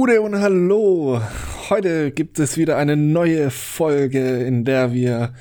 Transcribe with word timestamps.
Gude 0.00 0.22
und 0.22 0.40
Hallo. 0.40 1.20
Heute 1.68 2.10
gibt 2.10 2.38
es 2.38 2.56
wieder 2.56 2.78
eine 2.78 2.96
neue 2.96 3.50
Folge, 3.50 4.38
in 4.38 4.64
der 4.64 4.94
wir 4.94 5.34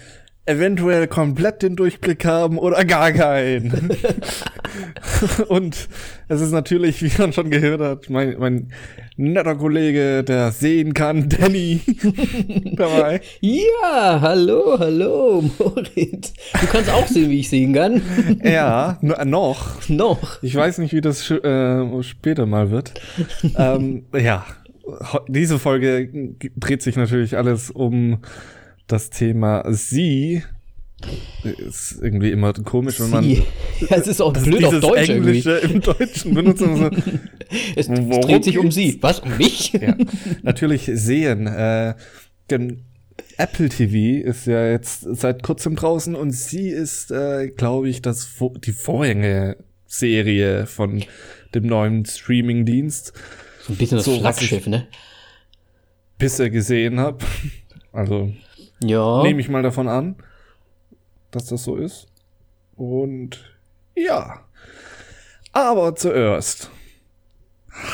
eventuell 0.45 1.07
komplett 1.07 1.61
den 1.61 1.77
Durchblick 1.77 2.25
haben 2.25 2.57
oder 2.59 2.83
gar 2.83 3.13
keinen. 3.13 3.89
und 5.47 5.89
es 6.27 6.41
ist 6.41 6.51
natürlich, 6.51 7.01
wie 7.01 7.11
man 7.21 7.33
schon 7.33 7.49
gehört 7.49 7.81
hat, 7.81 8.09
mein, 8.09 8.35
mein 8.39 8.71
netter 9.17 9.55
Kollege, 9.55 10.23
der 10.23 10.51
sehen 10.51 10.93
kann, 10.93 11.29
Danny, 11.39 11.81
dabei. 12.75 13.21
Ja, 13.41 14.19
hallo, 14.21 14.77
hallo, 14.79 15.43
Moritz. 15.57 16.33
Du 16.59 16.67
kannst 16.67 16.89
auch 16.89 17.07
sehen, 17.07 17.29
wie 17.29 17.39
ich 17.39 17.49
sehen 17.49 17.73
kann. 17.73 18.01
ja, 18.43 18.97
noch. 19.01 19.89
Noch. 19.89 20.41
Ich 20.43 20.55
weiß 20.55 20.77
nicht, 20.79 20.93
wie 20.93 21.01
das 21.01 21.29
äh, 21.29 22.03
später 22.03 22.45
mal 22.45 22.71
wird. 22.71 22.93
ähm, 23.57 24.05
ja, 24.13 24.45
diese 25.27 25.59
Folge 25.59 26.35
dreht 26.55 26.81
sich 26.81 26.95
natürlich 26.95 27.37
alles 27.37 27.69
um 27.71 28.19
das 28.87 29.09
Thema 29.09 29.63
sie 29.71 30.43
ist 31.43 31.99
irgendwie 32.01 32.31
immer 32.31 32.53
komisch, 32.53 32.99
wenn 32.99 33.09
man. 33.09 33.23
Sie. 33.23 33.43
Ja, 33.81 33.87
es 33.97 34.07
ist 34.07 34.21
auch 34.21 34.33
blöd 34.33 34.63
auf 34.65 34.79
Deutsch 34.79 35.09
Englische 35.09 35.57
irgendwie. 35.57 35.75
im 35.75 35.81
Deutschen 35.81 36.33
benutzen. 36.33 36.75
So, 36.75 36.89
es 37.75 37.87
dreht 37.87 38.43
sich 38.43 38.57
um 38.57 38.71
sie. 38.71 38.97
Was? 39.01 39.19
Um 39.19 39.37
mich? 39.37 39.73
Ja. 39.73 39.95
Natürlich 40.43 40.89
sehen. 40.93 41.47
Äh, 41.47 41.95
denn 42.49 42.83
Apple 43.37 43.69
TV 43.69 44.25
ist 44.27 44.47
ja 44.47 44.67
jetzt 44.69 45.01
seit 45.01 45.43
kurzem 45.43 45.75
draußen 45.75 46.15
und 46.15 46.31
sie 46.31 46.69
ist, 46.69 47.11
äh, 47.11 47.49
glaube 47.49 47.89
ich, 47.89 48.01
das 48.01 48.27
die 48.65 48.71
Vorgängerserie 48.71 50.65
von 50.65 51.03
dem 51.55 51.65
neuen 51.65 52.05
Streaming-Dienst. 52.05 53.13
So 53.61 53.73
ein 53.73 53.77
bisschen 53.77 53.97
das 53.97 54.05
so, 54.05 54.19
Flaggschiff, 54.19 54.67
ne? 54.67 54.87
Bisher 56.17 56.49
gesehen 56.49 56.99
habe. 56.99 57.19
Also 57.93 58.33
ja. 58.83 59.23
nehme 59.23 59.39
ich 59.39 59.49
mal 59.49 59.63
davon 59.63 59.87
an, 59.87 60.15
dass 61.31 61.45
das 61.45 61.63
so 61.63 61.75
ist. 61.75 62.07
Und 62.75 63.57
ja. 63.95 64.41
Aber 65.51 65.95
zuerst 65.95 66.69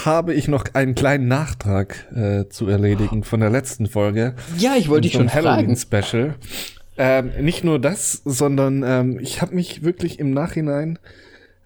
habe 0.05 0.33
ich 0.33 0.47
noch 0.47 0.65
einen 0.73 0.95
kleinen 0.95 1.27
Nachtrag 1.27 2.07
äh, 2.15 2.47
zu 2.49 2.67
erledigen 2.67 3.23
von 3.23 3.39
der 3.39 3.49
letzten 3.49 3.87
Folge. 3.87 4.35
Ja, 4.57 4.75
ich 4.75 4.89
wollte 4.89 5.03
dich 5.03 5.13
schon 5.13 5.33
Halloween 5.33 5.75
fragen. 5.75 6.05
Special. 6.05 6.35
Ähm, 6.97 7.31
nicht 7.41 7.63
nur 7.63 7.79
das, 7.79 8.21
sondern 8.23 8.83
ähm, 8.83 9.19
ich 9.19 9.41
habe 9.41 9.53
mich 9.53 9.83
wirklich 9.83 10.19
im 10.19 10.31
Nachhinein 10.31 10.97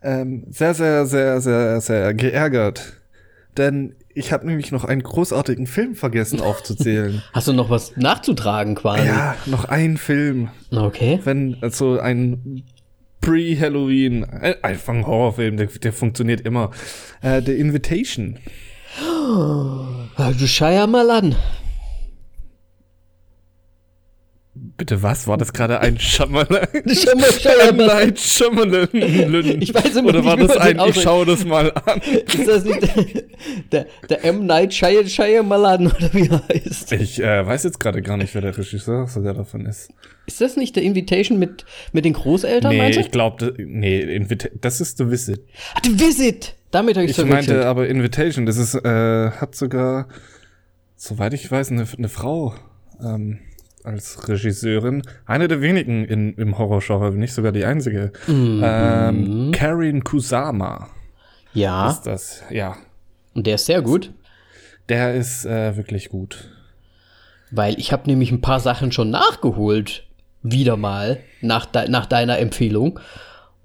ähm, 0.02 0.46
sehr, 0.50 0.74
sehr, 0.74 1.06
sehr, 1.06 1.40
sehr, 1.42 1.82
sehr 1.82 2.14
geärgert. 2.14 2.94
Denn 3.58 3.96
ich 4.20 4.34
habe 4.34 4.46
nämlich 4.46 4.72
noch 4.72 4.84
einen 4.84 5.02
großartigen 5.02 5.66
Film 5.66 5.96
vergessen 5.96 6.42
aufzuzählen. 6.42 7.24
Hast 7.34 7.48
du 7.48 7.54
noch 7.54 7.70
was 7.70 7.96
nachzutragen 7.96 8.76
quasi? 8.76 9.08
Ja, 9.08 9.36
noch 9.46 9.66
einen 9.66 9.98
Film. 9.98 10.50
Okay. 10.72 11.20
Wenn 11.24 11.58
also 11.62 12.00
ein 12.00 12.64
Pre-Halloween, 13.22 14.26
einfach 14.62 14.94
ein 14.94 15.08
Horrorfilm, 15.08 15.58
der, 15.58 15.68
der 15.68 15.94
funktioniert 15.94 16.42
immer. 16.42 16.72
Äh, 17.22 17.42
The 17.46 17.54
Invitation. 17.54 18.40
Oh, 19.02 19.86
du 20.38 20.48
scheier 20.48 20.88
mal 20.88 21.10
an. 21.10 21.36
Bitte 24.78 25.02
was? 25.04 25.28
War 25.28 25.38
das 25.38 25.54
gerade 25.54 25.80
ein 25.80 26.00
Shyamalan? 26.00 26.68
Shyamalan. 26.88 28.16
Shyamalan. 28.16 29.62
Ich 29.62 29.74
weiß 29.74 29.96
immer 29.98 30.10
Oder 30.10 30.26
war 30.26 30.38
das 30.38 30.58
ein, 30.58 30.80
ich 30.88 31.02
schaue 31.02 31.26
das 31.26 31.46
mal 31.46 31.72
an? 31.86 32.02
Ist 32.26 32.48
das 32.48 32.64
nicht 32.66 32.82
der, 32.82 33.06
der, 33.72 33.88
der 34.10 34.26
M. 34.26 34.46
Night 34.46 34.74
Shyamalan 34.74 35.88
oder 35.88 36.14
wie 36.14 36.28
er 36.28 36.44
heißt? 36.48 36.92
Ich 36.94 37.22
äh, 37.22 37.46
weiß 37.46 37.64
jetzt 37.64 37.80
gerade 37.80 38.02
gar 38.02 38.18
nicht, 38.18 38.34
wer 38.34 38.42
der 38.42 38.58
Regisseur 38.58 39.08
sogar 39.08 39.34
davon 39.34 39.66
ist. 39.66 39.92
Ist 40.26 40.42
das 40.42 40.58
nicht 40.58 40.76
der 40.76 40.84
Invitation 40.84 41.40
mit, 41.40 41.66
mit 41.92 42.06
den 42.06 42.14
Großeltern, 42.14 42.76
Nee, 42.76 42.92
ich 42.92 43.12
glaube, 43.12 43.54
nee, 43.58 44.02
Invita 44.02 44.50
das 44.60 44.82
ist 44.82 44.98
The 44.98 45.10
Visit. 45.10 45.42
Ah, 45.74 45.82
The 45.84 46.00
Visit! 46.00 46.56
Damit 46.72 46.98
habe 46.98 47.06
ich 47.06 47.18
Ich 47.18 47.26
meinte 47.26 47.66
aber 47.66 47.88
Invitation, 47.88 48.46
das 48.46 48.58
ist, 48.58 48.76
äh, 48.76 49.32
hat 49.32 49.56
sogar, 49.56 50.08
soweit 50.96 51.34
ich 51.34 51.50
weiß, 51.50 51.72
eine, 51.72 51.86
eine 51.98 52.10
Frau, 52.10 52.54
ähm, 53.04 53.40
als 53.90 54.28
Regisseurin. 54.28 55.02
Eine 55.26 55.48
der 55.48 55.62
wenigen 55.62 56.06
in, 56.06 56.34
im 56.36 56.58
Horrorgenre, 56.58 57.12
nicht 57.12 57.34
sogar 57.34 57.52
die 57.52 57.66
einzige. 57.66 58.12
Mhm. 58.28 58.62
Ähm, 58.64 59.52
Karin 59.52 60.04
Kusama. 60.04 60.90
Ja. 61.54 61.90
Ist 61.90 62.04
das, 62.04 62.44
ja. 62.50 62.76
Und 63.34 63.48
der 63.48 63.56
ist 63.56 63.66
sehr 63.66 63.82
gut. 63.82 64.12
Der 64.88 65.16
ist 65.16 65.46
äh, 65.46 65.76
wirklich 65.76 66.10
gut. 66.10 66.50
Weil 67.52 67.80
ich 67.80 67.92
habe 67.92 68.10
nämlich 68.10 68.32
ein 68.32 68.42
paar 68.42 68.60
Sachen 68.60 68.92
schon 68.92 69.10
nachgeholt. 69.10 70.06
Wieder 70.42 70.78
mal. 70.78 71.20
Nach, 71.42 71.66
de 71.66 71.90
nach 71.90 72.06
deiner 72.06 72.40
Empfehlung. 72.40 73.00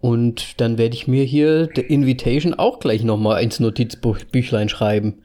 Und 0.01 0.61
dann 0.61 0.77
werde 0.77 0.95
ich 0.95 1.09
mir 1.09 1.25
hier 1.25 1.69
The 1.75 1.81
Invitation 1.81 2.55
auch 2.55 2.79
gleich 2.79 3.05
noch 3.05 3.17
mal 3.17 3.39
ins 3.39 3.61
Notizbüchlein 3.61 4.69
schreiben. 4.69 5.23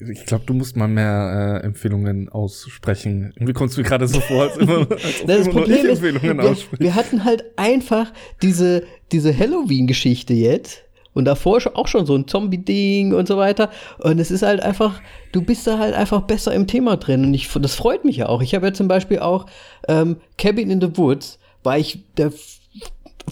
Ich 0.00 0.26
glaube, 0.26 0.44
du 0.46 0.54
musst 0.54 0.76
mal 0.76 0.88
mehr 0.88 1.60
äh, 1.62 1.66
Empfehlungen 1.66 2.28
aussprechen. 2.28 3.32
Irgendwie 3.36 3.52
kommst 3.52 3.78
du 3.78 3.82
gerade 3.82 4.06
so 4.06 4.20
vor, 4.20 4.42
als 4.42 4.56
immer, 4.56 4.78
als 4.90 5.24
das 5.26 5.46
immer 5.46 5.50
Problem 5.50 5.86
ist, 5.86 6.02
Empfehlungen 6.02 6.38
wir, 6.38 6.56
wir 6.78 6.94
hatten 6.94 7.24
halt 7.24 7.44
einfach 7.56 8.12
diese, 8.42 8.82
diese 9.12 9.36
Halloween-Geschichte 9.36 10.34
jetzt. 10.34 10.82
Und 11.14 11.24
davor 11.24 11.60
auch 11.74 11.88
schon 11.88 12.04
so 12.04 12.14
ein 12.14 12.28
Zombie-Ding 12.28 13.14
und 13.14 13.26
so 13.26 13.38
weiter. 13.38 13.70
Und 13.98 14.18
es 14.18 14.30
ist 14.30 14.42
halt 14.42 14.60
einfach, 14.60 15.00
du 15.32 15.40
bist 15.40 15.66
da 15.66 15.78
halt 15.78 15.94
einfach 15.94 16.22
besser 16.22 16.52
im 16.52 16.66
Thema 16.66 16.98
drin. 16.98 17.24
Und 17.24 17.32
ich, 17.32 17.48
das 17.48 17.74
freut 17.74 18.04
mich 18.04 18.18
ja 18.18 18.28
auch. 18.28 18.42
Ich 18.42 18.54
habe 18.54 18.66
ja 18.66 18.74
zum 18.74 18.86
Beispiel 18.86 19.20
auch 19.20 19.46
ähm, 19.88 20.16
Cabin 20.36 20.70
in 20.70 20.80
the 20.80 20.98
Woods, 20.98 21.38
war 21.62 21.78
ich 21.78 22.00
der 22.18 22.32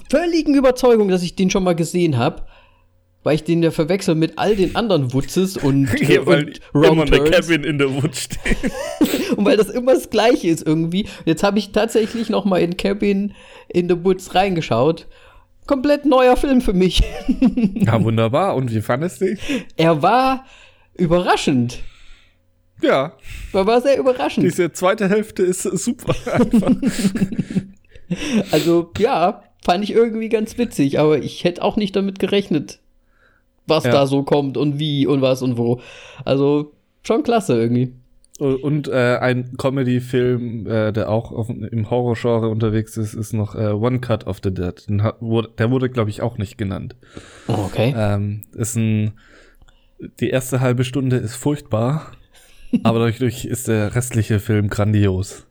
völligen 0.09 0.55
Überzeugung, 0.55 1.09
dass 1.09 1.23
ich 1.23 1.37
den 1.37 1.51
schon 1.51 1.63
mal 1.63 1.75
gesehen 1.75 2.17
habe 2.17 2.47
weil 3.25 3.35
ich 3.35 3.45
den 3.45 3.63
ja 3.63 3.73
verwechsel 3.73 4.15
mit 4.15 4.39
all 4.39 4.55
den 4.55 4.77
anderen 4.77 5.13
Wutzes 5.13 5.57
und, 5.57 5.89
ja, 6.01 6.21
äh, 6.21 6.27
weil 6.27 6.53
und 6.73 6.85
immer 6.85 7.03
eine 7.03 7.25
Cabin 7.25 7.65
in 7.65 7.79
der 7.79 7.93
Woods 7.93 8.23
steht. 8.23 8.57
und 9.37 9.45
weil 9.45 9.57
das 9.57 9.71
immer 9.71 9.95
das 9.95 10.11
Gleiche 10.11 10.49
ist 10.49 10.65
irgendwie. 10.65 11.09
Jetzt 11.25 11.43
habe 11.43 11.59
ich 11.59 11.73
tatsächlich 11.73 12.29
noch 12.29 12.45
mal 12.45 12.59
in 12.59 12.77
Cabin 12.77 13.35
in 13.69 13.89
the 13.89 14.05
Woods 14.05 14.35
reingeschaut. 14.35 15.09
Komplett 15.67 16.05
neuer 16.05 16.37
Film 16.37 16.61
für 16.61 16.75
mich. 16.75 17.03
ja, 17.75 18.03
wunderbar. 18.05 18.55
Und 18.55 18.73
wie 18.73 18.83
fandest 18.83 19.23
du 19.23 19.35
dich? 19.35 19.41
Er 19.77 20.03
war 20.03 20.45
überraschend. 20.95 21.81
Ja. 22.83 23.17
Er 23.55 23.67
war 23.67 23.81
sehr 23.81 23.99
überraschend. 23.99 24.45
Diese 24.45 24.73
zweite 24.73 25.09
Hälfte 25.09 25.43
ist 25.43 25.63
super 25.63 26.15
also, 28.51 28.93
ja, 28.99 29.43
fand 29.65 29.83
ich 29.83 29.93
irgendwie 29.93 30.29
ganz 30.29 30.59
witzig, 30.59 30.99
aber 30.99 31.19
ich 31.19 31.45
hätte 31.45 31.63
auch 31.63 31.77
nicht 31.77 31.97
damit 31.97 32.19
gerechnet, 32.19 32.81
was 33.67 33.85
ja. 33.85 33.93
da 33.93 34.07
so 34.07 34.23
kommt 34.23 34.57
und 34.57 34.79
wie 34.79 35.07
und 35.07 35.23
was 35.23 35.43
und 35.43 35.57
wo. 35.59 35.81
Also 36.25 36.73
schon 37.03 37.23
klasse 37.23 37.61
irgendwie. 37.61 37.93
Und 38.41 38.89
äh, 38.89 39.19
ein 39.21 39.57
Comedy-Film, 39.57 40.67
äh, 40.67 40.93
der 40.93 41.09
auch 41.09 41.31
auf, 41.31 41.49
im 41.49 41.89
Horror-Genre 41.89 42.49
unterwegs 42.49 42.97
ist, 42.97 43.15
ist 43.15 43.33
noch 43.33 43.55
äh, 43.55 43.69
One 43.69 44.01
Cut 44.01 44.27
of 44.27 44.41
the 44.43 44.53
Dead. 44.53 44.85
Hat, 45.03 45.21
wurde, 45.21 45.51
der 45.57 45.71
wurde, 45.71 45.89
glaube 45.89 46.11
ich, 46.11 46.21
auch 46.21 46.37
nicht 46.37 46.59
genannt. 46.59 46.97
Oh, 47.47 47.53
okay. 47.67 47.95
Ähm, 47.97 48.43
ist 48.53 48.75
ein, 48.75 49.13
die 50.19 50.31
erste 50.31 50.61
halbe 50.61 50.83
Stunde 50.83 51.17
ist 51.17 51.37
furchtbar, 51.37 52.11
aber 52.83 52.99
dadurch 52.99 53.45
ist 53.45 53.69
der 53.69 53.95
restliche 53.95 54.41
Film 54.41 54.69
grandios. 54.69 55.47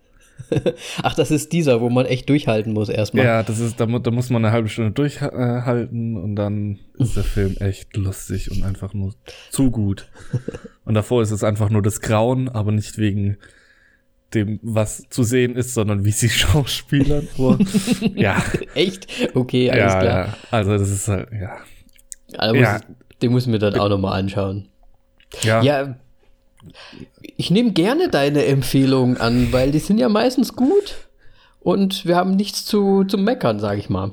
Ach, 1.03 1.15
das 1.15 1.31
ist 1.31 1.51
dieser, 1.51 1.81
wo 1.81 1.89
man 1.89 2.05
echt 2.05 2.29
durchhalten 2.29 2.73
muss 2.73 2.89
erstmal. 2.89 3.25
Ja, 3.25 3.43
das 3.43 3.59
ist, 3.59 3.79
da, 3.79 3.85
da 3.85 4.11
muss 4.11 4.29
man 4.29 4.43
eine 4.43 4.53
halbe 4.53 4.69
Stunde 4.69 4.91
durchhalten 4.91 6.17
und 6.17 6.35
dann 6.35 6.79
ist 6.97 7.15
der 7.15 7.23
Film 7.23 7.57
echt 7.59 7.95
lustig 7.95 8.51
und 8.51 8.63
einfach 8.63 8.93
nur 8.93 9.13
zu 9.49 9.71
gut. 9.71 10.07
Und 10.85 10.95
davor 10.95 11.21
ist 11.21 11.31
es 11.31 11.45
einfach 11.45 11.69
nur 11.69 11.81
das 11.81 12.01
Grauen, 12.01 12.49
aber 12.49 12.73
nicht 12.73 12.97
wegen 12.97 13.37
dem, 14.33 14.59
was 14.61 15.03
zu 15.09 15.23
sehen 15.23 15.55
ist, 15.55 15.73
sondern 15.73 16.03
wie 16.03 16.11
sie 16.11 16.29
schauspielern 16.29 17.25
vor. 17.25 17.57
ja. 18.15 18.43
Echt? 18.75 19.07
Okay, 19.33 19.71
alles 19.71 19.93
ja, 19.93 19.99
klar. 20.01 20.25
Ja. 20.27 20.37
Also 20.51 20.77
das 20.77 20.89
ist 20.89 21.07
halt, 21.07 21.29
ja. 21.31 21.55
Also 22.37 22.55
ja. 22.55 22.81
den 23.21 23.31
müssen 23.31 23.53
wir 23.53 23.59
dann 23.59 23.75
auch 23.75 23.87
nochmal 23.87 24.19
anschauen. 24.19 24.67
Ja. 25.41 25.61
Ja, 25.61 25.95
ich 27.21 27.51
nehme 27.51 27.71
gerne 27.71 28.09
deine 28.09 28.45
Empfehlungen 28.45 29.17
an, 29.17 29.51
weil 29.51 29.71
die 29.71 29.79
sind 29.79 29.97
ja 29.97 30.09
meistens 30.09 30.55
gut 30.55 30.95
und 31.59 32.05
wir 32.05 32.15
haben 32.15 32.35
nichts 32.35 32.65
zu, 32.65 33.03
zu 33.05 33.17
meckern, 33.17 33.59
sage 33.59 33.79
ich 33.79 33.89
mal. 33.89 34.11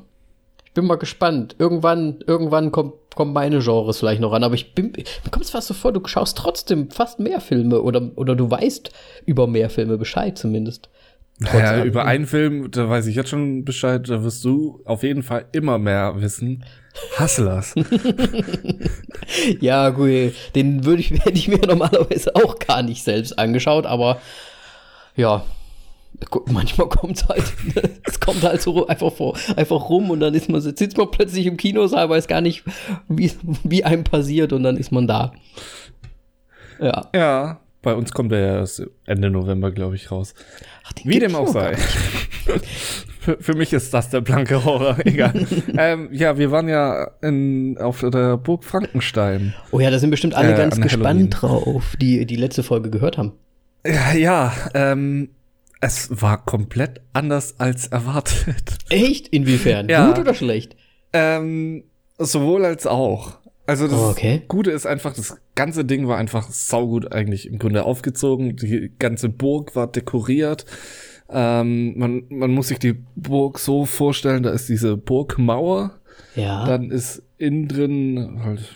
Ich 0.64 0.72
bin 0.72 0.86
mal 0.86 0.96
gespannt. 0.96 1.56
Irgendwann, 1.58 2.22
irgendwann 2.26 2.70
kommt, 2.70 2.94
kommen 3.16 3.32
meine 3.32 3.58
Genres 3.58 3.98
vielleicht 3.98 4.20
noch 4.20 4.32
an, 4.32 4.44
aber 4.44 4.54
ich 4.54 4.74
bin, 4.74 4.92
mir 4.92 5.30
kommt 5.30 5.44
es 5.44 5.50
fast 5.50 5.66
so 5.66 5.74
vor, 5.74 5.92
du 5.92 6.00
schaust 6.06 6.38
trotzdem 6.38 6.90
fast 6.90 7.18
mehr 7.18 7.40
Filme 7.40 7.82
oder, 7.82 8.10
oder 8.14 8.36
du 8.36 8.50
weißt 8.50 8.90
über 9.26 9.46
mehr 9.48 9.68
Filme 9.68 9.98
Bescheid 9.98 10.38
zumindest. 10.38 10.88
Naja, 11.40 11.84
über 11.84 12.04
einen 12.04 12.26
Film, 12.26 12.70
da 12.70 12.88
weiß 12.88 13.06
ich 13.06 13.16
jetzt 13.16 13.30
schon 13.30 13.64
Bescheid, 13.64 14.06
da 14.06 14.22
wirst 14.22 14.44
du 14.44 14.82
auf 14.84 15.02
jeden 15.02 15.22
Fall 15.22 15.46
immer 15.52 15.78
mehr 15.78 16.20
wissen. 16.20 16.64
Hustlers. 17.18 17.74
ja, 19.60 19.88
gut, 19.88 20.34
den 20.54 20.84
würde 20.84 21.00
ich, 21.00 21.10
hätte 21.24 21.38
ich 21.38 21.48
mir 21.48 21.58
normalerweise 21.66 22.36
auch 22.36 22.58
gar 22.58 22.82
nicht 22.82 23.02
selbst 23.02 23.38
angeschaut, 23.38 23.86
aber 23.86 24.20
ja, 25.16 25.42
manchmal 26.46 26.90
kommt 26.90 27.26
halt, 27.26 27.44
es 28.04 28.20
kommt 28.20 28.42
halt 28.42 28.60
so 28.60 28.86
einfach 28.86 29.12
vor, 29.12 29.34
einfach 29.56 29.88
rum 29.88 30.10
und 30.10 30.20
dann 30.20 30.34
ist 30.34 30.50
man, 30.50 30.60
sitzt 30.60 30.98
man 30.98 31.10
plötzlich 31.10 31.46
im 31.46 31.56
Kinosaal, 31.56 32.10
weiß 32.10 32.28
gar 32.28 32.42
nicht, 32.42 32.64
wie, 33.08 33.32
wie 33.64 33.82
einem 33.82 34.04
passiert 34.04 34.52
und 34.52 34.62
dann 34.62 34.76
ist 34.76 34.92
man 34.92 35.06
da. 35.06 35.32
Ja. 36.78 37.08
Ja, 37.14 37.60
bei 37.82 37.94
uns 37.94 38.12
kommt 38.12 38.32
er 38.32 38.64
ja 38.64 38.84
Ende 39.06 39.30
November, 39.30 39.70
glaube 39.70 39.96
ich, 39.96 40.10
raus. 40.10 40.34
Ach, 40.84 40.92
wie 41.04 41.18
dem 41.18 41.34
auch 41.34 41.48
sei. 41.48 41.76
für, 43.20 43.38
für, 43.40 43.54
mich 43.54 43.72
ist 43.72 43.94
das 43.94 44.10
der 44.10 44.20
blanke 44.20 44.64
Horror, 44.64 44.98
egal. 45.04 45.46
ähm, 45.76 46.08
ja, 46.12 46.36
wir 46.36 46.50
waren 46.50 46.68
ja 46.68 47.10
in, 47.22 47.78
auf 47.78 48.00
der 48.00 48.36
Burg 48.36 48.64
Frankenstein. 48.64 49.54
Oh 49.70 49.80
ja, 49.80 49.90
da 49.90 49.98
sind 49.98 50.10
bestimmt 50.10 50.34
alle 50.34 50.54
äh, 50.54 50.56
ganz 50.56 50.80
gespannt 50.80 51.40
Halloween. 51.42 51.64
drauf, 51.64 51.96
die 52.00 52.26
die 52.26 52.36
letzte 52.36 52.62
Folge 52.62 52.90
gehört 52.90 53.18
haben. 53.18 53.32
Ja, 53.86 54.12
ja 54.12 54.52
ähm, 54.74 55.30
es 55.80 56.20
war 56.20 56.44
komplett 56.44 57.00
anders 57.14 57.58
als 57.58 57.86
erwartet. 57.86 58.76
Echt? 58.90 59.28
Inwiefern? 59.28 59.88
Ja. 59.88 60.08
Gut 60.08 60.18
oder 60.18 60.34
schlecht? 60.34 60.76
Ähm, 61.12 61.84
sowohl 62.18 62.64
als 62.66 62.86
auch. 62.86 63.39
Also 63.70 63.86
das 63.86 64.00
oh, 64.00 64.10
okay. 64.10 64.42
Gute 64.48 64.72
ist 64.72 64.84
einfach, 64.84 65.14
das 65.14 65.36
ganze 65.54 65.84
Ding 65.84 66.08
war 66.08 66.18
einfach 66.18 66.50
saugut 66.50 67.12
eigentlich 67.12 67.46
im 67.46 67.60
Grunde 67.60 67.84
aufgezogen. 67.84 68.56
Die 68.56 68.90
ganze 68.98 69.28
Burg 69.28 69.76
war 69.76 69.86
dekoriert. 69.86 70.64
Ähm, 71.28 71.96
man, 71.96 72.24
man 72.30 72.50
muss 72.50 72.66
sich 72.66 72.80
die 72.80 72.96
Burg 73.14 73.60
so 73.60 73.84
vorstellen, 73.84 74.42
da 74.42 74.50
ist 74.50 74.68
diese 74.68 74.96
Burgmauer. 74.96 76.00
Ja. 76.34 76.66
Dann 76.66 76.90
ist 76.90 77.22
innen 77.38 77.68
drin 77.68 78.40
halt, 78.42 78.74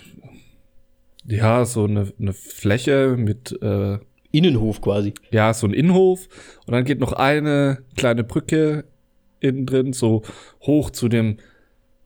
ja, 1.26 1.64
so 1.64 1.86
eine, 1.86 2.12
eine 2.20 2.32
Fläche 2.32 3.16
mit 3.18 3.60
äh, 3.60 3.98
Innenhof 4.30 4.80
quasi. 4.80 5.12
Ja, 5.32 5.54
so 5.54 5.66
ein 5.66 5.74
Innenhof. 5.74 6.28
Und 6.66 6.72
dann 6.72 6.84
geht 6.84 7.00
noch 7.00 7.14
eine 7.14 7.78
kleine 7.96 8.22
Brücke 8.22 8.84
innen 9.40 9.66
drin, 9.66 9.92
so 9.92 10.22
hoch 10.62 10.90
zu 10.90 11.08
dem 11.08 11.38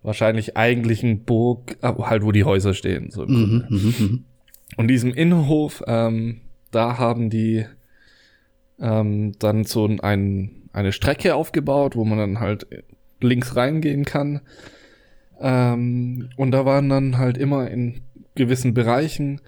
wahrscheinlich 0.08 0.56
eigentlichen 0.56 1.24
Burg, 1.24 1.76
äh, 1.82 1.92
halt 1.98 2.24
wo 2.24 2.32
die 2.32 2.44
Häuser 2.44 2.74
stehen. 2.74 3.10
So 3.10 3.24
mhm, 3.26 3.64
mhm, 3.68 3.94
mhm, 3.98 4.24
Und 4.76 4.88
diesem 4.88 5.14
Innenhof, 5.14 5.84
ähm, 5.86 6.40
da 6.70 6.98
haben 6.98 7.30
die 7.30 7.66
ähm, 8.80 9.32
dann 9.38 9.64
so 9.64 9.86
ein, 9.86 10.68
eine 10.72 10.92
Strecke 10.92 11.34
aufgebaut, 11.34 11.94
wo 11.94 12.04
man 12.04 12.18
dann 12.18 12.40
halt 12.40 12.66
links 13.20 13.54
reingehen 13.54 14.04
kann. 14.04 14.40
Ähm, 15.40 16.30
und 16.36 16.50
da 16.50 16.64
waren 16.64 16.88
dann 16.88 17.18
halt 17.18 17.38
immer 17.38 17.70
in 17.70 18.00
gewissen 18.34 18.74
Bereichen 18.74 19.40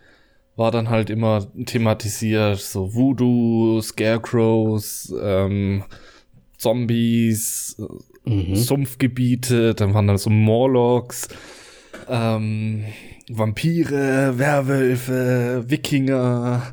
war 0.57 0.71
dann 0.71 0.91
halt 0.91 1.09
immer 1.09 1.47
thematisiert, 1.65 2.59
so 2.59 2.95
Voodoo, 2.95 3.81
Scarecrows, 3.81 5.11
ähm, 5.23 5.85
Zombies, 6.59 7.81
mhm. 8.25 8.55
Sumpfgebiete, 8.55 9.75
dann 9.75 9.95
waren 9.95 10.07
da 10.07 10.19
so 10.19 10.31
Morlocks, 10.31 11.29
ähm, 12.09 12.85
Vampire, 13.29 14.39
Werwölfe, 14.39 15.65
Wikinger. 15.69 16.73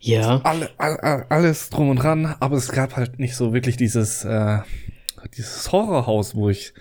Ja. 0.00 0.40
Alle, 0.44 0.70
all, 0.78 1.26
alles 1.28 1.70
drum 1.70 1.88
und 1.88 1.96
dran, 1.96 2.34
aber 2.38 2.56
es 2.56 2.70
gab 2.70 2.96
halt 2.96 3.18
nicht 3.18 3.34
so 3.34 3.52
wirklich 3.52 3.76
dieses, 3.76 4.24
äh, 4.24 4.58
dieses 5.36 5.72
Horrorhaus, 5.72 6.34
wo 6.34 6.50
ich 6.50 6.74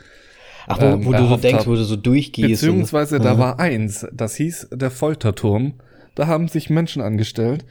Ach, 0.68 0.80
wo, 0.80 0.86
ähm, 0.86 1.06
wo 1.06 1.12
du 1.12 1.28
so 1.28 1.38
denkst, 1.38 1.62
hab. 1.62 1.68
wo 1.68 1.76
du 1.76 1.84
so 1.84 1.96
durchgehst. 1.96 2.62
Beziehungsweise 2.62 3.18
und, 3.18 3.26
da 3.26 3.38
war 3.38 3.60
eins, 3.60 4.06
das 4.12 4.36
hieß 4.36 4.70
der 4.72 4.92
Folterturm. 4.92 5.74
Da 6.16 6.28
haben 6.28 6.48
sich 6.48 6.70
Menschen 6.70 7.02
angestellt. 7.02 7.66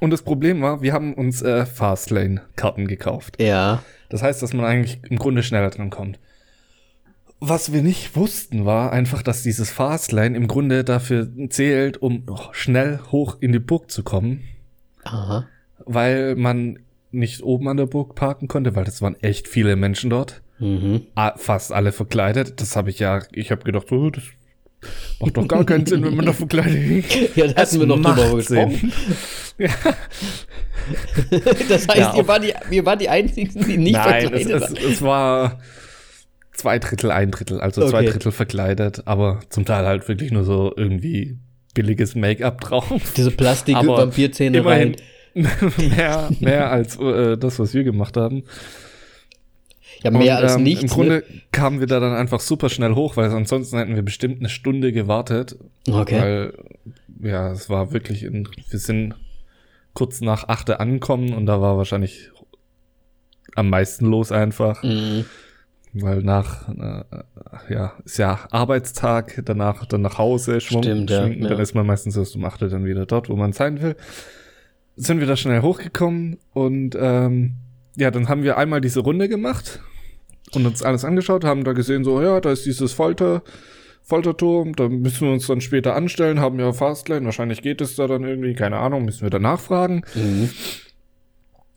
Und 0.00 0.10
das 0.10 0.22
Problem 0.22 0.62
war, 0.62 0.82
wir 0.82 0.92
haben 0.92 1.14
uns 1.14 1.42
äh, 1.42 1.66
Fastlane-Karten 1.66 2.86
gekauft. 2.86 3.40
Ja. 3.40 3.82
Das 4.08 4.22
heißt, 4.22 4.42
dass 4.42 4.52
man 4.52 4.64
eigentlich 4.64 5.00
im 5.08 5.18
Grunde 5.18 5.42
schneller 5.42 5.70
dran 5.70 5.90
kommt. 5.90 6.18
Was 7.40 7.72
wir 7.72 7.82
nicht 7.82 8.16
wussten, 8.16 8.64
war 8.64 8.92
einfach, 8.92 9.22
dass 9.22 9.42
dieses 9.42 9.70
Fastlane 9.70 10.36
im 10.36 10.48
Grunde 10.48 10.84
dafür 10.84 11.28
zählt, 11.50 11.98
um 11.98 12.24
schnell 12.52 13.00
hoch 13.10 13.36
in 13.40 13.52
die 13.52 13.58
Burg 13.58 13.90
zu 13.90 14.02
kommen. 14.02 14.44
Aha. 15.04 15.46
Weil 15.84 16.36
man 16.36 16.78
nicht 17.10 17.42
oben 17.42 17.68
an 17.68 17.76
der 17.76 17.86
Burg 17.86 18.14
parken 18.14 18.48
konnte, 18.48 18.74
weil 18.74 18.84
das 18.84 19.02
waren 19.02 19.16
echt 19.20 19.48
viele 19.48 19.76
Menschen 19.76 20.10
dort. 20.10 20.42
Mhm. 20.58 21.06
Fast 21.36 21.72
alle 21.72 21.92
verkleidet. 21.92 22.60
Das 22.60 22.76
habe 22.76 22.90
ich 22.90 22.98
ja, 22.98 23.22
ich 23.32 23.50
habe 23.50 23.64
gedacht, 23.64 23.90
oh, 23.92 24.10
das 24.10 24.24
macht 25.20 25.36
doch 25.36 25.48
gar 25.48 25.64
keinen 25.64 25.86
Sinn, 25.86 26.04
wenn 26.04 26.16
man 26.16 26.26
da 26.26 26.32
verkleidet 26.32 26.72
hingeht. 26.72 27.36
Ja, 27.36 27.46
da 27.48 27.62
hatten 27.62 27.80
wir 27.80 27.86
noch 27.86 28.02
drüber 28.02 28.36
gesprochen. 28.36 28.92
ja. 29.58 29.70
das 31.68 31.88
heißt, 31.88 31.98
ja, 31.98 32.16
ihr, 32.16 32.28
war 32.28 32.40
die, 32.40 32.52
ihr 32.70 32.84
war 32.84 32.96
die 32.96 33.08
Einzigen, 33.08 33.64
die 33.64 33.78
nicht 33.78 33.94
Nein, 33.94 34.20
verkleidet 34.22 34.50
es, 34.50 34.60
waren. 34.60 34.76
Es, 34.76 34.84
es 34.84 35.02
war 35.02 35.58
zwei 36.52 36.78
Drittel, 36.78 37.10
ein 37.10 37.30
Drittel, 37.30 37.60
also 37.60 37.82
okay. 37.82 37.90
zwei 37.90 38.04
Drittel 38.04 38.32
verkleidet, 38.32 39.02
aber 39.06 39.40
zum 39.48 39.64
Teil 39.64 39.86
halt 39.86 40.08
wirklich 40.08 40.30
nur 40.30 40.44
so 40.44 40.72
irgendwie 40.76 41.38
billiges 41.74 42.14
Make-up 42.14 42.60
drauf. 42.60 42.86
Diese 43.16 43.30
Plastik-Vampirzähne 43.30 44.64
rein. 44.64 44.96
mehr, 45.34 46.30
mehr 46.38 46.70
als 46.70 46.96
äh, 46.98 47.36
das, 47.36 47.58
was 47.58 47.74
wir 47.74 47.82
gemacht 47.82 48.16
haben. 48.16 48.44
Ja, 50.04 50.10
mehr 50.10 50.36
und, 50.36 50.44
als 50.44 50.56
ähm, 50.56 50.62
nichts. 50.64 50.82
Im 50.82 50.88
Grunde 50.88 51.14
ne? 51.16 51.40
kamen 51.50 51.80
wir 51.80 51.86
da 51.86 51.98
dann 51.98 52.12
einfach 52.12 52.40
super 52.40 52.68
schnell 52.68 52.94
hoch, 52.94 53.16
weil 53.16 53.30
ansonsten 53.30 53.78
hätten 53.78 53.96
wir 53.96 54.02
bestimmt 54.02 54.38
eine 54.38 54.50
Stunde 54.50 54.92
gewartet. 54.92 55.56
Okay. 55.88 56.20
Weil, 56.20 56.54
ja, 57.22 57.50
es 57.50 57.70
war 57.70 57.92
wirklich 57.92 58.22
in, 58.22 58.46
wir 58.68 58.78
sind 58.78 59.14
kurz 59.94 60.20
nach 60.20 60.48
achte 60.48 60.78
angekommen 60.78 61.32
und 61.32 61.46
da 61.46 61.60
war 61.62 61.78
wahrscheinlich 61.78 62.30
am 63.54 63.70
meisten 63.70 64.04
los 64.06 64.30
einfach. 64.30 64.82
Mhm. 64.82 65.24
Weil 65.94 66.22
nach, 66.22 66.68
äh, 66.68 67.72
ja, 67.72 67.94
ist 68.04 68.18
ja 68.18 68.40
Arbeitstag, 68.50 69.40
danach 69.46 69.86
dann 69.86 70.02
nach 70.02 70.18
Hause, 70.18 70.60
schwung, 70.60 70.82
Stimmt, 70.82 71.08
ja, 71.08 71.22
schwingen, 71.22 71.44
ja. 71.44 71.48
dann 71.50 71.60
ist 71.60 71.74
man 71.74 71.86
meistens 71.86 72.16
erst 72.16 72.36
um 72.36 72.44
achte 72.44 72.68
dann 72.68 72.84
wieder 72.84 73.06
dort, 73.06 73.30
wo 73.30 73.36
man 73.36 73.52
sein 73.52 73.80
will. 73.80 73.96
Sind 74.96 75.20
wir 75.20 75.26
da 75.26 75.36
schnell 75.36 75.62
hochgekommen 75.62 76.38
und 76.52 76.94
ähm, 77.00 77.54
ja, 77.96 78.10
dann 78.10 78.28
haben 78.28 78.42
wir 78.42 78.58
einmal 78.58 78.80
diese 78.80 79.00
Runde 79.00 79.28
gemacht 79.28 79.80
und 80.56 80.66
uns 80.66 80.82
alles 80.82 81.04
angeschaut, 81.04 81.44
haben 81.44 81.64
da 81.64 81.72
gesehen, 81.72 82.04
so, 82.04 82.20
ja, 82.20 82.40
da 82.40 82.52
ist 82.52 82.66
dieses 82.66 82.92
Folter, 82.92 83.42
Folterturm, 84.02 84.76
da 84.76 84.88
müssen 84.88 85.26
wir 85.26 85.32
uns 85.32 85.46
dann 85.46 85.62
später 85.62 85.96
anstellen, 85.96 86.38
haben 86.38 86.60
ja 86.60 86.72
Fastlane, 86.72 87.24
wahrscheinlich 87.24 87.62
geht 87.62 87.80
es 87.80 87.96
da 87.96 88.06
dann 88.06 88.24
irgendwie, 88.24 88.54
keine 88.54 88.76
Ahnung, 88.76 89.04
müssen 89.04 89.22
wir 89.22 89.30
da 89.30 89.38
nachfragen. 89.38 90.02
Mhm. 90.14 90.50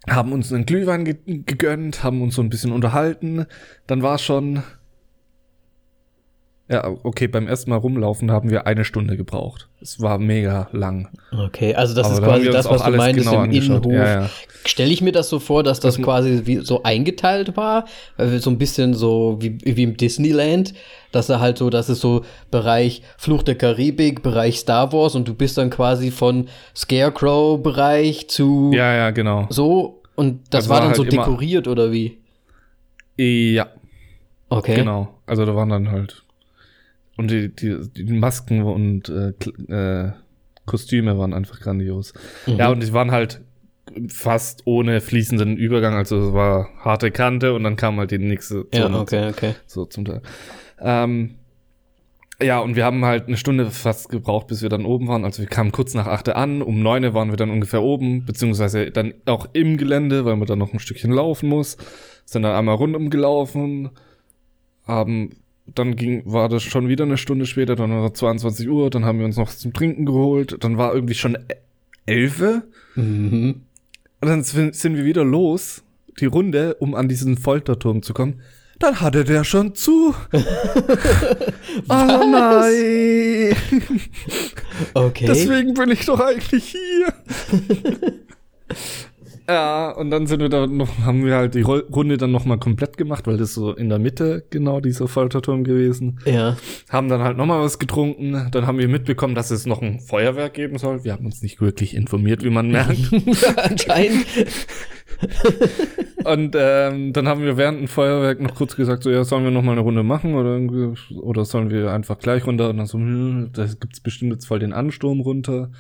Haben 0.09 0.33
uns 0.33 0.51
einen 0.51 0.65
Glühwein 0.65 1.05
ge 1.05 1.17
gegönnt, 1.25 2.03
haben 2.03 2.21
uns 2.21 2.35
so 2.35 2.41
ein 2.41 2.49
bisschen 2.49 2.71
unterhalten, 2.71 3.45
dann 3.87 4.01
war 4.01 4.17
schon, 4.17 4.63
ja, 6.69 6.85
okay, 7.03 7.27
beim 7.27 7.47
ersten 7.47 7.69
Mal 7.69 7.77
rumlaufen 7.77 8.29
haben 8.29 8.49
wir 8.49 8.67
eine 8.67 8.83
Stunde 8.83 9.15
gebraucht. 9.15 9.69
Es 9.79 10.01
war 10.01 10.17
mega 10.17 10.67
lang. 10.73 11.07
Okay, 11.31 11.73
also 11.73 11.95
das 11.95 12.07
Aber 12.07 12.15
ist 12.15 12.23
quasi 12.23 12.49
das, 12.49 12.69
was 12.69 12.83
du 12.83 12.91
meinst 12.91 13.19
genau 13.19 13.35
im 13.35 13.39
angeschaut. 13.43 13.85
Innenhof. 13.85 13.93
Ja, 13.93 14.21
ja. 14.23 14.29
Stelle 14.65 14.91
ich 14.91 15.01
mir 15.01 15.13
das 15.13 15.29
so 15.29 15.39
vor, 15.39 15.63
dass 15.63 15.79
das, 15.79 15.95
das 15.95 16.03
quasi 16.03 16.41
wie 16.43 16.57
so 16.57 16.83
eingeteilt 16.83 17.55
war, 17.55 17.85
so 18.17 18.49
ein 18.49 18.57
bisschen 18.57 18.93
so 18.93 19.37
wie, 19.39 19.59
wie 19.63 19.83
im 19.83 19.95
Disneyland, 19.95 20.73
dass 21.13 21.29
er 21.29 21.39
halt 21.39 21.57
so, 21.57 21.69
das 21.69 21.87
ist 21.87 22.01
so 22.01 22.25
Bereich 22.51 23.01
Fluch 23.17 23.43
der 23.43 23.55
Karibik, 23.55 24.21
Bereich 24.21 24.59
Star 24.59 24.91
Wars 24.91 25.15
und 25.15 25.25
du 25.25 25.33
bist 25.33 25.57
dann 25.57 25.69
quasi 25.69 26.11
von 26.11 26.49
Scarecrow-Bereich 26.75 28.27
zu 28.27 28.71
Ja, 28.73 28.93
ja, 28.93 29.11
genau. 29.11 29.47
So 29.49 30.01
und 30.15 30.41
das, 30.49 30.65
das 30.65 30.69
war, 30.69 30.75
war 30.75 30.81
dann 30.81 30.87
halt 30.89 30.97
so 30.97 31.03
dekoriert 31.05 31.69
oder 31.69 31.93
wie? 31.93 32.17
Ja. 33.15 33.67
Okay. 34.49 34.75
Genau. 34.75 35.07
Also 35.25 35.45
da 35.45 35.55
waren 35.55 35.69
dann 35.69 35.91
halt 35.91 36.23
und 37.17 37.31
die, 37.31 37.53
die, 37.53 37.77
die 37.93 38.13
Masken 38.13 38.61
und 38.61 39.09
äh, 39.09 39.33
äh, 39.73 40.11
Kostüme 40.65 41.17
waren 41.17 41.33
einfach 41.33 41.59
grandios. 41.59 42.13
Mhm. 42.45 42.57
Ja, 42.57 42.69
und 42.69 42.83
die 42.83 42.93
waren 42.93 43.11
halt 43.11 43.41
fast 44.09 44.61
ohne 44.65 45.01
fließenden 45.01 45.57
Übergang, 45.57 45.95
also 45.95 46.19
es 46.19 46.33
war 46.33 46.69
harte 46.79 47.09
Kante 47.09 47.53
und 47.53 47.63
dann 47.63 47.75
kam 47.75 47.97
halt 47.97 48.11
die 48.11 48.19
nächste 48.19 48.69
Zone. 48.69 48.95
Ja, 48.95 48.99
okay, 49.01 49.29
okay. 49.29 49.55
So 49.65 49.85
zum 49.85 50.05
Teil. 50.05 50.21
Ähm, 50.79 51.35
ja, 52.39 52.59
und 52.59 52.75
wir 52.75 52.85
haben 52.85 53.03
halt 53.03 53.27
eine 53.27 53.37
Stunde 53.37 53.71
fast 53.71 54.09
gebraucht, 54.09 54.47
bis 54.47 54.61
wir 54.61 54.69
dann 54.69 54.85
oben 54.85 55.07
waren. 55.07 55.25
Also 55.25 55.41
wir 55.41 55.49
kamen 55.49 55.71
kurz 55.71 55.95
nach 55.95 56.05
achte 56.05 56.35
an, 56.35 56.61
um 56.61 56.83
neune 56.83 57.15
waren 57.15 57.31
wir 57.31 57.37
dann 57.37 57.49
ungefähr 57.49 57.81
oben, 57.81 58.25
beziehungsweise 58.25 58.91
dann 58.91 59.15
auch 59.25 59.47
im 59.53 59.77
Gelände, 59.77 60.23
weil 60.23 60.35
man 60.35 60.47
dann 60.47 60.59
noch 60.59 60.71
ein 60.71 60.79
Stückchen 60.79 61.11
laufen 61.11 61.49
muss. 61.49 61.77
Sind 62.25 62.43
dann 62.43 62.55
einmal 62.55 62.75
rundum 62.75 63.09
gelaufen, 63.09 63.89
haben 64.85 65.37
dann 65.75 65.95
ging, 65.95 66.23
war 66.25 66.49
das 66.49 66.63
schon 66.63 66.87
wieder 66.87 67.03
eine 67.03 67.17
Stunde 67.17 67.45
später, 67.45 67.75
dann 67.75 67.91
war 67.91 68.13
22 68.13 68.69
Uhr, 68.69 68.89
dann 68.89 69.05
haben 69.05 69.19
wir 69.19 69.25
uns 69.25 69.37
noch 69.37 69.49
zum 69.49 69.73
Trinken 69.73 70.05
geholt, 70.05 70.57
dann 70.63 70.77
war 70.77 70.93
irgendwie 70.93 71.15
schon 71.15 71.37
elfe. 72.05 72.63
Mhm. 72.95 73.61
Und 74.21 74.27
dann 74.27 74.43
sind 74.43 74.95
wir 74.95 75.05
wieder 75.05 75.23
los, 75.23 75.83
die 76.19 76.25
Runde, 76.25 76.75
um 76.75 76.95
an 76.95 77.07
diesen 77.07 77.37
Folterturm 77.37 78.01
zu 78.01 78.13
kommen. 78.13 78.41
Dann 78.79 78.99
hatte 79.01 79.23
der 79.23 79.43
schon 79.43 79.73
zu. 79.73 80.13
oh 80.31 80.43
nein. 81.89 83.55
Okay. 84.93 85.25
Deswegen 85.25 85.73
bin 85.73 85.89
ich 85.91 86.05
doch 86.05 86.19
eigentlich 86.19 86.75
hier. 86.75 87.13
Ja, 89.49 89.91
und 89.91 90.11
dann 90.11 90.27
sind 90.27 90.41
wir 90.41 90.49
da 90.49 90.67
noch, 90.67 90.89
haben 91.05 91.23
wir 91.25 91.35
halt 91.35 91.55
die 91.55 91.61
Runde 91.61 92.17
dann 92.17 92.31
nochmal 92.31 92.59
komplett 92.59 92.97
gemacht, 92.97 93.27
weil 93.27 93.37
das 93.37 93.53
so 93.53 93.73
in 93.73 93.87
der 93.87 93.97
Mitte 93.97 94.45
genau 94.49 94.81
dieser 94.81 95.07
Folterturm 95.07 95.63
gewesen. 95.63 96.19
Ja. 96.25 96.57
Haben 96.89 97.07
dann 97.07 97.21
halt 97.21 97.37
nochmal 97.37 97.61
was 97.61 97.79
getrunken. 97.79 98.49
Dann 98.51 98.67
haben 98.67 98.77
wir 98.77 98.89
mitbekommen, 98.89 99.35
dass 99.35 99.49
es 99.49 99.65
noch 99.65 99.81
ein 99.81 100.01
Feuerwerk 100.01 100.53
geben 100.53 100.77
soll. 100.77 101.05
Wir 101.05 101.13
haben 101.13 101.25
uns 101.25 101.41
nicht 101.41 101.61
wirklich 101.61 101.95
informiert, 101.95 102.43
wie 102.43 102.49
man 102.49 102.69
merkt. 102.71 103.09
Anscheinend. 103.55 104.25
und 106.25 106.55
ähm, 106.59 107.13
dann 107.13 107.27
haben 107.29 107.41
wir 107.41 107.55
während 107.55 107.79
dem 107.79 107.87
Feuerwerk 107.87 108.41
noch 108.41 108.53
kurz 108.53 108.75
gesagt, 108.75 109.03
so 109.03 109.09
ja, 109.09 109.23
sollen 109.23 109.45
wir 109.45 109.51
nochmal 109.51 109.75
eine 109.75 109.81
Runde 109.81 110.03
machen 110.03 110.35
oder 110.35 110.59
oder 111.21 111.45
sollen 111.45 111.69
wir 111.69 111.93
einfach 111.93 112.19
gleich 112.19 112.45
runter? 112.45 112.69
Und 112.69 112.77
dann 112.77 112.85
so, 112.85 112.97
hm, 112.97 113.51
da 113.53 113.65
gibt's 113.65 114.01
bestimmt 114.01 114.33
jetzt 114.33 114.45
voll 114.45 114.59
den 114.59 114.73
Ansturm 114.73 115.21
runter. 115.21 115.71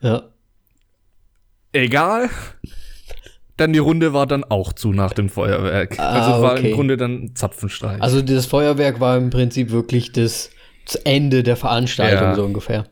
Ja. 0.00 0.28
Egal. 1.72 2.30
Dann 3.60 3.74
die 3.74 3.78
Runde 3.78 4.14
war 4.14 4.26
dann 4.26 4.42
auch 4.42 4.72
zu 4.72 4.90
nach 4.94 5.12
dem 5.12 5.28
Feuerwerk. 5.28 5.98
Ah, 5.98 6.12
also 6.30 6.42
war 6.42 6.52
okay. 6.52 6.70
im 6.70 6.74
Grunde 6.76 6.96
dann 6.96 7.32
Zapfenstreich. 7.34 8.00
Also 8.00 8.22
das 8.22 8.46
Feuerwerk 8.46 9.00
war 9.00 9.18
im 9.18 9.28
Prinzip 9.28 9.70
wirklich 9.70 10.12
das, 10.12 10.48
das 10.86 10.94
Ende 10.96 11.42
der 11.42 11.56
Veranstaltung 11.56 12.22
Ja. 12.28 12.34
so 12.34 12.42
ungefähr. 12.42 12.86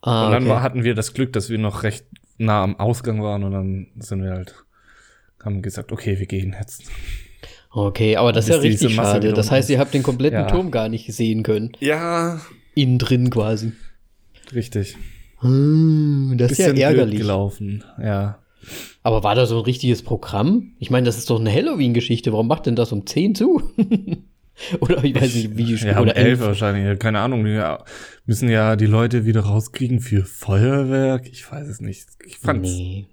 Ah, 0.00 0.26
und 0.26 0.32
dann 0.34 0.42
okay. 0.44 0.52
war, 0.52 0.62
hatten 0.62 0.84
wir 0.84 0.94
das 0.94 1.14
Glück, 1.14 1.32
dass 1.32 1.48
wir 1.50 1.58
noch 1.58 1.82
recht 1.82 2.06
nah 2.38 2.62
am 2.62 2.78
Ausgang 2.78 3.24
waren 3.24 3.42
und 3.42 3.50
dann 3.50 3.88
sind 3.98 4.22
wir 4.22 4.30
halt, 4.30 4.54
haben 5.44 5.62
gesagt, 5.62 5.90
okay, 5.90 6.16
wir 6.20 6.26
gehen 6.26 6.54
jetzt. 6.58 6.84
okay, 7.72 8.16
aber 8.16 8.30
das 8.32 8.44
ist 8.48 8.54
ja 8.54 8.60
richtig 8.60 8.94
schade. 8.94 9.32
Das 9.32 9.50
heißt, 9.50 9.68
ihr 9.68 9.80
habt 9.80 9.94
den 9.94 10.04
kompletten 10.04 10.38
Ja. 10.42 10.46
Turm 10.46 10.70
gar 10.70 10.88
nicht 10.88 11.12
sehen 11.12 11.42
können. 11.42 11.72
Ja, 11.80 12.40
Innen 12.76 12.98
drin 13.00 13.30
quasi. 13.30 13.72
richtig. 14.54 14.96
Hm, 15.40 16.34
das 16.38 16.52
ist 16.52 16.58
ja 16.58 16.72
ärgerlich. 16.72 17.18
gelaufen, 17.18 17.82
ja. 18.00 18.38
Aber 19.02 19.24
war 19.24 19.34
da 19.34 19.46
so 19.46 19.58
ein 19.58 19.64
richtiges 19.64 20.02
Programm? 20.02 20.72
Ich 20.78 20.90
meine, 20.90 21.06
das 21.06 21.18
ist 21.18 21.30
doch 21.30 21.40
eine 21.40 21.52
Halloween-Geschichte. 21.52 22.32
Warum 22.32 22.48
macht 22.48 22.66
denn 22.66 22.76
das 22.76 22.92
um 22.92 23.06
10 23.06 23.34
zu? 23.34 23.62
oder 24.80 25.02
ich 25.02 25.14
weiß 25.14 25.34
nicht, 25.34 25.56
wie 25.56 25.74
Ja, 25.74 25.96
um 25.96 26.02
oder 26.02 26.16
elf 26.16 26.40
wahrscheinlich, 26.40 26.98
keine 26.98 27.20
Ahnung. 27.20 27.44
Die 27.44 27.60
müssen 28.26 28.48
ja 28.48 28.76
die 28.76 28.86
Leute 28.86 29.24
wieder 29.24 29.40
rauskriegen 29.40 30.00
für 30.00 30.24
Feuerwerk. 30.24 31.28
Ich 31.30 31.50
weiß 31.50 31.68
es 31.68 31.80
nicht. 31.80 32.06
Ich 32.24 32.38
fand's 32.38 32.70
Nee, 32.70 33.06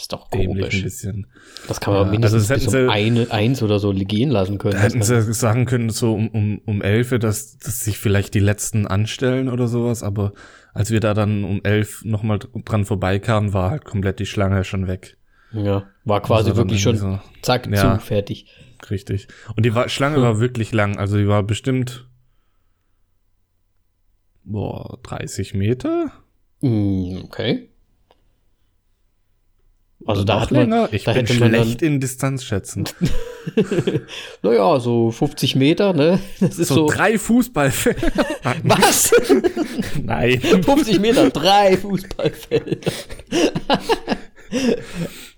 das 0.00 0.04
ist 0.04 0.12
doch 0.12 0.28
dämlich 0.28 0.48
ein 0.48 0.70
komisch. 0.70 0.82
bisschen. 0.82 1.26
Das 1.68 1.78
kann 1.80 1.92
man 1.92 2.04
Ja, 2.06 2.10
mindestens 2.10 2.50
also 2.50 2.70
bis 2.70 2.74
um 2.74 2.88
eine, 2.90 3.30
eins 3.30 3.62
oder 3.62 3.78
so 3.78 3.92
gehen 3.92 4.30
lassen 4.30 4.56
können. 4.56 4.78
Hätten 4.78 5.02
sie 5.02 5.20
sagen 5.34 5.66
können, 5.66 5.90
so 5.90 6.14
um, 6.14 6.28
um, 6.28 6.58
um 6.64 6.80
elf, 6.82 7.10
dass, 7.18 7.58
dass 7.58 7.80
sich 7.84 7.98
vielleicht 7.98 8.32
die 8.34 8.40
letzten 8.40 8.86
anstellen 8.86 9.48
oder 9.50 9.68
sowas, 9.68 10.02
aber 10.02 10.32
als 10.72 10.90
wir 10.90 11.00
da 11.00 11.12
dann 11.14 11.44
um 11.44 11.60
elf 11.64 12.02
nochmal 12.04 12.38
dran 12.64 12.84
vorbeikamen, 12.86 13.52
war 13.52 13.70
halt 13.70 13.84
komplett 13.84 14.20
die 14.20 14.26
Schlange 14.26 14.64
schon 14.64 14.86
weg. 14.86 15.18
ja, 15.52 15.86
war 16.04 16.22
quasi 16.22 16.48
Also 16.48 16.60
dann 16.62 16.68
wirklich 16.68 16.82
schon 16.82 16.96
irgendwie 16.96 17.20
zack, 17.42 17.66
Ja. 17.70 17.98
zu, 17.98 18.04
fertig. 18.06 18.46
So, 18.82 18.88
richtig. 18.88 19.28
Und 19.54 19.66
die 19.66 19.74
war, 19.74 19.88
Schlange 19.90 20.22
war 20.22 20.40
wirklich 20.40 20.72
lang, 20.72 20.96
also 20.96 21.18
die 21.18 21.28
war 21.28 21.42
bestimmt 21.42 22.08
boah, 24.44 24.98
30 25.02 25.54
Meter? 25.54 26.10
Hm, 26.62 27.22
okay. 27.24 27.69
Also 30.06 30.24
da 30.24 30.40
hat 30.40 30.50
man, 30.50 30.62
länger? 30.62 30.88
Ich 30.92 31.04
da 31.04 31.12
bin 31.12 31.26
hätte 31.26 31.38
man 31.40 31.48
schlecht 31.50 31.82
in 31.82 32.00
Distanz 32.00 32.44
schätzen. 32.44 32.84
naja, 34.42 34.80
so 34.80 35.10
50 35.10 35.56
Meter, 35.56 35.92
ne? 35.92 36.18
Das 36.40 36.58
ist 36.58 36.68
So, 36.68 36.74
so. 36.74 36.86
drei 36.88 37.18
Fußballfelder. 37.18 38.00
was? 38.64 39.12
Nein. 40.02 40.40
50 40.40 41.00
Meter, 41.00 41.28
drei 41.30 41.76
Fußballfelder. 41.76 42.92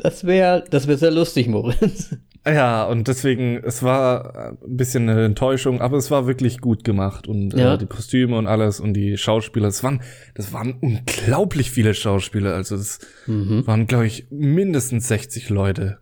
Das 0.02 0.24
wäre 0.24 0.64
das 0.70 0.86
wär 0.88 0.98
sehr 0.98 1.10
lustig, 1.10 1.48
Moritz. 1.48 2.16
Ja, 2.44 2.84
und 2.86 3.06
deswegen, 3.06 3.62
es 3.62 3.84
war 3.84 4.56
ein 4.64 4.76
bisschen 4.76 5.08
eine 5.08 5.24
Enttäuschung, 5.24 5.80
aber 5.80 5.96
es 5.96 6.10
war 6.10 6.26
wirklich 6.26 6.60
gut 6.60 6.82
gemacht 6.82 7.28
und 7.28 7.54
Ja. 7.54 7.74
äh, 7.74 7.78
die 7.78 7.86
Kostüme 7.86 8.36
und 8.36 8.48
alles 8.48 8.80
und 8.80 8.94
die 8.94 9.16
Schauspieler, 9.16 9.68
es 9.68 9.84
waren, 9.84 10.02
das 10.34 10.52
waren 10.52 10.74
unglaublich 10.80 11.70
viele 11.70 11.94
Schauspieler, 11.94 12.52
also 12.54 12.74
es 12.74 12.98
Mhm. 13.28 13.64
waren, 13.68 13.86
glaube 13.86 14.06
ich, 14.08 14.26
mindestens 14.30 15.06
60 15.06 15.50
Leute, 15.50 15.98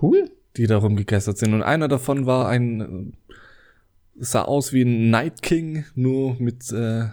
Cool. 0.00 0.30
die 0.56 0.66
da 0.66 0.78
rumgegeistert 0.78 1.36
sind 1.36 1.52
und 1.52 1.62
einer 1.62 1.88
davon 1.88 2.24
war 2.24 2.48
ein, 2.48 3.12
äh, 3.28 3.34
sah 4.20 4.42
aus 4.46 4.72
wie 4.72 4.82
ein 4.84 5.10
Night 5.10 5.42
King, 5.42 5.84
nur 5.94 6.36
mit 6.40 6.72
äh, 6.72 7.08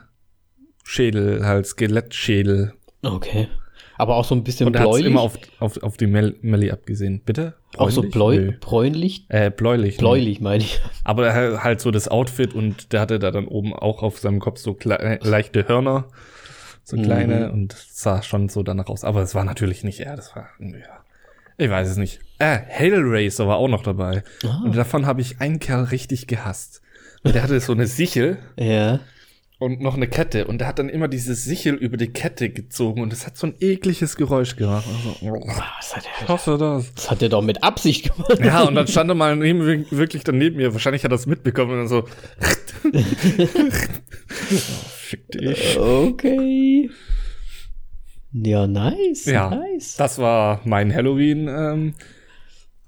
Schädel, 0.86 1.46
halt 1.46 1.66
Skelettschädel 1.68 2.74
Okay. 3.04 3.50
Aber 3.98 4.16
auch 4.18 4.26
so 4.26 4.36
ein 4.36 4.44
bisschen 4.44 4.68
und 4.68 4.76
er 4.76 4.82
hat 4.82 4.88
bläulich. 4.90 5.06
immer 5.08 5.22
auf, 5.22 5.38
auf, 5.60 5.82
auf 5.84 5.98
die 5.98 6.08
Mel 6.08 6.36
Melly 6.42 6.72
abgesehen. 6.72 7.22
Bitte? 7.26 7.54
auch 7.78 7.90
so 7.90 8.02
Bräunlich? 8.02 8.14
bläu 8.14 8.40
Nö. 8.40 8.54
bräunlich. 8.60 9.26
Äh, 9.30 9.50
bläulich. 9.52 9.98
Bläulich, 9.98 10.40
meine 10.42 10.64
ich. 10.64 10.82
Aber 11.04 11.28
er- 11.28 11.64
halt 11.64 11.82
so 11.82 11.92
das 11.92 12.08
Outfit 12.08 12.54
und 12.54 12.94
der 12.94 13.02
hatte 13.02 13.20
da 13.20 13.32
dann 13.32 13.48
oben 13.48 13.74
auch 13.74 14.02
auf 14.04 14.20
seinem 14.20 14.40
Kopf 14.40 14.60
so 14.60 14.78
äh, 14.80 15.20
leichte 15.28 15.68
Hörner, 15.68 16.08
so 16.84 16.96
Mhm. 16.98 17.04
kleine 17.04 17.52
und 17.52 17.74
sah 17.74 18.22
schon 18.22 18.48
so 18.50 18.64
danach 18.64 18.88
aus. 18.88 19.04
Aber 19.04 19.22
es 19.22 19.34
war 19.36 19.44
natürlich 19.44 19.84
nicht 19.84 20.00
er, 20.02 20.16
das 20.16 20.36
war, 20.36 20.48
ja, 20.60 20.78
ich 21.58 21.70
weiß 21.70 21.90
es 21.90 21.98
nicht. 21.98 22.20
Äh, 22.40 22.58
Hellraiser 22.68 23.48
war 23.48 23.58
auch 23.58 23.68
noch 23.70 23.84
dabei. 23.84 24.24
Ah. 24.46 24.62
Und 24.66 24.76
davon 24.76 25.06
habe 25.06 25.22
ich 25.22 25.40
einen 25.42 25.60
Kerl 25.60 25.86
richtig 25.86 26.28
gehasst. 26.28 26.82
Und 27.24 27.34
der 27.34 27.44
hatte 27.44 27.60
so 27.60 27.72
eine 27.74 27.88
Sichel 27.88 28.38
Ja. 28.58 29.00
Und 29.58 29.80
noch 29.82 29.96
eine 29.96 30.08
Kette 30.08 30.48
und 30.48 30.60
der 30.60 30.68
hat 30.68 30.80
dann 30.80 30.90
immer 30.90 31.08
diese 31.08 31.34
Sichel 31.34 31.76
über 31.76 31.96
die 31.98 32.12
Kette 32.12 32.50
gezogen 32.50 33.02
und 33.02 33.14
es 33.14 33.26
hat 33.26 33.38
so 33.38 33.48
ein 33.48 33.56
ekliges 33.60 34.18
Geräusch 34.18 34.56
gemacht. 34.58 34.86
Also, 34.88 35.34
Was 35.46 35.96
hat 35.96 36.04
ich 36.04 36.22
er, 36.22 36.28
hasse 36.28 36.58
das. 36.58 36.94
das 36.94 37.12
hat 37.12 37.22
er 37.22 37.30
doch 37.30 37.42
mit 37.42 37.64
Absicht 37.64 38.14
gemacht. 38.16 38.40
Ja, 38.44 38.64
und 38.64 38.76
dann 38.76 38.88
stand 38.88 39.10
er 39.10 39.16
mal 39.16 39.36
neben, 39.36 39.90
wirklich 39.92 40.24
daneben 40.24 40.58
mir. 40.58 40.74
Wahrscheinlich 40.74 41.04
hat 41.04 41.12
er 41.12 41.18
das 41.18 41.26
mitbekommen 41.26 41.72
und 41.72 41.78
dann 41.78 41.88
so. 41.88 42.04
oh, 42.84 42.92
fick 44.96 45.32
dich. 45.32 45.78
Okay. 45.80 46.90
Ja, 48.34 48.68
nice. 48.68 49.26
Ja, 49.26 49.50
nice. 49.50 49.96
das 49.96 50.20
war 50.20 50.60
mein 50.66 50.94
Halloween. 50.94 51.48
Ähm, 51.48 51.94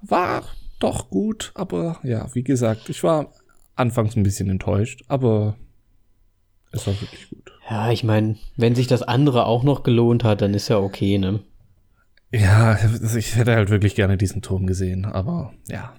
war 0.02 0.44
doch 0.78 1.08
gut, 1.08 1.52
aber 1.54 1.98
ja, 2.02 2.28
wie 2.34 2.42
gesagt, 2.42 2.90
ich 2.90 3.02
war 3.02 3.32
anfangs 3.74 4.16
ein 4.16 4.22
bisschen 4.22 4.50
enttäuscht, 4.50 5.04
aber 5.08 5.56
es 6.72 6.86
war 6.86 6.94
wirklich 7.00 7.28
gut. 7.30 7.52
Ja, 7.70 7.90
ich 7.90 8.04
meine, 8.04 8.36
wenn 8.56 8.74
sich 8.74 8.86
das 8.86 9.02
andere 9.02 9.46
auch 9.46 9.62
noch 9.62 9.82
gelohnt 9.82 10.24
hat, 10.24 10.40
dann 10.40 10.54
ist 10.54 10.68
ja 10.68 10.78
okay, 10.78 11.18
ne? 11.18 11.40
Ja, 12.32 12.78
also 12.80 13.16
ich 13.18 13.36
hätte 13.36 13.54
halt 13.54 13.70
wirklich 13.70 13.94
gerne 13.94 14.16
diesen 14.16 14.42
Turm 14.42 14.66
gesehen, 14.66 15.04
aber 15.06 15.52
ja. 15.68 15.94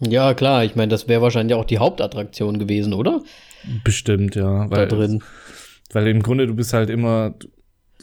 Ja, 0.00 0.34
klar, 0.34 0.64
ich 0.64 0.76
meine, 0.76 0.88
das 0.88 1.08
wäre 1.08 1.22
wahrscheinlich 1.22 1.54
auch 1.54 1.64
die 1.64 1.78
Hauptattraktion 1.78 2.58
gewesen, 2.58 2.92
oder? 2.94 3.22
Bestimmt, 3.84 4.34
ja. 4.34 4.70
Weil, 4.70 4.86
da 4.88 4.96
drin. 4.96 5.22
Weil 5.92 6.08
im 6.08 6.22
Grunde 6.22 6.46
du 6.46 6.54
bist 6.54 6.72
halt 6.72 6.90
immer, 6.90 7.34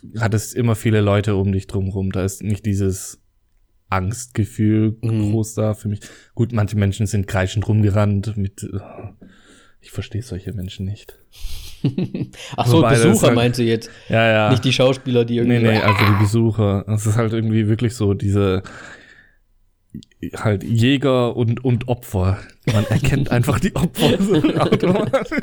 du 0.02 0.20
hattest 0.20 0.56
immer 0.56 0.76
viele 0.76 1.02
Leute 1.02 1.36
um 1.36 1.52
dich 1.52 1.68
drumherum. 1.68 2.12
Da 2.12 2.24
ist 2.24 2.44
nicht 2.44 2.66
dieses 2.66 3.20
Angstgefühl 3.90 4.98
Mhm. 5.02 5.32
groß 5.32 5.56
da 5.56 5.74
für 5.74 5.90
mich. 5.90 6.00
Gut, 6.34 6.54
manche 6.54 6.78
Menschen 6.78 7.06
sind 7.08 7.28
kreischend 7.28 7.68
rumgerannt 7.68 8.38
mit, 8.38 8.64
äh, 8.64 8.80
ich 9.82 9.92
verstehe 9.92 10.22
solche 10.22 10.54
Menschen 10.54 10.86
nicht. 10.86 11.18
Ach 12.56 12.68
so, 12.68 12.78
Wobei, 12.78 12.92
das 12.92 13.04
Besucher 13.04 13.28
halt- 13.28 13.36
meinst 13.36 13.60
du 13.60 13.64
jetzt? 13.64 13.90
Ja, 14.08 14.30
ja. 14.32 14.50
Nicht 14.52 14.64
die 14.64 14.74
Schauspieler, 14.74 15.26
die 15.26 15.38
irgendwie. 15.38 15.58
nee, 15.60 15.72
nee, 15.74 15.82
also 15.82 15.98
die 16.06 16.24
Besucher. 16.24 16.86
Es 16.88 17.06
ist 17.06 17.18
halt 17.18 17.34
irgendwie 17.34 17.68
wirklich 17.68 17.96
so 17.96 18.14
diese, 18.14 18.62
halt 20.36 20.64
Jäger 20.64 21.36
und, 21.36 21.66
und 21.66 21.88
Opfer. 21.88 22.38
Man 22.72 22.86
erkennt 22.86 23.32
einfach 23.32 23.60
die 23.60 23.76
Opfer 23.76 24.22
so 24.22 24.36
automatisch. 24.60 25.40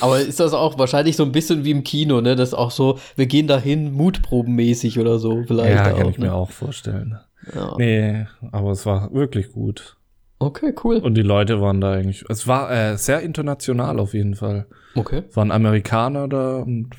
Aber 0.00 0.20
ist 0.20 0.38
das 0.40 0.52
auch 0.52 0.78
wahrscheinlich 0.78 1.16
so 1.16 1.24
ein 1.24 1.32
bisschen 1.32 1.64
wie 1.64 1.70
im 1.70 1.82
Kino, 1.84 2.20
ne? 2.20 2.36
Das 2.36 2.50
ist 2.50 2.54
auch 2.54 2.70
so, 2.70 2.98
wir 3.16 3.26
gehen 3.26 3.46
dahin 3.46 3.92
mutprobenmäßig 3.92 4.98
oder 4.98 5.18
so, 5.18 5.42
vielleicht. 5.46 5.74
Ja, 5.74 5.92
kann 5.92 6.06
auch, 6.06 6.10
ich 6.10 6.18
ne? 6.18 6.26
mir 6.26 6.34
auch 6.34 6.50
vorstellen. 6.50 7.18
Ja. 7.54 7.74
Nee, 7.78 8.26
aber 8.52 8.72
es 8.72 8.84
war 8.84 9.12
wirklich 9.14 9.50
gut. 9.52 9.96
Okay, 10.42 10.74
cool. 10.82 10.96
Und 10.96 11.14
die 11.14 11.22
Leute 11.22 11.60
waren 11.60 11.80
da 11.80 11.92
eigentlich. 11.92 12.24
Es 12.28 12.46
war 12.48 12.70
äh, 12.70 12.96
sehr 12.98 13.20
international 13.20 14.00
auf 14.00 14.12
jeden 14.14 14.34
Fall. 14.34 14.66
Okay. 14.94 15.22
Es 15.28 15.36
waren 15.36 15.50
Amerikaner 15.50 16.28
da 16.28 16.58
und 16.58 16.90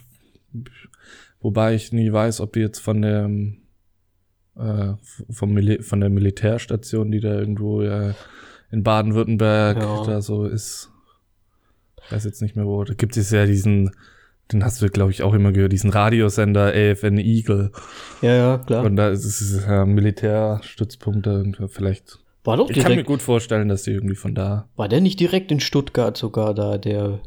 wobei 1.42 1.76
ich 1.76 1.92
nie 1.92 2.12
weiß, 2.12 2.40
ob 2.42 2.54
die 2.54 2.62
jetzt 2.62 2.80
von 2.80 3.02
dem 3.02 3.58
äh, 4.56 4.94
vom 5.30 5.54
Mili 5.54 5.82
von 5.82 6.00
der 6.00 6.10
Militärstation, 6.10 7.12
die 7.12 7.20
da 7.20 7.34
irgendwo 7.34 7.82
äh, 7.82 8.14
in 8.72 8.84
Baden-Württemberg 8.84 9.78
Ja. 9.82 10.04
da 10.06 10.22
so 10.22 10.46
ist. 10.46 10.90
Ich 12.06 12.12
weiß 12.12 12.24
jetzt 12.26 12.42
nicht 12.42 12.56
mehr 12.56 12.66
wo. 12.66 12.84
Da 12.84 12.94
gibt 12.94 13.18
es 13.18 13.32
ja 13.32 13.46
diesen 13.46 13.92
den 14.52 14.64
hast 14.64 14.82
du, 14.82 14.90
glaube 14.90 15.12
ich, 15.12 15.24
auch 15.24 15.34
immer 15.34 15.52
gehört, 15.52 15.72
diesen 15.72 15.90
Radiosender 15.90 16.74
AFN 16.74 17.18
Eagle. 17.18 17.72
Ja, 18.22 18.36
ja, 18.36 18.58
klar. 18.58 18.84
Und 18.84 18.98
da 18.98 19.10
ist 19.10 19.24
es 19.26 19.66
ja 19.66 19.84
ein 19.84 19.94
Militärstützpunkt 19.94 21.26
irgendwie 21.28 21.68
vielleicht. 21.68 22.20
War 22.44 22.58
doch 22.58 22.68
Ich 22.70 22.74
direkt, 22.74 22.88
kann 22.90 22.98
mir 22.98 23.04
gut 23.04 23.22
vorstellen, 23.22 23.70
dass 23.70 23.84
die 23.84 23.92
irgendwie 23.92 24.16
von 24.16 24.36
da. 24.36 24.68
war 24.76 24.90
der 24.90 25.02
nicht 25.02 25.20
direkt 25.20 25.52
in 25.52 25.60
Stuttgart 25.60 26.18
sogar 26.18 26.54
da, 26.54 26.78
der 26.78 27.20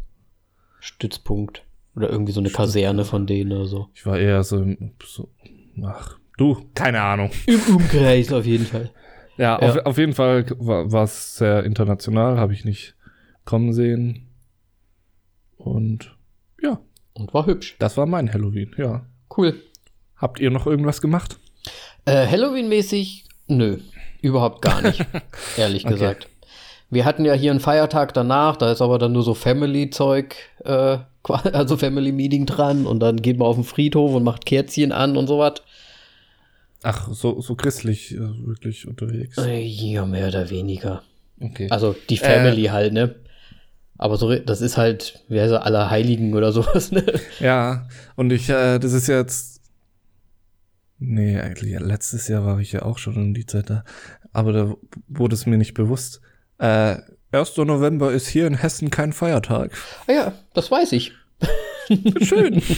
Stützpunkt? 0.80 1.62
Oder 1.94 2.10
irgendwie 2.10 2.32
so 2.32 2.40
eine 2.40 2.50
Kaserne 2.50 3.06
von 3.06 3.26
denen 3.26 3.52
oder 3.52 3.66
so. 3.66 3.88
Ich 3.94 4.04
war 4.04 4.18
eher 4.18 4.44
so, 4.44 4.62
so 5.02 5.30
ach, 5.82 6.18
du, 6.36 6.58
keine 6.74 7.00
Ahnung. 7.00 7.30
Im 7.46 7.60
Umkreis 7.74 8.30
auf 8.32 8.44
jeden 8.44 8.66
Fall. 8.66 8.90
Ja, 9.38 9.58
Ja. 9.60 9.70
Auf, 9.70 9.76
auf 9.86 9.98
jeden 9.98 10.12
Fall 10.12 10.44
war 10.58 10.92
war 10.92 11.04
es 11.04 11.36
sehr 11.36 11.64
international, 11.64 12.36
habe 12.38 12.52
ich 12.52 12.66
nicht 12.66 12.94
kommen 13.46 13.72
sehen. 13.72 14.28
Und 15.56 16.14
ja, 16.62 16.78
Und 17.14 17.32
war 17.32 17.46
hübsch. 17.46 17.76
das 17.78 17.96
war 17.96 18.04
mein 18.06 18.30
Halloween, 18.32 18.74
ja. 18.76 19.06
Cool. 19.34 19.54
Habt 20.16 20.38
ihr 20.38 20.50
noch 20.50 20.66
irgendwas 20.66 21.00
gemacht? 21.00 21.38
Äh, 22.04 22.26
Halloween-mäßig, 22.26 23.24
nö, 23.48 23.78
überhaupt 24.26 24.62
gar 24.62 24.82
nicht, 24.82 25.04
ehrlich 25.56 25.84
Okay. 25.84 25.94
gesagt. 25.94 26.28
Wir 26.90 27.04
hatten 27.04 27.24
ja 27.24 27.32
hier 27.32 27.50
einen 27.50 27.60
Feiertag 27.60 28.14
danach, 28.14 28.56
da 28.56 28.70
ist 28.70 28.80
aber 28.80 28.98
dann 28.98 29.12
nur 29.12 29.22
so 29.24 29.34
Family-Zeug, 29.34 30.36
äh, 30.64 30.98
also 31.52 31.76
Family-Meeting 31.76 32.46
dran 32.46 32.86
und 32.86 33.00
dann 33.00 33.16
geht 33.22 33.38
man 33.38 33.48
auf 33.48 33.56
den 33.56 33.64
Friedhof 33.64 34.14
und 34.14 34.22
macht 34.22 34.46
Kerzchen 34.46 34.92
an 34.92 35.16
und 35.16 35.26
sowas. 35.26 35.54
Ach, 36.82 37.08
so, 37.12 37.40
so 37.40 37.54
christlich 37.56 38.12
äh, 38.14 38.18
wirklich 38.46 38.86
unterwegs. 38.86 39.38
Äh, 39.38 39.60
Ja, 39.62 40.04
mehr 40.06 40.28
oder 40.28 40.50
weniger. 40.50 41.02
Okay. 41.40 41.66
Also 41.70 41.96
die 42.08 42.18
Family 42.18 42.64
halt, 42.66 42.92
ne? 42.92 43.16
Aber 43.98 44.16
so, 44.18 44.32
das 44.36 44.60
ist 44.60 44.76
halt, 44.76 45.20
wer 45.28 45.46
ist 45.46 45.52
er, 45.52 45.64
aller 45.64 45.90
Heiligen 45.90 46.34
oder 46.34 46.52
sowas, 46.52 46.92
ne? 46.92 47.04
Ja, 47.40 47.88
und 48.14 48.30
ich, 48.32 48.48
äh, 48.48 48.78
das 48.78 48.92
ist 48.92 49.08
jetzt. 49.08 49.55
Nee, 50.98 51.38
eigentlich, 51.38 51.78
letztes 51.78 52.28
Jahr 52.28 52.44
war 52.44 52.58
ich 52.60 52.72
ja 52.72 52.82
auch 52.82 52.98
schon 52.98 53.16
um 53.16 53.34
die 53.34 53.46
Zeit 53.46 53.70
da. 53.70 53.84
Aber 54.32 54.52
da 54.52 54.74
wurde 55.08 55.34
es 55.34 55.46
mir 55.46 55.58
nicht 55.58 55.74
bewusst. 55.74 56.20
Äh, 56.58 56.96
1. 57.32 57.56
November 57.58 58.12
ist 58.12 58.28
hier 58.28 58.46
in 58.46 58.54
Hessen 58.54 58.90
kein 58.90 59.12
Feiertag. 59.12 59.72
Ah 60.06 60.12
ja, 60.12 60.32
das 60.54 60.70
weiß 60.70 60.92
ich. 60.92 61.12
Schön. 62.22 62.62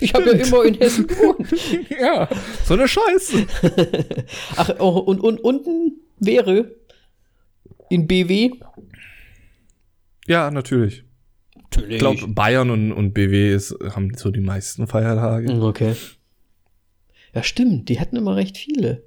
Ich 0.00 0.14
habe 0.14 0.36
ja 0.36 0.44
immer 0.44 0.64
in 0.64 0.74
Hessen 0.74 1.06
gewohnt. 1.06 1.48
ja, 1.90 2.28
so 2.64 2.74
eine 2.74 2.86
Scheiße. 2.86 3.46
Ach, 4.56 4.70
oh, 4.78 4.98
und, 4.98 5.20
und 5.20 5.40
unten 5.40 6.00
wäre 6.18 6.76
in 7.88 8.06
BW. 8.06 8.50
Ja, 10.26 10.50
natürlich. 10.50 11.04
Natürlich. 11.54 11.94
Ich 11.94 11.98
glaube, 11.98 12.28
Bayern 12.28 12.70
und, 12.70 12.92
und 12.92 13.14
BW 13.14 13.54
ist, 13.54 13.74
haben 13.94 14.12
so 14.16 14.30
die 14.30 14.40
meisten 14.40 14.86
Feiertage. 14.86 15.50
Okay. 15.52 15.94
Ja, 17.36 17.42
stimmt. 17.42 17.90
Die 17.90 17.98
hätten 18.00 18.16
immer 18.16 18.34
recht 18.34 18.56
viele. 18.56 19.02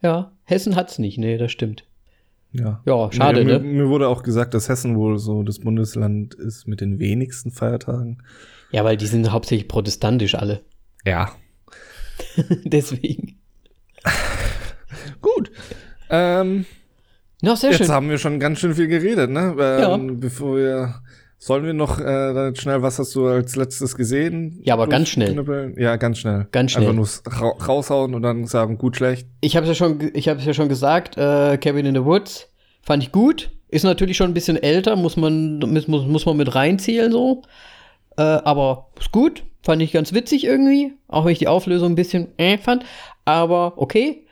Ja, 0.00 0.30
Hessen 0.44 0.76
hat's 0.76 1.00
nicht. 1.00 1.18
Nee, 1.18 1.36
das 1.36 1.50
stimmt. 1.50 1.84
Ja. 2.52 2.80
Ja, 2.86 3.10
schade, 3.12 3.44
mir, 3.44 3.54
ne? 3.54 3.58
Mir, 3.58 3.82
mir 3.84 3.88
wurde 3.88 4.06
auch 4.08 4.22
gesagt, 4.22 4.54
dass 4.54 4.68
Hessen 4.68 4.94
wohl 4.96 5.18
so 5.18 5.42
das 5.42 5.58
Bundesland 5.58 6.34
ist 6.34 6.68
mit 6.68 6.80
den 6.80 7.00
wenigsten 7.00 7.50
Feiertagen. 7.50 8.22
Ja, 8.70 8.84
weil 8.84 8.96
die 8.96 9.06
sind 9.06 9.32
hauptsächlich 9.32 9.66
protestantisch 9.66 10.36
alle. 10.36 10.60
Ja. 11.04 11.32
Deswegen. 12.64 13.36
Gut. 15.20 15.50
Ähm, 16.08 16.66
Na, 17.42 17.56
sehr 17.56 17.70
Jetzt 17.70 17.78
schön. 17.78 17.88
haben 17.88 18.08
wir 18.08 18.18
schon 18.18 18.38
ganz 18.38 18.60
schön 18.60 18.74
viel 18.76 18.86
geredet, 18.86 19.28
ne? 19.30 19.56
Ähm, 19.58 19.80
Ja. 19.80 20.14
Bevor 20.14 20.56
wir. 20.56 20.94
Sollen 21.46 21.64
wir 21.64 21.74
noch 21.74 22.00
äh, 22.00 22.56
schnell, 22.56 22.82
was 22.82 22.98
hast 22.98 23.14
du 23.14 23.28
als 23.28 23.54
letztes 23.54 23.94
gesehen? 23.94 24.58
Ja, 24.64 24.74
aber 24.74 24.88
ganz 24.88 25.10
schnell. 25.10 25.32
Durchknüppeln? 25.32 25.76
Ja, 25.78 25.94
ganz 25.94 26.18
schnell. 26.18 26.48
Ganz 26.50 26.72
schnell. 26.72 26.88
Einfach 26.88 26.96
nur 26.96 27.08
ra 27.24 27.50
raushauen 27.68 28.16
und 28.16 28.22
dann 28.22 28.46
sagen, 28.46 28.78
gut, 28.78 28.96
schlecht. 28.96 29.28
Ich 29.42 29.54
habe 29.54 29.62
es 29.62 29.68
ja 29.68 29.76
schon, 29.76 30.10
ich 30.12 30.28
habe 30.28 30.40
ja 30.40 30.52
schon 30.54 30.68
gesagt. 30.68 31.16
Äh, 31.16 31.56
Cabin 31.58 31.86
in 31.86 31.94
the 31.94 32.04
Woods 32.04 32.48
fand 32.82 33.04
ich 33.04 33.12
gut. 33.12 33.52
Ist 33.68 33.84
natürlich 33.84 34.16
schon 34.16 34.32
ein 34.32 34.34
bisschen 34.34 34.60
älter, 34.60 34.96
muss 34.96 35.16
man, 35.16 35.60
muss, 35.60 35.86
muss 35.86 36.04
muss 36.04 36.26
man 36.26 36.36
mit 36.36 36.52
reinzählen 36.52 37.12
so. 37.12 37.42
Äh, 38.16 38.22
aber 38.22 38.88
ist 38.98 39.12
gut, 39.12 39.44
fand 39.62 39.80
ich 39.82 39.92
ganz 39.92 40.12
witzig 40.12 40.42
irgendwie, 40.42 40.94
auch 41.06 41.26
wenn 41.26 41.32
ich 41.32 41.38
die 41.38 41.46
Auflösung 41.46 41.92
ein 41.92 41.94
bisschen 41.94 42.26
äh 42.38 42.58
fand. 42.58 42.84
Aber 43.24 43.74
okay, 43.76 44.25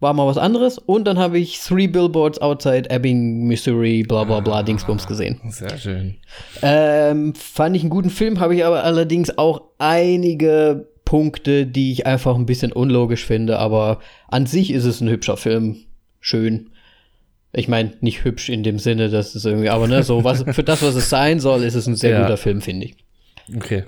war 0.00 0.12
mal 0.12 0.26
was 0.26 0.38
anderes. 0.38 0.78
Und 0.78 1.04
dann 1.06 1.18
habe 1.18 1.38
ich 1.38 1.58
Three 1.60 1.86
Billboards 1.86 2.38
Outside 2.40 2.90
Ebbing, 2.90 3.46
Missouri, 3.46 4.02
bla 4.02 4.24
bla 4.24 4.40
bla, 4.40 4.62
Dingsbums 4.62 5.06
gesehen. 5.06 5.40
Sehr 5.48 5.78
schön. 5.78 6.16
Ähm, 6.62 7.34
fand 7.34 7.76
ich 7.76 7.82
einen 7.82 7.90
guten 7.90 8.10
Film, 8.10 8.40
habe 8.40 8.54
ich 8.54 8.64
aber 8.64 8.84
allerdings 8.84 9.36
auch 9.38 9.62
einige 9.78 10.88
Punkte, 11.04 11.66
die 11.66 11.92
ich 11.92 12.06
einfach 12.06 12.34
ein 12.34 12.46
bisschen 12.46 12.72
unlogisch 12.72 13.24
finde. 13.24 13.58
Aber 13.58 14.00
an 14.28 14.46
sich 14.46 14.70
ist 14.72 14.84
es 14.84 15.00
ein 15.00 15.08
hübscher 15.08 15.36
Film. 15.36 15.76
Schön. 16.20 16.70
Ich 17.52 17.68
meine, 17.68 17.92
nicht 18.00 18.24
hübsch 18.24 18.50
in 18.50 18.62
dem 18.62 18.78
Sinne, 18.78 19.08
dass 19.08 19.34
es 19.34 19.44
irgendwie, 19.46 19.70
aber 19.70 19.86
ne, 19.88 20.02
so 20.02 20.24
was, 20.24 20.42
für 20.42 20.62
das, 20.64 20.82
was 20.82 20.94
es 20.94 21.08
sein 21.08 21.40
soll, 21.40 21.62
ist 21.62 21.74
es 21.74 21.86
ein 21.86 21.96
sehr 21.96 22.10
Ja. 22.10 22.22
guter 22.22 22.36
Film, 22.36 22.60
finde 22.60 22.86
ich. 22.86 22.96
Okay. 23.56 23.84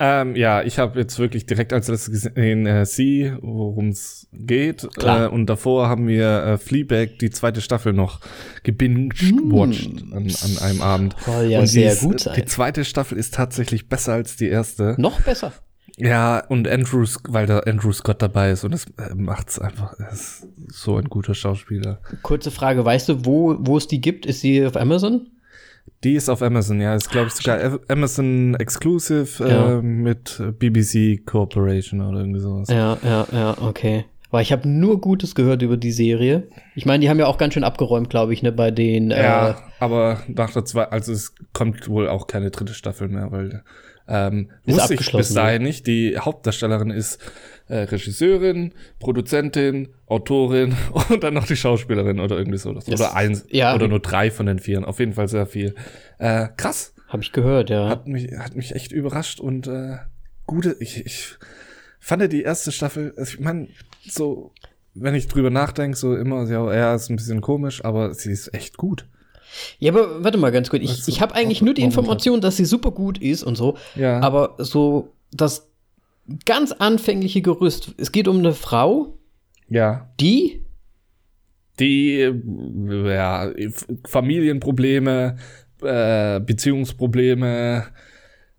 Ähm, 0.00 0.34
ja, 0.34 0.62
ich 0.62 0.78
habe 0.80 0.98
jetzt 0.98 1.18
wirklich 1.20 1.46
direkt 1.46 1.72
als 1.72 1.86
letztes 1.86 2.10
gesehen 2.10 2.66
äh, 2.66 2.84
Sie, 2.84 3.32
worum 3.42 3.90
es 3.90 4.26
geht. 4.32 4.88
Klar. 4.96 5.26
Äh, 5.26 5.28
und 5.28 5.46
davor 5.46 5.88
haben 5.88 6.08
wir 6.08 6.42
äh, 6.44 6.58
Fleabag, 6.58 7.18
die 7.20 7.30
zweite 7.30 7.60
Staffel 7.60 7.92
noch 7.92 8.20
gebinged-watched 8.64 10.02
an, 10.12 10.26
an 10.28 10.58
einem 10.62 10.82
Abend. 10.82 11.16
Soll 11.24 11.44
ja 11.46 11.60
und 11.60 11.66
sehr 11.66 11.92
ist- 11.92 12.00
gut 12.02 12.20
sein. 12.20 12.34
Die 12.36 12.44
zweite 12.44 12.84
Staffel 12.84 13.18
ist 13.18 13.34
tatsächlich 13.34 13.88
besser 13.88 14.14
als 14.14 14.36
die 14.36 14.48
erste. 14.48 14.94
Noch 14.98 15.20
besser. 15.20 15.52
Ja, 15.98 16.38
und 16.46 16.66
Andrew, 16.68 17.02
Sc- 17.02 17.26
weil 17.28 17.46
da 17.46 17.58
Andrew 17.60 17.92
Scott 17.92 18.22
dabei 18.22 18.50
ist 18.50 18.64
und 18.64 18.72
das 18.72 18.86
äh, 18.96 19.14
macht's 19.14 19.58
einfach, 19.58 19.92
er 19.98 20.10
ist 20.10 20.46
so 20.68 20.96
ein 20.96 21.04
guter 21.04 21.34
Schauspieler. 21.34 22.00
Kurze 22.22 22.50
Frage, 22.50 22.82
weißt 22.84 23.10
du, 23.10 23.24
wo, 23.26 23.56
wo 23.60 23.76
es 23.76 23.88
die 23.88 24.00
gibt? 24.00 24.24
Ist 24.24 24.40
sie 24.40 24.64
auf 24.66 24.76
Amazon? 24.76 25.28
Die 26.04 26.14
ist 26.14 26.28
auf 26.28 26.42
Amazon, 26.42 26.80
ja, 26.80 26.94
ist 26.94 27.10
glaube 27.10 27.28
ich 27.28 27.34
sogar 27.34 27.62
Av- 27.62 27.80
Amazon 27.88 28.54
Exclusive 28.56 29.48
Ja. 29.48 29.78
äh, 29.78 29.82
mit 29.82 30.42
BBC 30.58 31.24
Corporation 31.24 32.00
oder 32.00 32.18
irgendwie 32.20 32.40
sowas. 32.40 32.68
Ja, 32.68 32.98
ja, 33.04 33.26
ja, 33.32 33.56
okay. 33.60 34.04
Weil 34.30 34.42
ich 34.42 34.50
habe 34.52 34.66
nur 34.68 35.00
Gutes 35.00 35.34
gehört 35.34 35.60
über 35.62 35.76
die 35.76 35.92
Serie. 35.92 36.48
Ich 36.74 36.86
meine, 36.86 37.00
die 37.02 37.10
haben 37.10 37.18
ja 37.18 37.26
auch 37.26 37.36
ganz 37.38 37.52
schön 37.54 37.64
abgeräumt, 37.64 38.08
glaube 38.08 38.32
ich, 38.32 38.42
ne, 38.42 38.50
bei 38.50 38.70
den. 38.70 39.10
Ja, 39.10 39.50
Äh, 39.50 39.54
aber 39.78 40.22
nach 40.26 40.50
der 40.52 40.64
zwei, 40.64 40.84
also 40.84 41.12
es 41.12 41.34
kommt 41.52 41.86
wohl 41.88 42.08
auch 42.08 42.26
keine 42.26 42.50
dritte 42.50 42.72
Staffel 42.74 43.08
mehr, 43.08 43.30
weil 43.30 43.62
ähm, 44.08 44.48
Ist 44.64 44.78
wusste 44.78 44.94
ich 44.94 45.12
bis 45.12 45.32
dahin 45.34 45.62
nicht. 45.62 45.86
Die 45.86 46.18
Hauptdarstellerin 46.18 46.90
ist 46.90 47.20
äh, 47.68 47.78
Regisseurin, 47.78 48.72
Produzentin, 48.98 49.88
Autorin 50.06 50.74
und 51.08 51.22
dann 51.22 51.34
noch 51.34 51.46
die 51.46 51.56
Schauspielerin 51.56 52.20
oder 52.20 52.36
irgendwie 52.36 52.58
so. 52.58 52.72
Das- 52.72 52.88
oder 52.88 53.14
eins 53.14 53.46
ja. 53.50 53.74
oder 53.74 53.88
nur 53.88 54.00
drei 54.00 54.30
von 54.30 54.46
den 54.46 54.58
vieren. 54.58 54.84
Auf 54.84 54.98
jeden 54.98 55.12
Fall 55.12 55.28
sehr 55.28 55.46
viel. 55.46 55.74
Äh, 56.18 56.48
krass. 56.56 56.94
habe 57.08 57.22
ich 57.22 57.32
gehört, 57.32 57.70
ja. 57.70 57.88
Hat 57.88 58.06
mich, 58.06 58.32
hat 58.38 58.56
mich 58.56 58.74
echt 58.74 58.92
überrascht 58.92 59.40
und 59.40 59.66
äh, 59.66 59.96
gute. 60.46 60.76
Ich, 60.80 61.04
ich 61.04 61.36
fand 62.00 62.32
die 62.32 62.42
erste 62.42 62.72
Staffel, 62.72 63.14
also 63.16 63.34
ich 63.34 63.40
meine, 63.40 63.68
so, 64.08 64.52
wenn 64.94 65.14
ich 65.14 65.28
drüber 65.28 65.50
nachdenke, 65.50 65.96
so 65.96 66.16
immer, 66.16 66.44
ja, 66.48 66.74
ja, 66.74 66.94
ist 66.94 67.10
ein 67.10 67.16
bisschen 67.16 67.40
komisch, 67.40 67.84
aber 67.84 68.14
sie 68.14 68.32
ist 68.32 68.52
echt 68.54 68.76
gut. 68.76 69.06
Ja, 69.78 69.92
aber 69.92 70.24
warte 70.24 70.38
mal 70.38 70.50
ganz 70.52 70.70
kurz. 70.70 70.82
Ich, 70.82 71.08
ich 71.08 71.20
habe 71.20 71.34
eigentlich 71.34 71.62
nur 71.62 71.74
die. 71.74 71.82
Information, 71.82 72.40
dass 72.40 72.56
sie 72.56 72.64
super 72.64 72.90
gut 72.90 73.18
ist 73.18 73.42
und 73.42 73.56
so. 73.56 73.76
Ja. 73.94 74.20
Aber 74.20 74.54
so 74.58 75.12
das 75.30 75.68
ganz 76.46 76.72
anfängliche 76.72 77.42
Gerüst. 77.42 77.94
Es 77.98 78.12
geht 78.12 78.28
um 78.28 78.38
eine 78.38 78.52
Frau, 78.54 79.18
Ja. 79.68 80.12
die. 80.20 80.60
Die, 81.80 82.20
äh, 82.20 83.14
ja, 83.14 83.50
Familienprobleme, 84.06 85.36
äh, 85.82 86.40
Beziehungsprobleme, 86.40 87.86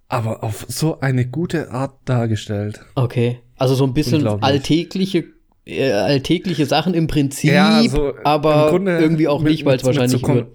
aber 0.07 0.43
auf 0.43 0.65
so 0.67 0.99
eine 0.99 1.27
gute 1.27 1.71
Art 1.71 1.93
dargestellt. 2.05 2.81
Okay. 2.95 3.39
Also 3.55 3.75
so 3.75 3.86
ein 3.86 3.93
bisschen 3.93 4.25
alltägliche. 4.27 5.25
Äh, 5.65 5.91
alltägliche 5.91 6.65
Sachen 6.65 6.93
im 6.93 7.07
Prinzip, 7.07 7.53
Ja, 7.53 7.81
so 7.88 8.13
aber 8.25 8.69
irgendwie 8.73 9.29
auch 9.29 9.41
mit- 9.41 9.53
nicht, 9.53 9.63
weil 9.65 9.77
es 9.77 9.86
wahrscheinlich 9.86 10.21
nur 10.21 10.51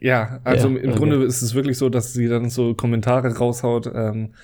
Ja, 0.00 0.40
also 0.42 0.68
Ja, 0.68 0.78
im 0.78 0.88
okay. 0.90 0.98
Grunde 0.98 1.22
ist 1.24 1.42
es 1.42 1.54
wirklich 1.54 1.78
so, 1.78 1.88
dass 1.90 2.12
sie 2.12 2.26
dann 2.26 2.50
so 2.50 2.74
Kommentare 2.74 3.36
raushaut, 3.36 3.86
ähm, 3.94 4.34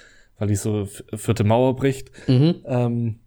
weil 0.42 0.48
die 0.48 0.56
so 0.56 0.88
vierte 1.14 1.44
Mauer 1.44 1.76
bricht, 1.76 2.10
Mhm. 2.26 2.56
ähm, 2.66 3.20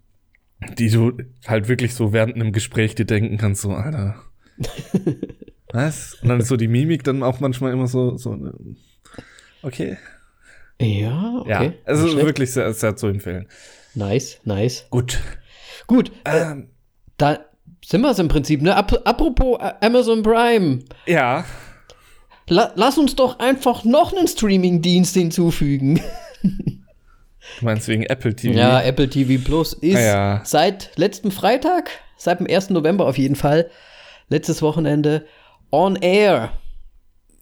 die 0.78 0.89
du 0.89 1.13
halt 1.47 1.69
wirklich 1.69 1.93
so 1.93 2.12
während 2.12 2.36
einem 2.36 2.51
Gespräch 2.51 2.93
dir 2.93 3.06
denken 3.06 3.38
kannst, 3.38 3.62
so, 3.62 3.71
Alter. 3.71 4.15
Was? 5.71 6.15
Und 6.21 6.28
dann 6.28 6.41
ist 6.41 6.49
so 6.49 6.58
die 6.58 6.67
Mimik 6.67 7.06
dann 7.06 7.23
auch 7.23 7.39
manchmal 7.39 7.71
immer 7.71 7.88
so, 7.88 8.17
so 8.17 8.38
okay. 9.63 9.95
Ja, 10.82 11.38
okay. 11.39 11.49
Ja, 11.67 11.73
also 11.86 12.17
wirklich 12.17 12.51
sehr, 12.51 12.73
sehr 12.73 12.97
zu 12.97 13.08
empfehlen. 13.08 13.47
Nice, 13.93 14.41
nice. 14.43 14.86
Gut. 14.89 15.21
Gut, 15.88 16.12
äh, 16.25 16.51
Ähm, 16.51 16.67
da 17.15 17.39
sind 17.86 18.01
wir 18.01 18.12
es 18.12 18.19
im 18.19 18.28
Prinzip, 18.28 18.62
ne? 18.62 18.75
Ap 18.75 18.91
apropos 19.08 19.58
äh, 19.62 19.71
Amazon 19.80 20.21
Prime. 20.21 20.80
ja, 21.08 21.45
La 22.49 22.73
lass 22.75 22.97
uns 22.97 23.15
doch 23.15 23.39
einfach 23.39 23.86
noch 23.86 24.12
einen 24.13 24.28
Streaming-Dienst 24.28 25.13
hinzufügen. 25.15 26.01
Du 27.60 27.65
meinst 27.65 27.88
wegen 27.88 28.04
Apple 28.04 28.36
TV? 28.36 28.58
Ja, 28.58 28.82
Apple 28.82 29.10
TV 29.10 29.44
Plus 29.44 29.74
ist 29.74 29.96
ah, 29.96 30.02
ja. 30.02 30.41
seit 30.44 30.91
letztem 30.96 31.32
Freitag, 31.32 31.89
seit 32.18 32.39
dem 32.39 32.48
1. 32.48 32.70
November 32.72 33.08
auf 33.08 33.18
jeden 33.18 33.36
Fall, 33.36 33.70
letztes 34.30 34.62
Wochenende, 34.62 35.26
on 35.72 35.96
air. 35.96 36.52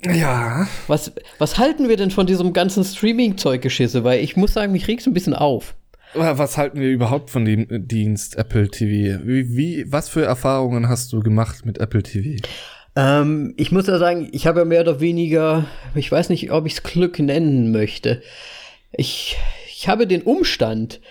Ja. 0.06 0.68
Was, 0.88 1.14
was 1.38 1.58
halten 1.58 1.88
wir 1.88 1.98
denn 1.98 2.12
von 2.12 2.28
diesem 2.28 2.54
ganzen 2.54 2.84
Streaming-Zeuggeschisse? 2.84 4.04
Weil 4.04 4.22
ich 4.22 4.36
muss 4.36 4.54
sagen, 4.54 4.72
mich 4.72 4.88
regst 4.88 5.08
ein 5.08 5.14
bisschen 5.14 5.34
auf. 5.34 5.76
Was 6.14 6.58
halten 6.58 6.80
wir 6.80 6.90
überhaupt 6.90 7.32
von 7.32 7.46
dem 7.46 7.66
Dienst 7.88 8.38
Apple 8.38 8.70
TV? 8.70 9.26
Wie, 9.26 9.56
wie, 9.56 9.92
was 9.92 10.10
für 10.10 10.24
Erfahrungen 10.24 10.88
hast 10.88 11.12
du 11.12 11.22
gemacht 11.22 11.66
mit 11.66 11.80
Apple 11.80 12.04
TV? 12.04 12.46
Ähm, 12.96 13.54
ich 13.58 13.72
muss 13.72 13.88
ja 13.88 13.98
sagen, 13.98 14.30
ich 14.32 14.46
habe 14.46 14.60
ja 14.60 14.66
mehr 14.66 14.82
oder 14.82 15.00
weniger, 15.00 15.66
ich 15.96 16.12
weiß 16.12 16.30
nicht, 16.30 16.52
ob 16.52 16.68
ich 16.68 16.74
es 16.74 16.84
Glück 16.84 17.18
nennen 17.18 17.72
möchte. 17.72 18.22
Ich, 18.92 19.38
ich 19.84 19.90
habe 19.90 20.08
den 20.08 20.22
Umstand, 20.22 21.02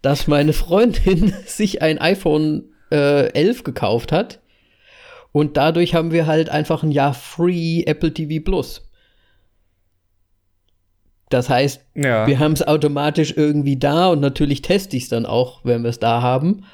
dass 0.00 0.26
meine 0.26 0.54
Freundin 0.54 1.34
sich 1.46 1.82
ein 1.82 1.98
iPhone 1.98 2.64
äh, 2.90 3.30
11 3.34 3.62
gekauft 3.62 4.10
hat. 4.10 4.40
Und 5.32 5.58
dadurch 5.58 5.94
haben 5.94 6.12
wir 6.12 6.26
halt 6.26 6.48
einfach 6.48 6.82
ein 6.82 6.92
Jahr 6.92 7.12
Free 7.12 7.82
Apple 7.84 8.14
TV 8.14 8.42
Plus. 8.42 8.88
Das 11.28 11.50
heißt, 11.50 11.84
ja. 11.94 12.26
wir 12.26 12.38
haben 12.38 12.52
es 12.52 12.66
automatisch 12.66 13.34
irgendwie 13.36 13.78
da 13.78 14.08
und 14.08 14.20
natürlich 14.20 14.62
teste 14.62 14.96
ich 14.96 15.04
es 15.04 15.08
dann 15.10 15.26
auch, 15.26 15.62
wenn 15.64 15.82
wir 15.82 15.90
es 15.90 15.98
da 15.98 16.22
haben. 16.22 16.64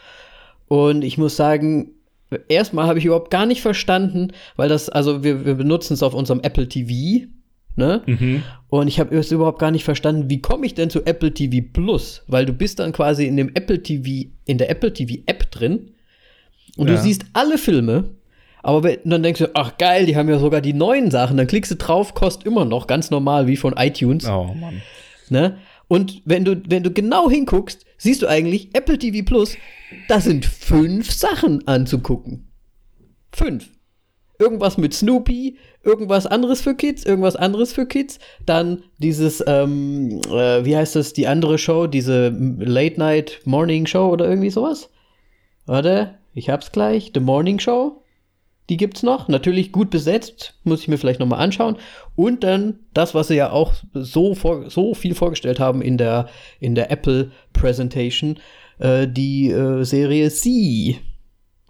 Und 0.68 1.02
ich 1.02 1.18
muss 1.18 1.34
sagen, 1.34 1.90
erstmal 2.46 2.86
habe 2.86 3.00
ich 3.00 3.04
überhaupt 3.04 3.32
gar 3.32 3.46
nicht 3.46 3.62
verstanden, 3.62 4.32
weil 4.54 4.68
das, 4.68 4.88
also 4.88 5.24
wir, 5.24 5.44
wir 5.44 5.56
benutzen 5.56 5.94
es 5.94 6.04
auf 6.04 6.14
unserem 6.14 6.40
Apple 6.40 6.68
TV, 6.68 7.26
ne? 7.74 8.02
Mhm. 8.06 8.44
Und 8.70 8.88
ich 8.88 9.00
habe 9.00 9.16
es 9.16 9.32
überhaupt 9.32 9.58
gar 9.58 9.70
nicht 9.70 9.84
verstanden, 9.84 10.28
wie 10.28 10.40
komme 10.40 10.66
ich 10.66 10.74
denn 10.74 10.90
zu 10.90 11.06
Apple 11.06 11.32
TV 11.32 11.66
Plus? 11.72 12.22
Weil 12.26 12.44
du 12.44 12.52
bist 12.52 12.78
dann 12.80 12.92
quasi 12.92 13.26
in 13.26 13.36
dem 13.36 13.48
Apple 13.54 13.82
TV, 13.82 14.28
in 14.44 14.58
der 14.58 14.68
Apple 14.70 14.92
TV 14.92 15.22
App 15.26 15.50
drin 15.50 15.92
und 16.76 16.88
ja. 16.88 16.94
du 16.94 17.00
siehst 17.00 17.24
alle 17.32 17.56
Filme 17.56 18.10
aber 18.62 18.82
wenn, 18.82 18.98
dann 19.04 19.22
denkst 19.22 19.40
du, 19.40 19.50
ach 19.54 19.78
geil, 19.78 20.06
die 20.06 20.16
haben 20.16 20.28
ja 20.28 20.38
sogar 20.38 20.60
die 20.60 20.72
neuen 20.72 21.10
Sachen. 21.10 21.36
Dann 21.36 21.46
klickst 21.46 21.70
du 21.70 21.76
drauf, 21.76 22.14
kostet 22.14 22.46
immer 22.46 22.64
noch 22.64 22.86
ganz 22.86 23.10
normal 23.10 23.46
wie 23.46 23.56
von 23.56 23.74
iTunes. 23.76 24.26
Oh 24.26 24.54
Mann. 24.54 24.82
Ne? 25.30 25.58
Und 25.86 26.20
wenn 26.24 26.44
du, 26.44 26.60
wenn 26.68 26.82
du 26.82 26.90
genau 26.90 27.30
hinguckst, 27.30 27.84
siehst 27.96 28.22
du 28.22 28.26
eigentlich 28.26 28.74
Apple 28.74 28.98
TV 28.98 29.24
Plus, 29.24 29.56
da 30.08 30.20
sind 30.20 30.44
fünf 30.44 31.10
Sachen 31.10 31.66
anzugucken. 31.66 32.50
Fünf. 33.32 33.70
Irgendwas 34.38 34.78
mit 34.78 34.94
Snoopy, 34.94 35.56
irgendwas 35.82 36.26
anderes 36.26 36.60
für 36.60 36.74
Kids, 36.74 37.04
irgendwas 37.04 37.34
anderes 37.34 37.72
für 37.72 37.86
Kids. 37.86 38.18
Dann 38.46 38.84
dieses, 38.98 39.42
ähm, 39.46 40.20
äh, 40.30 40.64
wie 40.64 40.76
heißt 40.76 40.94
das, 40.96 41.12
die 41.12 41.26
andere 41.26 41.58
Show, 41.58 41.86
diese 41.86 42.28
Late 42.28 42.98
Night 42.98 43.40
Morning 43.44 43.86
Show 43.86 44.08
oder 44.08 44.28
irgendwie 44.28 44.50
sowas. 44.50 44.90
Warte, 45.66 46.14
ich 46.34 46.50
hab's 46.50 46.72
gleich. 46.72 47.10
The 47.14 47.20
Morning 47.20 47.58
Show. 47.58 48.02
Die 48.68 48.76
gibt's 48.76 49.02
noch. 49.02 49.28
Natürlich 49.28 49.72
gut 49.72 49.90
besetzt. 49.90 50.54
Muss 50.62 50.82
ich 50.82 50.88
mir 50.88 50.98
vielleicht 50.98 51.20
nochmal 51.20 51.40
anschauen. 51.40 51.76
Und 52.16 52.44
dann 52.44 52.80
das, 52.94 53.14
was 53.14 53.28
sie 53.28 53.36
ja 53.36 53.50
auch 53.50 53.72
so, 53.94 54.34
vor, 54.34 54.70
so 54.70 54.94
viel 54.94 55.14
vorgestellt 55.14 55.58
haben 55.58 55.82
in 55.82 55.96
der, 55.96 56.28
in 56.60 56.74
der 56.74 56.90
Apple 56.90 57.32
Presentation, 57.52 58.38
äh, 58.78 59.08
die 59.08 59.50
äh, 59.50 59.84
Serie 59.84 60.30
C. 60.30 61.00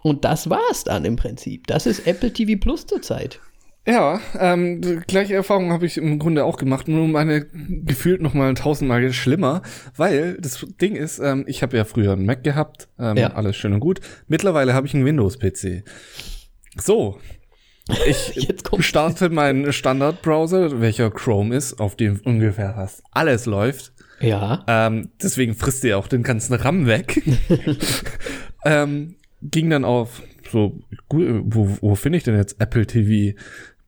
Und 0.01 0.25
das 0.25 0.49
war's 0.49 0.83
dann 0.85 1.05
im 1.05 1.15
Prinzip. 1.15 1.67
Das 1.67 1.85
ist 1.85 2.07
Apple 2.07 2.31
TV 2.31 2.59
Plus 2.59 2.85
zurzeit. 2.85 3.39
Ja, 3.87 4.19
ähm, 4.37 4.81
gleiche 5.07 5.33
Erfahrung 5.33 5.71
habe 5.71 5.85
ich 5.85 5.97
im 5.97 6.19
Grunde 6.19 6.45
auch 6.45 6.57
gemacht, 6.57 6.87
nur 6.87 7.07
meine 7.07 7.45
gefühlt 7.45 8.21
noch 8.21 8.35
mal 8.35 8.53
tausendmal 8.53 9.11
schlimmer, 9.13 9.63
weil 9.95 10.37
das 10.39 10.63
Ding 10.79 10.95
ist, 10.95 11.17
ähm, 11.17 11.45
ich 11.47 11.63
habe 11.63 11.75
ja 11.75 11.85
früher 11.85 12.13
einen 12.13 12.25
Mac 12.25 12.43
gehabt, 12.43 12.87
ähm, 12.99 13.17
ja. 13.17 13.33
alles 13.33 13.55
schön 13.55 13.73
und 13.73 13.79
gut. 13.79 13.99
Mittlerweile 14.27 14.73
habe 14.73 14.85
ich 14.85 14.93
einen 14.93 15.05
Windows-PC. 15.05 15.83
So. 16.77 17.19
Ich 18.05 18.53
starte 18.85 19.29
meinen 19.29 19.73
Standardbrowser, 19.73 20.81
welcher 20.81 21.09
Chrome 21.09 21.55
ist, 21.55 21.79
auf 21.79 21.95
dem 21.95 22.19
ungefähr 22.23 22.73
fast 22.73 23.01
alles 23.11 23.47
läuft. 23.47 23.93
Ja. 24.19 24.65
Ähm, 24.67 25.09
deswegen 25.23 25.55
frisst 25.55 25.83
ihr 25.83 25.97
auch 25.97 26.07
den 26.07 26.21
ganzen 26.21 26.53
RAM 26.53 26.85
weg. 26.85 27.23
ähm, 28.65 29.15
ging 29.41 29.69
dann 29.69 29.85
auf 29.85 30.21
so, 30.49 30.79
wo, 31.09 31.77
wo 31.81 31.95
finde 31.95 32.17
ich 32.17 32.23
denn 32.23 32.35
jetzt 32.35 32.59
Apple 32.59 32.85
TV? 32.85 33.37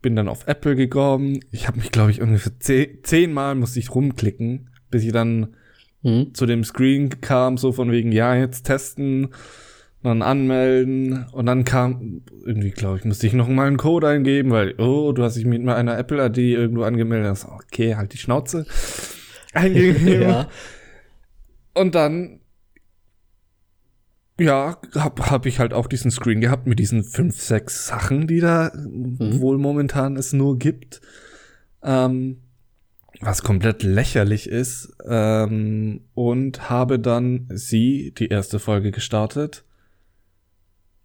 Bin 0.01 0.15
dann 0.15 0.27
auf 0.27 0.47
Apple 0.47 0.75
gekommen. 0.75 1.39
Ich 1.51 1.67
habe 1.67 1.79
mich, 1.79 1.91
glaube 1.91 2.11
ich, 2.11 2.21
ungefähr 2.21 2.59
zehn, 2.59 2.99
zehnmal 3.03 3.55
musste 3.55 3.79
ich 3.79 3.93
rumklicken, 3.93 4.69
bis 4.89 5.03
ich 5.03 5.11
dann 5.11 5.55
hm. 6.03 6.33
zu 6.33 6.45
dem 6.45 6.63
Screen 6.63 7.21
kam, 7.21 7.57
so 7.57 7.71
von 7.71 7.91
wegen, 7.91 8.11
ja, 8.11 8.35
jetzt 8.35 8.63
testen 8.63 9.29
dann 10.03 10.23
anmelden 10.23 11.27
und 11.31 11.45
dann 11.45 11.63
kam 11.63 12.23
irgendwie, 12.43 12.71
glaube 12.71 12.97
ich, 12.97 13.05
musste 13.05 13.27
ich 13.27 13.33
noch 13.33 13.47
mal 13.47 13.67
einen 13.67 13.77
Code 13.77 14.07
eingeben, 14.07 14.49
weil, 14.49 14.73
oh, 14.79 15.11
du 15.11 15.23
hast 15.23 15.35
dich 15.35 15.45
mit 15.45 15.67
einer 15.67 15.97
Apple 15.97 16.25
ID 16.25 16.37
irgendwo 16.37 16.83
angemeldet. 16.83 17.29
Das, 17.29 17.45
okay, 17.45 17.95
halt 17.95 18.13
die 18.13 18.17
Schnauze. 18.17 18.65
Eingegeben. 19.53 20.21
ja. 20.21 20.49
Und 21.75 21.93
dann, 21.93 22.40
ja, 24.41 24.77
hab, 24.95 25.30
hab 25.30 25.45
ich 25.45 25.60
halt 25.60 25.73
auch 25.73 25.88
diesen 25.88 26.12
Screen 26.12 26.41
gehabt 26.41 26.67
mit 26.67 26.80
diesen 26.80 27.04
fünf, 27.04 27.39
sechs 27.41 27.88
Sachen, 27.88 28.27
die 28.27 28.39
da 28.39 28.71
mhm. 28.75 29.39
wohl 29.39 29.58
momentan 29.58 30.17
es 30.17 30.34
nur 30.34 30.58
gibt. 30.58 31.01
Ähm, 31.84 32.38
was 33.19 33.43
komplett 33.43 33.84
lächerlich 33.84 34.49
ist. 34.49 34.93
Ähm, 35.08 36.01
und 36.13 36.69
habe 36.69 36.99
dann 36.99 37.47
sie, 37.54 38.13
die 38.17 38.27
erste 38.27 38.60
Folge 38.60 38.91
gestartet 38.91 39.63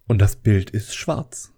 und 0.07 0.21
das 0.21 0.35
Bild 0.35 0.69
ist 0.69 0.95
schwarz. 0.95 1.53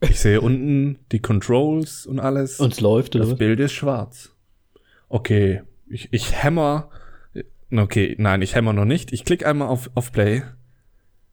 Ich 0.00 0.20
sehe 0.20 0.40
unten 0.42 0.98
die 1.12 1.20
Controls 1.20 2.06
und 2.06 2.20
alles. 2.20 2.58
Und 2.58 2.72
es 2.72 2.80
läuft, 2.80 3.14
oder? 3.14 3.26
Das 3.26 3.36
Bild 3.36 3.60
ist 3.60 3.72
schwarz. 3.72 4.34
Okay, 5.08 5.62
ich, 5.88 6.08
ich 6.12 6.42
hammer. 6.42 6.90
Okay, 7.72 8.16
nein, 8.18 8.42
ich 8.42 8.56
hammer 8.56 8.72
noch 8.72 8.84
nicht. 8.84 9.12
Ich 9.12 9.24
klicke 9.24 9.46
einmal 9.46 9.68
auf, 9.68 9.90
auf 9.94 10.10
Play. 10.10 10.42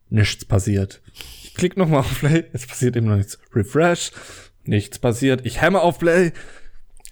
Nichts 0.09 0.45
passiert. 0.45 1.01
Ich 1.43 1.53
klicke 1.55 1.79
nochmal 1.79 2.01
auf 2.01 2.19
Play. 2.19 2.45
Es 2.53 2.65
passiert 2.65 2.95
immer 2.95 3.11
noch 3.11 3.17
nichts. 3.17 3.37
Refresh. 3.53 4.11
Nichts 4.63 4.99
passiert. 4.99 5.45
Ich 5.45 5.61
hammer 5.61 5.81
auf 5.81 5.99
Play. 5.99 6.31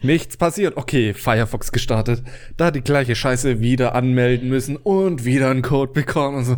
Nichts 0.02 0.38
passiert. 0.38 0.78
Okay, 0.78 1.14
Firefox 1.14 1.72
gestartet. 1.72 2.24
Da 2.58 2.72
die 2.72 2.82
gleiche 2.82 3.16
Scheiße 3.16 3.60
wieder 3.62 3.96
anmelden 3.96 4.50
müssen 4.50 4.78
und 4.78 5.26
wieder 5.26 5.50
einen 5.50 5.62
Code 5.62 5.94
bekommen. 5.94 6.38
Also, 6.38 6.58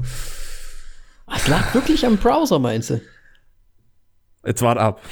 es 1.35 1.47
lag 1.47 1.73
wirklich 1.73 2.05
am 2.05 2.17
Browser, 2.17 2.59
meinst 2.59 2.89
du? 2.89 3.01
Jetzt 4.45 4.61
wart 4.61 4.77
ab. 4.77 5.01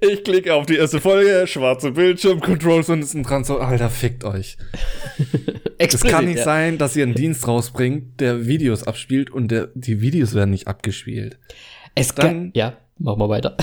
ich 0.00 0.24
klicke 0.24 0.54
auf 0.54 0.66
die 0.66 0.76
erste 0.76 1.00
Folge, 1.00 1.46
schwarze 1.46 1.92
Bildschirm, 1.92 2.40
Controls 2.40 2.88
und 2.88 3.00
ist 3.00 3.14
ein 3.14 3.22
dran 3.22 3.44
so, 3.44 3.58
Alter, 3.58 3.90
fickt 3.90 4.24
euch. 4.24 4.56
es 5.78 6.02
kann 6.02 6.26
nicht 6.26 6.38
ja. 6.38 6.44
sein, 6.44 6.78
dass 6.78 6.96
ihr 6.96 7.04
einen 7.04 7.14
Dienst 7.14 7.46
rausbringt, 7.46 8.20
der 8.20 8.46
Videos 8.46 8.84
abspielt 8.84 9.30
und 9.30 9.48
der, 9.48 9.68
die 9.74 10.00
Videos 10.00 10.34
werden 10.34 10.50
nicht 10.50 10.68
abgespielt. 10.68 11.38
Es 11.94 12.14
kann, 12.14 12.50
ja, 12.54 12.74
machen 12.98 13.20
wir 13.20 13.28
weiter. 13.28 13.56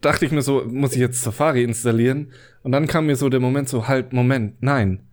Dachte 0.00 0.26
ich 0.26 0.32
mir 0.32 0.42
so, 0.42 0.64
muss 0.64 0.92
ich 0.92 1.00
jetzt 1.00 1.22
Safari 1.22 1.64
installieren? 1.64 2.32
Und 2.62 2.72
dann 2.72 2.86
kam 2.86 3.06
mir 3.06 3.16
so 3.16 3.28
der 3.28 3.40
Moment 3.40 3.68
so, 3.68 3.88
halt, 3.88 4.12
Moment, 4.12 4.62
nein. 4.62 5.07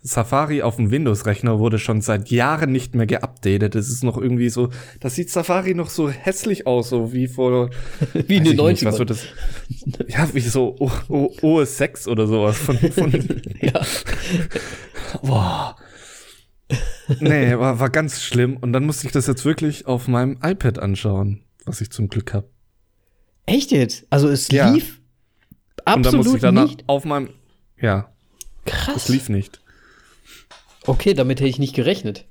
Safari 0.00 0.62
auf 0.62 0.76
dem 0.76 0.90
Windows-Rechner 0.90 1.58
wurde 1.58 1.78
schon 1.78 2.00
seit 2.00 2.30
Jahren 2.30 2.70
nicht 2.70 2.94
mehr 2.94 3.06
geupdatet. 3.06 3.74
Das 3.74 3.88
ist 3.88 4.04
noch 4.04 4.16
irgendwie 4.16 4.48
so, 4.48 4.70
das 5.00 5.16
sieht 5.16 5.30
Safari 5.30 5.74
noch 5.74 5.90
so 5.90 6.08
hässlich 6.08 6.66
aus, 6.66 6.90
so 6.90 7.12
wie 7.12 7.26
vor, 7.26 7.70
wie 8.12 8.36
in 8.36 8.44
den 8.44 8.56
90 8.56 8.86
was 8.86 8.98
wird 8.98 9.10
das? 9.10 9.24
Ja, 10.06 10.28
wie 10.32 10.40
so 10.40 10.76
o 10.78 10.90
o 11.08 11.32
OS 11.42 11.78
6 11.78 12.08
oder 12.08 12.26
sowas 12.26 12.56
von, 12.56 12.78
von 12.78 13.12
ja. 13.60 13.80
Boah. 15.22 15.76
Nee, 17.20 17.58
war, 17.58 17.80
war 17.80 17.90
ganz 17.90 18.22
schlimm. 18.22 18.56
Und 18.56 18.72
dann 18.72 18.84
musste 18.84 19.06
ich 19.06 19.12
das 19.12 19.26
jetzt 19.26 19.44
wirklich 19.44 19.86
auf 19.86 20.06
meinem 20.06 20.38
iPad 20.42 20.78
anschauen, 20.78 21.42
was 21.64 21.80
ich 21.80 21.90
zum 21.90 22.08
Glück 22.08 22.34
habe. 22.34 22.48
Echt 23.46 23.72
jetzt? 23.72 24.06
Also 24.10 24.28
es 24.28 24.48
ja. 24.48 24.70
lief 24.70 25.00
absolut 25.84 25.96
Und 25.96 26.06
dann 26.06 26.16
musste 26.16 26.36
ich 26.36 26.42
dann 26.42 26.54
nicht? 26.54 26.84
auf 26.86 27.04
meinem, 27.04 27.30
ja. 27.80 28.12
Krass. 28.66 28.96
Es 28.96 29.08
lief 29.08 29.28
nicht. 29.28 29.60
Okay, 30.88 31.12
damit 31.14 31.40
hätte 31.40 31.50
ich 31.50 31.58
nicht 31.58 31.74
gerechnet. 31.74 32.24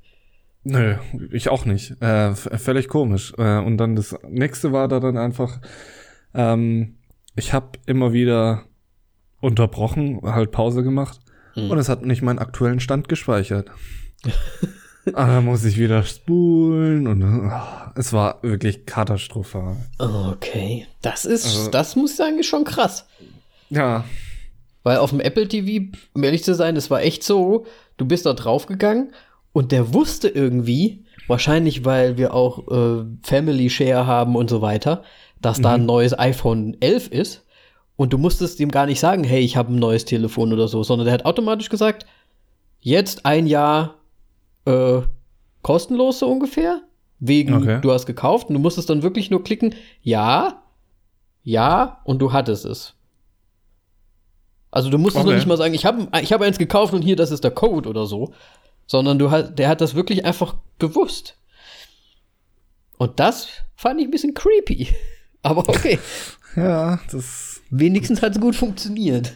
Nö, 0.64 0.96
ich 1.32 1.50
auch 1.50 1.66
nicht. 1.66 2.02
Äh, 2.02 2.34
völlig 2.36 2.88
komisch. 2.88 3.34
Äh, 3.38 3.60
und 3.60 3.78
dann 3.78 3.96
das 3.96 4.16
nächste 4.28 4.72
war 4.72 4.88
da 4.88 5.00
dann 5.00 5.18
einfach, 5.18 5.62
ähm, 6.34 6.98
ich 7.36 7.54
habe 7.54 7.80
immer 7.86 8.14
wieder 8.14 8.64
unterbrochen, 9.40 10.20
halt 10.24 10.52
Pause 10.52 10.84
gemacht 10.84 11.20
mhm. 11.56 11.70
und 11.70 11.78
es 11.78 11.88
hat 11.88 12.04
nicht 12.04 12.24
meinen 12.24 12.40
aktuellen 12.40 12.80
Stand 12.80 13.08
gespeichert. 13.08 13.70
Ah, 15.14 15.28
da 15.28 15.42
muss 15.42 15.64
ich 15.64 15.78
wieder 15.78 16.04
spulen 16.04 17.08
und 17.08 17.24
oh, 17.24 17.92
es 17.96 18.12
war 18.12 18.40
wirklich 18.42 18.86
katastrophal. 18.86 19.78
Okay, 20.00 20.86
das 21.02 21.24
ist, 21.24 21.46
also, 21.46 21.72
das 21.72 21.96
muss 21.96 22.12
ich 22.12 22.18
sagen, 22.18 22.40
ist 22.40 22.48
schon 22.48 22.66
krass. 22.66 23.06
Ja. 23.70 24.04
Weil 24.84 24.98
auf 24.98 25.10
dem 25.10 25.20
Apple 25.20 25.48
TV, 25.48 25.92
um 26.14 26.24
ehrlich 26.24 26.44
zu 26.44 26.56
sein, 26.56 26.76
es 26.76 26.90
war 26.90 27.02
echt 27.02 27.24
so, 27.24 27.66
du 27.98 28.06
bist 28.06 28.26
da 28.26 28.34
draufgegangen 28.34 29.14
und 29.52 29.72
der 29.72 29.94
wusste 29.94 30.30
irgendwie, 30.30 31.06
wahrscheinlich 31.28 31.84
weil 31.84 32.18
wir 32.18 32.34
auch 32.34 32.68
äh, 32.70 33.06
Family 33.24 33.70
Share 33.70 34.08
haben 34.08 34.36
und 34.36 34.50
so 34.50 34.62
weiter, 34.62 35.04
dass 35.42 35.58
mhm. 35.58 35.64
da 35.64 35.74
ein 35.74 35.82
mhm. 35.82 35.88
neues 35.88 36.18
iPhone 36.18 36.78
11 36.80 37.10
ist 37.10 37.46
und 37.96 38.14
du 38.14 38.18
musstest 38.18 38.60
ihm 38.60 38.70
gar 38.70 38.86
nicht 38.86 39.00
sagen, 39.00 39.24
hey, 39.24 39.42
ich 39.42 39.58
habe 39.58 39.74
ein 39.74 39.80
neues 39.80 40.06
Telefon 40.06 40.54
oder 40.54 40.68
so, 40.68 40.84
sondern 40.84 41.06
der 41.06 41.14
hat 41.14 41.26
automatisch 41.26 41.70
gesagt, 41.70 42.06
jetzt 42.80 43.26
ein 43.26 43.48
Jahr 43.48 43.96
äh, 44.66 45.02
kostenlos 45.64 46.20
so 46.20 46.30
ungefähr, 46.30 46.82
wegen 47.20 47.56
okay. 47.56 47.80
du 47.82 47.92
hast 47.92 48.06
gekauft 48.06 48.50
und 48.50 48.54
du 48.54 48.60
musstest 48.60 48.90
dann 48.90 49.02
wirklich 49.02 49.32
nur 49.32 49.44
klicken, 49.44 49.74
ja, 50.02 50.62
ja 51.44 52.02
und 52.06 52.20
du 52.20 52.32
hattest 52.32 52.66
es. 52.66 52.94
Also 54.78 54.92
du 54.92 55.00
musstest 55.00 55.26
okay. 55.26 55.32
noch 55.32 55.36
nicht 55.36 55.48
mal 55.48 55.58
sagen, 55.58 55.74
ich 55.74 55.88
habe 55.88 56.08
ich 56.22 56.32
hab 56.32 56.40
eins 56.42 56.60
gekauft 56.60 56.94
und 56.94 57.02
hier, 57.02 57.16
das 57.16 57.32
ist 57.32 57.44
der 57.44 57.50
Code 57.50 57.90
oder 57.90 58.06
so, 58.06 58.36
sondern 58.86 59.18
du 59.18 59.32
hat, 59.32 59.58
der 59.58 59.70
hat 59.70 59.82
das 59.82 59.96
wirklich 59.96 60.24
einfach 60.24 60.54
gewusst. 60.78 61.36
Und 63.00 63.20
das 63.20 63.48
fand 63.76 64.00
ich 64.00 64.06
ein 64.06 64.12
bisschen 64.12 64.36
creepy. 64.36 64.90
Aber 65.42 65.68
okay. 65.68 65.98
ja, 66.56 67.00
das. 67.12 67.60
Wenigstens 67.72 68.22
hat 68.22 68.34
es 68.34 68.40
gut 68.40 68.56
funktioniert. 68.56 69.34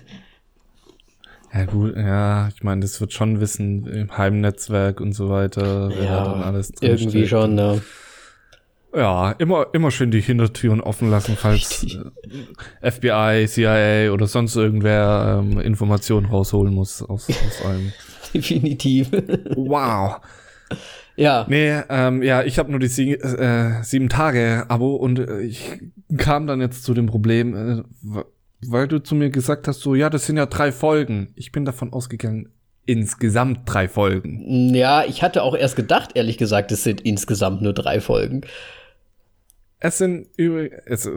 Ja, 1.51 1.65
gut, 1.65 1.95
ja, 1.97 2.49
ich 2.49 2.61
meine, 2.61 2.81
das 2.81 3.01
wird 3.01 3.11
schon 3.11 3.39
wissen 3.39 3.87
im 3.87 4.15
Heimnetzwerk 4.15 5.01
und 5.01 5.13
so 5.13 5.29
weiter, 5.29 5.89
wer 5.89 6.03
ja, 6.03 6.23
da 6.23 6.31
dann 6.33 6.43
alles 6.43 6.71
drin 6.71 6.91
Irgendwie 6.91 7.09
steht. 7.09 7.29
schon, 7.29 7.57
ja. 7.57 7.79
Ja, 8.93 9.31
immer, 9.31 9.67
immer 9.73 9.89
schön 9.89 10.11
die 10.11 10.21
Hintertüren 10.21 10.81
offen 10.81 11.09
lassen, 11.09 11.37
falls 11.37 11.85
äh, 12.81 12.91
FBI, 12.91 13.47
CIA 13.47 14.11
oder 14.11 14.27
sonst 14.27 14.55
irgendwer 14.55 15.39
ähm, 15.39 15.59
Informationen 15.59 16.25
rausholen 16.25 16.73
muss 16.73 17.01
aus, 17.01 17.29
aus 17.29 17.65
allem. 17.65 17.93
Definitiv. 18.33 19.11
wow. 19.55 20.19
Ja. 21.15 21.45
Nee, 21.47 21.81
ähm, 21.89 22.21
ja, 22.21 22.43
ich 22.43 22.59
habe 22.59 22.71
nur 22.71 22.79
die 22.79 22.87
sie 22.87 23.13
äh, 23.13 23.81
sieben 23.83 24.09
Tage 24.09 24.65
Abo 24.69 24.95
und 24.95 25.19
äh, 25.19 25.41
ich 25.41 25.79
kam 26.17 26.47
dann 26.47 26.61
jetzt 26.61 26.83
zu 26.83 26.93
dem 26.93 27.05
Problem, 27.05 27.55
äh, 27.55 28.23
weil 28.65 28.87
du 28.87 29.01
zu 29.01 29.15
mir 29.15 29.29
gesagt 29.29 29.67
hast, 29.67 29.81
so, 29.81 29.95
ja, 29.95 30.09
das 30.09 30.25
sind 30.25 30.37
ja 30.37 30.45
drei 30.45 30.71
Folgen. 30.71 31.33
Ich 31.35 31.51
bin 31.51 31.65
davon 31.65 31.93
ausgegangen, 31.93 32.49
insgesamt 32.85 33.61
drei 33.65 33.87
Folgen. 33.87 34.73
Ja, 34.73 35.03
ich 35.05 35.23
hatte 35.23 35.43
auch 35.43 35.55
erst 35.55 35.75
gedacht, 35.75 36.11
ehrlich 36.15 36.37
gesagt, 36.37 36.71
es 36.71 36.83
sind 36.83 37.01
insgesamt 37.01 37.61
nur 37.61 37.73
drei 37.73 38.01
Folgen. 38.01 38.41
Es 39.81 39.97
sind 39.97 40.27
übrigens, 40.37 41.09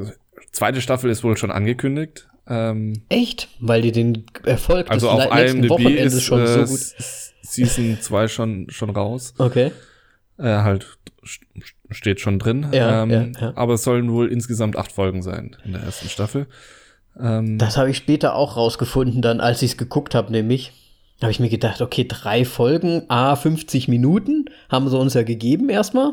zweite 0.50 0.80
Staffel 0.80 1.10
ist 1.10 1.22
wohl 1.22 1.36
schon 1.36 1.50
angekündigt. 1.50 2.28
Ähm, 2.48 3.02
Echt? 3.10 3.48
Weil 3.60 3.82
die 3.82 3.92
den 3.92 4.24
Erfolg 4.44 4.90
also 4.90 5.06
des 5.14 5.26
auf 5.26 5.34
nächsten 5.34 5.68
Wochenendes 5.68 6.14
ist, 6.14 6.22
schon 6.22 6.40
äh, 6.40 6.66
so 6.66 6.72
gut. 6.72 6.80
Season 7.42 7.98
2 8.00 8.28
schon, 8.28 8.66
schon 8.70 8.90
raus. 8.90 9.34
Okay. 9.38 9.70
Äh, 10.38 10.44
halt 10.44 10.86
steht 11.90 12.20
schon 12.20 12.38
drin. 12.38 12.66
Ja, 12.72 13.02
ähm, 13.02 13.10
ja, 13.10 13.26
ja. 13.40 13.52
Aber 13.54 13.74
es 13.74 13.84
sollen 13.84 14.10
wohl 14.10 14.32
insgesamt 14.32 14.76
acht 14.76 14.92
Folgen 14.92 15.22
sein 15.22 15.56
in 15.64 15.72
der 15.72 15.82
ersten 15.82 16.08
Staffel. 16.08 16.46
Ähm, 17.20 17.58
das 17.58 17.76
habe 17.76 17.90
ich 17.90 17.98
später 17.98 18.34
auch 18.34 18.56
rausgefunden, 18.56 19.22
dann 19.22 19.40
als 19.40 19.62
ich 19.62 19.72
es 19.72 19.76
geguckt 19.76 20.14
habe, 20.14 20.32
nämlich. 20.32 20.72
Habe 21.22 21.30
ich 21.30 21.38
mir 21.38 21.48
gedacht, 21.48 21.80
okay, 21.80 22.04
drei 22.08 22.44
Folgen, 22.44 23.04
a 23.08 23.36
50 23.36 23.86
Minuten, 23.86 24.46
haben 24.68 24.88
sie 24.88 24.98
uns 24.98 25.14
ja 25.14 25.22
gegeben 25.22 25.68
erstmal. 25.68 26.12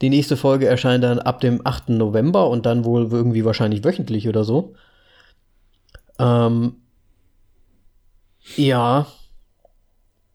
Die 0.00 0.10
nächste 0.10 0.36
Folge 0.36 0.66
erscheint 0.66 1.04
dann 1.04 1.18
ab 1.18 1.40
dem 1.40 1.60
8. 1.64 1.90
November 1.90 2.48
und 2.48 2.66
dann 2.66 2.84
wohl 2.84 3.08
irgendwie 3.12 3.44
wahrscheinlich 3.44 3.84
wöchentlich 3.84 4.28
oder 4.28 4.42
so. 4.44 4.74
Ähm, 6.18 6.76
ja, 8.56 9.06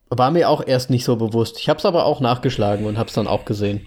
war 0.08 0.30
mir 0.30 0.48
auch 0.48 0.66
erst 0.66 0.90
nicht 0.90 1.04
so 1.04 1.16
bewusst. 1.16 1.58
Ich 1.58 1.68
habe 1.68 1.78
es 1.78 1.84
aber 1.84 2.06
auch 2.06 2.20
nachgeschlagen 2.20 2.86
und 2.86 2.98
habe 2.98 3.08
es 3.08 3.14
dann 3.14 3.26
auch 3.26 3.44
gesehen. 3.44 3.84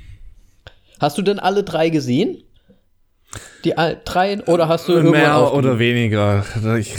Hast 0.99 1.17
du 1.17 1.23
denn 1.23 1.39
alle 1.39 1.63
drei 1.63 1.89
gesehen? 1.89 2.43
Die 3.63 3.73
drei 4.05 4.43
oder 4.45 4.67
hast 4.67 4.87
du 4.87 5.01
mehr 5.01 5.53
oder 5.53 5.79
weniger? 5.79 6.43
Ich, 6.77 6.95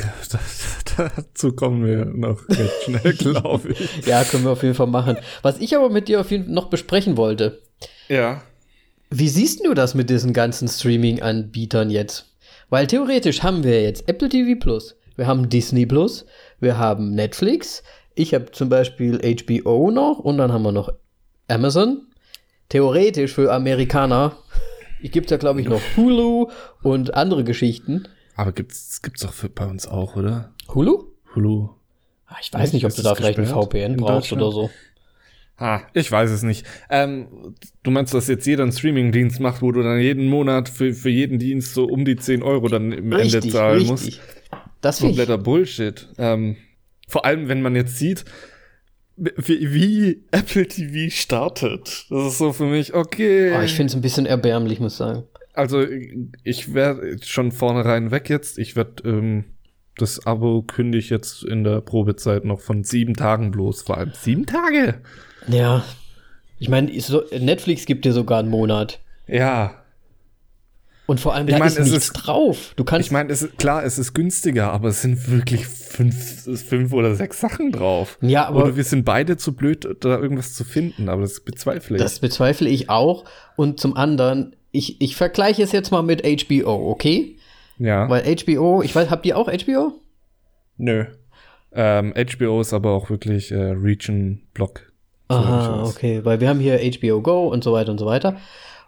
dazu 0.96 1.52
kommen 1.54 1.84
wir 1.84 2.04
noch 2.06 2.48
recht 2.48 2.82
schnell, 2.84 3.12
glaube 3.18 3.72
ich. 3.72 4.06
ja, 4.06 4.24
können 4.24 4.44
wir 4.44 4.52
auf 4.52 4.62
jeden 4.62 4.74
Fall 4.74 4.86
machen. 4.86 5.18
Was 5.42 5.58
ich 5.58 5.76
aber 5.76 5.90
mit 5.90 6.08
dir 6.08 6.20
auf 6.20 6.30
jeden 6.30 6.46
Fall 6.46 6.54
noch 6.54 6.66
besprechen 6.66 7.16
wollte. 7.16 7.62
Ja. 8.08 8.42
Wie 9.14 9.28
siehst 9.28 9.62
du 9.62 9.74
das 9.74 9.94
mit 9.94 10.08
diesen 10.08 10.32
ganzen 10.32 10.68
Streaming-Anbietern 10.68 11.90
jetzt? 11.90 12.34
Weil 12.70 12.86
theoretisch 12.86 13.42
haben 13.42 13.62
wir 13.62 13.82
jetzt 13.82 14.08
Apple 14.08 14.30
TV 14.30 14.58
Plus, 14.58 14.96
wir 15.16 15.26
haben 15.26 15.50
Disney 15.50 15.84
Plus, 15.84 16.24
wir 16.60 16.78
haben 16.78 17.14
Netflix, 17.14 17.82
ich 18.14 18.32
habe 18.32 18.52
zum 18.52 18.70
Beispiel 18.70 19.18
HBO 19.18 19.90
noch 19.90 20.18
und 20.18 20.38
dann 20.38 20.50
haben 20.50 20.62
wir 20.62 20.72
noch 20.72 20.94
Amazon. 21.46 22.06
Theoretisch 22.70 23.34
für 23.34 23.52
Amerikaner 23.52 24.34
gibt 25.02 25.26
es 25.26 25.30
ja, 25.30 25.36
glaube 25.36 25.60
ich, 25.60 25.68
noch 25.68 25.82
Hulu 25.98 26.48
und 26.82 27.12
andere 27.12 27.44
Geschichten. 27.44 28.08
Aber 28.34 28.52
gibt's 28.52 29.02
gibt's 29.02 29.20
doch 29.20 29.34
für, 29.34 29.50
bei 29.50 29.66
uns 29.66 29.86
auch, 29.86 30.16
oder? 30.16 30.54
Hulu? 30.74 31.04
Hulu. 31.34 31.68
Ah, 32.28 32.36
ich 32.40 32.50
weiß 32.50 32.72
nicht, 32.72 32.86
ob 32.86 32.94
du 32.94 33.02
da 33.02 33.14
vielleicht 33.14 33.38
ein 33.38 33.44
VPN 33.44 33.98
brauchst 33.98 34.32
oder 34.32 34.50
so. 34.50 34.70
Ah, 35.62 35.82
ich 35.94 36.10
weiß 36.10 36.28
es 36.32 36.42
nicht. 36.42 36.66
Ähm, 36.90 37.54
du 37.84 37.92
meinst, 37.92 38.12
dass 38.12 38.26
jetzt 38.26 38.48
jeder 38.48 38.64
einen 38.64 38.72
Streaming-Dienst 38.72 39.38
macht, 39.38 39.62
wo 39.62 39.70
du 39.70 39.80
dann 39.80 40.00
jeden 40.00 40.28
Monat 40.28 40.68
für, 40.68 40.92
für 40.92 41.08
jeden 41.08 41.38
Dienst 41.38 41.74
so 41.74 41.84
um 41.84 42.04
die 42.04 42.16
10 42.16 42.42
Euro 42.42 42.66
dann 42.66 42.90
im 42.90 43.12
richtig, 43.12 43.34
Ende 43.34 43.48
zahlen 43.48 43.78
richtig. 43.78 43.90
musst? 43.90 44.20
Das 44.80 44.96
ist 44.96 45.02
kompletter 45.02 45.38
Bullshit. 45.38 46.08
Ähm, 46.18 46.56
vor 47.06 47.24
allem, 47.24 47.46
wenn 47.46 47.62
man 47.62 47.76
jetzt 47.76 47.96
sieht, 47.96 48.24
wie, 49.16 49.72
wie, 49.72 50.24
Apple 50.32 50.66
TV 50.66 51.14
startet. 51.14 52.06
Das 52.10 52.32
ist 52.32 52.38
so 52.38 52.52
für 52.52 52.66
mich, 52.66 52.92
okay. 52.94 53.54
Oh, 53.56 53.62
ich 53.62 53.74
finde 53.74 53.92
es 53.92 53.94
ein 53.94 54.02
bisschen 54.02 54.26
erbärmlich, 54.26 54.80
muss 54.80 54.94
ich 54.94 54.98
sagen. 54.98 55.22
Also, 55.52 55.86
ich 56.42 56.74
werde 56.74 57.18
schon 57.22 57.52
vornherein 57.52 58.10
weg 58.10 58.28
jetzt. 58.28 58.58
Ich 58.58 58.74
werde 58.74 59.08
ähm, 59.08 59.44
das 59.96 60.26
Abo 60.26 60.62
kündige 60.62 60.98
ich 60.98 61.10
jetzt 61.10 61.44
in 61.44 61.62
der 61.62 61.82
Probezeit 61.82 62.44
noch 62.44 62.58
von 62.58 62.82
sieben 62.82 63.14
Tagen 63.14 63.52
bloß. 63.52 63.82
Vor 63.82 63.98
allem 63.98 64.10
sieben 64.12 64.46
Tage. 64.46 65.00
Ja. 65.48 65.84
Ich 66.58 66.68
meine, 66.68 66.92
Netflix 67.38 67.86
gibt 67.86 68.04
dir 68.04 68.12
sogar 68.12 68.38
einen 68.38 68.48
Monat. 68.48 69.00
Ja. 69.26 69.82
Und 71.06 71.18
vor 71.18 71.34
allem, 71.34 71.46
da 71.46 71.54
ich 71.54 71.58
mein, 71.58 71.68
ist 71.68 71.78
nichts 71.80 71.92
ist, 71.92 72.12
drauf. 72.12 72.72
Du 72.76 72.84
kannst. 72.84 73.06
Ich 73.06 73.12
meine, 73.12 73.32
es 73.32 73.48
klar, 73.58 73.84
es 73.84 73.98
ist 73.98 74.14
günstiger, 74.14 74.72
aber 74.72 74.88
es 74.88 75.02
sind 75.02 75.28
wirklich 75.30 75.66
fünf, 75.66 76.44
fünf 76.66 76.92
oder 76.92 77.14
sechs 77.16 77.40
Sachen 77.40 77.72
drauf. 77.72 78.18
Ja, 78.20 78.46
aber. 78.46 78.62
Oder 78.62 78.76
wir 78.76 78.84
sind 78.84 79.04
beide 79.04 79.36
zu 79.36 79.54
blöd, 79.54 79.86
da 80.00 80.18
irgendwas 80.18 80.54
zu 80.54 80.64
finden, 80.64 81.08
aber 81.08 81.22
das 81.22 81.40
bezweifle 81.40 81.96
ich. 81.96 82.02
Das 82.02 82.20
bezweifle 82.20 82.68
ich 82.68 82.88
auch. 82.88 83.24
Und 83.56 83.80
zum 83.80 83.96
anderen, 83.96 84.54
ich, 84.70 85.00
ich 85.00 85.16
vergleiche 85.16 85.62
es 85.64 85.72
jetzt 85.72 85.90
mal 85.90 86.02
mit 86.02 86.22
HBO, 86.22 86.90
okay? 86.90 87.36
Ja. 87.78 88.08
Weil 88.08 88.22
HBO, 88.36 88.82
ich 88.82 88.94
weiß, 88.94 89.10
habt 89.10 89.26
ihr 89.26 89.36
auch 89.36 89.48
HBO? 89.48 90.00
Nö. 90.76 91.06
Ähm, 91.72 92.14
HBO 92.14 92.60
ist 92.60 92.72
aber 92.72 92.92
auch 92.92 93.10
wirklich 93.10 93.50
äh, 93.50 93.56
Region-Block. 93.56 94.91
Aha, 95.34 95.84
okay. 95.84 96.24
Weil 96.24 96.40
wir 96.40 96.48
haben 96.48 96.60
hier 96.60 96.78
HBO 96.78 97.20
Go 97.20 97.48
und 97.48 97.64
so 97.64 97.72
weiter 97.72 97.90
und 97.92 97.98
so 97.98 98.06
weiter. 98.06 98.36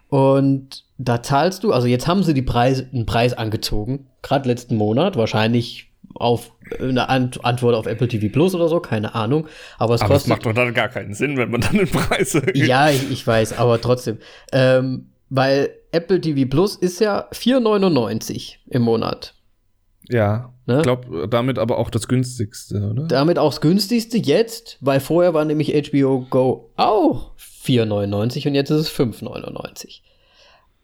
Und 0.09 0.83
da 0.97 1.21
zahlst 1.21 1.63
du, 1.63 1.73
also 1.73 1.87
jetzt 1.87 2.07
haben 2.07 2.23
sie 2.23 2.33
die 2.33 2.41
Preise, 2.41 2.87
einen 2.93 3.05
Preis 3.05 3.33
angezogen, 3.33 4.07
gerade 4.21 4.47
letzten 4.47 4.75
Monat, 4.75 5.17
wahrscheinlich 5.17 5.91
auf 6.13 6.53
eine 6.79 7.09
Antwort 7.09 7.75
auf 7.75 7.85
Apple 7.85 8.07
TV 8.07 8.31
Plus 8.31 8.55
oder 8.55 8.69
so, 8.69 8.79
keine 8.79 9.15
Ahnung. 9.15 9.47
Aber 9.77 9.95
es 9.95 10.01
aber 10.01 10.13
kostet. 10.13 10.31
Das 10.31 10.37
macht 10.37 10.45
doch 10.45 10.53
dann 10.53 10.73
gar 10.73 10.87
keinen 10.87 11.13
Sinn, 11.13 11.37
wenn 11.37 11.51
man 11.51 11.61
dann 11.61 11.77
den 11.77 11.89
Preis 11.89 12.35
erhöht. 12.35 12.55
Ja, 12.55 12.89
ich, 12.89 13.11
ich, 13.11 13.25
weiß, 13.25 13.57
aber 13.57 13.81
trotzdem. 13.81 14.19
Ähm, 14.51 15.09
weil 15.29 15.69
Apple 15.91 16.21
TV 16.21 16.49
Plus 16.49 16.75
ist 16.75 16.99
ja 16.99 17.27
4,99 17.31 18.55
im 18.69 18.81
Monat. 18.83 19.33
Ja. 20.07 20.53
Ne? 20.67 20.77
Ich 20.77 20.83
glaube, 20.83 21.27
damit 21.27 21.59
aber 21.59 21.77
auch 21.77 21.89
das 21.89 22.07
günstigste, 22.07 22.89
oder? 22.91 23.07
Damit 23.07 23.37
auch 23.37 23.51
das 23.51 23.61
günstigste 23.61 24.17
jetzt, 24.17 24.77
weil 24.81 24.99
vorher 24.99 25.33
war 25.33 25.45
nämlich 25.45 25.73
HBO 25.91 26.25
Go 26.29 26.71
auch 26.75 27.31
4,99 27.65 28.47
und 28.47 28.55
jetzt 28.55 28.71
ist 28.71 28.81
es 28.81 28.91
5,99. 28.91 30.01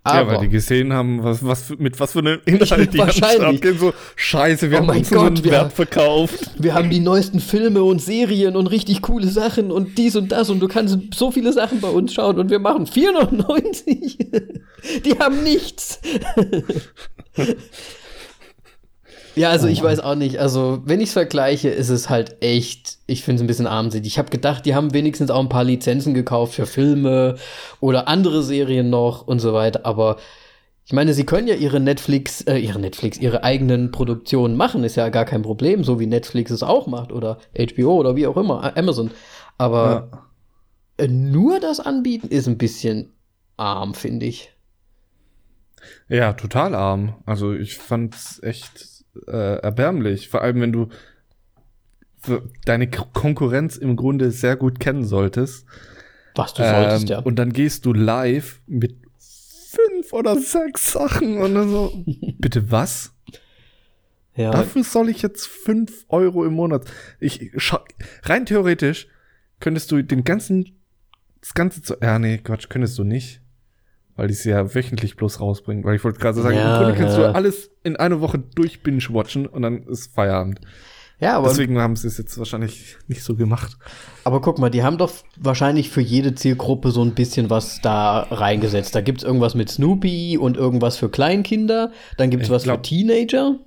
Aber, 0.04 0.20
ja, 0.20 0.28
weil 0.28 0.40
die 0.40 0.50
gesehen 0.50 0.94
haben, 0.94 1.24
was, 1.24 1.46
was 1.46 1.70
mit 1.78 2.00
was 2.00 2.14
für 2.14 2.20
einem 2.20 2.40
Inhalt 2.46 2.92
die 2.94 2.98
wahrscheinlich. 2.98 3.62
Gehen, 3.62 3.78
so 3.78 3.94
Scheiße, 4.16 4.72
wir 4.72 4.80
oh 4.80 4.82
haben 4.82 4.98
uns 4.98 5.12
Gott, 5.12 5.38
so 5.38 5.44
wir, 5.44 5.52
Wert 5.52 5.74
verkauft. 5.74 6.52
Wir 6.58 6.74
haben 6.74 6.90
die 6.90 7.00
neuesten 7.00 7.40
Filme 7.40 7.84
und 7.84 8.02
Serien 8.02 8.56
und 8.56 8.66
richtig 8.68 9.04
coole 9.04 9.28
Sachen 9.28 9.72
und 9.72 10.00
dies 10.00 10.16
und 10.16 10.32
das 10.32 10.50
und 10.50 10.60
du 10.60 10.68
kannst 10.68 10.98
so 11.14 11.30
viele 11.32 11.54
Sachen 11.54 11.82
bei 11.82 11.90
uns 11.90 12.14
schauen 12.14 12.40
und 12.40 12.50
wir 12.50 12.60
machen 12.60 12.86
4,99. 12.86 14.62
die 15.06 15.20
haben 15.20 15.44
nichts. 15.44 16.00
Ja, 19.36 19.50
also 19.50 19.68
oh 19.68 19.70
ich 19.70 19.82
weiß 19.82 20.02
auch 20.02 20.16
nicht. 20.16 20.40
Also, 20.40 20.82
wenn 20.86 21.00
ich 21.00 21.10
es 21.10 21.14
vergleiche, 21.14 21.70
ist 21.70 21.90
es 21.90 22.10
halt 22.10 22.42
echt, 22.42 22.98
ich 23.08 23.24
finde 23.24 23.38
es 23.38 23.42
ein 23.44 23.48
bisschen 23.48 23.68
armselig. 23.68 24.06
Ich 24.06 24.18
habe 24.18 24.30
gedacht, 24.30 24.66
die 24.66 24.76
haben 24.76 24.94
wenigstens 24.94 25.32
auch 25.32 25.40
ein 25.40 25.50
paar 25.50 25.64
Lizenzen 25.64 26.14
gekauft 26.14 26.54
für 26.56 26.66
Filme 26.66 27.36
oder 27.80 28.08
andere 28.08 28.44
Serien 28.44 28.90
noch 28.90 29.26
und 29.28 29.40
so 29.40 29.54
weiter. 29.54 29.86
Aber 29.86 30.18
ich 30.86 30.94
meine, 30.94 31.14
sie 31.14 31.26
können 31.26 31.48
ja 31.48 31.56
ihre 31.56 31.80
Netflix, 31.80 32.42
äh, 32.42 32.58
ihre 32.58 32.80
Netflix, 32.80 33.18
ihre 33.18 33.44
eigenen 33.44 33.92
Produktionen 33.92 34.58
machen, 34.58 34.84
ist 34.84 34.98
ja 34.98 35.10
gar 35.10 35.26
kein 35.26 35.42
Problem, 35.42 35.84
so 35.84 36.00
wie 36.00 36.08
Netflix 36.08 36.52
es 36.52 36.64
auch 36.64 36.88
macht 36.88 37.12
oder 37.12 37.38
HBO 37.58 37.96
oder 37.96 38.16
wie 38.16 38.28
auch 38.28 38.38
immer, 38.38 38.76
Amazon. 38.78 39.12
Aber 39.58 40.10
ja. 41.00 41.08
nur 41.08 41.60
das 41.60 41.80
anbieten 41.80 42.28
ist 42.28 42.48
ein 42.48 42.58
bisschen 42.58 43.14
arm, 43.56 43.94
finde 43.94 44.26
ich. 44.26 44.52
Ja, 46.10 46.34
total 46.34 46.76
arm. 46.76 47.16
Also 47.26 47.54
ich 47.54 47.78
fand's 47.78 48.42
echt 48.44 49.01
äh, 49.28 49.60
erbärmlich. 49.60 50.30
Vor 50.30 50.42
allem, 50.42 50.62
wenn 50.62 50.72
du 50.72 50.90
deine 52.66 52.90
Konkurrenz 52.90 53.78
im 53.78 53.96
Grunde 53.96 54.32
sehr 54.32 54.56
gut 54.56 54.80
kennen 54.80 55.06
solltest. 55.06 55.66
Was 56.36 56.54
du 56.54 56.64
solltest, 56.64 57.04
ähm, 57.04 57.08
ja. 57.10 57.20
Und 57.20 57.38
dann 57.38 57.52
gehst 57.52 57.86
du 57.86 57.94
live 57.94 58.62
mit 58.68 58.96
fünf 59.18 60.14
oder 60.14 60.38
sechs 60.38 60.92
Sachen 60.92 61.38
und 61.42 61.56
dann 61.56 61.70
so, 61.70 62.04
bitte 62.38 62.72
was? 62.72 63.14
Ja. 64.36 64.52
Dafür 64.52 64.84
soll 64.84 65.10
ich 65.10 65.22
jetzt 65.22 65.48
fünf 65.48 66.06
Euro 66.10 66.46
im 66.46 66.54
Monat. 66.54 66.86
Ich 67.20 67.52
rein 68.24 68.46
theoretisch 68.46 69.08
könntest 69.60 69.92
du 69.92 70.02
den 70.02 70.24
ganzen, 70.24 70.78
das 71.42 71.54
ganze, 71.54 71.82
zu, 71.82 71.96
ja 72.02 72.18
nee, 72.18 72.38
Quatsch, 72.38 72.70
könntest 72.70 72.98
du 72.98 73.04
nicht 73.04 73.41
weil 74.16 74.28
die 74.28 74.34
es 74.34 74.44
ja 74.44 74.74
wöchentlich 74.74 75.16
bloß 75.16 75.40
rausbringen. 75.40 75.84
Weil 75.84 75.96
ich 75.96 76.04
wollte 76.04 76.20
gerade 76.20 76.42
sagen, 76.42 76.56
ja, 76.56 76.78
im 76.78 76.84
Grunde 76.84 77.00
kannst 77.00 77.18
ja. 77.18 77.30
du 77.30 77.36
alles 77.36 77.72
in 77.84 77.96
einer 77.96 78.22
Woche 78.22 78.40
durch 78.40 78.84
binge-watchen 78.84 79.46
und 79.46 79.62
dann 79.62 79.84
ist 79.84 80.14
Feierabend. 80.14 80.62
Ja, 81.22 81.38
aber. 81.38 81.50
Deswegen 81.50 81.78
haben 81.78 81.96
sie 81.96 82.08
es 82.08 82.18
jetzt 82.18 82.38
wahrscheinlich 82.40 82.98
nicht 83.08 83.24
so 83.24 83.36
gemacht. 83.36 83.78
Aber 84.24 84.42
guck 84.42 84.58
mal, 84.58 84.72
die 84.72 84.84
haben 84.84 84.98
doch 84.98 85.12
wahrscheinlich 85.40 85.90
für 85.92 86.02
jede 86.02 86.34
Zielgruppe 86.34 86.90
so 86.90 87.04
ein 87.04 87.14
bisschen 87.14 87.52
was 87.52 87.80
da 87.82 88.22
reingesetzt. 88.32 88.96
Da 88.96 89.02
gibt's 89.02 89.24
irgendwas 89.24 89.54
mit 89.54 89.70
Snoopy 89.70 90.40
und 90.40 90.58
irgendwas 90.58 90.98
für 90.98 91.10
Kleinkinder. 91.10 91.92
Dann 92.18 92.32
gibt's 92.32 92.48
ich 92.48 92.52
was 92.52 92.64
glaub, 92.64 92.78
für 92.78 92.82
Teenager. 92.82 93.60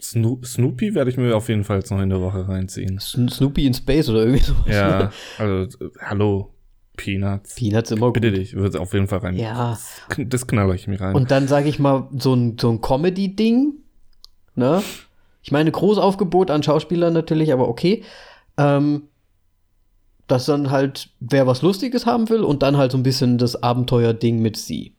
Sno 0.00 0.40
Snoopy 0.42 0.94
werde 0.94 1.10
ich 1.10 1.16
mir 1.16 1.36
auf 1.36 1.48
jeden 1.48 1.64
Fall 1.64 1.78
jetzt 1.78 1.90
noch 1.90 2.00
in 2.00 2.08
der 2.08 2.20
Woche 2.20 2.48
reinziehen. 2.48 2.98
Snoopy 2.98 3.66
in 3.66 3.74
Space 3.74 4.08
oder 4.08 4.20
irgendwie 4.20 4.44
sowas. 4.44 4.66
Ja, 4.66 4.98
ne? 4.98 5.10
also, 5.38 5.90
hallo. 6.00 6.55
Peanuts. 6.96 7.54
Peanuts 7.54 7.90
immer 7.90 8.10
Bitte 8.12 8.30
gut. 8.30 8.38
dich, 8.38 8.54
würde 8.54 8.80
auf 8.80 8.92
jeden 8.92 9.08
Fall 9.08 9.18
rein. 9.18 9.36
Ja. 9.36 9.78
Das, 10.16 10.46
knaller 10.46 10.74
ich 10.74 10.86
mir 10.88 11.00
rein. 11.00 11.14
Und 11.14 11.30
dann 11.30 11.48
sage 11.48 11.68
ich 11.68 11.78
mal, 11.78 12.08
so 12.16 12.34
ein, 12.34 12.56
so 12.60 12.70
ein 12.70 12.80
Comedy-Ding, 12.80 13.74
ne? 14.54 14.82
Ich 15.42 15.52
meine, 15.52 15.70
Großaufgebot 15.70 16.50
an 16.50 16.62
Schauspielern 16.62 17.12
natürlich, 17.12 17.52
aber 17.52 17.68
okay. 17.68 18.02
Ähm, 18.56 19.02
dass 20.26 20.46
dann 20.46 20.70
halt, 20.70 21.10
wer 21.20 21.46
was 21.46 21.62
Lustiges 21.62 22.04
haben 22.04 22.28
will 22.28 22.40
und 22.40 22.62
dann 22.62 22.76
halt 22.76 22.92
so 22.92 22.98
ein 22.98 23.04
bisschen 23.04 23.38
das 23.38 23.62
Abenteuer-Ding 23.62 24.40
mit 24.40 24.56
sie. 24.56 24.94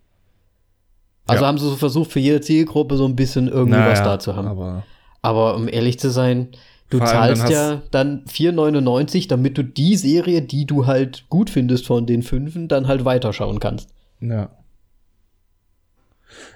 Also 1.27 1.43
ja. 1.43 1.47
haben 1.49 1.57
sie 1.57 1.65
so 1.65 1.75
versucht, 1.75 2.11
für 2.11 2.21
jede 2.21 2.39
Zielgruppe 2.39 2.95
so 2.95 3.05
ein 3.05 3.15
bisschen 3.15 3.49
irgendwie 3.49 3.77
naja, 3.77 3.91
was 3.91 4.03
da 4.03 4.19
zu 4.19 4.35
haben. 4.35 4.47
Aber, 4.47 4.83
aber 5.21 5.55
um 5.55 5.67
ehrlich 5.67 5.99
zu 5.99 6.09
sein, 6.09 6.49
Du 6.89 6.99
zahlst 6.99 7.43
dann 7.43 7.51
ja 7.51 7.81
dann 7.91 8.25
4,99, 8.25 9.27
damit 9.27 9.57
du 9.57 9.63
die 9.63 9.97
Serie, 9.97 10.41
die 10.41 10.65
du 10.65 10.85
halt 10.85 11.25
gut 11.29 11.49
findest 11.49 11.85
von 11.85 12.05
den 12.05 12.23
fünfen, 12.23 12.67
dann 12.67 12.87
halt 12.87 13.03
weiterschauen 13.03 13.59
kannst. 13.59 13.89
Ja. 14.21 14.49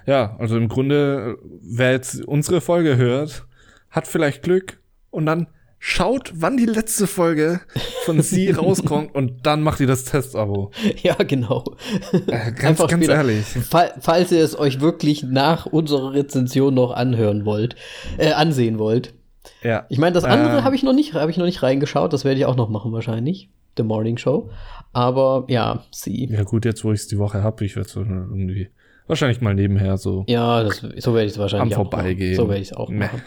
Ja, 0.06 0.36
also 0.38 0.56
im 0.56 0.68
Grunde, 0.68 1.38
wer 1.60 1.92
jetzt 1.92 2.24
unsere 2.24 2.60
Folge 2.60 2.96
hört, 2.96 3.46
hat 3.90 4.06
vielleicht 4.06 4.42
Glück 4.42 4.80
und 5.10 5.26
dann 5.26 5.48
schaut, 5.78 6.32
wann 6.36 6.56
die 6.56 6.66
letzte 6.66 7.06
Folge 7.08 7.60
von 8.04 8.22
sie 8.22 8.50
rauskommt 8.52 9.14
und 9.14 9.44
dann 9.46 9.62
macht 9.62 9.80
ihr 9.80 9.86
das 9.86 10.04
Testabo. 10.04 10.70
Ja, 11.02 11.14
genau. 11.14 11.64
Äh, 12.12 12.52
ganz, 12.52 12.62
Einfach 12.62 12.88
ganz 12.88 13.08
ehrlich. 13.08 13.46
Fall, 13.46 13.92
falls 14.00 14.30
ihr 14.30 14.44
es 14.44 14.56
euch 14.56 14.80
wirklich 14.80 15.24
nach 15.24 15.66
unserer 15.66 16.12
Rezension 16.14 16.74
noch 16.74 16.92
anhören 16.92 17.44
wollt, 17.44 17.74
äh, 18.16 18.32
ansehen 18.32 18.78
wollt, 18.78 19.14
ja. 19.62 19.86
Ich 19.88 19.98
meine, 19.98 20.12
das 20.12 20.24
andere 20.24 20.58
ähm, 20.58 20.64
habe 20.64 20.74
ich 20.74 20.82
noch 20.82 20.92
nicht, 20.92 21.14
habe 21.14 21.30
ich 21.30 21.36
noch 21.36 21.44
nicht 21.44 21.62
reingeschaut. 21.62 22.12
Das 22.12 22.24
werde 22.24 22.38
ich 22.38 22.46
auch 22.46 22.56
noch 22.56 22.68
machen 22.68 22.92
wahrscheinlich. 22.92 23.50
The 23.76 23.82
Morning 23.82 24.18
Show. 24.18 24.50
Aber 24.92 25.44
ja, 25.48 25.84
sie. 25.90 26.28
Ja 26.30 26.44
gut, 26.44 26.64
jetzt 26.64 26.84
wo 26.84 26.92
ich 26.92 27.00
es 27.00 27.08
die 27.08 27.18
Woche 27.18 27.42
habe, 27.42 27.64
ich 27.64 27.76
werde 27.76 27.88
so 27.88 28.00
irgendwie 28.00 28.68
wahrscheinlich 29.06 29.40
mal 29.40 29.54
nebenher 29.54 29.96
so. 29.96 30.24
Ja, 30.28 30.62
das, 30.62 30.78
so 30.78 31.14
werde 31.14 31.26
ich 31.26 31.32
es 31.32 31.38
wahrscheinlich 31.38 31.74
am 31.74 31.86
auch 31.86 31.90
Vorbeigehen. 31.90 32.32
Machen. 32.32 32.44
So 32.44 32.48
werde 32.48 32.62
ich 32.62 32.70
es 32.70 32.76
auch 32.76 32.90
machen. 32.90 33.22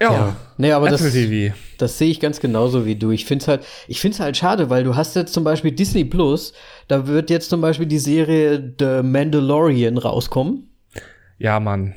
Ja. 0.00 0.12
ja. 0.12 0.36
Nee, 0.56 0.72
aber 0.72 0.86
Apple 0.86 0.98
das, 0.98 1.12
TV. 1.12 1.54
das 1.78 1.96
sehe 1.96 2.10
ich 2.10 2.18
ganz 2.18 2.40
genauso 2.40 2.84
wie 2.84 2.96
du. 2.96 3.12
Ich 3.12 3.24
finde 3.24 3.42
es 3.42 3.48
halt, 3.48 3.64
ich 3.86 4.00
finde 4.00 4.14
es 4.16 4.20
halt 4.20 4.36
schade, 4.36 4.68
weil 4.68 4.82
du 4.82 4.96
hast 4.96 5.14
jetzt 5.14 5.32
zum 5.32 5.44
Beispiel 5.44 5.70
Disney 5.70 6.04
Plus, 6.04 6.52
da 6.88 7.06
wird 7.06 7.30
jetzt 7.30 7.50
zum 7.50 7.60
Beispiel 7.60 7.86
die 7.86 7.98
Serie 7.98 8.74
The 8.80 9.02
Mandalorian 9.02 9.98
rauskommen. 9.98 10.70
Ja, 11.38 11.60
Mann. 11.60 11.94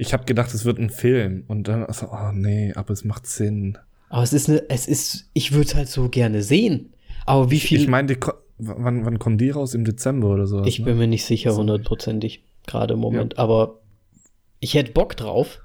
Ich 0.00 0.14
habe 0.14 0.24
gedacht, 0.24 0.54
es 0.54 0.64
wird 0.64 0.78
ein 0.78 0.88
Film 0.88 1.44
und 1.46 1.68
dann 1.68 1.84
so, 1.92 2.08
oh 2.10 2.32
nee, 2.32 2.72
aber 2.74 2.90
es 2.90 3.04
macht 3.04 3.26
Sinn. 3.26 3.76
Aber 4.08 4.22
es 4.22 4.32
ist 4.32 4.48
eine, 4.48 4.68
es 4.70 4.88
ist, 4.88 5.28
ich 5.34 5.52
würde 5.52 5.66
es 5.66 5.74
halt 5.74 5.88
so 5.88 6.08
gerne 6.08 6.42
sehen. 6.42 6.94
Aber 7.26 7.50
wie 7.50 7.60
viel? 7.60 7.76
Ich, 7.76 7.84
ich 7.84 7.90
meine, 7.90 8.16
wann, 8.56 9.04
wann 9.04 9.18
kommen 9.18 9.36
die 9.36 9.50
raus? 9.50 9.74
Im 9.74 9.84
Dezember 9.84 10.28
oder 10.28 10.46
so? 10.46 10.64
Ich 10.64 10.78
ne? 10.78 10.86
bin 10.86 10.96
mir 10.96 11.06
nicht 11.06 11.26
sicher, 11.26 11.54
hundertprozentig, 11.54 12.42
gerade 12.66 12.94
im 12.94 13.00
Moment. 13.00 13.34
Ja. 13.34 13.40
Aber 13.40 13.80
ich 14.58 14.72
hätte 14.72 14.92
Bock 14.92 15.18
drauf. 15.18 15.60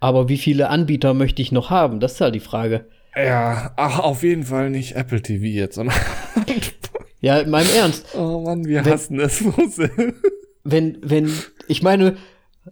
Aber 0.00 0.30
wie 0.30 0.38
viele 0.38 0.70
Anbieter 0.70 1.12
möchte 1.12 1.42
ich 1.42 1.52
noch 1.52 1.68
haben? 1.68 2.00
Das 2.00 2.14
ist 2.14 2.22
halt 2.22 2.34
die 2.34 2.40
Frage. 2.40 2.86
Ja, 3.14 3.74
ach, 3.76 3.98
auf 3.98 4.22
jeden 4.22 4.44
Fall 4.44 4.70
nicht 4.70 4.96
Apple 4.96 5.20
TV 5.20 5.44
jetzt, 5.44 5.78
ja, 7.20 7.40
in 7.40 7.50
meinem 7.50 7.68
Ernst. 7.76 8.06
Oh 8.16 8.40
Mann, 8.40 8.64
wir 8.64 8.86
wenn, 8.86 8.92
hassen 8.92 9.20
es. 9.20 9.44
wenn, 10.64 10.96
wenn, 11.02 11.30
ich 11.68 11.82
meine, 11.82 12.16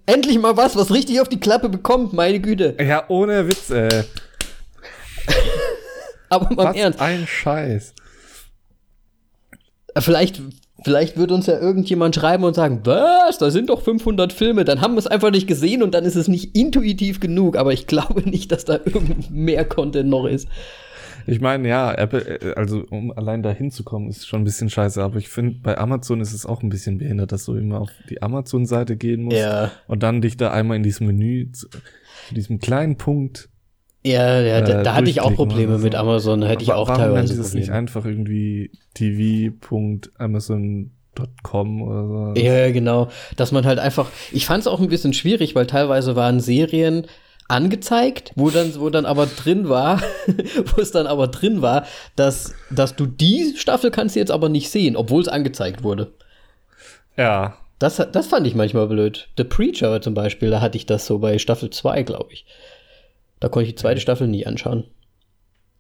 Endlich 0.07 0.38
mal 0.38 0.57
was, 0.57 0.77
was 0.77 0.92
richtig 0.92 1.20
auf 1.20 1.29
die 1.29 1.40
Klappe 1.40 1.68
bekommt, 1.68 2.12
meine 2.12 2.40
Güte. 2.40 2.77
Ja, 2.81 3.05
ohne 3.09 3.48
Witz, 3.48 3.70
ey. 3.70 3.88
Aber 6.29 6.55
mal 6.55 6.74
Ernst. 6.74 7.01
ein 7.01 7.27
Scheiß. 7.27 7.94
Vielleicht, 9.96 10.42
vielleicht 10.85 11.16
wird 11.16 11.33
uns 11.33 11.46
ja 11.46 11.59
irgendjemand 11.59 12.14
schreiben 12.14 12.44
und 12.44 12.55
sagen, 12.55 12.81
was, 12.85 13.38
da 13.38 13.51
sind 13.51 13.70
doch 13.70 13.83
500 13.83 14.33
Filme, 14.33 14.64
dann 14.64 14.81
haben 14.81 14.94
wir 14.94 14.98
es 14.98 15.07
einfach 15.07 15.31
nicht 15.31 15.46
gesehen 15.46 15.83
und 15.83 15.94
dann 15.94 16.05
ist 16.05 16.16
es 16.16 16.29
nicht 16.29 16.55
intuitiv 16.55 17.20
genug, 17.20 17.57
aber 17.57 17.72
ich 17.72 17.87
glaube 17.87 18.29
nicht, 18.29 18.53
dass 18.53 18.64
da 18.64 18.74
irgend 18.74 19.31
mehr 19.31 19.64
Content 19.64 20.11
noch 20.11 20.27
ist. 20.27 20.48
Ich 21.29 21.41
meine, 21.43 21.69
ja, 21.69 21.93
Apple, 21.93 22.41
äh, 22.41 22.55
also 22.55 22.87
um 22.91 23.12
allein 23.12 23.43
da 23.43 23.51
hinzukommen, 23.51 24.09
ist 24.09 24.27
schon 24.27 24.41
ein 24.41 24.45
bisschen 24.45 24.71
scheiße, 24.71 25.03
aber 25.03 25.19
ich 25.19 25.29
finde, 25.29 25.59
bei 25.62 25.77
Amazon 25.77 26.23
ist 26.23 26.33
es 26.33 26.47
auch 26.47 26.62
ein 26.62 26.71
bisschen 26.71 26.97
behindert, 26.99 27.33
dass 27.33 27.45
du 27.45 27.55
immer 27.55 27.83
auf 27.83 27.91
die 28.09 28.23
Amazon-Seite 28.23 28.97
gehen 28.97 29.25
musst 29.25 29.37
ja. 29.37 29.71
und 29.87 30.03
dann 30.03 30.23
dich 30.23 30.38
da 30.38 30.51
einmal 30.51 30.79
in 30.79 30.83
diesem 30.83 31.07
Menü, 31.07 31.53
zu, 31.53 31.69
zu 31.69 32.35
diesem 32.35 32.61
kleinen 32.61 32.97
Punkt. 32.97 33.51
Ja, 34.05 34.41
ja, 34.41 34.62
da, 34.62 34.81
äh, 34.81 34.83
da 34.83 34.95
hatte 34.95 35.11
ich 35.11 35.21
auch 35.21 35.35
Probleme 35.35 35.79
so. 35.79 35.85
mit 35.85 35.95
Amazon, 35.95 36.41
da 36.41 36.47
hätte 36.47 36.62
ich 36.62 36.73
auch 36.73 36.88
warum 36.88 37.03
teilweise. 37.03 37.35
Warum 37.35 37.45
ist 37.45 37.55
nicht 37.55 37.71
einfach 37.71 38.07
irgendwie 38.07 38.71
tv.amazon.com 38.95 41.83
oder 41.83 42.09
so? 42.09 42.33
Ja, 42.41 42.71
genau. 42.71 43.11
Dass 43.37 43.53
man 43.53 43.67
halt 43.67 43.81
einfach, 43.81 44.11
ich 44.33 44.47
fand 44.47 44.62
es 44.62 44.67
auch 44.67 44.81
ein 44.81 44.88
bisschen 44.88 45.12
schwierig, 45.12 45.55
weil 45.55 45.67
teilweise 45.67 46.17
waren 46.17 46.41
Serien, 46.41 47.07
angezeigt, 47.49 48.33
wo 48.37 48.51
dann, 48.51 48.79
wo 48.79 48.91
dann 48.91 49.07
aber 49.07 49.27
drin 49.27 49.69
war, 49.69 50.03
wo 50.77 50.81
es 50.81 50.93
dann 50.93 51.07
aber 51.07 51.29
drin 51.29 51.63
war, 51.63 51.87
dass, 52.15 52.55
dass 52.71 52.95
du 52.95 53.07
die 53.07 53.55
Staffel 53.57 53.91
kannst 53.91 54.15
du 54.15 54.21
jetzt 54.21 54.31
aber 54.31 54.49
nicht 54.49 54.71
sehen, 54.71 54.97
obwohl 54.97 55.23
es 55.23 55.29
angezeigt 55.29 55.83
wurde. 55.83 56.13
Ja. 57.17 57.57
Das, 57.79 57.97
das 57.97 58.27
fand 58.27 58.47
ich 58.47 58.55
manchmal 58.55 58.87
blöd. 58.87 59.29
The 59.37 59.45
Preacher 59.45 60.01
zum 60.03 60.15
Beispiel, 60.15 60.51
da 60.51 60.61
hatte 60.61 60.77
ich 60.77 60.87
das 60.87 61.07
so 61.07 61.19
bei 61.19 61.39
Staffel 61.39 61.71
2, 61.71 62.03
glaube 62.03 62.33
ich. 62.33 62.45
Da 63.41 63.49
konnte 63.49 63.69
ich 63.69 63.75
die 63.75 63.81
zweite 63.81 64.01
Staffel 64.01 64.27
nie 64.27 64.47
anschauen. 64.47 64.85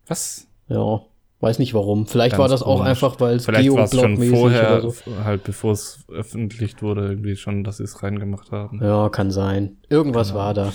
Was? 0.06 0.46
Ja. 0.68 1.02
Weiß 1.40 1.58
nicht 1.58 1.74
warum. 1.74 2.06
Vielleicht 2.06 2.32
Ganz 2.32 2.40
war 2.40 2.48
das 2.48 2.62
komisch. 2.62 2.80
auch 2.80 2.84
einfach, 2.84 3.20
weil 3.20 3.36
es 3.36 3.46
geoblogmäßig 3.46 4.36
vorher, 4.36 4.82
oder 4.82 4.90
so. 4.90 5.24
halt 5.24 5.44
bevor 5.44 5.72
es 5.72 6.00
veröffentlicht 6.06 6.82
wurde, 6.82 7.06
irgendwie 7.08 7.36
schon, 7.36 7.62
dass 7.62 7.76
sie 7.76 7.84
es 7.84 8.02
reingemacht 8.02 8.50
haben. 8.50 8.80
Ja, 8.82 9.08
kann 9.08 9.30
sein. 9.30 9.76
Irgendwas 9.88 10.28
genau. 10.28 10.40
war 10.40 10.54
da. 10.54 10.72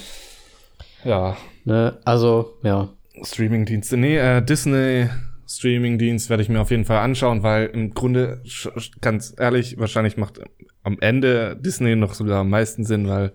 Ja. 1.04 1.38
Ne? 1.66 1.98
Also, 2.06 2.58
ja. 2.64 2.90
Streamingdienste. 3.22 3.98
Nee, 3.98 4.18
äh, 4.18 4.42
Disney 4.42 5.08
Streamingdienst 5.48 6.30
werde 6.30 6.44
ich 6.44 6.50
mir 6.50 6.62
auf 6.62 6.72
jeden 6.72 6.86
Fall 6.86 7.00
anschauen, 7.00 7.44
weil 7.44 7.68
im 7.68 7.94
Grunde, 7.94 8.42
ganz 9.02 9.36
ehrlich, 9.38 9.78
wahrscheinlich 9.78 10.18
macht 10.18 10.40
am 10.84 10.98
Ende 11.00 11.56
Disney 11.56 11.96
noch 11.96 12.14
sogar 12.14 12.42
am 12.42 12.50
meisten 12.50 12.86
Sinn, 12.86 13.08
weil 13.08 13.34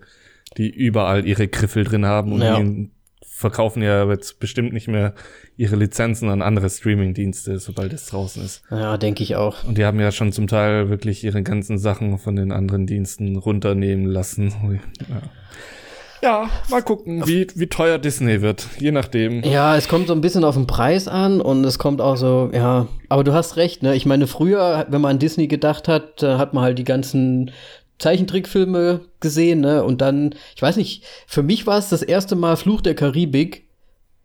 die 0.57 0.69
überall 0.69 1.25
ihre 1.25 1.47
Griffel 1.47 1.83
drin 1.83 2.05
haben 2.05 2.33
und 2.33 2.41
ja. 2.41 2.59
die 2.59 2.89
verkaufen 3.21 3.81
ja 3.81 4.05
jetzt 4.09 4.41
bestimmt 4.41 4.73
nicht 4.73 4.89
mehr 4.89 5.13
ihre 5.55 5.77
Lizenzen 5.77 6.29
an 6.29 6.41
andere 6.41 6.69
Streamingdienste, 6.69 7.57
sobald 7.59 7.93
es 7.93 8.07
draußen 8.07 8.43
ist. 8.43 8.63
Ja, 8.69 8.97
denke 8.97 9.23
ich 9.23 9.37
auch. 9.37 9.63
Und 9.63 9.77
die 9.77 9.85
haben 9.85 9.99
ja 9.99 10.11
schon 10.11 10.33
zum 10.33 10.47
Teil 10.47 10.89
wirklich 10.89 11.23
ihre 11.23 11.41
ganzen 11.41 11.77
Sachen 11.77 12.19
von 12.19 12.35
den 12.35 12.51
anderen 12.51 12.85
Diensten 12.85 13.37
runternehmen 13.37 14.05
lassen. 14.05 14.53
Ja. 15.09 15.21
Ja, 16.21 16.49
mal 16.69 16.81
gucken, 16.81 17.25
wie, 17.27 17.47
wie 17.55 17.67
teuer 17.67 17.97
Disney 17.97 18.41
wird, 18.41 18.67
je 18.79 18.91
nachdem. 18.91 19.43
Ja, 19.43 19.75
es 19.77 19.87
kommt 19.87 20.07
so 20.07 20.13
ein 20.13 20.21
bisschen 20.21 20.43
auf 20.43 20.55
den 20.55 20.67
Preis 20.67 21.07
an 21.07 21.41
und 21.41 21.63
es 21.63 21.79
kommt 21.79 22.01
auch 22.01 22.17
so, 22.17 22.49
ja, 22.53 22.87
aber 23.07 23.23
du 23.23 23.33
hast 23.33 23.55
recht, 23.57 23.83
ne? 23.83 23.95
Ich 23.95 24.05
meine, 24.05 24.27
früher, 24.27 24.85
wenn 24.89 25.01
man 25.01 25.11
an 25.11 25.19
Disney 25.19 25.47
gedacht 25.47 25.87
hat, 25.87 26.21
da 26.21 26.37
hat 26.37 26.53
man 26.53 26.63
halt 26.63 26.77
die 26.77 26.83
ganzen 26.83 27.51
Zeichentrickfilme 27.99 29.01
gesehen, 29.19 29.61
ne? 29.61 29.83
Und 29.83 30.01
dann, 30.01 30.35
ich 30.55 30.61
weiß 30.61 30.77
nicht, 30.77 31.03
für 31.27 31.43
mich 31.43 31.67
war 31.67 31.77
es 31.77 31.89
das 31.89 32.01
erste 32.01 32.35
Mal 32.35 32.55
Fluch 32.55 32.81
der 32.81 32.95
Karibik. 32.95 33.65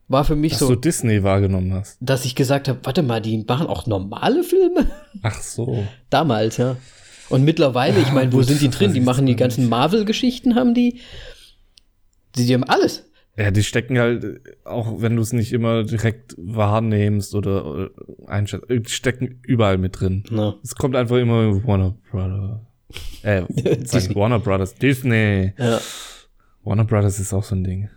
War 0.07 0.25
für 0.25 0.37
mich 0.37 0.53
Dass 0.53 0.61
so. 0.61 0.69
du 0.69 0.77
Disney 0.77 1.23
wahrgenommen 1.23 1.73
hast. 1.73 1.97
Dass 2.01 2.27
ich 2.27 2.35
gesagt 2.35 2.69
habe, 2.69 2.79
warte 2.83 3.03
mal, 3.03 3.23
die 3.23 3.43
machen 3.49 3.67
auch 3.67 3.87
normale 3.87 4.45
Filme? 4.45 4.87
Ach 5.23 5.41
so. 5.41 5.87
Damals, 6.11 6.59
ja. 6.59 6.77
Und 7.31 7.43
mittlerweile, 7.43 7.99
ich 8.01 8.13
meine, 8.13 8.31
wo 8.33 8.37
gut, 8.37 8.47
sind 8.47 8.61
die 8.61 8.69
drin? 8.69 8.93
Die 8.93 9.01
machen 9.01 9.25
die 9.25 9.35
ganzen 9.35 9.69
Marvel-Geschichten, 9.69 10.57
haben 10.57 10.75
die. 10.75 11.01
Die, 12.37 12.47
die 12.47 12.55
haben 12.55 12.65
alles. 12.65 13.05
Ja, 13.37 13.51
die 13.51 13.65
stecken 13.65 13.99
halt, 13.99 14.41
auch 14.65 15.01
wenn 15.01 15.17
du 15.17 15.23
es 15.23 15.33
nicht 15.33 15.53
immer 15.53 15.83
direkt 15.83 16.37
wahrnimmst 16.39 17.35
oder, 17.35 17.67
oder 17.67 17.91
einschätzt, 18.27 18.67
die 18.69 18.83
stecken 18.87 19.41
überall 19.43 19.77
mit 19.77 20.01
drin. 20.01 20.23
Na. 20.31 20.55
Es 20.63 20.77
kommt 20.77 20.95
einfach 20.95 21.17
immer 21.17 21.65
Warner 21.67 21.97
Brothers. 22.11 22.61
Äh, 23.23 23.43
Warner 24.15 24.39
Brothers. 24.39 24.75
Disney. 24.77 25.53
Ja. 25.59 25.81
Warner 26.63 26.85
Brothers 26.85 27.19
ist 27.19 27.33
auch 27.35 27.43
so 27.43 27.57
ein 27.57 27.65
Ding. 27.65 27.91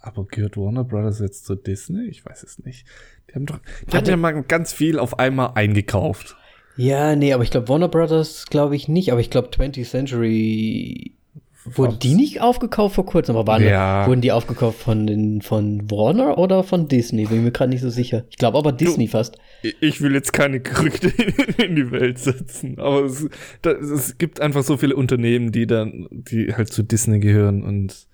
Aber 0.00 0.26
gehört 0.26 0.56
Warner 0.56 0.84
Brothers 0.84 1.18
jetzt 1.18 1.44
zu 1.44 1.56
Disney? 1.56 2.06
Ich 2.06 2.24
weiß 2.24 2.44
es 2.44 2.64
nicht. 2.64 2.86
Die 3.28 3.34
haben 3.34 3.46
doch, 3.46 3.58
die 3.90 3.96
haben 3.96 4.06
ja 4.06 4.16
mal 4.16 4.42
ganz 4.42 4.72
viel 4.72 4.98
auf 4.98 5.18
einmal 5.18 5.52
eingekauft. 5.54 6.36
Ja, 6.76 7.16
nee, 7.16 7.32
aber 7.32 7.42
ich 7.42 7.50
glaube, 7.50 7.68
Warner 7.68 7.88
Brothers 7.88 8.46
glaube 8.46 8.76
ich 8.76 8.86
nicht, 8.86 9.10
aber 9.10 9.20
ich 9.20 9.30
glaube 9.30 9.48
20th 9.48 9.88
Century. 9.88 11.16
Wurden 11.64 11.98
die 11.98 12.14
nicht 12.14 12.40
aufgekauft 12.42 12.94
vor 12.94 13.06
kurzem? 13.06 13.36
Aber 13.36 13.52
waren 13.52 13.64
Ja. 13.64 14.06
wurden 14.06 14.20
die 14.20 14.32
aufgekauft 14.32 14.78
von, 14.80 15.06
den, 15.06 15.40
von 15.40 15.90
Warner 15.90 16.36
oder 16.36 16.62
von 16.62 16.88
Disney? 16.88 17.24
Bin 17.24 17.38
ich 17.38 17.44
mir 17.44 17.52
gerade 17.52 17.70
nicht 17.70 17.80
so 17.80 17.88
sicher. 17.88 18.24
Ich 18.28 18.36
glaube 18.36 18.58
aber 18.58 18.72
Disney 18.72 19.08
fast. 19.08 19.36
Ich 19.80 20.00
will 20.02 20.12
jetzt 20.12 20.32
keine 20.34 20.60
Gerüchte 20.60 21.08
in 21.64 21.74
die 21.74 21.90
Welt 21.90 22.18
setzen, 22.18 22.78
aber 22.78 23.04
es, 23.04 23.28
da, 23.62 23.70
es 23.70 24.18
gibt 24.18 24.40
einfach 24.40 24.62
so 24.62 24.76
viele 24.76 24.94
Unternehmen, 24.94 25.52
die 25.52 25.66
dann, 25.66 26.06
die 26.10 26.54
halt 26.54 26.70
zu 26.70 26.82
Disney 26.82 27.18
gehören 27.18 27.62
und 27.62 28.06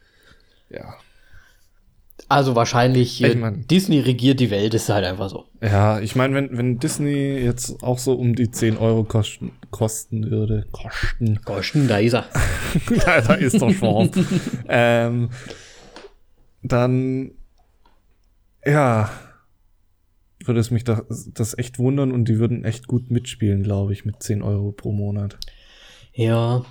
ja. 0.71 0.95
Also 2.31 2.55
wahrscheinlich 2.55 3.21
Ich 3.21 3.35
mein- 3.37 3.67
Disney 3.67 3.99
regiert 3.99 4.39
die 4.39 4.51
Welt, 4.53 4.73
ist 4.73 4.89
halt 4.89 5.05
einfach 5.05 5.29
so. 5.29 5.47
Ja, 5.61 5.99
ich 5.99 6.15
meine, 6.15 6.33
wenn, 6.37 6.57
wenn 6.57 6.79
Disney 6.79 7.37
jetzt 7.39 7.83
auch 7.83 7.99
so 7.99 8.15
um 8.15 8.37
die 8.37 8.53
10 8.53 8.77
Euro 8.77 9.03
kosten, 9.03 9.51
kosten 9.71 10.31
würde, 10.31 10.65
kosten, 10.71 11.41
Goschen, 11.45 11.89
da 11.89 11.99
ist 11.99 12.13
er. 12.15 12.27
da, 13.05 13.21
da 13.21 13.35
ist 13.35 13.61
doch 13.61 13.73
schwarz, 13.73 14.17
ähm, 14.69 15.31
dann, 16.63 17.33
ja, 18.65 19.11
würde 20.45 20.61
es 20.61 20.71
mich 20.71 20.85
das, 20.85 21.03
das 21.35 21.59
echt 21.59 21.81
wundern 21.81 22.13
und 22.13 22.27
die 22.29 22.39
würden 22.39 22.65
echt 22.65 22.87
gut 22.87 23.11
mitspielen, 23.11 23.65
glaube 23.65 23.93
ich, 23.93 24.05
mit 24.05 24.23
10 24.23 24.43
Euro 24.43 24.71
pro 24.71 24.93
Monat. 24.93 25.37
Ja. 26.15 26.65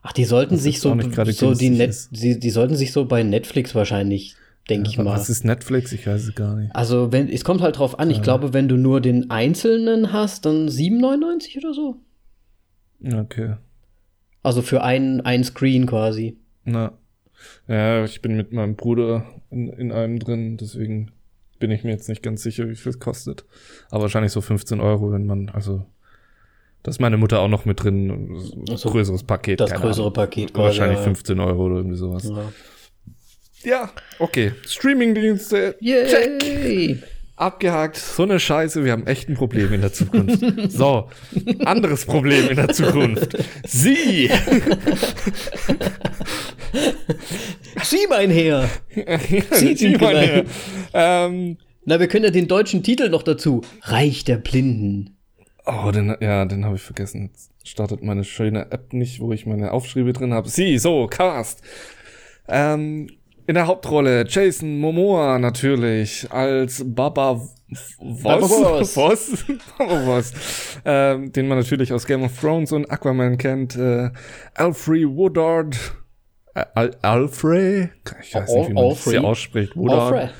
Ach, 0.00 0.12
die 0.12 0.24
sollten 0.24 0.54
Das 0.54 0.62
sich 0.62 0.80
so, 0.80 0.96
so 1.32 1.52
die, 1.54 1.68
Net, 1.68 1.94
die, 2.12 2.40
die 2.40 2.50
sollten 2.50 2.76
sich 2.76 2.92
so 2.92 3.04
bei 3.04 3.22
Netflix 3.22 3.74
wahrscheinlich, 3.74 4.36
denke 4.68 4.90
ich 4.90 4.98
Aber 4.98 5.10
mal. 5.10 5.16
Was 5.16 5.30
ist 5.30 5.44
Netflix? 5.44 5.92
Ich 5.92 6.06
weiß 6.06 6.24
es 6.24 6.34
gar 6.34 6.56
nicht. 6.56 6.74
Also, 6.74 7.12
wenn, 7.12 7.28
es 7.28 7.44
kommt 7.44 7.60
halt 7.60 7.78
drauf 7.78 7.98
an. 7.98 8.10
Ich 8.10 8.22
glaube, 8.22 8.52
wenn 8.52 8.68
du 8.68 8.76
nur 8.76 9.00
den 9.00 9.30
einzelnen 9.30 10.12
hast, 10.12 10.46
dann 10.46 10.68
7,99 10.68 11.58
oder 11.58 11.74
so. 11.74 11.96
Okay. 13.04 13.56
Also 14.42 14.62
für 14.62 14.82
einen, 14.82 15.20
einen 15.22 15.44
Screen 15.44 15.86
quasi. 15.86 16.38
Na. 16.64 16.92
Ja, 17.68 18.04
ich 18.04 18.22
bin 18.22 18.36
mit 18.36 18.52
meinem 18.52 18.76
Bruder 18.76 19.26
in, 19.50 19.68
in 19.68 19.92
einem 19.92 20.18
drin, 20.18 20.56
deswegen 20.56 21.10
bin 21.58 21.70
ich 21.70 21.84
mir 21.84 21.90
jetzt 21.90 22.08
nicht 22.08 22.22
ganz 22.22 22.42
sicher, 22.42 22.68
wie 22.68 22.76
viel 22.76 22.90
es 22.90 22.98
kostet. 22.98 23.44
Aber 23.90 24.02
wahrscheinlich 24.02 24.32
so 24.32 24.40
15 24.40 24.80
Euro, 24.80 25.12
wenn 25.12 25.26
man, 25.26 25.48
also. 25.48 25.84
Da 26.82 26.90
ist 26.90 27.00
meine 27.00 27.16
Mutter 27.16 27.40
auch 27.40 27.48
noch 27.48 27.64
mit 27.64 27.82
drin. 27.82 28.36
So, 28.76 28.90
größeres 28.90 29.24
Paket. 29.24 29.58
Das 29.58 29.72
größere 29.72 30.04
Ahnung. 30.04 30.12
Paket 30.12 30.54
quasi. 30.54 30.66
Wahrscheinlich 30.66 30.98
ja. 30.98 31.04
15 31.04 31.40
Euro 31.40 31.66
oder 31.66 31.76
irgendwie 31.76 31.96
sowas. 31.96 32.24
Ja. 32.28 32.52
Ja, 33.66 33.90
okay. 34.20 34.52
Streamingdienste. 34.64 35.76
Check. 35.80 36.40
Yay! 36.44 37.02
Abgehakt. 37.34 37.96
So 37.96 38.22
eine 38.22 38.38
Scheiße, 38.38 38.84
wir 38.84 38.92
haben 38.92 39.08
echt 39.08 39.28
ein 39.28 39.34
Problem 39.34 39.72
in 39.72 39.80
der 39.80 39.92
Zukunft. 39.92 40.38
so, 40.70 41.10
anderes 41.64 42.06
Problem 42.06 42.48
in 42.48 42.54
der 42.54 42.68
Zukunft. 42.68 43.36
Sie! 43.66 44.30
Sieh 47.82 48.06
mein 48.08 48.30
Herr! 48.30 48.70
Sie 49.50 49.74
sind 49.74 50.00
meine, 50.00 50.44
gemein. 50.44 50.46
ähm, 50.94 51.58
Na, 51.84 51.98
wir 51.98 52.06
können 52.06 52.24
ja 52.26 52.30
den 52.30 52.46
deutschen 52.46 52.84
Titel 52.84 53.08
noch 53.08 53.24
dazu. 53.24 53.62
Reich 53.82 54.22
der 54.22 54.36
Blinden. 54.36 55.16
Oh, 55.66 55.90
den, 55.90 56.16
ja, 56.20 56.44
den 56.44 56.64
habe 56.64 56.76
ich 56.76 56.82
vergessen. 56.82 57.30
Jetzt 57.32 57.50
startet 57.64 58.00
meine 58.00 58.22
schöne 58.22 58.70
App 58.70 58.92
nicht, 58.92 59.18
wo 59.18 59.32
ich 59.32 59.44
meine 59.44 59.72
Aufschriebe 59.72 60.12
drin 60.12 60.32
habe. 60.32 60.48
Sie, 60.48 60.78
so, 60.78 61.08
Cast. 61.08 61.62
Ähm, 62.48 63.08
in 63.46 63.54
der 63.54 63.66
Hauptrolle 63.66 64.24
Jason 64.28 64.78
Momoa 64.78 65.38
natürlich 65.38 66.30
als 66.30 66.82
Baba 66.84 67.40
Voss. 67.98 68.94
Voss. 68.94 69.44
Baba 69.78 70.04
Voss. 70.04 70.32
Ähm, 70.88 71.32
den 71.32 71.48
man 71.48 71.58
natürlich 71.58 71.92
aus 71.92 72.06
Game 72.06 72.22
of 72.22 72.38
Thrones 72.40 72.70
und 72.70 72.88
Aquaman 72.88 73.38
kennt. 73.38 73.74
Äh, 73.74 74.10
Alfred 74.54 75.08
Woodard. 75.08 75.76
Äh, 76.54 76.64
Al 76.74 76.96
Alfred? 77.02 77.90
Ich 78.22 78.34
weiß 78.36 78.52
nicht, 78.54 78.68
wie 78.68 78.72
man 78.72 78.88
das 78.90 79.02
hier 79.02 79.14
Alfred? 79.14 79.24
ausspricht. 79.24 79.76
Woodard. 79.76 80.12
Alfred. 80.12 80.34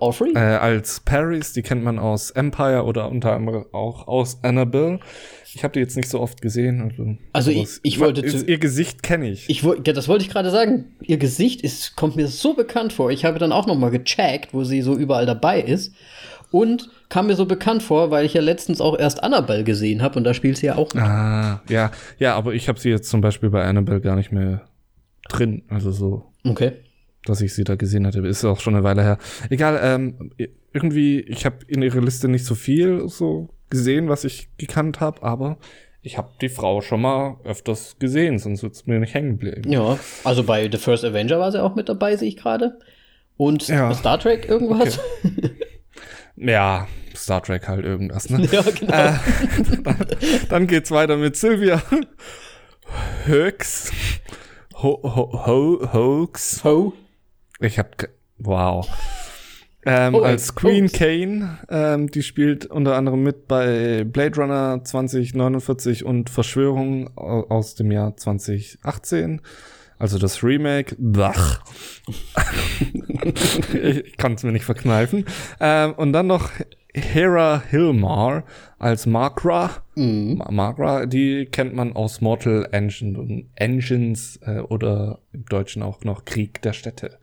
Alfred? 0.00 0.34
Äh, 0.36 0.38
als 0.38 1.00
Paris, 1.00 1.52
die 1.52 1.62
kennt 1.62 1.82
man 1.82 1.98
aus 1.98 2.30
Empire 2.30 2.84
oder 2.84 3.10
unter 3.10 3.32
anderem 3.34 3.64
auch 3.72 4.06
aus 4.08 4.42
Annabelle. 4.42 5.00
Ich 5.54 5.64
habe 5.64 5.72
die 5.72 5.80
jetzt 5.80 5.96
nicht 5.96 6.08
so 6.08 6.20
oft 6.20 6.42
gesehen. 6.42 6.82
Also, 6.82 7.16
Also 7.32 7.50
ich- 7.50 7.80
ich 7.82 7.98
wollte 8.00 8.20
ist, 8.20 8.40
zu- 8.40 8.46
Ihr 8.46 8.58
Gesicht 8.58 9.02
kenne 9.02 9.28
ich. 9.30 9.48
Ich 9.48 9.62
ja, 9.62 9.74
das 9.92 10.06
wollte 10.08 10.24
ich 10.24 10.30
gerade 10.30 10.50
sagen. 10.50 10.94
Ihr 11.00 11.16
Gesicht 11.16 11.62
ist, 11.62 11.96
kommt 11.96 12.16
mir 12.16 12.28
so 12.28 12.54
bekannt 12.54 12.92
vor. 12.92 13.10
Ich 13.10 13.24
habe 13.24 13.38
dann 13.38 13.52
auch 13.52 13.66
noch 13.66 13.76
mal 13.78 13.90
gecheckt, 13.90 14.52
wo 14.52 14.64
sie 14.64 14.82
so 14.82 14.94
überall 14.96 15.26
dabei 15.26 15.60
ist. 15.60 15.94
Und 16.50 16.88
kam 17.10 17.26
mir 17.26 17.36
so 17.36 17.44
bekannt 17.44 17.82
vor, 17.82 18.10
weil 18.10 18.24
ich 18.24 18.32
ja 18.34 18.40
letztens 18.40 18.80
auch 18.80 18.98
erst 18.98 19.22
Annabelle 19.22 19.64
gesehen 19.64 20.00
habe 20.02 20.18
und 20.18 20.24
da 20.24 20.32
spielt 20.32 20.56
sie 20.58 20.66
ja 20.66 20.76
auch. 20.76 20.92
mit. 20.94 21.02
Ah, 21.02 21.62
ja, 21.68 21.90
ja, 22.18 22.34
aber 22.36 22.54
ich 22.54 22.68
habe 22.68 22.80
sie 22.80 22.88
jetzt 22.88 23.10
zum 23.10 23.20
Beispiel 23.20 23.50
bei 23.50 23.64
Annabelle 23.64 24.00
gar 24.00 24.16
nicht 24.16 24.32
mehr 24.32 24.62
drin. 25.28 25.62
Also 25.68 25.92
so, 25.92 26.24
Okay. 26.44 26.72
Dass 27.24 27.40
ich 27.40 27.54
sie 27.54 27.64
da 27.64 27.74
gesehen 27.76 28.06
hatte, 28.06 28.20
ist 28.26 28.44
auch 28.44 28.60
schon 28.60 28.74
eine 28.74 28.84
Weile 28.84 29.02
her. 29.02 29.18
Egal, 29.50 29.80
ähm, 29.82 30.30
irgendwie, 30.72 31.20
ich 31.20 31.44
habe 31.44 31.58
in 31.66 31.82
ihrer 31.82 32.00
Liste 32.00 32.28
nicht 32.28 32.44
so 32.44 32.54
viel 32.54 33.08
so 33.08 33.48
gesehen, 33.70 34.08
was 34.08 34.24
ich 34.24 34.48
gekannt 34.56 35.00
habe, 35.00 35.22
aber 35.22 35.58
ich 36.02 36.16
habe 36.16 36.30
die 36.40 36.48
Frau 36.48 36.80
schon 36.80 37.02
mal 37.02 37.36
öfters 37.44 37.96
gesehen, 37.98 38.38
sonst 38.38 38.62
wird's 38.62 38.86
mir 38.86 38.98
nicht 39.00 39.14
hängen 39.14 39.36
bleiben. 39.36 39.70
Ja, 39.70 39.98
also 40.24 40.44
bei 40.44 40.70
The 40.70 40.78
First 40.78 41.04
Avenger 41.04 41.38
war 41.38 41.52
sie 41.52 41.62
auch 41.62 41.74
mit 41.74 41.88
dabei, 41.88 42.16
sehe 42.16 42.28
ich 42.28 42.36
gerade. 42.36 42.78
Und 43.36 43.68
Ja. 43.68 43.92
Star 43.94 44.18
Trek 44.18 44.48
irgendwas? 44.48 44.98
Ja, 46.40 46.86
Star 47.16 47.42
Trek 47.42 47.66
halt 47.66 47.84
irgendwas, 47.84 48.30
ne? 48.30 48.46
Ja, 48.52 48.62
genau. 48.62 48.92
Äh, 48.92 49.12
dann, 49.82 49.96
dann 50.48 50.66
geht's 50.68 50.92
weiter 50.92 51.16
mit 51.16 51.34
Sylvia 51.34 51.82
Hoax. 53.28 53.90
Ho, 54.76 55.00
ho, 55.02 55.46
ho, 55.46 55.92
Hoax. 55.92 56.62
Ho. 56.62 56.92
Ich 57.60 57.78
hab. 57.78 58.08
Wow. 58.38 58.88
Ähm, 59.86 60.16
Oh, 60.16 60.20
als 60.22 60.50
ey, 60.50 60.54
Queen 60.56 60.84
Hoax. 60.86 60.92
Kane, 60.98 61.58
ähm, 61.70 62.10
die 62.10 62.22
spielt 62.24 62.66
unter 62.66 62.96
anderem 62.96 63.22
mit 63.22 63.46
bei 63.46 64.02
Blade 64.04 64.36
Runner 64.40 64.82
2049 64.84 66.04
und 66.04 66.28
Verschwörung 66.30 67.16
au- 67.16 67.46
aus 67.48 67.76
dem 67.76 67.92
Jahr 67.92 68.14
2018. 68.16 69.40
Also 69.96 70.18
das 70.18 70.42
Remake. 70.42 70.96
Bach. 70.98 71.62
ich 73.72 74.16
kann 74.16 74.34
es 74.34 74.42
mir 74.42 74.52
nicht 74.52 74.64
verkneifen. 74.64 75.24
Ähm, 75.60 75.92
und 75.94 76.12
dann 76.12 76.26
noch 76.26 76.50
Hera 76.94 77.62
Hilmar 77.68 78.44
als 78.78 79.06
Markra. 79.06 79.70
Ma- 79.94 80.50
Markra, 80.50 81.06
die 81.06 81.46
kennt 81.46 81.74
man 81.74 81.94
aus 81.94 82.20
Mortal 82.20 82.68
Engine 82.72 83.18
und 83.18 83.46
Engines 83.56 84.38
äh, 84.46 84.58
oder 84.60 85.18
im 85.32 85.44
Deutschen 85.46 85.82
auch 85.82 86.02
noch 86.04 86.24
Krieg 86.24 86.62
der 86.62 86.72
Städte. 86.72 87.18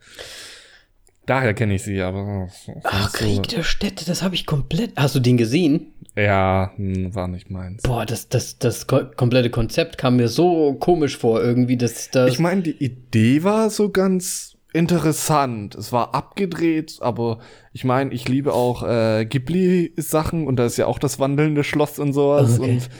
Daher 1.26 1.54
kenne 1.54 1.74
ich 1.74 1.82
sie, 1.82 2.00
aber 2.00 2.48
Ach, 2.84 3.12
Krieg 3.12 3.48
der 3.48 3.64
Städte, 3.64 4.04
das 4.04 4.22
habe 4.22 4.36
ich 4.36 4.46
komplett. 4.46 4.92
Hast 4.96 5.14
du 5.16 5.20
den 5.20 5.36
gesehen? 5.36 5.92
ja, 6.14 6.70
hm, 6.76 7.14
war 7.14 7.26
nicht 7.28 7.50
meins. 7.50 7.82
Boah, 7.82 8.06
das, 8.06 8.28
das, 8.28 8.58
das 8.58 8.86
ko 8.86 9.00
komplette 9.16 9.50
Konzept 9.50 9.98
kam 9.98 10.16
mir 10.16 10.28
so 10.28 10.74
komisch 10.74 11.16
vor, 11.18 11.42
irgendwie, 11.42 11.76
dass 11.76 12.10
das. 12.10 12.30
Ich 12.32 12.38
meine, 12.38 12.62
die 12.62 12.82
Idee 12.82 13.42
war 13.42 13.68
so 13.70 13.90
ganz 13.90 14.55
interessant. 14.76 15.74
Es 15.74 15.92
war 15.92 16.14
abgedreht, 16.14 16.98
aber 17.00 17.38
ich 17.72 17.84
meine, 17.84 18.12
ich 18.12 18.28
liebe 18.28 18.52
auch 18.52 18.82
äh, 18.82 19.24
Ghibli-Sachen 19.24 20.46
und 20.46 20.56
da 20.56 20.66
ist 20.66 20.76
ja 20.76 20.86
auch 20.86 20.98
das 20.98 21.18
wandelnde 21.18 21.64
Schloss 21.64 21.98
und 21.98 22.12
sowas. 22.12 22.60
Okay. 22.60 22.72
Und 22.72 22.90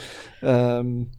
ähm, 0.42 1.10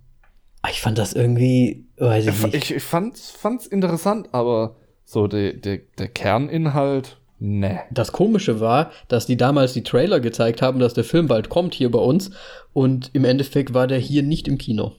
Ah, 0.62 0.70
ich 0.72 0.82
fand 0.82 0.98
das 0.98 1.14
irgendwie, 1.14 1.86
weiß 1.98 2.28
ich 2.28 2.44
nicht. 2.44 2.56
ich, 2.56 2.76
ich 2.76 2.84
fand's, 2.84 3.30
fand's 3.32 3.68
interessant, 3.68 4.30
aber 4.34 4.76
so 5.06 5.28
der, 5.28 5.54
der, 5.54 5.80
der 5.98 6.08
Kerninhalt, 6.10 7.18
ne. 7.40 7.82
Das 7.92 8.12
Komische 8.12 8.60
war, 8.60 8.92
dass 9.08 9.26
die 9.26 9.38
damals 9.38 9.72
die 9.74 9.84
Trailer 9.84 10.20
gezeigt 10.20 10.62
haben, 10.62 10.80
dass 10.80 10.94
der 10.94 11.06
Film 11.06 11.28
bald 11.28 11.50
kommt 11.50 11.74
hier 11.74 11.90
bei 11.90 12.00
uns. 12.00 12.32
Und 12.74 13.12
im 13.14 13.24
Endeffekt 13.24 13.74
war 13.74 13.88
der 13.88 14.00
hier 14.00 14.24
nicht 14.24 14.48
im 14.48 14.58
Kino. 14.58 14.94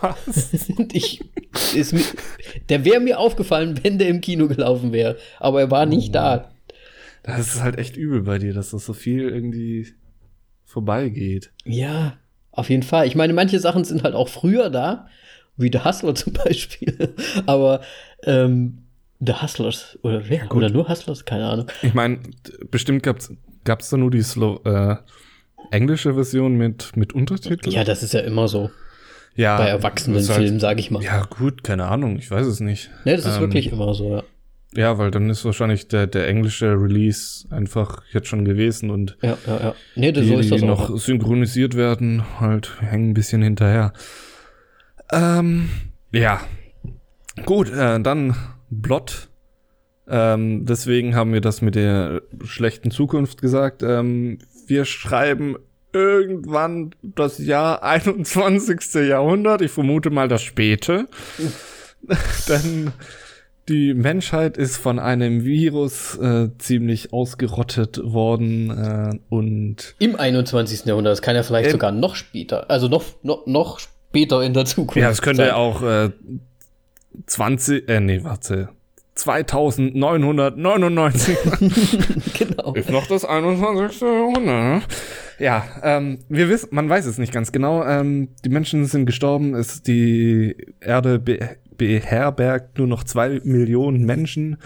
Was? 0.00 0.52
ich, 0.92 1.20
ist 1.74 1.94
der 2.68 2.84
wäre 2.84 3.00
mir 3.00 3.18
aufgefallen, 3.18 3.80
wenn 3.82 3.98
der 3.98 4.08
im 4.08 4.20
Kino 4.20 4.48
gelaufen 4.48 4.92
wäre. 4.92 5.16
Aber 5.38 5.60
er 5.60 5.70
war 5.70 5.86
nicht 5.86 6.10
oh. 6.10 6.12
da. 6.12 6.50
Das 7.22 7.54
ist 7.54 7.62
halt 7.62 7.78
echt 7.78 7.96
übel 7.96 8.22
bei 8.22 8.38
dir, 8.38 8.54
dass 8.54 8.70
das 8.70 8.86
so 8.86 8.92
viel 8.92 9.28
irgendwie 9.28 9.88
vorbeigeht. 10.64 11.52
Ja, 11.64 12.16
auf 12.52 12.70
jeden 12.70 12.82
Fall. 12.82 13.06
Ich 13.06 13.14
meine, 13.14 13.32
manche 13.32 13.60
Sachen 13.60 13.84
sind 13.84 14.02
halt 14.02 14.14
auch 14.14 14.28
früher 14.28 14.70
da, 14.70 15.08
wie 15.56 15.70
The 15.72 15.84
Hustler 15.84 16.14
zum 16.16 16.32
Beispiel. 16.32 17.14
Aber 17.46 17.82
ähm, 18.24 18.84
The 19.20 19.34
Hustlers 19.34 19.98
oder 20.02 20.28
wer? 20.28 20.44
Ja, 20.44 20.50
oder 20.50 20.70
nur 20.70 20.88
Hustlers? 20.88 21.24
Keine 21.24 21.46
Ahnung. 21.46 21.66
Ich 21.82 21.94
meine, 21.94 22.20
bestimmt 22.70 23.02
gab's 23.02 23.32
gab's 23.64 23.90
da 23.90 23.98
nur 23.98 24.10
die 24.10 24.22
Slow, 24.22 24.60
äh, 24.64 24.96
englische 25.70 26.14
Version 26.14 26.56
mit 26.56 26.96
mit 26.96 27.12
Untertiteln. 27.12 27.74
Ja, 27.74 27.84
das 27.84 28.02
ist 28.02 28.14
ja 28.14 28.20
immer 28.20 28.48
so. 28.48 28.70
Ja. 29.34 29.56
Bei 29.56 29.68
Erwachsenenfilmen, 29.68 30.50
halt, 30.52 30.60
sage 30.60 30.80
ich 30.80 30.90
mal. 30.90 31.02
Ja, 31.02 31.22
gut, 31.22 31.64
keine 31.64 31.86
Ahnung, 31.86 32.16
ich 32.16 32.30
weiß 32.30 32.46
es 32.46 32.60
nicht. 32.60 32.90
Nee, 33.04 33.16
das 33.16 33.26
ist 33.26 33.36
ähm, 33.36 33.40
wirklich 33.40 33.72
immer 33.72 33.94
so, 33.94 34.16
ja. 34.16 34.22
Ja, 34.72 34.98
weil 34.98 35.10
dann 35.10 35.28
ist 35.30 35.44
wahrscheinlich 35.44 35.88
der, 35.88 36.06
der 36.06 36.28
englische 36.28 36.80
Release 36.80 37.44
einfach 37.50 38.02
jetzt 38.12 38.28
schon 38.28 38.44
gewesen 38.44 38.90
und 38.90 39.16
ja, 39.20 39.36
ja, 39.46 39.60
ja. 39.60 39.74
Nee, 39.96 40.12
das, 40.12 40.24
die, 40.24 40.30
so 40.30 40.38
ist 40.38 40.52
das 40.52 40.60
die 40.60 40.66
noch 40.66 40.96
synchronisiert 40.96 41.74
werden, 41.76 42.22
halt 42.38 42.80
hängen 42.80 43.10
ein 43.10 43.14
bisschen 43.14 43.42
hinterher. 43.42 43.92
Ähm, 45.12 45.70
ja. 46.12 46.40
Gut, 47.46 47.72
äh, 47.72 48.00
dann 48.00 48.36
Blot. 48.70 49.28
Ähm, 50.08 50.66
deswegen 50.66 51.16
haben 51.16 51.32
wir 51.32 51.40
das 51.40 51.62
mit 51.62 51.74
der 51.74 52.22
schlechten 52.44 52.92
Zukunft 52.92 53.40
gesagt. 53.40 53.82
Ähm, 53.82 54.38
wir 54.66 54.84
schreiben 54.84 55.56
irgendwann 55.92 56.94
das 57.02 57.38
Jahr 57.38 57.82
21. 57.82 59.08
Jahrhundert. 59.08 59.62
Ich 59.62 59.70
vermute 59.70 60.10
mal 60.10 60.28
das 60.28 60.42
späte. 60.42 61.08
Denn 62.48 62.92
die 63.68 63.94
Menschheit 63.94 64.56
ist 64.56 64.78
von 64.78 64.98
einem 64.98 65.44
Virus 65.44 66.18
äh, 66.18 66.48
ziemlich 66.58 67.12
ausgerottet 67.12 68.00
worden 68.02 68.70
äh, 68.70 69.16
und 69.28 69.94
im 69.98 70.16
21. 70.16 70.86
Jahrhundert, 70.86 71.12
das 71.12 71.22
kann 71.22 71.36
ja 71.36 71.44
vielleicht 71.44 71.70
sogar 71.70 71.92
noch 71.92 72.16
später, 72.16 72.68
also 72.68 72.88
noch, 72.88 73.04
noch, 73.22 73.46
noch 73.46 73.78
später 73.78 74.42
in 74.42 74.54
der 74.54 74.64
Zukunft. 74.64 74.96
Ja, 74.96 75.10
es 75.10 75.22
könnte 75.22 75.44
sein. 75.44 75.52
auch 75.52 75.82
äh, 75.82 76.10
20, 77.26 77.88
äh, 77.88 78.00
nee, 78.00 78.24
warte, 78.24 78.70
2999. 79.14 81.36
genau. 82.38 82.72
Ist 82.74 82.90
noch 82.90 83.06
das 83.06 83.24
21. 83.24 84.00
Jahrhundert. 84.00 84.82
Ja, 85.40 85.64
ähm, 85.82 86.18
wir 86.28 86.50
wissen, 86.50 86.68
man 86.70 86.90
weiß 86.90 87.06
es 87.06 87.16
nicht 87.16 87.32
ganz 87.32 87.50
genau. 87.50 87.82
Ähm, 87.82 88.28
die 88.44 88.50
Menschen 88.50 88.84
sind 88.84 89.06
gestorben, 89.06 89.54
ist 89.54 89.88
die 89.88 90.54
Erde 90.80 91.18
be 91.18 91.56
beherbergt 91.78 92.76
nur 92.76 92.86
noch 92.86 93.04
zwei 93.04 93.40
Millionen 93.42 94.04
Menschen, 94.04 94.58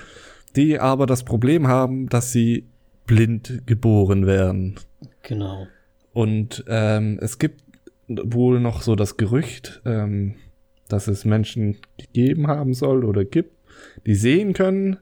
die 0.57 0.81
aber 0.81 1.07
das 1.07 1.23
Problem 1.23 1.69
haben, 1.69 2.09
dass 2.09 2.33
sie 2.33 2.67
blind 3.07 3.63
geboren 3.67 4.27
werden. 4.27 4.75
Genau. 5.23 5.69
Und 6.13 6.65
ähm, 6.67 7.21
es 7.23 7.39
gibt 7.39 7.63
wohl 8.09 8.59
noch 8.59 8.83
so 8.83 8.97
das 8.97 9.17
Gerücht, 9.17 9.81
ähm, 9.85 10.35
dass 10.89 11.07
es 11.07 11.25
Menschen 11.25 11.77
gegeben 11.99 12.49
haben 12.49 12.75
soll 12.75 13.05
oder 13.05 13.25
gibt, 13.25 13.53
die 14.07 14.17
sehen 14.17 14.55
können, 14.55 14.97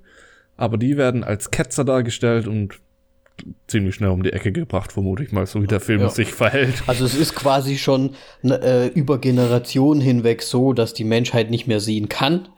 aber 0.58 0.76
die 0.76 0.98
werden 0.98 1.24
als 1.24 1.50
Ketzer 1.50 1.86
dargestellt 1.86 2.46
und 2.46 2.81
ziemlich 3.66 3.94
schnell 3.94 4.10
um 4.10 4.22
die 4.22 4.32
Ecke 4.32 4.52
gebracht, 4.52 4.92
vermute 4.92 5.22
ich 5.22 5.32
mal, 5.32 5.46
so 5.46 5.62
wie 5.62 5.66
der 5.66 5.80
Film 5.80 6.00
ja. 6.00 6.08
sich 6.08 6.32
verhält. 6.32 6.82
Also 6.86 7.04
es 7.04 7.14
ist 7.14 7.34
quasi 7.34 7.76
schon 7.76 8.14
äh, 8.42 8.88
über 8.88 9.18
Generationen 9.18 10.00
hinweg 10.00 10.42
so, 10.42 10.72
dass 10.72 10.94
die 10.94 11.04
Menschheit 11.04 11.50
nicht 11.50 11.66
mehr 11.66 11.80
sehen 11.80 12.08
kann 12.08 12.48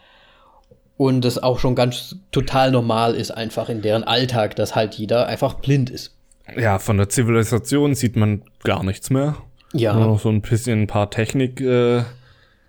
und 0.96 1.24
es 1.24 1.42
auch 1.42 1.58
schon 1.58 1.74
ganz 1.74 2.16
total 2.30 2.70
normal 2.70 3.14
ist 3.14 3.30
einfach 3.30 3.68
in 3.68 3.82
deren 3.82 4.04
Alltag, 4.04 4.56
dass 4.56 4.74
halt 4.74 4.94
jeder 4.94 5.26
einfach 5.26 5.54
blind 5.54 5.90
ist. 5.90 6.16
Ja, 6.56 6.78
von 6.78 6.98
der 6.98 7.08
Zivilisation 7.08 7.94
sieht 7.94 8.16
man 8.16 8.42
gar 8.62 8.84
nichts 8.84 9.10
mehr. 9.10 9.36
Ja. 9.72 9.94
Nur 9.94 10.06
noch 10.06 10.20
so 10.20 10.28
ein 10.28 10.42
bisschen 10.42 10.82
ein 10.82 10.86
paar 10.86 11.10
Technik 11.10 11.60
äh, 11.60 12.02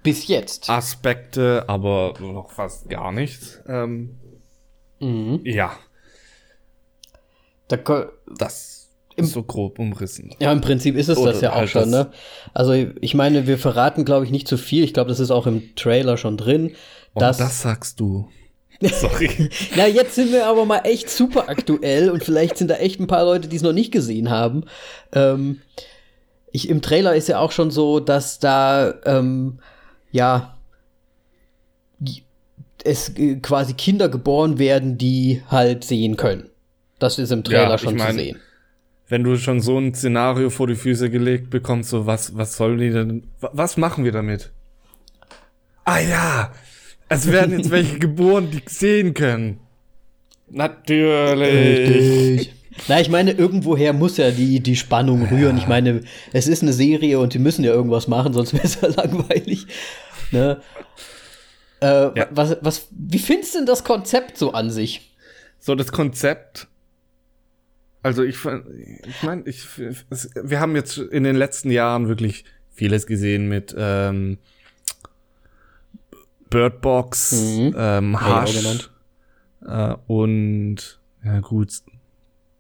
bis 0.01 0.28
jetzt. 0.28 0.70
Aspekte, 0.70 1.66
aber 1.68 2.13
noch 2.20 2.51
fast 2.51 2.89
gar 2.89 3.11
nichts. 3.11 3.61
Ähm, 3.68 4.18
mhm. 4.99 5.41
Ja. 5.43 5.74
Da, 7.68 7.78
das 8.38 8.89
ist 9.16 9.32
so 9.32 9.43
grob 9.43 9.80
umrissen. 9.80 10.32
Ja, 10.39 10.51
im 10.51 10.61
Prinzip 10.61 10.95
ist 10.95 11.09
es 11.09 11.18
Oder 11.18 11.32
das 11.32 11.41
ja 11.41 11.51
auch 11.51 11.57
halt 11.57 11.70
schon, 11.70 11.89
ne? 11.89 12.11
Also 12.53 12.74
ich 12.74 13.13
meine, 13.13 13.47
wir 13.47 13.57
verraten, 13.57 14.05
glaube 14.05 14.26
ich, 14.26 14.32
nicht 14.32 14.47
zu 14.47 14.57
viel. 14.57 14.84
Ich 14.84 14.93
glaube, 14.93 15.09
das 15.09 15.20
ist 15.20 15.32
auch 15.32 15.47
im 15.47 15.76
Trailer 15.76 16.18
schon 16.18 16.38
drin. 16.38 16.76
Und 17.13 17.22
dass 17.22 17.38
das 17.38 17.61
sagst 17.61 17.99
du. 17.99 18.28
Sorry. 18.82 19.49
Na, 19.78 19.88
jetzt 19.88 20.16
sind 20.16 20.34
wir 20.34 20.47
aber 20.47 20.66
mal 20.66 20.82
echt 20.84 21.09
super 21.09 21.47
aktuell 21.47 22.09
und 22.09 22.24
vielleicht 22.24 22.57
sind 22.57 22.70
da 22.70 22.76
echt 22.76 22.99
ein 22.99 23.07
paar 23.07 23.24
Leute, 23.24 23.47
die 23.47 23.55
es 23.55 23.61
noch 23.61 23.72
nicht 23.72 23.91
gesehen 23.91 24.30
haben. 24.30 24.66
Ähm, 25.13 25.61
ich, 26.51 26.70
Im 26.70 26.82
Trailer 26.82 27.16
ist 27.16 27.30
ja 27.30 27.39
auch 27.39 27.51
schon 27.53 27.72
so, 27.72 28.01
dass 28.01 28.39
da 28.39 28.93
ähm, 29.05 29.59
ja, 30.11 30.57
es 32.84 33.09
äh, 33.18 33.36
quasi 33.38 33.74
Kinder 33.74 34.09
geboren 34.09 34.59
werden, 34.59 34.97
die 34.97 35.41
halt 35.49 35.84
sehen 35.84 36.18
können. 36.18 36.49
Das 37.00 37.20
ist 37.20 37.32
im 37.32 37.43
Trailer 37.43 37.72
ja, 37.72 37.78
schon 37.78 37.96
mein, 37.96 38.12
zu 38.12 38.24
sehen. 38.24 38.39
Wenn 39.08 39.24
du 39.24 39.38
schon 39.38 39.62
so 39.62 39.78
ein 39.78 39.93
Szenario 39.93 40.50
vor 40.50 40.68
die 40.68 40.76
Füße 40.76 41.10
gelegt 41.10 41.50
bekommst, 41.50 41.89
so 41.89 42.06
was, 42.06 42.36
was 42.36 42.58
sollen 42.58 42.80
die 42.80 42.89
denn, 42.89 43.28
was 43.39 43.78
machen 43.78 44.04
wir 44.04 44.12
damit? 44.12 44.52
Ah 45.84 46.00
ja, 46.00 46.52
es 47.10 47.32
werden 47.32 47.58
jetzt 47.58 47.70
welche 47.72 48.00
geboren, 48.00 48.50
die 48.52 48.62
sehen 48.66 49.14
können. 49.14 49.60
Natürlich. 50.50 51.89
Richtig. 51.89 52.56
Na, 52.88 53.00
ich 53.00 53.10
meine, 53.10 53.32
irgendwoher 53.32 53.93
muss 53.93 54.18
ja 54.18 54.32
die, 54.32 54.60
die 54.60 54.76
Spannung 54.76 55.26
rühren. 55.28 55.58
Ich 55.58 55.68
meine, 55.68 56.02
es 56.34 56.48
ist 56.48 56.62
eine 56.62 56.74
Serie 56.74 57.20
und 57.20 57.34
die 57.34 57.39
müssen 57.39 57.64
ja 57.64 57.72
irgendwas 57.72 58.08
machen, 58.08 58.34
sonst 58.34 58.54
wäre 58.54 58.66
es 58.66 58.80
ja 58.82 58.89
langweilig. 58.89 59.68
Ne? 60.32 60.62
Äh, 61.82 62.20
ja. 62.20 62.28
was, 62.32 62.58
was, 62.62 62.88
wie 62.91 63.20
findest 63.20 63.54
du 63.54 63.60
denn 63.60 63.66
das 63.66 63.84
Konzept 63.84 64.38
so 64.38 64.54
an 64.54 64.70
sich? 64.70 65.16
So, 65.60 65.76
das 65.76 65.91
Konzept. 65.91 66.68
Also 68.06 68.22
ich, 68.22 68.38
ich 69.08 69.24
meine, 69.24 69.41
ich, 69.47 69.66
wir 69.80 70.60
haben 70.60 70.76
jetzt 70.76 70.99
in 70.99 71.24
den 71.24 71.36
letzten 71.36 71.72
Jahren 71.72 72.08
wirklich 72.08 72.45
vieles 72.70 73.08
gesehen 73.08 73.49
mit 73.49 73.74
ähm, 73.76 74.38
Bird 76.51 76.82
Box, 76.82 77.32
mhm. 77.32 77.74
ähm, 77.76 78.22
Hush 78.22 78.91
äh, 79.66 79.95
und 80.06 80.99
ja 81.24 81.39
gut, 81.39 81.82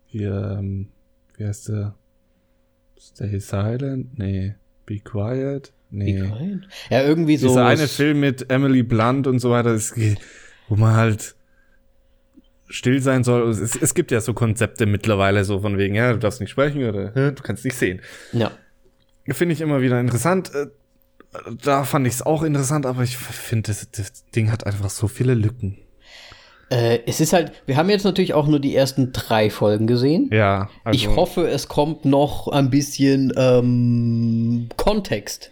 hier, 0.07 0.57
ähm, 0.57 0.87
wie 1.37 1.45
heißt 1.45 1.69
der? 1.69 1.93
Stay 2.99 3.39
Silent? 3.39 4.17
Nee, 4.17 4.55
Be 4.87 4.97
Quiet? 4.97 5.73
Nee. 5.91 6.27
Ja, 6.89 7.03
irgendwie 7.03 7.37
so. 7.37 7.49
Dieser 7.49 7.67
eine 7.67 7.87
Film 7.87 8.19
mit 8.19 8.49
Emily 8.49 8.81
Blunt 8.81 9.27
und 9.27 9.37
so 9.37 9.51
weiter, 9.51 9.75
ist, 9.75 9.95
wo 10.69 10.75
man 10.75 10.95
halt 10.95 11.35
still 12.67 13.01
sein 13.01 13.23
soll. 13.23 13.49
Es, 13.49 13.75
es, 13.75 13.93
gibt 13.93 14.11
ja 14.11 14.21
so 14.21 14.33
Konzepte 14.33 14.85
mittlerweile 14.85 15.43
so 15.43 15.59
von 15.59 15.77
wegen, 15.77 15.95
ja, 15.95 16.13
du 16.13 16.19
darfst 16.19 16.41
nicht 16.41 16.49
sprechen 16.49 16.83
oder 16.87 17.31
du 17.31 17.43
kannst 17.43 17.65
nicht 17.65 17.77
sehen. 17.77 18.01
Ja. 18.33 18.51
Finde 19.29 19.53
ich 19.53 19.61
immer 19.61 19.81
wieder 19.81 19.99
interessant. 19.99 20.53
Äh, 20.53 20.67
da 21.63 21.83
fand 21.83 22.07
ich 22.07 22.13
es 22.13 22.21
auch 22.21 22.43
interessant, 22.43 22.85
aber 22.85 23.03
ich 23.03 23.17
finde, 23.17 23.67
das, 23.67 23.89
das 23.91 24.25
Ding 24.31 24.51
hat 24.51 24.65
einfach 24.65 24.89
so 24.89 25.07
viele 25.07 25.33
Lücken. 25.33 25.77
Äh, 26.69 26.99
es 27.05 27.19
ist 27.19 27.33
halt, 27.33 27.51
wir 27.65 27.77
haben 27.77 27.89
jetzt 27.89 28.05
natürlich 28.05 28.33
auch 28.33 28.47
nur 28.47 28.59
die 28.59 28.75
ersten 28.75 29.13
drei 29.13 29.49
Folgen 29.49 29.85
gesehen. 29.85 30.29
Ja. 30.31 30.69
Also 30.83 30.97
ich 30.97 31.15
hoffe, 31.15 31.47
es 31.47 31.67
kommt 31.67 32.05
noch 32.05 32.47
ein 32.47 32.69
bisschen 32.69 33.33
ähm, 33.37 34.69
Kontext 34.77 35.51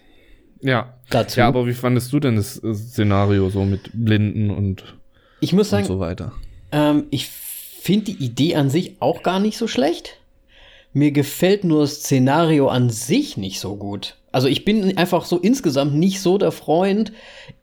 ja. 0.64 0.94
Dazu. 1.10 1.42
Ja, 1.42 1.48
aber 1.48 1.68
wie 1.68 1.74
fandest 1.74 2.12
du 2.14 2.20
denn 2.20 2.38
das 2.38 2.56
Szenario 2.56 3.50
so 3.50 3.66
mit 3.66 3.92
Blinden 3.94 4.50
und, 4.50 4.98
ich 5.42 5.54
muss 5.54 5.70
sagen, 5.70 5.84
und 5.84 5.88
so 5.88 6.00
weiter? 6.00 6.32
Ähm, 6.74 7.08
ich 7.12 7.28
finde 7.28 8.12
die 8.12 8.24
Idee 8.24 8.56
an 8.56 8.70
sich 8.70 8.98
auch 9.00 9.24
gar 9.24 9.40
nicht 9.40 9.58
so 9.58 9.68
schlecht. 9.68 10.18
Mir 10.92 11.12
gefällt 11.12 11.64
nur 11.64 11.82
das 11.82 11.96
Szenario 11.96 12.68
an 12.68 12.90
sich 12.90 13.38
nicht 13.38 13.60
so 13.60 13.76
gut. 13.76 14.16
Also 14.32 14.48
ich 14.48 14.66
bin 14.66 14.98
einfach 14.98 15.26
so 15.26 15.38
insgesamt 15.38 15.94
nicht 15.96 16.20
so 16.20 16.38
der 16.38 16.52
Freund. 16.52 17.14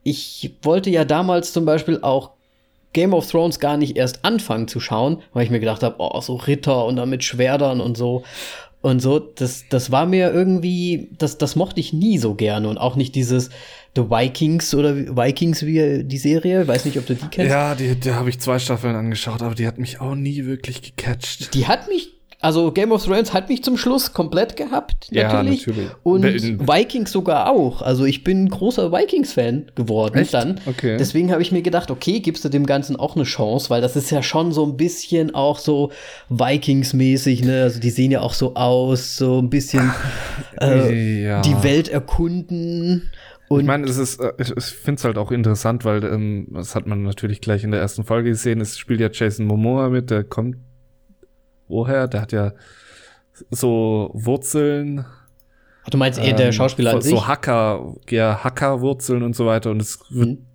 Ich 0.03 0.55
wollte 0.63 0.89
ja 0.89 1.05
damals 1.05 1.53
zum 1.53 1.65
Beispiel 1.65 1.99
auch 2.03 2.31
Game 2.93 3.13
of 3.13 3.29
Thrones 3.29 3.61
gar 3.61 3.77
nicht 3.77 3.97
erst 3.97 4.25
anfangen 4.25 4.69
zu 4.69 4.81
schauen, 4.81 5.23
weil 5.33 5.45
ich 5.45 5.51
mir 5.51 5.61
gedacht 5.61 5.83
habe, 5.83 5.97
oh, 5.99 6.21
so 6.21 6.37
Ritter 6.37 6.87
und 6.87 6.97
dann 6.97 7.11
mit 7.11 7.25
Schwerdern 7.25 7.81
und 7.81 7.97
so. 7.97 8.25
Und 8.83 9.01
so, 9.01 9.19
das, 9.19 9.65
das 9.69 9.91
war 9.91 10.07
mir 10.07 10.33
irgendwie, 10.33 11.11
das, 11.19 11.37
das 11.39 11.55
mochte 11.55 11.81
ich 11.81 11.93
nie 11.93 12.19
so 12.19 12.35
gerne 12.35 12.69
und 12.69 12.79
auch 12.79 12.97
nicht 12.97 13.15
dieses 13.15 13.51
The 13.95 14.03
Vikings 14.03 14.75
oder 14.75 14.95
Vikings 14.95 15.67
wie 15.67 16.05
die 16.05 16.19
Serie, 16.19 16.67
weiß 16.67 16.85
nicht, 16.85 16.97
ob 16.97 17.07
du 17.07 17.15
die 17.15 17.27
kennst. 17.31 17.51
Ja, 17.51 17.75
die, 17.75 17.97
die 17.97 18.13
habe 18.13 18.31
ich 18.31 18.41
zwei 18.41 18.59
Staffeln 18.59 18.95
angeschaut, 18.95 19.43
aber 19.43 19.55
die 19.55 19.67
hat 19.67 19.79
mich 19.79 20.01
auch 20.01 20.15
nie 20.15 20.47
wirklich 20.47 20.81
gecatcht. 20.81 21.53
Die 21.55 21.67
hat 21.67 21.89
mich 21.89 22.13
also 22.41 22.73
Game 22.73 22.91
of 22.91 23.05
Thrones 23.05 23.35
hat 23.35 23.51
mich 23.51 23.63
zum 23.63 23.77
Schluss 23.77 24.15
komplett 24.15 24.57
gehabt, 24.57 25.09
natürlich. 25.13 25.67
Ja, 25.67 25.73
natürlich. 25.73 25.91
Und 26.03 26.25
Vikings 26.25 27.13
sogar 27.13 27.51
auch. 27.51 27.83
Also 27.83 28.07
ich 28.07 28.25
bin 28.25 28.49
großer 28.49 28.91
Vikings-Fan 28.91 29.73
geworden 29.75 30.19
Echt? 30.19 30.33
dann. 30.33 30.59
Okay. 30.65 30.97
Deswegen 30.99 31.33
habe 31.33 31.43
ich 31.43 31.53
mir 31.53 31.61
gedacht, 31.61 31.91
okay, 31.91 32.21
gibst 32.21 32.43
du 32.45 32.49
dem 32.49 32.65
Ganzen 32.65 32.97
auch 32.97 33.15
eine 33.15 33.25
Chance, 33.25 33.69
weil 33.69 33.83
das 33.83 33.95
ist 33.95 34.11
ja 34.11 34.23
schon 34.23 34.53
so 34.53 34.65
ein 34.65 34.79
bisschen 34.79 35.35
auch 35.35 35.59
so 35.59 35.93
Vikings-mäßig, 36.31 37.45
ne? 37.45 37.63
Also 37.65 37.79
die 37.79 37.91
sehen 37.91 38.11
ja 38.11 38.21
auch 38.21 38.35
so 38.35 38.55
aus, 38.55 39.19
so 39.19 39.39
ein 39.39 39.51
bisschen 39.51 39.93
äh, 40.61 41.23
ja. 41.23 41.43
die 41.43 41.63
Welt 41.63 41.89
erkunden. 41.89 43.11
Und 43.49 43.61
ich 43.61 43.67
meine, 43.67 43.85
es 43.87 43.99
ist, 43.99 44.19
äh, 44.21 44.33
ich 44.39 44.55
finde 44.63 44.99
es 44.99 45.05
halt 45.05 45.19
auch 45.19 45.31
interessant, 45.31 45.85
weil 45.85 46.05
ähm, 46.05 46.47
das 46.53 46.75
hat 46.75 46.87
man 46.87 47.03
natürlich 47.03 47.43
gleich 47.43 47.65
in 47.65 47.73
der 47.73 47.81
ersten 47.81 48.05
Folge 48.05 48.31
gesehen. 48.31 48.61
Es 48.61 48.79
spielt 48.79 49.01
ja 49.01 49.11
Jason 49.13 49.45
Momoa 49.45 49.91
mit, 49.91 50.11
der 50.11 50.25
kommt 50.25 50.57
woher? 51.71 52.09
Der 52.09 52.23
hat 52.23 52.33
ja 52.33 52.53
so 53.51 54.11
Wurzeln. 54.13 55.05
Ach, 55.85 55.91
du 55.91 55.97
meinst 55.97 56.19
eher 56.19 56.35
der 56.35 56.47
ähm, 56.47 56.53
Schauspieler 56.53 56.95
an 56.95 57.03
sich? 57.03 57.13
So 57.13 57.27
Hacker, 57.27 57.95
ja, 58.09 58.45
Hackerwurzeln 58.45 59.23
und 59.23 59.35
so 59.35 59.47
weiter. 59.47 59.71
Und 59.71 59.81
es 59.81 60.01
wird 60.11 60.29
mhm. 60.29 60.47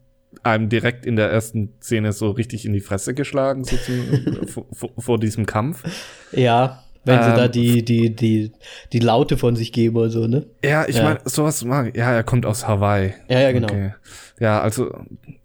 einem 0.44 0.70
direkt 0.70 1.06
in 1.06 1.16
der 1.16 1.32
ersten 1.32 1.74
Szene 1.82 2.14
so 2.14 2.32
richtig 2.32 2.66
in 2.66 2.74
die 2.74 2.82
Fresse 2.82 3.14
geschlagen, 3.14 3.64
so 3.64 3.76
zum, 3.78 4.48
vor, 4.74 4.90
vor, 4.98 5.20
diesem 5.20 5.46
Kampf. 5.46 5.84
Ja, 6.32 6.84
wenn 7.06 7.22
sie 7.22 7.30
ähm, 7.30 7.38
da 7.38 7.48
die, 7.48 7.86
die, 7.86 8.16
die, 8.16 8.52
die 8.92 9.00
Laute 9.00 9.38
von 9.38 9.56
sich 9.56 9.72
geben 9.72 9.96
oder 9.96 10.10
so, 10.10 10.28
ne? 10.28 10.48
Ja, 10.64 10.86
ich 10.88 10.98
ja. 10.98 11.04
meine, 11.04 11.20
sowas 11.26 11.64
mag 11.64 11.96
Ja, 11.96 12.12
er 12.12 12.24
kommt 12.24 12.46
aus 12.46 12.68
Hawaii. 12.68 13.14
Ja, 13.30 13.40
ja, 13.40 13.52
genau. 13.52 13.68
Okay. 13.68 13.94
Ja, 14.40 14.62
also, 14.62 14.92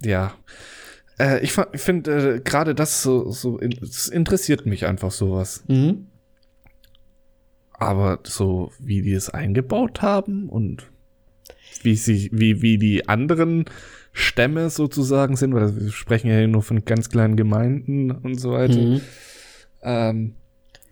ja. 0.03 0.33
Äh, 1.21 1.41
ich 1.41 1.53
finde 1.53 2.37
äh, 2.37 2.41
gerade 2.41 2.75
das 2.75 3.03
so, 3.03 3.31
so 3.31 3.59
in, 3.59 3.71
das 3.71 4.09
interessiert 4.09 4.65
mich 4.65 4.87
einfach 4.87 5.11
sowas. 5.11 5.63
Mhm. 5.69 6.07
Aber 7.73 8.21
so 8.25 8.73
wie 8.79 9.03
die 9.03 9.13
es 9.13 9.29
eingebaut 9.29 10.03
haben 10.03 10.49
und 10.49 10.91
wie 11.83 11.97
sie, 11.97 12.31
wie, 12.33 12.63
wie 12.63 12.79
die 12.79 13.09
anderen 13.09 13.67
Stämme 14.13 14.71
sozusagen 14.71 15.37
sind, 15.37 15.55
weil 15.55 15.79
wir 15.79 15.93
sprechen 15.93 16.31
ja 16.31 16.47
nur 16.47 16.63
von 16.63 16.85
ganz 16.85 17.11
kleinen 17.11 17.37
Gemeinden 17.37 18.11
und 18.11 18.41
so 18.41 18.53
weiter. 18.53 18.81
Mhm. 18.81 19.01
Ähm, 19.83 20.35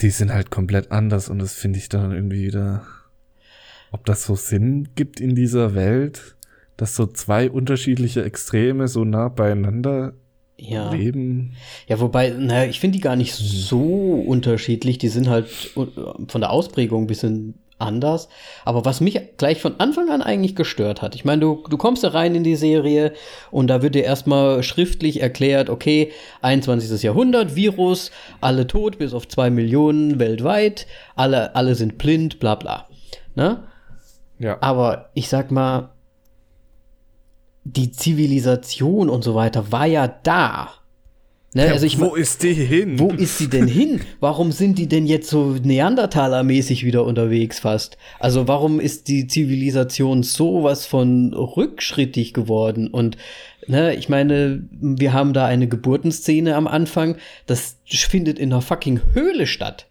die 0.00 0.10
sind 0.10 0.32
halt 0.32 0.50
komplett 0.50 0.92
anders 0.92 1.28
und 1.28 1.40
das 1.40 1.54
finde 1.54 1.78
ich 1.78 1.88
dann 1.88 2.12
irgendwie 2.12 2.46
wieder, 2.46 2.86
ob 3.90 4.04
das 4.04 4.24
so 4.24 4.34
Sinn 4.34 4.90
gibt 4.94 5.20
in 5.20 5.34
dieser 5.34 5.74
Welt 5.74 6.37
dass 6.78 6.96
so 6.96 7.06
zwei 7.06 7.50
unterschiedliche 7.50 8.24
Extreme 8.24 8.88
so 8.88 9.04
nah 9.04 9.28
beieinander 9.28 10.14
ja. 10.56 10.90
leben. 10.90 11.54
Ja, 11.86 12.00
wobei, 12.00 12.30
naja, 12.30 12.70
ich 12.70 12.80
finde 12.80 12.96
die 12.96 13.02
gar 13.02 13.16
nicht 13.16 13.34
so 13.34 14.24
unterschiedlich. 14.26 14.96
Die 14.96 15.08
sind 15.08 15.28
halt 15.28 15.48
von 15.48 16.40
der 16.40 16.50
Ausprägung 16.50 17.04
ein 17.04 17.06
bisschen 17.06 17.54
anders. 17.78 18.28
Aber 18.64 18.84
was 18.84 19.00
mich 19.00 19.20
gleich 19.36 19.60
von 19.60 19.78
Anfang 19.78 20.10
an 20.10 20.22
eigentlich 20.22 20.56
gestört 20.56 21.02
hat, 21.02 21.14
ich 21.14 21.24
meine, 21.24 21.40
du, 21.40 21.64
du 21.68 21.76
kommst 21.76 22.04
da 22.04 22.08
rein 22.08 22.34
in 22.34 22.44
die 22.44 22.56
Serie 22.56 23.12
und 23.50 23.68
da 23.68 23.82
wird 23.82 23.94
dir 23.94 24.04
erstmal 24.04 24.62
schriftlich 24.62 25.20
erklärt, 25.20 25.70
okay, 25.70 26.12
21. 26.42 27.02
Jahrhundert, 27.02 27.56
Virus, 27.56 28.10
alle 28.40 28.66
tot, 28.66 28.98
bis 28.98 29.14
auf 29.14 29.28
zwei 29.28 29.50
Millionen 29.50 30.18
weltweit, 30.18 30.86
alle, 31.16 31.54
alle 31.54 31.74
sind 31.74 31.98
blind, 31.98 32.40
bla 32.40 32.54
bla. 32.54 32.88
Ne? 33.34 33.64
Ja. 34.38 34.58
Aber 34.60 35.10
ich 35.14 35.28
sag 35.28 35.50
mal, 35.50 35.90
die 37.76 37.92
Zivilisation 37.92 39.08
und 39.08 39.22
so 39.22 39.34
weiter 39.34 39.70
war 39.72 39.86
ja 39.86 40.08
da. 40.08 40.70
Ne? 41.54 41.66
Ja, 41.66 41.72
also 41.72 41.86
ich, 41.86 41.98
wo 41.98 42.14
ist 42.14 42.42
die 42.42 42.52
hin? 42.52 42.98
Wo 42.98 43.10
ist 43.10 43.38
sie 43.38 43.48
denn 43.48 43.66
hin? 43.66 44.02
Warum 44.20 44.52
sind 44.52 44.78
die 44.78 44.86
denn 44.86 45.06
jetzt 45.06 45.30
so 45.30 45.56
Neandertaler-mäßig 45.62 46.84
wieder 46.84 47.04
unterwegs 47.04 47.58
fast? 47.58 47.96
Also 48.18 48.46
warum 48.48 48.80
ist 48.80 49.08
die 49.08 49.26
Zivilisation 49.26 50.22
sowas 50.22 50.84
von 50.84 51.32
rückschrittig 51.32 52.34
geworden? 52.34 52.88
Und 52.88 53.16
ne, 53.66 53.94
ich 53.94 54.10
meine, 54.10 54.62
wir 54.70 55.14
haben 55.14 55.32
da 55.32 55.46
eine 55.46 55.68
Geburtenszene 55.68 56.54
am 56.54 56.66
Anfang. 56.66 57.16
Das 57.46 57.78
findet 57.86 58.38
in 58.38 58.52
einer 58.52 58.60
fucking 58.62 59.00
Höhle 59.14 59.46
statt. 59.46 59.86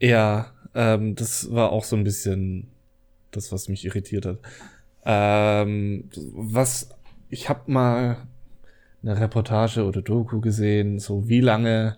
Ja, 0.00 0.52
ähm, 0.74 1.14
das 1.14 1.52
war 1.52 1.70
auch 1.70 1.84
so 1.84 1.94
ein 1.94 2.04
bisschen 2.04 2.68
das, 3.30 3.52
was 3.52 3.68
mich 3.68 3.84
irritiert 3.84 4.26
hat. 4.26 4.38
Ähm, 5.04 6.10
was, 6.32 6.90
ich 7.28 7.48
habe 7.48 7.70
mal 7.70 8.26
eine 9.02 9.20
Reportage 9.20 9.84
oder 9.84 10.02
Doku 10.02 10.40
gesehen, 10.40 10.98
so 10.98 11.28
wie 11.28 11.40
lange 11.40 11.96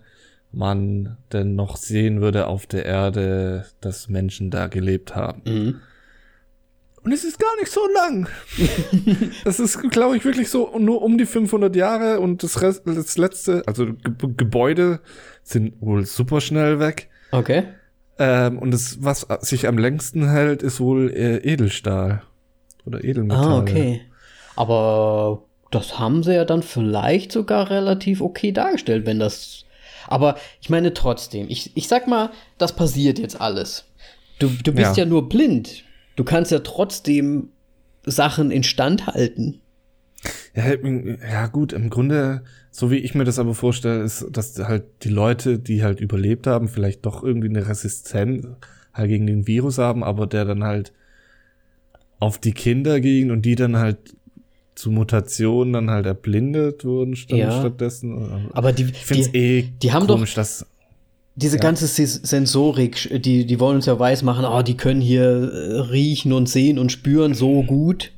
man 0.51 1.17
denn 1.31 1.55
noch 1.55 1.77
sehen 1.77 2.21
würde 2.21 2.47
auf 2.47 2.67
der 2.67 2.85
Erde, 2.85 3.65
dass 3.81 4.07
Menschen 4.07 4.51
da 4.51 4.67
gelebt 4.67 5.15
haben. 5.15 5.41
Mhm. 5.45 5.81
Und 7.03 7.11
es 7.11 7.25
ist 7.25 7.37
gar 7.37 7.53
nicht 7.59 7.71
so 7.71 7.81
lang. 7.93 8.29
das 9.43 9.59
ist, 9.59 9.81
glaube 9.91 10.15
ich, 10.15 10.23
wirklich 10.23 10.49
so 10.49 10.77
nur 10.79 11.01
um 11.01 11.17
die 11.17 11.25
500 11.25 11.75
Jahre 11.75 12.21
und 12.21 12.43
das, 12.43 12.61
Rest, 12.61 12.83
das 12.85 13.17
letzte, 13.17 13.63
also 13.65 13.87
Ge 13.87 14.29
Gebäude 14.37 15.01
sind 15.43 15.73
wohl 15.81 16.05
super 16.05 16.39
schnell 16.39 16.79
weg. 16.79 17.09
Okay. 17.31 17.65
Ähm, 18.19 18.57
und 18.57 18.71
das, 18.71 19.03
was 19.03 19.27
sich 19.41 19.67
am 19.67 19.77
längsten 19.77 20.29
hält, 20.29 20.63
ist 20.63 20.79
wohl 20.79 21.11
äh, 21.11 21.37
Edelstahl. 21.39 22.21
Oder 22.85 23.03
Edelmetalle. 23.03 23.47
Ah, 23.47 23.59
okay. 23.59 24.01
Aber 24.55 25.43
das 25.71 25.99
haben 25.99 26.23
sie 26.23 26.35
ja 26.35 26.45
dann 26.45 26.63
vielleicht 26.63 27.31
sogar 27.31 27.69
relativ 27.69 28.21
okay 28.21 28.51
dargestellt, 28.51 29.05
wenn 29.05 29.19
das. 29.19 29.65
Aber 30.07 30.35
ich 30.61 30.69
meine 30.69 30.93
trotzdem, 30.93 31.47
ich, 31.49 31.75
ich 31.75 31.87
sag 31.87 32.07
mal, 32.07 32.29
das 32.57 32.75
passiert 32.75 33.19
jetzt 33.19 33.39
alles. 33.39 33.85
Du, 34.39 34.49
du 34.49 34.73
bist 34.73 34.97
ja. 34.97 35.03
ja 35.03 35.09
nur 35.09 35.29
blind. 35.29 35.83
Du 36.15 36.23
kannst 36.23 36.51
ja 36.51 36.59
trotzdem 36.59 37.49
Sachen 38.05 38.51
instand 38.51 39.07
halten. 39.07 39.61
Ja, 40.55 40.65
ja, 40.75 41.47
gut, 41.47 41.73
im 41.73 41.89
Grunde, 41.89 42.43
so 42.69 42.91
wie 42.91 42.97
ich 42.97 43.15
mir 43.15 43.23
das 43.23 43.39
aber 43.39 43.55
vorstelle, 43.55 44.03
ist, 44.03 44.27
dass 44.31 44.57
halt 44.59 44.85
die 45.03 45.09
Leute, 45.09 45.57
die 45.57 45.83
halt 45.83 45.99
überlebt 45.99 46.47
haben, 46.47 46.67
vielleicht 46.67 47.05
doch 47.05 47.23
irgendwie 47.23 47.49
eine 47.49 47.67
Resistenz 47.67 48.47
halt 48.93 49.09
gegen 49.09 49.25
den 49.25 49.47
Virus 49.47 49.79
haben, 49.79 50.03
aber 50.03 50.27
der 50.27 50.45
dann 50.45 50.63
halt 50.63 50.93
auf 52.23 52.37
die 52.37 52.53
Kinder 52.53 52.99
ging 53.01 53.31
und 53.31 53.43
die 53.43 53.55
dann 53.55 53.77
halt 53.77 53.97
zu 54.75 54.89
Mutationen 54.89 55.73
dann 55.73 55.89
halt 55.89 56.05
erblindet 56.05 56.83
wurden 56.83 57.15
statt, 57.15 57.37
ja. 57.37 57.59
stattdessen. 57.59 58.49
Aber 58.53 58.71
die, 58.71 58.87
es 59.09 59.33
eh 59.33 59.69
die 59.81 59.91
haben 59.91 60.07
komisch, 60.07 60.31
doch 60.31 60.41
dass 60.41 60.65
diese 61.35 61.57
ja. 61.57 61.61
ganze 61.61 61.87
Sensorik, 61.87 63.21
die, 63.23 63.45
die 63.45 63.59
wollen 63.59 63.77
uns 63.77 63.87
ja 63.87 63.97
weismachen, 63.97 64.45
oh, 64.45 64.61
die 64.61 64.77
können 64.77 65.01
hier 65.01 65.23
äh, 65.23 65.79
riechen 65.79 66.31
und 66.31 66.47
sehen 66.47 66.77
und 66.77 66.91
spüren 66.91 67.33
so 67.33 67.63
gut. 67.63 68.11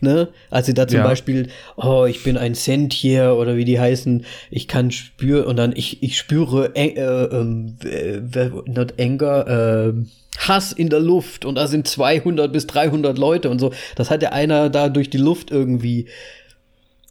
Ne? 0.00 0.28
Als 0.50 0.66
sie 0.66 0.74
da 0.74 0.86
zum 0.86 0.98
ja. 0.98 1.04
Beispiel, 1.04 1.48
oh, 1.76 2.04
ich 2.08 2.22
bin 2.22 2.36
ein 2.36 2.54
Sentier 2.54 3.36
oder 3.38 3.56
wie 3.56 3.64
die 3.64 3.80
heißen, 3.80 4.24
ich 4.50 4.68
kann 4.68 4.90
spüren 4.90 5.44
und 5.44 5.56
dann 5.56 5.72
ich, 5.74 6.02
ich 6.02 6.16
spüre 6.16 6.74
äh, 6.76 6.94
äh, 6.94 7.48
äh, 7.84 8.50
not 8.66 8.94
anger, 8.98 9.46
äh, 9.48 9.92
Hass 10.38 10.70
in 10.70 10.88
der 10.88 11.00
Luft 11.00 11.44
und 11.44 11.56
da 11.56 11.66
sind 11.66 11.88
200 11.88 12.52
bis 12.52 12.66
300 12.68 13.18
Leute 13.18 13.50
und 13.50 13.58
so. 13.58 13.72
Das 13.96 14.10
hat 14.10 14.22
ja 14.22 14.30
einer 14.30 14.70
da 14.70 14.88
durch 14.88 15.10
die 15.10 15.18
Luft 15.18 15.50
irgendwie 15.50 16.06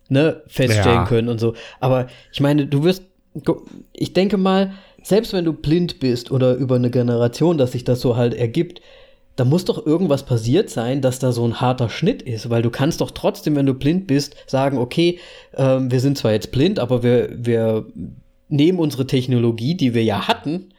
ne, 0.10 0.42
feststellen 0.48 1.00
ja. 1.00 1.06
können 1.06 1.28
und 1.28 1.40
so. 1.40 1.54
Aber 1.80 2.08
ich 2.32 2.40
meine, 2.40 2.68
du 2.68 2.84
wirst, 2.84 3.04
ich 3.94 4.14
denke 4.14 4.38
mal, 4.38 4.72
selbst 5.04 5.34
wenn 5.34 5.46
du 5.46 5.54
blind 5.54 6.00
bist 6.00 6.32
oder 6.32 6.56
über 6.56 6.76
eine 6.76 6.90
Generation, 6.90 7.58
dass 7.58 7.74
sich 7.74 7.84
das 7.84 8.02
so 8.02 8.16
halt 8.16 8.34
ergibt, 8.34 8.82
da 9.38 9.46
muss 9.46 9.66
doch 9.66 9.86
irgendwas 9.86 10.24
passiert 10.24 10.70
sein, 10.70 11.02
dass 11.02 11.20
da 11.20 11.32
so 11.32 11.46
ein 11.46 11.62
harter 11.62 11.90
Schnitt 11.90 12.24
ist, 12.24 12.50
weil 12.50 12.64
du 12.64 12.72
kannst 12.72 13.02
doch 13.02 13.12
trotzdem, 13.12 13.56
wenn 13.56 13.68
du 13.68 13.76
blind 13.76 14.08
bist, 14.08 14.36
sagen, 14.48 14.80
okay, 14.80 15.20
ähm, 15.56 15.92
wir 15.92 16.00
sind 16.00 16.18
zwar 16.18 16.34
jetzt 16.34 16.52
blind, 16.52 16.80
aber 16.80 17.04
wir, 17.04 17.30
wir 17.32 17.86
nehmen 18.50 18.80
unsere 18.80 19.06
Technologie, 19.06 19.76
die 19.76 19.94
wir 19.94 20.04
ja 20.04 20.28
hatten, 20.28 20.70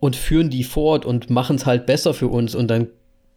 und 0.00 0.16
führen 0.16 0.48
die 0.48 0.64
fort 0.64 1.04
und 1.04 1.28
machen 1.28 1.56
es 1.56 1.66
halt 1.66 1.84
besser 1.86 2.14
für 2.14 2.28
uns 2.28 2.54
und 2.54 2.68
dann 2.68 2.88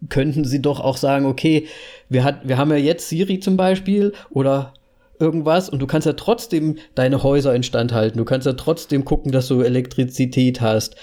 könnten 0.10 0.46
sie 0.46 0.62
doch 0.62 0.80
auch 0.80 0.98
sagen, 0.98 1.26
okay, 1.26 1.68
wir, 2.10 2.24
hat, 2.24 2.48
wir 2.48 2.58
haben 2.58 2.72
ja 2.72 2.78
jetzt 2.78 3.10
Siri 3.10 3.40
zum 3.40 3.58
Beispiel 3.58 4.14
oder 4.30 4.74
irgendwas 5.20 5.70
und 5.70 5.80
du 5.80 5.88
kannst 5.88 6.08
ja 6.08 6.14
trotzdem 6.14 6.78
deine 6.96 7.24
Häuser 7.24 7.54
instand 7.54 7.94
halten. 7.94 8.18
Du 8.18 8.26
kannst 8.26 8.48
ja 8.48 8.54
trotzdem 8.54 9.06
gucken, 9.06 9.32
dass 9.32 9.48
du 9.48 9.62
Elektrizität 9.62 10.62
hast. 10.62 10.96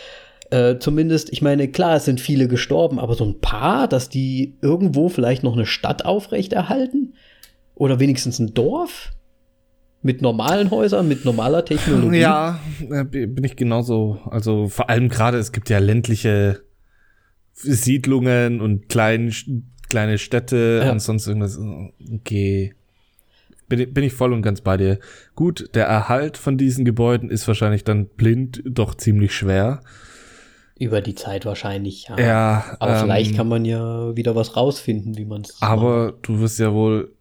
Äh, 0.50 0.78
zumindest, 0.78 1.30
ich 1.30 1.42
meine, 1.42 1.68
klar, 1.68 1.96
es 1.96 2.06
sind 2.06 2.20
viele 2.20 2.48
gestorben, 2.48 2.98
aber 2.98 3.14
so 3.14 3.24
ein 3.24 3.40
paar, 3.40 3.86
dass 3.86 4.08
die 4.08 4.56
irgendwo 4.62 5.08
vielleicht 5.08 5.42
noch 5.42 5.54
eine 5.54 5.66
Stadt 5.66 6.04
aufrechterhalten 6.04 7.14
oder 7.74 8.00
wenigstens 8.00 8.38
ein 8.38 8.54
Dorf 8.54 9.12
mit 10.00 10.22
normalen 10.22 10.70
Häusern, 10.70 11.06
mit 11.06 11.24
normaler 11.24 11.64
Technologie. 11.64 12.20
Ja, 12.20 12.60
äh, 12.90 13.04
bin 13.04 13.44
ich 13.44 13.56
genauso. 13.56 14.20
Also 14.30 14.68
vor 14.68 14.88
allem 14.88 15.08
gerade, 15.08 15.38
es 15.38 15.52
gibt 15.52 15.68
ja 15.68 15.78
ländliche 15.78 16.62
Siedlungen 17.52 18.60
und 18.60 18.88
klein, 18.88 19.34
kleine 19.88 20.18
Städte 20.18 20.82
ja. 20.84 20.92
und 20.92 21.00
sonst 21.00 21.26
irgendwas. 21.26 21.58
Okay. 22.14 22.74
Bin, 23.68 23.92
bin 23.92 24.04
ich 24.04 24.14
voll 24.14 24.32
und 24.32 24.42
ganz 24.42 24.62
bei 24.62 24.76
dir. 24.76 24.98
Gut, 25.34 25.74
der 25.74 25.86
Erhalt 25.86 26.38
von 26.38 26.56
diesen 26.56 26.84
Gebäuden 26.84 27.28
ist 27.28 27.46
wahrscheinlich 27.48 27.84
dann 27.84 28.06
blind 28.06 28.62
doch 28.64 28.94
ziemlich 28.94 29.34
schwer. 29.34 29.80
Über 30.78 31.00
die 31.00 31.14
Zeit 31.14 31.44
wahrscheinlich, 31.44 32.08
ja. 32.08 32.18
ja 32.18 32.64
aber 32.78 32.94
ähm, 32.94 33.00
vielleicht 33.02 33.36
kann 33.36 33.48
man 33.48 33.64
ja 33.64 34.14
wieder 34.16 34.34
was 34.36 34.56
rausfinden, 34.56 35.16
wie 35.16 35.24
man 35.24 35.42
es. 35.42 35.56
Aber 35.60 36.06
macht. 36.06 36.14
du 36.22 36.40
wirst 36.40 36.58
ja 36.58 36.72
wohl 36.72 37.12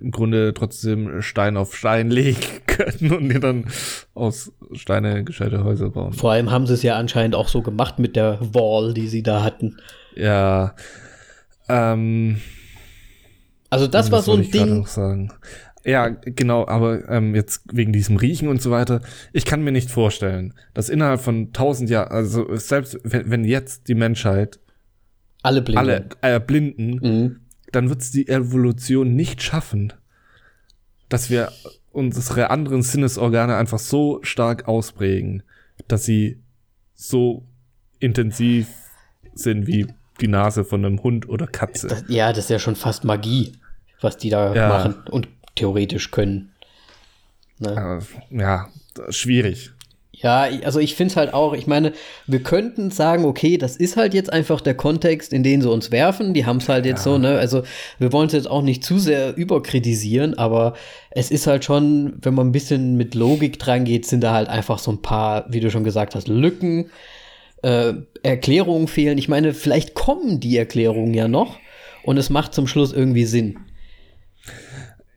im 0.00 0.10
Grunde 0.10 0.52
trotzdem 0.54 1.22
Stein 1.22 1.56
auf 1.56 1.76
Stein 1.76 2.10
legen 2.12 2.40
können 2.66 3.12
und 3.12 3.28
dir 3.28 3.40
dann 3.40 3.66
aus 4.14 4.52
Steine 4.72 5.24
gescheite 5.24 5.64
Häuser 5.64 5.90
bauen. 5.90 6.12
Vor 6.12 6.32
allem 6.32 6.50
haben 6.50 6.66
sie 6.66 6.74
es 6.74 6.82
ja 6.82 6.96
anscheinend 6.96 7.34
auch 7.34 7.48
so 7.48 7.62
gemacht 7.62 7.98
mit 7.98 8.16
der 8.16 8.38
Wall, 8.40 8.94
die 8.94 9.08
sie 9.08 9.22
da 9.22 9.42
hatten. 9.42 9.78
Ja. 10.16 10.74
Ähm, 11.68 12.40
also 13.70 13.86
das 13.86 14.10
war 14.10 14.22
so 14.22 14.34
ein 14.34 14.50
Ding. 14.50 14.86
Ja, 15.84 16.08
genau, 16.08 16.66
aber 16.66 17.08
ähm, 17.08 17.34
jetzt 17.34 17.62
wegen 17.72 17.92
diesem 17.92 18.16
Riechen 18.16 18.48
und 18.48 18.62
so 18.62 18.70
weiter, 18.70 19.00
ich 19.32 19.44
kann 19.44 19.62
mir 19.62 19.72
nicht 19.72 19.90
vorstellen, 19.90 20.54
dass 20.74 20.88
innerhalb 20.88 21.20
von 21.20 21.52
tausend 21.52 21.90
Jahren, 21.90 22.12
also 22.12 22.54
selbst 22.54 22.98
wenn, 23.02 23.30
wenn 23.30 23.44
jetzt 23.44 23.88
die 23.88 23.94
Menschheit 23.94 24.60
alle 25.42 25.60
blinden, 25.60 25.78
alle, 25.78 26.08
äh, 26.20 26.38
blinden 26.38 26.90
mhm. 27.02 27.40
dann 27.72 27.88
wird 27.88 28.00
es 28.00 28.12
die 28.12 28.28
Evolution 28.28 29.14
nicht 29.14 29.42
schaffen, 29.42 29.92
dass 31.08 31.30
wir 31.30 31.50
unsere 31.90 32.50
anderen 32.50 32.82
Sinnesorgane 32.82 33.56
einfach 33.56 33.80
so 33.80 34.20
stark 34.22 34.68
ausprägen, 34.68 35.42
dass 35.88 36.04
sie 36.04 36.40
so 36.94 37.44
intensiv 37.98 38.68
sind 39.34 39.66
wie 39.66 39.88
die 40.20 40.28
Nase 40.28 40.64
von 40.64 40.84
einem 40.84 41.02
Hund 41.02 41.28
oder 41.28 41.46
Katze. 41.46 41.88
Das, 41.88 42.04
ja, 42.08 42.28
das 42.28 42.44
ist 42.44 42.50
ja 42.50 42.58
schon 42.58 42.76
fast 42.76 43.04
Magie, 43.04 43.52
was 44.00 44.16
die 44.16 44.30
da 44.30 44.54
ja. 44.54 44.68
machen. 44.68 44.94
Und 45.10 45.28
theoretisch 45.54 46.10
können. 46.10 46.52
Ne? 47.58 48.00
Ja, 48.30 48.68
schwierig. 49.10 49.72
Ja, 50.22 50.46
also 50.62 50.78
ich 50.78 50.94
finde 50.94 51.10
es 51.10 51.16
halt 51.16 51.34
auch, 51.34 51.52
ich 51.52 51.66
meine, 51.66 51.92
wir 52.28 52.42
könnten 52.44 52.92
sagen, 52.92 53.24
okay, 53.24 53.58
das 53.58 53.76
ist 53.76 53.96
halt 53.96 54.14
jetzt 54.14 54.32
einfach 54.32 54.60
der 54.60 54.74
Kontext, 54.74 55.32
in 55.32 55.42
den 55.42 55.62
sie 55.62 55.70
uns 55.70 55.90
werfen. 55.90 56.32
Die 56.32 56.46
haben 56.46 56.58
es 56.58 56.68
halt 56.68 56.86
jetzt 56.86 57.04
ja. 57.04 57.12
so, 57.12 57.18
ne? 57.18 57.38
Also 57.38 57.64
wir 57.98 58.12
wollen 58.12 58.28
es 58.28 58.32
jetzt 58.32 58.48
auch 58.48 58.62
nicht 58.62 58.84
zu 58.84 58.98
sehr 58.98 59.36
überkritisieren, 59.36 60.38
aber 60.38 60.74
es 61.10 61.32
ist 61.32 61.48
halt 61.48 61.64
schon, 61.64 62.14
wenn 62.22 62.34
man 62.34 62.48
ein 62.48 62.52
bisschen 62.52 62.96
mit 62.96 63.16
Logik 63.16 63.58
dran 63.58 63.84
geht, 63.84 64.06
sind 64.06 64.22
da 64.22 64.32
halt 64.32 64.48
einfach 64.48 64.78
so 64.78 64.92
ein 64.92 65.02
paar, 65.02 65.46
wie 65.48 65.60
du 65.60 65.72
schon 65.72 65.82
gesagt 65.82 66.14
hast, 66.14 66.28
Lücken, 66.28 66.90
äh, 67.62 67.94
Erklärungen 68.22 68.86
fehlen. 68.86 69.18
Ich 69.18 69.28
meine, 69.28 69.54
vielleicht 69.54 69.94
kommen 69.94 70.38
die 70.38 70.56
Erklärungen 70.56 71.14
ja 71.14 71.26
noch 71.26 71.58
und 72.04 72.16
es 72.16 72.30
macht 72.30 72.54
zum 72.54 72.68
Schluss 72.68 72.92
irgendwie 72.92 73.24
Sinn. 73.24 73.58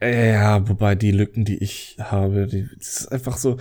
Ja, 0.01 0.67
wobei 0.67 0.95
die 0.95 1.11
Lücken, 1.11 1.45
die 1.45 1.57
ich 1.57 1.97
habe, 1.99 2.47
die 2.47 2.67
das 2.77 3.01
ist 3.01 3.11
einfach 3.11 3.37
so. 3.37 3.57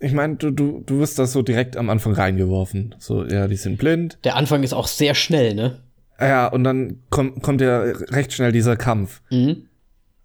Ich 0.00 0.12
meine, 0.12 0.36
du, 0.36 0.50
du, 0.50 0.82
du 0.84 0.98
wirst 0.98 1.18
das 1.18 1.32
so 1.32 1.42
direkt 1.42 1.76
am 1.76 1.88
Anfang 1.88 2.12
reingeworfen. 2.12 2.94
So, 2.98 3.24
ja, 3.24 3.46
die 3.46 3.56
sind 3.56 3.78
blind. 3.78 4.18
Der 4.24 4.36
Anfang 4.36 4.62
ist 4.62 4.74
auch 4.74 4.86
sehr 4.86 5.14
schnell, 5.14 5.54
ne? 5.54 5.82
Ja, 6.20 6.46
und 6.48 6.64
dann 6.64 7.02
kommt, 7.10 7.42
kommt 7.42 7.60
ja 7.60 7.80
recht 7.80 8.32
schnell 8.32 8.52
dieser 8.52 8.76
Kampf. 8.76 9.22
Mhm. 9.30 9.68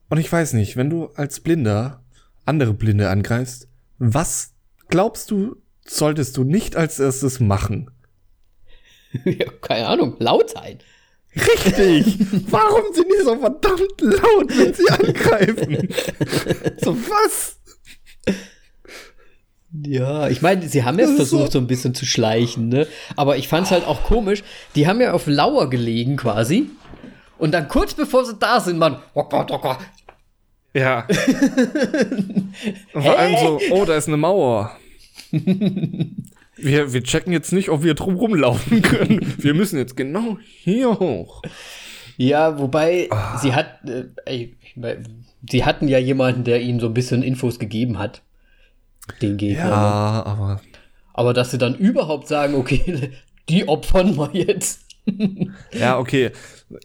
Und 0.09 0.17
ich 0.17 0.31
weiß 0.31 0.53
nicht, 0.53 0.75
wenn 0.75 0.89
du 0.89 1.07
als 1.15 1.39
Blinder 1.39 2.03
andere 2.45 2.73
Blinde 2.73 3.09
angreifst, 3.09 3.67
was 3.99 4.53
glaubst 4.89 5.31
du, 5.31 5.57
solltest 5.85 6.35
du 6.35 6.43
nicht 6.43 6.75
als 6.75 6.99
erstes 6.99 7.39
machen? 7.39 7.91
ja, 9.23 9.45
keine 9.61 9.87
Ahnung, 9.87 10.15
laut 10.19 10.49
sein. 10.49 10.79
Richtig! 11.35 12.19
Warum 12.49 12.93
sind 12.93 13.07
die 13.07 13.23
so 13.23 13.35
verdammt 13.37 14.01
laut, 14.01 14.57
wenn 14.57 14.73
sie 14.73 14.89
angreifen? 14.89 15.89
so 16.81 16.95
was? 16.95 17.57
Ja, 19.85 20.27
ich 20.27 20.41
meine, 20.41 20.67
sie 20.67 20.83
haben 20.83 20.97
jetzt 20.97 21.15
versucht, 21.15 21.51
so, 21.51 21.51
so 21.51 21.59
ein 21.59 21.67
bisschen 21.67 21.93
zu 21.93 22.05
schleichen, 22.05 22.69
ne? 22.69 22.87
Aber 23.15 23.37
ich 23.37 23.47
fand's 23.47 23.69
halt 23.69 23.85
auch 23.85 24.03
komisch. 24.03 24.43
Die 24.75 24.87
haben 24.87 24.99
ja 24.99 25.13
auf 25.13 25.27
Lauer 25.27 25.69
gelegen 25.69 26.17
quasi. 26.17 26.69
Und 27.37 27.51
dann 27.51 27.67
kurz 27.67 27.93
bevor 27.93 28.25
sie 28.25 28.35
da 28.35 28.59
sind, 28.59 28.79
man. 28.79 28.97
Oh 29.13 29.27
oh. 29.31 29.75
Ja. 30.73 31.07
Und 32.93 33.03
vor 33.03 33.17
allem 33.17 33.37
so, 33.37 33.59
oh, 33.71 33.85
da 33.85 33.95
ist 33.95 34.07
eine 34.07 34.17
Mauer. 34.17 34.75
Wir, 36.61 36.93
wir 36.93 37.03
checken 37.03 37.31
jetzt 37.33 37.53
nicht, 37.53 37.69
ob 37.69 37.83
wir 37.83 37.93
drum 37.93 38.15
rumlaufen 38.15 38.81
können. 38.83 39.33
Wir 39.37 39.53
müssen 39.53 39.77
jetzt 39.77 39.95
genau 39.95 40.37
hier 40.41 40.99
hoch. 40.99 41.41
Ja, 42.17 42.59
wobei 42.59 43.07
ah. 43.11 43.37
sie 43.37 43.53
hat, 43.53 43.79
äh, 44.25 44.47
sie 45.49 45.63
hatten 45.63 45.87
ja 45.87 45.97
jemanden, 45.99 46.43
der 46.43 46.61
ihnen 46.61 46.79
so 46.79 46.87
ein 46.87 46.93
bisschen 46.93 47.23
Infos 47.23 47.59
gegeben 47.59 47.97
hat. 47.97 48.23
Den 49.21 49.37
Gegner. 49.37 49.69
Ja, 49.69 50.23
aber. 50.25 50.61
Aber 51.13 51.33
dass 51.33 51.51
sie 51.51 51.57
dann 51.57 51.75
überhaupt 51.75 52.27
sagen, 52.27 52.55
okay, 52.55 53.11
die 53.49 53.67
opfern 53.67 54.17
wir 54.17 54.31
jetzt. 54.33 54.85
ja, 55.71 55.97
okay. 55.97 56.31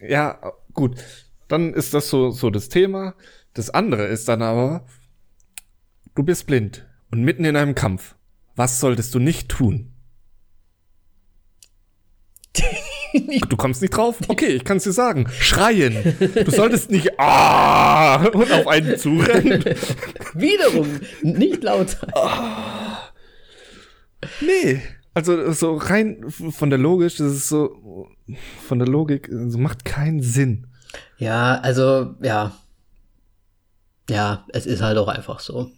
Ja, 0.00 0.38
gut. 0.72 0.96
Dann 1.48 1.74
ist 1.74 1.94
das 1.94 2.08
so, 2.08 2.30
so 2.30 2.50
das 2.50 2.68
Thema. 2.68 3.14
Das 3.54 3.70
andere 3.70 4.06
ist 4.06 4.28
dann 4.28 4.42
aber, 4.42 4.86
du 6.14 6.22
bist 6.22 6.46
blind 6.46 6.86
und 7.10 7.22
mitten 7.22 7.44
in 7.44 7.56
einem 7.56 7.74
Kampf. 7.74 8.13
Was 8.56 8.80
solltest 8.80 9.14
du 9.14 9.18
nicht 9.18 9.48
tun? 9.48 9.90
Du 13.48 13.56
kommst 13.56 13.80
nicht 13.80 13.96
drauf? 13.96 14.16
Okay, 14.26 14.48
ich 14.48 14.64
kann 14.64 14.78
es 14.78 14.82
dir 14.82 14.92
sagen. 14.92 15.28
Schreien. 15.38 16.16
Du 16.18 16.50
solltest 16.50 16.90
nicht 16.90 17.18
ah 17.20 18.24
und 18.26 18.50
auf 18.50 18.66
einen 18.66 18.98
zurennen. 18.98 19.64
Wiederum 20.34 21.00
nicht 21.22 21.62
laut 21.62 21.90
sein. 21.90 22.10
Ah. 22.14 22.98
Nee. 24.40 24.82
Also 25.14 25.52
so 25.52 25.76
rein 25.76 26.24
von 26.28 26.70
der 26.70 26.78
Logik, 26.80 27.16
das 27.16 27.32
ist 27.32 27.48
so 27.48 28.08
von 28.66 28.80
der 28.80 28.88
Logik, 28.88 29.30
so 29.30 29.58
macht 29.58 29.84
keinen 29.84 30.20
Sinn. 30.20 30.66
Ja, 31.18 31.60
also 31.60 32.16
ja. 32.20 32.58
Ja, 34.10 34.44
es 34.48 34.66
ist 34.66 34.82
halt 34.82 34.98
auch 34.98 35.06
einfach 35.06 35.38
so. 35.38 35.70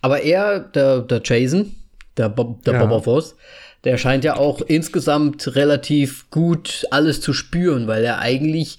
Aber 0.00 0.22
er, 0.22 0.60
der, 0.60 1.00
der 1.00 1.20
Jason, 1.24 1.74
der, 2.16 2.28
Bob, 2.28 2.64
der 2.64 2.74
ja. 2.74 2.84
Boba 2.84 3.04
Voss, 3.04 3.36
der 3.84 3.96
scheint 3.96 4.24
ja 4.24 4.36
auch 4.36 4.60
insgesamt 4.60 5.54
relativ 5.54 6.30
gut 6.30 6.86
alles 6.90 7.20
zu 7.20 7.32
spüren, 7.32 7.86
weil 7.86 8.04
er 8.04 8.18
eigentlich 8.18 8.78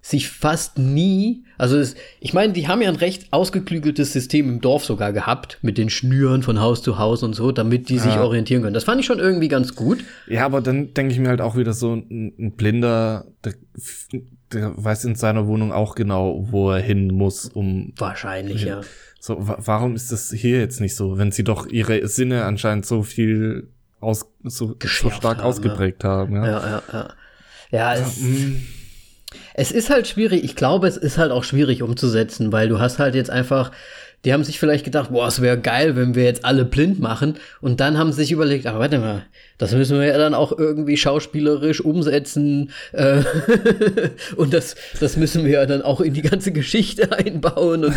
sich 0.00 0.28
fast 0.28 0.78
nie, 0.78 1.44
also 1.58 1.76
es, 1.76 1.96
ich 2.20 2.32
meine, 2.32 2.52
die 2.52 2.68
haben 2.68 2.80
ja 2.80 2.88
ein 2.88 2.96
recht 2.96 3.32
ausgeklügeltes 3.32 4.12
System 4.12 4.48
im 4.48 4.60
Dorf 4.60 4.84
sogar 4.84 5.12
gehabt, 5.12 5.58
mit 5.60 5.76
den 5.76 5.90
Schnüren 5.90 6.42
von 6.42 6.60
Haus 6.60 6.82
zu 6.82 6.98
Haus 6.98 7.22
und 7.22 7.34
so, 7.34 7.52
damit 7.52 7.88
die 7.88 7.96
ja. 7.96 8.02
sich 8.02 8.16
orientieren 8.16 8.62
können. 8.62 8.74
Das 8.74 8.84
fand 8.84 9.00
ich 9.00 9.06
schon 9.06 9.18
irgendwie 9.18 9.48
ganz 9.48 9.74
gut. 9.74 10.04
Ja, 10.28 10.46
aber 10.46 10.60
dann 10.60 10.94
denke 10.94 11.12
ich 11.12 11.18
mir 11.18 11.28
halt 11.28 11.40
auch 11.40 11.56
wieder 11.56 11.72
so, 11.72 11.94
ein, 11.94 12.32
ein 12.38 12.52
Blinder, 12.52 13.26
der, 13.44 13.54
der, 14.52 14.72
weiß 14.76 15.04
in 15.04 15.14
seiner 15.14 15.46
Wohnung 15.46 15.72
auch 15.72 15.94
genau, 15.94 16.46
wo 16.50 16.70
er 16.70 16.80
hin 16.80 17.08
muss, 17.08 17.46
um. 17.46 17.92
Wahrscheinlich, 17.96 18.60
hin. 18.60 18.68
ja. 18.68 18.80
So, 19.20 19.36
warum 19.38 19.96
ist 19.96 20.12
das 20.12 20.30
hier 20.30 20.60
jetzt 20.60 20.80
nicht 20.80 20.94
so, 20.94 21.18
wenn 21.18 21.32
sie 21.32 21.42
doch 21.44 21.66
ihre 21.66 22.06
Sinne 22.06 22.44
anscheinend 22.44 22.86
so 22.86 23.02
viel 23.02 23.68
aus, 24.00 24.26
so, 24.44 24.76
so 24.80 25.10
stark 25.10 25.38
haben, 25.38 25.44
ausgeprägt 25.44 26.04
ja. 26.04 26.10
haben, 26.10 26.36
ja. 26.36 26.46
Ja, 26.46 26.60
ja, 26.60 26.82
ja. 26.92 27.08
Ja, 27.70 27.94
es, 27.94 28.20
mm. 28.20 28.62
es 29.54 29.72
ist 29.72 29.90
halt 29.90 30.06
schwierig. 30.06 30.44
Ich 30.44 30.56
glaube, 30.56 30.86
es 30.86 30.96
ist 30.96 31.18
halt 31.18 31.32
auch 31.32 31.44
schwierig 31.44 31.82
umzusetzen, 31.82 32.52
weil 32.52 32.68
du 32.68 32.78
hast 32.78 32.98
halt 32.98 33.14
jetzt 33.14 33.30
einfach 33.30 33.72
die 34.24 34.32
haben 34.32 34.42
sich 34.42 34.58
vielleicht 34.58 34.84
gedacht, 34.84 35.10
boah, 35.10 35.28
es 35.28 35.40
wäre 35.40 35.58
geil, 35.58 35.94
wenn 35.94 36.14
wir 36.14 36.24
jetzt 36.24 36.44
alle 36.44 36.64
blind 36.64 36.98
machen. 36.98 37.34
Und 37.60 37.78
dann 37.80 37.98
haben 37.98 38.10
sie 38.10 38.22
sich 38.22 38.32
überlegt, 38.32 38.66
ach, 38.66 38.78
warte 38.78 38.98
mal, 38.98 39.26
das 39.58 39.72
müssen 39.72 39.98
wir 39.98 40.06
ja 40.06 40.18
dann 40.18 40.34
auch 40.34 40.56
irgendwie 40.56 40.96
schauspielerisch 40.96 41.80
umsetzen. 41.80 42.70
Äh, 42.92 43.22
und 44.36 44.52
das, 44.52 44.74
das 44.98 45.16
müssen 45.16 45.44
wir 45.44 45.52
ja 45.52 45.66
dann 45.66 45.82
auch 45.82 46.00
in 46.00 46.14
die 46.14 46.22
ganze 46.22 46.50
Geschichte 46.50 47.12
einbauen. 47.16 47.84
Und 47.84 47.94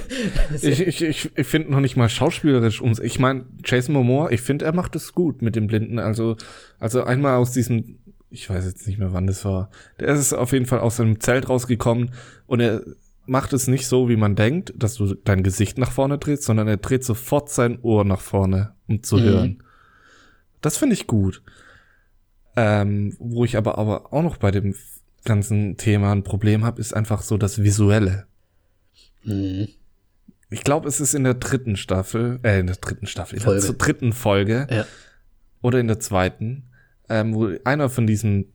ich 0.62 0.80
ich, 0.80 1.02
ich, 1.02 1.30
ich 1.34 1.46
finde 1.46 1.70
noch 1.70 1.80
nicht 1.80 1.96
mal 1.96 2.08
schauspielerisch 2.08 2.80
umsetzen. 2.80 3.06
Ich 3.06 3.20
meine, 3.20 3.44
Jason 3.64 3.94
Momoa, 3.94 4.30
ich 4.30 4.40
finde, 4.40 4.64
er 4.64 4.74
macht 4.74 4.96
es 4.96 5.12
gut 5.12 5.42
mit 5.42 5.54
dem 5.54 5.68
Blinden. 5.68 6.00
Also, 6.00 6.36
also 6.80 7.04
einmal 7.04 7.36
aus 7.36 7.52
diesem 7.52 7.98
ich 8.32 8.48
weiß 8.48 8.64
jetzt 8.64 8.86
nicht 8.86 8.98
mehr, 8.98 9.12
wann 9.12 9.26
das 9.26 9.44
war. 9.44 9.70
Der 10.00 10.08
ist 10.08 10.32
auf 10.32 10.52
jeden 10.52 10.64
Fall 10.64 10.80
aus 10.80 10.96
seinem 10.96 11.20
Zelt 11.20 11.50
rausgekommen 11.50 12.12
und 12.46 12.60
er 12.60 12.82
macht 13.26 13.52
es 13.52 13.68
nicht 13.68 13.86
so, 13.86 14.08
wie 14.08 14.16
man 14.16 14.34
denkt, 14.34 14.72
dass 14.76 14.94
du 14.94 15.14
dein 15.14 15.42
Gesicht 15.42 15.78
nach 15.78 15.92
vorne 15.92 16.18
drehst, 16.18 16.44
sondern 16.44 16.68
er 16.68 16.76
dreht 16.76 17.04
sofort 17.04 17.50
sein 17.50 17.78
Ohr 17.82 18.04
nach 18.04 18.20
vorne, 18.20 18.74
um 18.88 19.02
zu 19.02 19.16
mhm. 19.16 19.22
hören. 19.22 19.62
Das 20.60 20.76
finde 20.76 20.94
ich 20.94 21.06
gut. 21.06 21.42
Ähm, 22.54 23.16
wo 23.18 23.44
ich 23.44 23.56
aber, 23.56 23.78
aber 23.78 24.12
auch 24.12 24.22
noch 24.22 24.36
bei 24.36 24.50
dem 24.50 24.74
ganzen 25.24 25.76
Thema 25.76 26.12
ein 26.12 26.24
Problem 26.24 26.64
habe, 26.64 26.80
ist 26.80 26.94
einfach 26.94 27.22
so 27.22 27.38
das 27.38 27.62
Visuelle. 27.62 28.26
Mhm. 29.24 29.68
Ich 30.50 30.64
glaube, 30.64 30.86
es 30.86 31.00
ist 31.00 31.14
in 31.14 31.24
der 31.24 31.34
dritten 31.34 31.76
Staffel, 31.76 32.38
äh, 32.42 32.60
in 32.60 32.66
der 32.66 32.76
dritten 32.76 33.06
Staffel, 33.06 33.36
in 33.36 33.42
Folge. 33.42 33.60
der 33.62 33.72
dritten 33.72 34.12
Folge 34.12 34.66
ja. 34.70 34.84
oder 35.62 35.80
in 35.80 35.88
der 35.88 35.98
zweiten, 35.98 36.64
ähm, 37.08 37.34
wo 37.34 37.48
einer 37.64 37.88
von 37.88 38.06
diesen, 38.06 38.52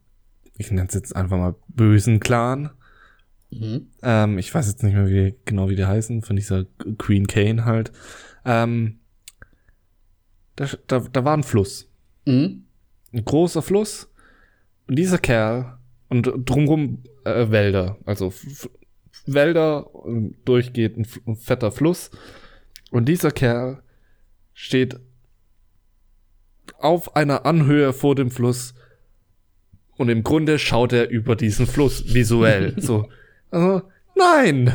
ich 0.58 0.70
nenne 0.70 0.88
es 0.88 0.94
jetzt 0.94 1.16
einfach 1.16 1.38
mal 1.38 1.56
bösen 1.70 2.20
Clan, 2.20 2.70
mhm. 3.50 3.88
ähm, 4.02 4.38
ich 4.38 4.54
weiß 4.54 4.68
jetzt 4.68 4.84
nicht 4.84 4.94
mehr 4.94 5.10
wie, 5.10 5.36
genau 5.46 5.70
wie 5.70 5.76
die 5.76 5.86
heißen, 5.86 6.22
von 6.22 6.36
dieser 6.36 6.66
Queen 6.98 7.28
Kane 7.28 7.66
halt, 7.66 7.92
ähm, 8.46 9.00
da, 10.56 10.68
da, 10.88 11.00
da 11.00 11.26
war 11.26 11.36
ein 11.36 11.44
Fluss. 11.44 11.90
Mhm. 12.26 12.64
Ein 13.14 13.26
großer 13.26 13.62
Fluss. 13.62 14.12
Und 14.88 14.98
dieser 14.98 15.18
Kerl, 15.18 15.78
und 16.10 16.32
drumrum 16.46 17.04
äh, 17.26 17.50
Wälder, 17.50 17.98
also 18.06 18.34
Wälder, 19.26 19.90
durchgeht 20.46 20.98
ein, 20.98 21.08
ein 21.26 21.36
fetter 21.36 21.72
Fluss. 21.72 22.10
Und 22.92 23.06
dieser 23.06 23.32
Kerl 23.32 23.84
steht 24.54 25.00
auf 26.80 27.16
einer 27.16 27.46
Anhöhe 27.46 27.94
vor 27.94 28.16
dem 28.16 28.32
Fluss 28.32 28.74
und 29.98 30.10
im 30.10 30.24
Grunde 30.24 30.60
schaut 30.60 30.94
er 30.94 31.10
über 31.10 31.36
diesen 31.36 31.68
Fluss 31.68 32.14
visuell. 32.14 32.76
so, 32.82 33.10
also, 33.52 33.82
nein, 34.16 34.74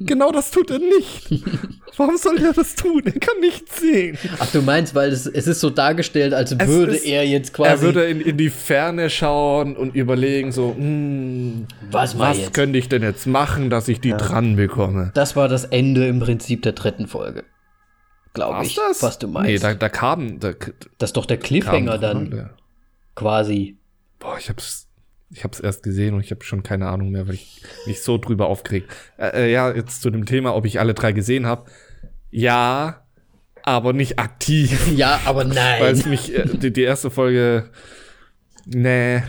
genau 0.00 0.32
das 0.32 0.50
tut 0.50 0.70
er 0.70 0.78
nicht. 0.78 1.30
Warum 1.96 2.16
soll 2.16 2.42
er 2.42 2.52
das 2.52 2.74
tun? 2.74 3.02
Er 3.04 3.12
kann 3.12 3.38
nichts 3.40 3.80
sehen. 3.80 4.18
Ach, 4.38 4.50
du 4.50 4.62
meinst, 4.62 4.94
weil 4.94 5.10
es, 5.10 5.26
es 5.26 5.46
ist 5.46 5.60
so 5.60 5.70
dargestellt, 5.70 6.34
als 6.34 6.52
es 6.52 6.66
würde 6.66 6.96
ist, 6.96 7.04
er 7.04 7.26
jetzt 7.26 7.52
quasi. 7.52 7.70
Er 7.70 7.80
würde 7.82 8.04
in, 8.06 8.20
in 8.20 8.36
die 8.36 8.50
Ferne 8.50 9.10
schauen 9.10 9.76
und 9.76 9.94
überlegen, 9.94 10.50
so, 10.50 10.74
hm, 10.76 11.66
was, 11.90 12.18
was 12.18 12.52
könnte 12.52 12.78
ich 12.78 12.88
denn 12.88 13.02
jetzt 13.02 13.26
machen, 13.26 13.70
dass 13.70 13.88
ich 13.88 14.00
die 14.00 14.10
ja. 14.10 14.16
dran 14.16 14.56
bekomme? 14.56 15.12
Das 15.14 15.36
war 15.36 15.48
das 15.48 15.64
Ende 15.64 16.06
im 16.08 16.18
Prinzip 16.18 16.62
der 16.62 16.72
dritten 16.72 17.06
Folge. 17.06 17.44
Glaube 18.32 18.64
ich, 18.64 18.74
das? 18.74 19.00
was 19.02 19.18
du 19.20 19.28
meinst. 19.28 19.48
Nee, 19.48 19.58
da, 19.58 19.74
da 19.74 19.88
kam. 19.88 20.40
Da, 20.40 20.52
das 20.98 21.10
ist 21.10 21.16
doch 21.16 21.26
der 21.26 21.38
Cliffhanger 21.38 21.98
dann. 21.98 22.36
Ja. 22.36 22.50
Quasi. 23.14 23.78
Boah, 24.18 24.36
ich 24.38 24.48
hab's 24.48 24.88
ich 25.34 25.42
habe 25.42 25.52
es 25.52 25.60
erst 25.60 25.82
gesehen 25.82 26.14
und 26.14 26.20
ich 26.20 26.30
habe 26.30 26.44
schon 26.44 26.62
keine 26.62 26.88
Ahnung 26.88 27.10
mehr, 27.10 27.26
weil 27.26 27.34
ich 27.34 27.60
mich 27.86 28.02
so 28.02 28.18
drüber 28.18 28.46
aufgeregt. 28.46 28.88
Äh, 29.18 29.46
äh, 29.46 29.52
ja, 29.52 29.74
jetzt 29.74 30.00
zu 30.00 30.10
dem 30.10 30.26
Thema, 30.26 30.54
ob 30.54 30.64
ich 30.64 30.78
alle 30.78 30.94
drei 30.94 31.12
gesehen 31.12 31.44
habe. 31.44 31.68
Ja, 32.30 33.04
aber 33.64 33.92
nicht 33.92 34.18
aktiv. 34.18 34.92
Ja, 34.96 35.20
aber 35.24 35.44
nein. 35.44 35.80
Weil 35.80 35.92
es 35.92 36.06
mich, 36.06 36.32
äh, 36.34 36.46
die, 36.46 36.72
die 36.72 36.82
erste 36.82 37.10
Folge, 37.10 37.70
nee, 38.64 39.22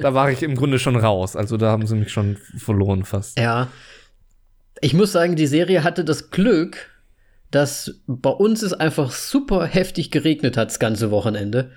da 0.00 0.14
war 0.14 0.30
ich 0.30 0.42
im 0.42 0.56
Grunde 0.56 0.78
schon 0.78 0.96
raus. 0.96 1.36
Also 1.36 1.58
da 1.58 1.70
haben 1.70 1.86
sie 1.86 1.96
mich 1.96 2.10
schon 2.10 2.38
verloren 2.56 3.04
fast. 3.04 3.38
Ja. 3.38 3.68
Ich 4.80 4.94
muss 4.94 5.12
sagen, 5.12 5.36
die 5.36 5.46
Serie 5.46 5.84
hatte 5.84 6.04
das 6.04 6.30
Glück, 6.30 6.90
dass 7.50 8.00
bei 8.06 8.30
uns 8.30 8.62
es 8.62 8.72
einfach 8.72 9.10
super 9.10 9.66
heftig 9.66 10.10
geregnet 10.10 10.56
hat 10.56 10.70
das 10.70 10.78
ganze 10.78 11.10
Wochenende. 11.10 11.72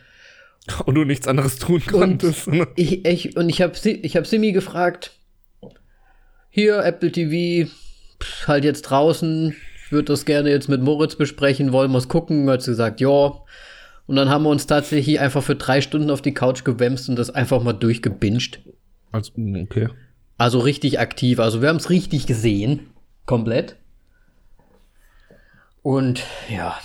Und 0.85 0.95
du 0.95 1.03
nichts 1.03 1.27
anderes 1.27 1.57
tun 1.57 1.81
konntest. 1.85 2.47
Und 2.47 2.67
ich, 2.75 3.05
ich, 3.05 3.37
und 3.37 3.49
ich 3.49 3.61
habe 3.61 3.73
ich 3.83 4.15
hab 4.15 4.27
Simi 4.27 4.51
gefragt, 4.51 5.11
hier, 6.49 6.83
Apple 6.83 7.11
TV, 7.11 7.69
halt 8.47 8.63
jetzt 8.63 8.83
draußen, 8.83 9.55
ich 9.85 9.91
würde 9.91 10.05
das 10.05 10.25
gerne 10.25 10.49
jetzt 10.49 10.69
mit 10.69 10.81
Moritz 10.81 11.15
besprechen, 11.15 11.71
wollen 11.71 11.91
wir 11.91 11.97
es 11.97 12.07
gucken? 12.07 12.49
Hat 12.49 12.61
sie 12.61 12.71
gesagt, 12.71 13.01
ja. 13.01 13.33
Und 14.07 14.15
dann 14.15 14.29
haben 14.29 14.43
wir 14.43 14.49
uns 14.49 14.65
tatsächlich 14.65 15.19
einfach 15.19 15.43
für 15.43 15.55
drei 15.55 15.81
Stunden 15.81 16.09
auf 16.09 16.21
die 16.21 16.33
Couch 16.33 16.63
gewämst 16.63 17.09
und 17.09 17.15
das 17.15 17.29
einfach 17.29 17.61
mal 17.61 17.73
durchgebinged. 17.73 18.59
Also, 19.11 19.31
okay. 19.35 19.89
Also 20.37 20.59
richtig 20.59 20.99
aktiv. 20.99 21.39
Also 21.39 21.61
wir 21.61 21.69
haben 21.69 21.75
es 21.75 21.89
richtig 21.89 22.25
gesehen. 22.25 22.87
Komplett. 23.25 23.75
Und 25.81 26.23
ja. 26.49 26.79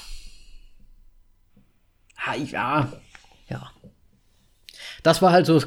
Ja, 2.27 2.35
ja. 2.35 2.93
Das 5.05 5.23
war 5.23 5.31
halt 5.33 5.47
so, 5.47 5.63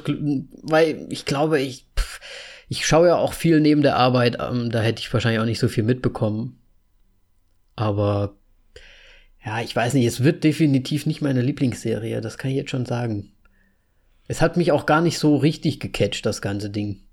weil 0.63 1.05
ich 1.09 1.23
glaube, 1.23 1.61
ich, 1.61 1.85
ich 2.67 2.85
schaue 2.85 3.07
ja 3.07 3.15
auch 3.15 3.33
viel 3.33 3.61
neben 3.61 3.83
der 3.83 3.95
Arbeit, 3.95 4.37
ähm, 4.41 4.71
da 4.71 4.81
hätte 4.81 4.99
ich 4.99 5.13
wahrscheinlich 5.13 5.39
auch 5.39 5.45
nicht 5.45 5.59
so 5.59 5.69
viel 5.69 5.83
mitbekommen. 5.83 6.57
Aber 7.75 8.35
ja, 9.45 9.61
ich 9.61 9.73
weiß 9.75 9.93
nicht, 9.93 10.07
es 10.07 10.23
wird 10.23 10.43
definitiv 10.43 11.05
nicht 11.05 11.21
meine 11.21 11.41
Lieblingsserie, 11.41 12.19
das 12.19 12.39
kann 12.39 12.49
ich 12.49 12.57
jetzt 12.57 12.71
schon 12.71 12.87
sagen. 12.87 13.31
Es 14.27 14.41
hat 14.41 14.57
mich 14.57 14.71
auch 14.71 14.87
gar 14.87 15.01
nicht 15.01 15.19
so 15.19 15.37
richtig 15.37 15.79
gecatcht, 15.79 16.25
das 16.25 16.41
ganze 16.41 16.71
Ding. 16.71 17.03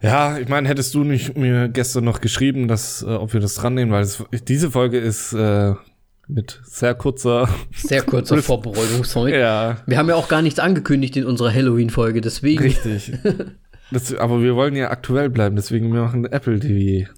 Ja, 0.00 0.38
ich 0.38 0.48
meine, 0.48 0.66
hättest 0.66 0.94
du 0.94 1.04
nicht 1.04 1.36
mir 1.36 1.68
gestern 1.68 2.04
noch 2.04 2.22
geschrieben, 2.22 2.68
dass, 2.68 3.02
äh, 3.02 3.06
ob 3.06 3.34
wir 3.34 3.40
das 3.40 3.56
dran 3.56 3.74
nehmen, 3.74 3.92
weil 3.92 4.02
es, 4.02 4.24
diese 4.44 4.70
Folge 4.70 4.98
ist 4.98 5.34
äh, 5.34 5.74
mit 6.28 6.60
sehr 6.64 6.94
kurzer. 6.94 7.48
Sehr 7.74 8.02
kurzer 8.02 8.38
Vorbereitungszeit. 8.42 9.34
Ja. 9.34 9.78
Wir 9.86 9.98
haben 9.98 10.08
ja 10.08 10.14
auch 10.14 10.28
gar 10.28 10.42
nichts 10.42 10.58
angekündigt 10.58 11.16
in 11.16 11.24
unserer 11.24 11.52
Halloween-Folge, 11.52 12.20
deswegen. 12.20 12.62
Richtig. 12.62 13.12
Das, 13.90 14.14
aber 14.14 14.42
wir 14.42 14.54
wollen 14.54 14.76
ja 14.76 14.90
aktuell 14.90 15.30
bleiben, 15.30 15.56
deswegen 15.56 15.90
wir 15.94 16.02
machen 16.02 16.26
Apple 16.26 16.60
TV. 16.60 17.10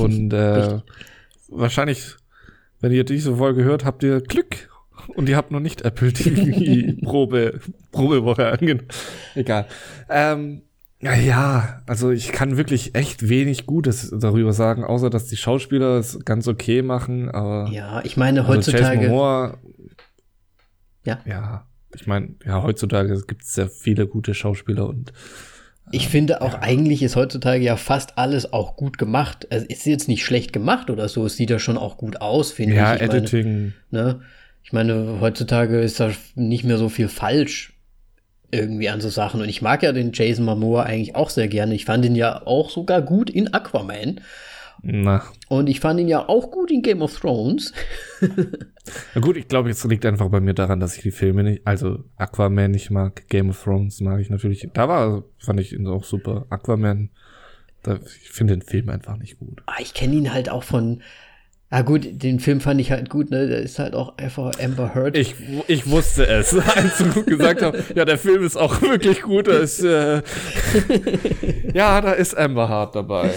Und 0.00 0.32
äh, 0.32 0.78
wahrscheinlich, 1.48 2.14
wenn 2.80 2.90
ihr 2.90 3.04
diese 3.04 3.36
Folge 3.36 3.64
hört, 3.64 3.84
habt 3.84 4.02
ihr 4.02 4.22
Glück. 4.22 4.70
Und 5.08 5.28
ihr 5.28 5.36
habt 5.36 5.50
noch 5.50 5.60
nicht 5.60 5.82
Apple 5.82 6.10
TV 6.12 6.94
Probe, 7.04 7.60
Probewoche 7.92 8.46
angenommen. 8.46 8.88
Egal. 9.34 9.66
Ähm, 10.08 10.62
ja, 11.02 11.14
ja, 11.14 11.82
also 11.86 12.10
ich 12.10 12.30
kann 12.30 12.58
wirklich 12.58 12.94
echt 12.94 13.28
wenig 13.28 13.64
Gutes 13.64 14.12
darüber 14.18 14.52
sagen, 14.52 14.84
außer 14.84 15.08
dass 15.08 15.26
die 15.26 15.36
Schauspieler 15.36 15.98
es 15.98 16.24
ganz 16.26 16.46
okay 16.46 16.82
machen, 16.82 17.30
aber. 17.30 17.70
Ja, 17.72 18.02
ich 18.04 18.18
meine, 18.18 18.46
heutzutage. 18.46 18.98
Also 18.98 19.08
Momoa, 19.08 19.58
ja. 21.06 21.18
Ja, 21.24 21.66
ich 21.94 22.06
meine, 22.06 22.34
ja, 22.44 22.62
heutzutage 22.62 23.22
gibt 23.26 23.42
es 23.42 23.54
sehr 23.54 23.70
viele 23.70 24.06
gute 24.06 24.34
Schauspieler 24.34 24.88
und. 24.88 25.10
Äh, 25.10 25.12
ich 25.92 26.08
finde 26.08 26.42
auch 26.42 26.52
ja. 26.52 26.60
eigentlich 26.60 27.02
ist 27.02 27.16
heutzutage 27.16 27.64
ja 27.64 27.76
fast 27.76 28.18
alles 28.18 28.52
auch 28.52 28.76
gut 28.76 28.98
gemacht. 28.98 29.48
Also 29.50 29.66
ist 29.66 29.86
jetzt 29.86 30.06
nicht 30.06 30.24
schlecht 30.24 30.52
gemacht 30.52 30.90
oder 30.90 31.08
so, 31.08 31.24
es 31.24 31.36
sieht 31.36 31.48
ja 31.48 31.58
schon 31.58 31.78
auch 31.78 31.96
gut 31.96 32.20
aus, 32.20 32.52
finde 32.52 32.76
ja, 32.76 32.94
ich. 32.94 33.00
Ja, 33.00 33.06
Editing. 33.06 33.72
Meine, 33.90 34.04
ne? 34.04 34.20
Ich 34.62 34.72
meine, 34.74 35.18
heutzutage 35.20 35.80
ist 35.80 35.98
da 35.98 36.12
nicht 36.34 36.64
mehr 36.64 36.76
so 36.76 36.90
viel 36.90 37.08
falsch 37.08 37.79
irgendwie 38.50 38.88
an 38.88 39.00
so 39.00 39.08
Sachen. 39.08 39.40
Und 39.40 39.48
ich 39.48 39.62
mag 39.62 39.82
ja 39.82 39.92
den 39.92 40.12
Jason 40.12 40.44
Momoa 40.44 40.82
eigentlich 40.82 41.14
auch 41.14 41.30
sehr 41.30 41.48
gerne. 41.48 41.74
Ich 41.74 41.84
fand 41.84 42.04
ihn 42.04 42.16
ja 42.16 42.46
auch 42.46 42.70
sogar 42.70 43.02
gut 43.02 43.30
in 43.30 43.52
Aquaman. 43.52 44.20
Na. 44.82 45.22
Und 45.48 45.68
ich 45.68 45.80
fand 45.80 46.00
ihn 46.00 46.08
ja 46.08 46.28
auch 46.28 46.50
gut 46.50 46.70
in 46.70 46.82
Game 46.82 47.02
of 47.02 47.18
Thrones. 47.18 47.72
Na 49.14 49.20
gut, 49.20 49.36
ich 49.36 49.46
glaube, 49.46 49.68
jetzt 49.68 49.84
liegt 49.84 50.06
einfach 50.06 50.28
bei 50.28 50.40
mir 50.40 50.54
daran, 50.54 50.80
dass 50.80 50.96
ich 50.96 51.02
die 51.02 51.10
Filme 51.10 51.42
nicht, 51.42 51.66
also 51.66 52.04
Aquaman 52.16 52.70
nicht 52.70 52.90
mag, 52.90 53.28
Game 53.28 53.50
of 53.50 53.62
Thrones 53.62 54.00
mag 54.00 54.20
ich 54.20 54.30
natürlich. 54.30 54.66
Da 54.72 54.88
war, 54.88 55.24
fand 55.38 55.60
ich 55.60 55.72
ihn 55.72 55.86
auch 55.86 56.04
super. 56.04 56.46
Aquaman, 56.48 57.10
da, 57.82 57.96
ich 57.96 58.30
finde 58.30 58.56
den 58.56 58.62
Film 58.62 58.88
einfach 58.88 59.16
nicht 59.16 59.38
gut. 59.38 59.62
Ah, 59.66 59.80
ich 59.80 59.92
kenne 59.92 60.14
ihn 60.14 60.32
halt 60.32 60.48
auch 60.48 60.64
von, 60.64 61.02
Ah 61.72 61.82
gut, 61.82 62.04
den 62.04 62.40
Film 62.40 62.60
fand 62.60 62.80
ich 62.80 62.90
halt 62.90 63.08
gut, 63.08 63.30
ne? 63.30 63.46
Der 63.46 63.60
ist 63.60 63.78
halt 63.78 63.94
auch 63.94 64.18
einfach 64.18 64.50
Amber 64.60 64.92
Heard. 64.92 65.16
Ich, 65.16 65.36
ich 65.68 65.88
wusste 65.88 66.26
es, 66.26 66.52
als 66.76 66.98
du 66.98 67.22
gesagt 67.22 67.62
hast, 67.62 67.94
ja, 67.94 68.04
der 68.04 68.18
Film 68.18 68.44
ist 68.44 68.56
auch 68.56 68.82
wirklich 68.82 69.22
gut. 69.22 69.46
Da 69.46 69.52
ist, 69.52 69.80
äh, 69.84 70.20
ja, 71.72 72.00
da 72.00 72.12
ist 72.12 72.36
Amber 72.36 72.68
Heard 72.68 72.96
dabei. 72.96 73.30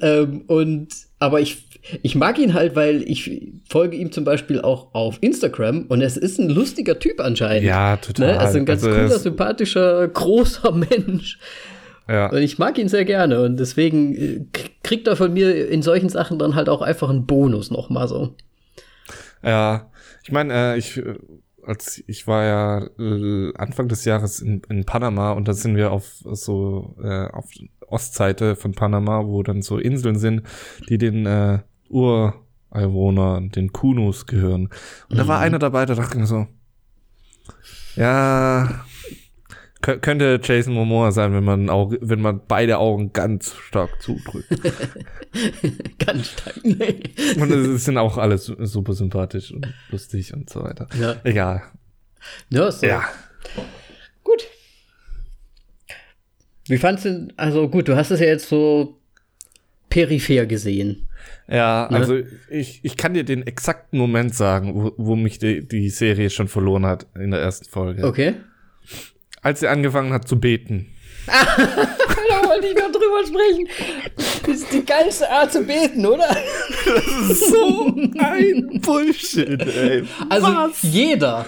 ähm, 0.00 0.44
und 0.46 0.88
aber 1.18 1.42
ich, 1.42 1.66
ich 2.02 2.14
mag 2.14 2.38
ihn 2.38 2.54
halt, 2.54 2.76
weil 2.76 3.02
ich 3.02 3.52
folge 3.68 3.94
ihm 3.94 4.10
zum 4.10 4.24
Beispiel 4.24 4.62
auch 4.62 4.94
auf 4.94 5.18
Instagram 5.20 5.84
und 5.88 6.00
es 6.00 6.16
ist 6.16 6.38
ein 6.38 6.48
lustiger 6.48 6.98
Typ 6.98 7.20
anscheinend. 7.20 7.64
Ja, 7.64 7.98
total. 7.98 8.32
Ne? 8.32 8.40
Also 8.40 8.56
ein 8.56 8.64
ganz 8.64 8.82
also 8.82 8.96
cooler, 8.96 9.18
sympathischer, 9.18 10.08
großer 10.08 10.72
Mensch. 10.72 11.38
Ja. 12.10 12.28
Und 12.28 12.38
ich 12.38 12.58
mag 12.58 12.76
ihn 12.76 12.88
sehr 12.88 13.04
gerne 13.04 13.40
und 13.42 13.58
deswegen 13.60 14.16
äh, 14.16 14.44
kriegt 14.82 15.06
er 15.06 15.14
von 15.14 15.32
mir 15.32 15.68
in 15.68 15.80
solchen 15.80 16.08
Sachen 16.08 16.40
dann 16.40 16.56
halt 16.56 16.68
auch 16.68 16.82
einfach 16.82 17.08
einen 17.08 17.24
Bonus 17.24 17.70
nochmal 17.70 18.08
so. 18.08 18.34
Ja, 19.44 19.90
ich 20.24 20.32
meine, 20.32 20.52
äh, 20.52 20.78
ich, 20.78 20.96
äh, 20.96 21.14
als 21.64 22.02
ich 22.08 22.26
war 22.26 22.44
ja 22.44 22.86
äh, 22.98 23.54
Anfang 23.56 23.86
des 23.86 24.04
Jahres 24.04 24.40
in, 24.40 24.62
in 24.68 24.84
Panama 24.84 25.32
und 25.32 25.46
da 25.46 25.52
sind 25.52 25.76
wir 25.76 25.92
auf 25.92 26.16
so 26.24 26.96
äh, 27.00 27.28
auf 27.28 27.46
Ostseite 27.86 28.56
von 28.56 28.72
Panama, 28.72 29.24
wo 29.26 29.44
dann 29.44 29.62
so 29.62 29.78
Inseln 29.78 30.18
sind, 30.18 30.42
die 30.88 30.98
den 30.98 31.26
äh, 31.26 31.60
Ureinwohnern, 31.88 33.50
den 33.50 33.72
Kunus 33.72 34.26
gehören. 34.26 34.68
Und 35.08 35.14
mhm. 35.14 35.16
da 35.16 35.28
war 35.28 35.38
mhm. 35.38 35.44
einer 35.44 35.58
dabei, 35.60 35.86
der 35.86 35.94
dachte 35.94 36.18
mir 36.18 36.26
so, 36.26 36.48
ja, 37.94 38.84
könnte 39.80 40.40
Jason 40.42 40.74
Momoa 40.74 41.10
sein, 41.10 41.32
wenn 41.32 41.44
man 41.44 41.70
Auge, 41.70 41.98
wenn 42.02 42.20
man 42.20 42.40
beide 42.46 42.78
Augen 42.78 43.12
ganz 43.12 43.54
stark 43.54 44.02
zudrückt. 44.02 44.48
ganz 45.98 46.28
stark. 46.28 46.60
Nee. 46.62 47.02
Und 47.38 47.50
es 47.50 47.84
sind 47.84 47.96
auch 47.96 48.18
alle 48.18 48.36
super 48.38 48.92
sympathisch 48.92 49.52
und 49.52 49.72
lustig 49.90 50.34
und 50.34 50.50
so 50.50 50.62
weiter. 50.62 50.86
Ja. 51.00 51.16
Egal. 51.24 51.62
Ja, 52.50 52.70
so. 52.70 52.86
ja. 52.86 53.04
Gut. 54.22 54.46
Wie 56.66 56.78
fandest 56.78 57.06
du, 57.06 57.28
also 57.36 57.68
gut, 57.68 57.88
du 57.88 57.96
hast 57.96 58.10
es 58.10 58.20
ja 58.20 58.26
jetzt 58.26 58.48
so 58.48 59.00
peripher 59.88 60.46
gesehen. 60.46 61.08
Ja, 61.48 61.88
ne? 61.90 61.96
also 61.96 62.18
ich, 62.48 62.80
ich 62.84 62.96
kann 62.96 63.14
dir 63.14 63.24
den 63.24 63.46
exakten 63.46 63.98
Moment 63.98 64.34
sagen, 64.34 64.74
wo, 64.74 64.92
wo 64.96 65.16
mich 65.16 65.38
die, 65.38 65.66
die 65.66 65.88
Serie 65.90 66.30
schon 66.30 66.48
verloren 66.48 66.86
hat 66.86 67.06
in 67.16 67.32
der 67.32 67.40
ersten 67.40 67.68
Folge. 67.68 68.06
Okay. 68.06 68.34
Als 69.42 69.60
sie 69.60 69.68
angefangen 69.68 70.12
hat 70.12 70.28
zu 70.28 70.38
beten. 70.38 70.94
da 71.26 72.48
wollte 72.48 72.66
ich 72.66 72.74
noch 72.74 72.90
drüber 72.90 73.24
sprechen. 73.26 73.68
Das 74.46 74.56
ist 74.56 74.72
die 74.72 74.84
geilste 74.84 75.30
Art 75.30 75.52
zu 75.52 75.62
beten, 75.62 76.04
oder? 76.04 76.28
Das 76.86 77.06
ist 77.30 77.50
so 77.50 77.94
ein 78.18 78.80
Bullshit, 78.80 79.60
ey. 79.60 80.04
Also 80.28 80.46
Was? 80.46 80.82
jeder, 80.82 81.46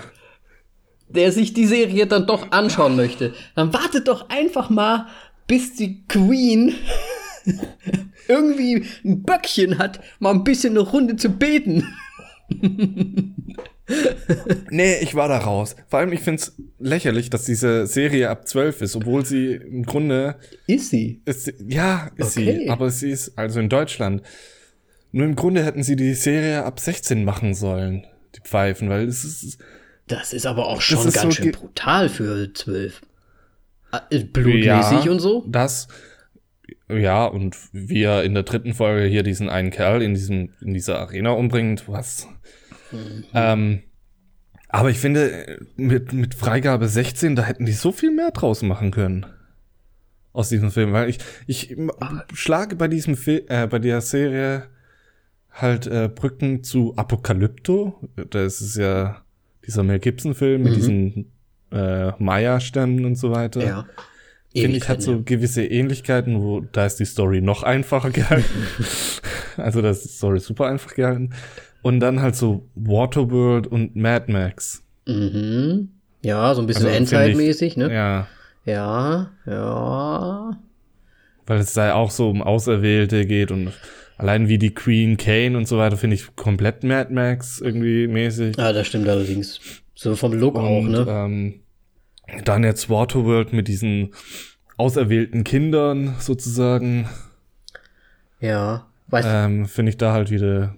der 1.09 1.33
sich 1.33 1.53
die 1.53 1.67
Serie 1.67 2.07
dann 2.07 2.27
doch 2.27 2.51
anschauen 2.53 2.97
möchte, 2.97 3.35
dann 3.55 3.73
wartet 3.73 4.09
doch 4.09 4.29
einfach 4.29 4.71
mal, 4.71 5.09
bis 5.47 5.75
die 5.75 6.07
Queen 6.07 6.75
irgendwie 8.29 8.87
ein 9.05 9.23
Böckchen 9.23 9.79
hat, 9.79 10.01
mal 10.21 10.31
ein 10.31 10.45
bisschen 10.45 10.73
eine 10.73 10.81
Runde 10.81 11.17
zu 11.17 11.29
beten. 11.31 11.95
nee, 14.71 14.97
ich 15.01 15.15
war 15.15 15.29
da 15.29 15.39
raus. 15.39 15.77
Vor 15.89 15.99
allem, 15.99 16.13
ich 16.13 16.21
find's 16.21 16.55
lächerlich, 16.79 17.31
dass 17.31 17.45
diese 17.45 17.87
Serie 17.87 18.31
ab 18.31 18.47
12 18.47 18.83
ist, 18.83 18.97
obwohl 18.97 19.25
sie 19.25 19.55
im 19.55 19.85
Grunde. 19.85 20.37
Ist 20.67 20.91
sie? 20.91 21.21
Ist, 21.25 21.53
ja, 21.67 22.11
ist 22.17 22.37
okay. 22.37 22.61
sie. 22.61 22.71
Aber 22.71 22.91
sie 22.91 23.11
ist 23.11 23.37
also 23.37 23.61
in 23.61 23.69
Deutschland. 23.69 24.23
Nur 25.11 25.27
im 25.27 25.37
Grunde 25.37 25.65
hätten 25.65 25.83
sie 25.83 25.97
die 25.97 26.15
Serie 26.15 26.65
ab 26.65 26.81
16 26.81 27.25
machen 27.25 27.55
sollen, 27.55 28.07
die 28.35 28.41
Pfeifen, 28.41 28.89
weil 28.89 29.07
es 29.07 29.25
ist. 29.25 29.59
Das 30.07 30.33
ist 30.33 30.47
aber 30.47 30.67
auch 30.67 30.81
schon 30.81 31.03
ganz 31.03 31.21
so 31.21 31.31
schön 31.31 31.53
brutal 31.53 32.09
für 32.09 32.53
12. 32.53 33.03
Äh, 34.11 34.25
blutmäßig 34.25 35.05
ja, 35.05 35.11
und 35.11 35.21
so? 35.21 35.45
Das. 35.47 35.89
Ja, 36.89 37.27
und 37.27 37.57
wie 37.73 38.03
er 38.03 38.25
in 38.25 38.35
der 38.35 38.43
dritten 38.43 38.75
Folge 38.75 39.07
hier 39.07 39.23
diesen 39.23 39.49
einen 39.49 39.71
Kerl 39.71 40.03
in 40.03 40.15
diesem, 40.15 40.51
in 40.61 40.75
dieser 40.75 40.99
Arena 40.99 41.31
umbringt, 41.31 41.89
was. 41.89 42.27
Mhm. 42.93 43.25
Ähm, 43.35 43.83
aber 44.69 44.91
ich 44.91 44.99
finde, 44.99 45.61
mit, 45.77 46.13
mit 46.13 46.35
Freigabe 46.35 46.89
16, 46.89 47.37
da 47.37 47.43
hätten 47.43 47.67
die 47.67 47.73
so 47.73 47.93
viel 47.93 48.11
mehr 48.11 48.31
draus 48.31 48.63
machen 48.63 48.91
können. 48.91 49.27
Aus 50.33 50.49
diesem 50.49 50.71
Film. 50.71 50.93
Weil 50.93 51.11
ich, 51.11 51.19
ich 51.47 51.77
schlage 52.33 52.77
bei 52.77 52.89
diesem 52.89 53.17
Film, 53.17 53.43
äh, 53.49 53.67
bei 53.67 53.79
der 53.79 54.01
Serie 54.01 54.69
halt 55.51 55.87
äh, 55.87 56.09
Brücken 56.09 56.65
zu 56.65 56.95
Apokalypto. 56.97 58.09
Das 58.31 58.63
ist 58.63 58.77
ja 58.77 59.23
dieser 59.67 59.83
Mel 59.83 59.99
Gibson-Film 59.99 60.63
mhm. 60.63 60.69
mit 60.69 60.77
diesen 60.77 61.33
äh, 61.71 62.13
Maya-Stämmen 62.19 63.05
und 63.05 63.17
so 63.17 63.31
weiter. 63.31 63.63
Ja. 63.63 63.87
Finde 64.55 64.77
ich, 64.77 64.89
hat 64.89 65.01
so 65.01 65.23
gewisse 65.23 65.65
Ähnlichkeiten, 65.65 66.43
wo 66.43 66.61
da 66.61 66.85
ist 66.85 67.01
die 67.01 67.07
Story 67.07 67.41
noch 67.41 67.63
einfacher 67.63 68.11
gehalten. 68.13 68.45
also 69.57 69.81
da 69.81 69.91
ist 69.91 70.05
die 70.05 70.09
Story 70.09 70.41
super 70.41 70.67
einfach 70.67 70.95
gehalten. 70.95 71.31
Und 71.83 72.01
dann 72.01 72.23
halt 72.23 72.37
so 72.37 72.69
Waterworld 72.75 73.67
und 73.67 73.97
Mad 73.97 74.31
Max. 74.33 74.85
Mhm. 75.07 75.89
Ja, 76.23 76.55
so 76.55 76.61
ein 76.61 76.67
bisschen 76.67 76.87
also, 76.87 76.97
Endzeitmäßig, 76.97 77.77
ne? 77.77 77.93
Ja. 77.93 78.29
Ja, 78.65 79.31
ja. 79.45 80.57
Weil 81.47 81.59
es 81.59 81.73
da 81.73 81.95
auch 81.95 82.13
so 82.13 82.31
um 82.31 82.43
Auserwählte 82.43 83.27
geht 83.27 83.51
und 83.51 83.73
allein 84.17 84.49
wie 84.49 84.59
die 84.59 84.73
Queen 84.73 85.17
Kane 85.17 85.57
und 85.57 85.67
so 85.67 85.79
weiter 85.79 85.97
finde 85.97 86.15
ich 86.15 86.37
komplett 86.37 86.85
Mad 86.85 87.13
Max 87.13 87.61
irgendwie 87.61 88.07
mäßig. 88.07 88.57
Ja, 88.57 88.73
das 88.73 88.87
stimmt 88.87 89.09
allerdings. 89.09 89.59
So 89.95 90.15
vom 90.15 90.33
Look 90.33 90.55
und, 90.55 90.65
auch, 90.65 90.83
ne? 90.83 91.07
Ähm, 91.09 91.61
dann 92.45 92.63
jetzt 92.63 92.89
Waterworld 92.89 93.53
mit 93.53 93.67
diesen 93.67 94.15
auserwählten 94.77 95.43
Kindern 95.43 96.15
sozusagen. 96.21 97.09
Ja, 98.41 98.87
weißt 99.09 99.29
ähm, 99.31 99.67
Finde 99.67 99.91
ich 99.91 99.99
da 99.99 100.13
halt 100.13 100.31
wieder 100.31 100.77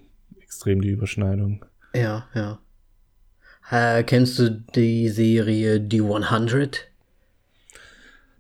extrem 0.55 0.81
die 0.81 0.91
Überschneidung. 0.91 1.65
Ja, 1.95 2.29
ja. 2.35 2.59
Äh, 3.71 4.05
kennst 4.05 4.39
du 4.39 4.51
die 4.51 5.09
Serie 5.09 5.81
Die 5.81 6.01
100? 6.01 6.89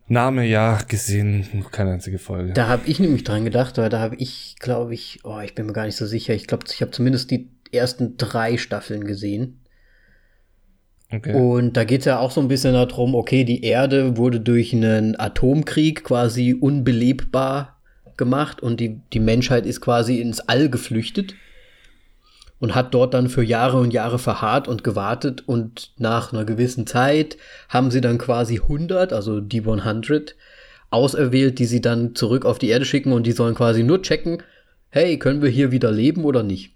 Name 0.07 0.47
ja 0.47 0.79
gesehen, 0.87 1.65
keine 1.73 1.93
einzige 1.93 2.19
Folge. 2.19 2.53
Da 2.53 2.69
habe 2.69 2.87
ich 2.87 3.01
nämlich 3.01 3.25
dran 3.25 3.45
gedacht, 3.45 3.79
weil 3.79 3.89
da 3.89 3.99
habe 3.99 4.17
ich, 4.17 4.57
glaube 4.61 4.95
ich, 4.95 5.21
oh, 5.25 5.41
ich 5.41 5.55
bin 5.55 5.67
mir 5.67 5.73
gar 5.73 5.87
nicht 5.87 5.97
so 5.97 6.07
sicher. 6.07 6.35
Ich 6.35 6.47
glaube, 6.47 6.65
ich 6.73 6.81
habe 6.83 6.93
zumindest 6.93 7.31
die 7.31 7.49
ersten 7.73 8.17
drei 8.17 8.59
Staffeln 8.59 9.05
gesehen. 9.07 9.61
Okay. 11.11 11.35
Und 11.35 11.77
da 11.77 11.85
geht 11.85 12.01
es 12.01 12.05
ja 12.05 12.19
auch 12.21 12.31
so 12.31 12.41
ein 12.41 12.49
bisschen 12.49 12.75
darum, 12.75 13.15
okay, 13.15 13.45
die 13.45 13.65
Erde 13.65 14.17
wurde 14.17 14.41
durch 14.41 14.73
einen 14.73 15.19
Atomkrieg 15.19 16.05
quasi 16.05 16.55
unbelebbar 16.55 17.81
gemacht 18.17 18.63
und 18.63 18.79
die, 18.79 19.01
die 19.13 19.21
Menschheit 19.21 19.67
ist 19.67 19.81
quasi 19.81 20.21
ins 20.21 20.41
All 20.41 20.69
geflüchtet 20.69 21.35
und 22.65 22.75
hat 22.75 22.95
dort 22.95 23.13
dann 23.13 23.29
für 23.29 23.43
Jahre 23.43 23.77
und 23.77 23.93
Jahre 23.93 24.19
verharrt 24.19 24.69
und 24.69 24.83
gewartet 24.83 25.47
und 25.47 25.91
nach 25.99 26.33
einer 26.33 26.47
gewissen 26.47 26.87
Zeit 26.87 27.37
haben 27.69 27.91
sie 27.91 28.01
dann 28.01 28.17
quasi 28.17 28.55
100, 28.55 29.13
also 29.13 29.43
die 29.43 29.61
100, 29.61 30.35
auserwählt, 30.89 31.59
die 31.59 31.67
sie 31.67 31.83
dann 31.83 32.15
zurück 32.15 32.47
auf 32.47 32.59
die 32.59 32.71
Erde 32.71 32.87
schicken 32.87 33.13
und 33.13 33.27
die 33.27 33.33
sollen 33.33 33.55
quasi 33.55 33.83
nur 33.83 34.01
checken, 34.01 34.43
hey, 34.89 35.19
können 35.19 35.43
wir 35.43 35.51
hier 35.51 35.73
wieder 35.73 35.93
leben 35.93 36.25
oder 36.25 36.43
nicht? 36.43 36.73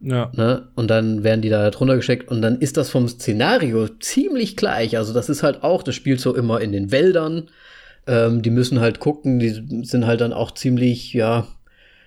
Ja. 0.00 0.32
Ne? 0.34 0.66
Und 0.74 0.90
dann 0.90 1.22
werden 1.22 1.42
die 1.42 1.48
da 1.48 1.70
drunter 1.70 1.94
geschickt 1.94 2.28
und 2.28 2.42
dann 2.42 2.58
ist 2.58 2.76
das 2.76 2.90
vom 2.90 3.06
Szenario 3.06 3.86
ziemlich 4.00 4.56
gleich. 4.56 4.96
Also 4.96 5.14
das 5.14 5.28
ist 5.28 5.44
halt 5.44 5.62
auch, 5.62 5.84
das 5.84 5.94
spielt 5.94 6.18
so 6.18 6.34
immer 6.34 6.60
in 6.60 6.72
den 6.72 6.90
Wäldern. 6.90 7.50
Ähm, 8.08 8.42
die 8.42 8.50
müssen 8.50 8.80
halt 8.80 8.98
gucken, 8.98 9.38
die 9.38 9.84
sind 9.84 10.08
halt 10.08 10.22
dann 10.22 10.32
auch 10.32 10.50
ziemlich, 10.50 11.12
ja, 11.12 11.46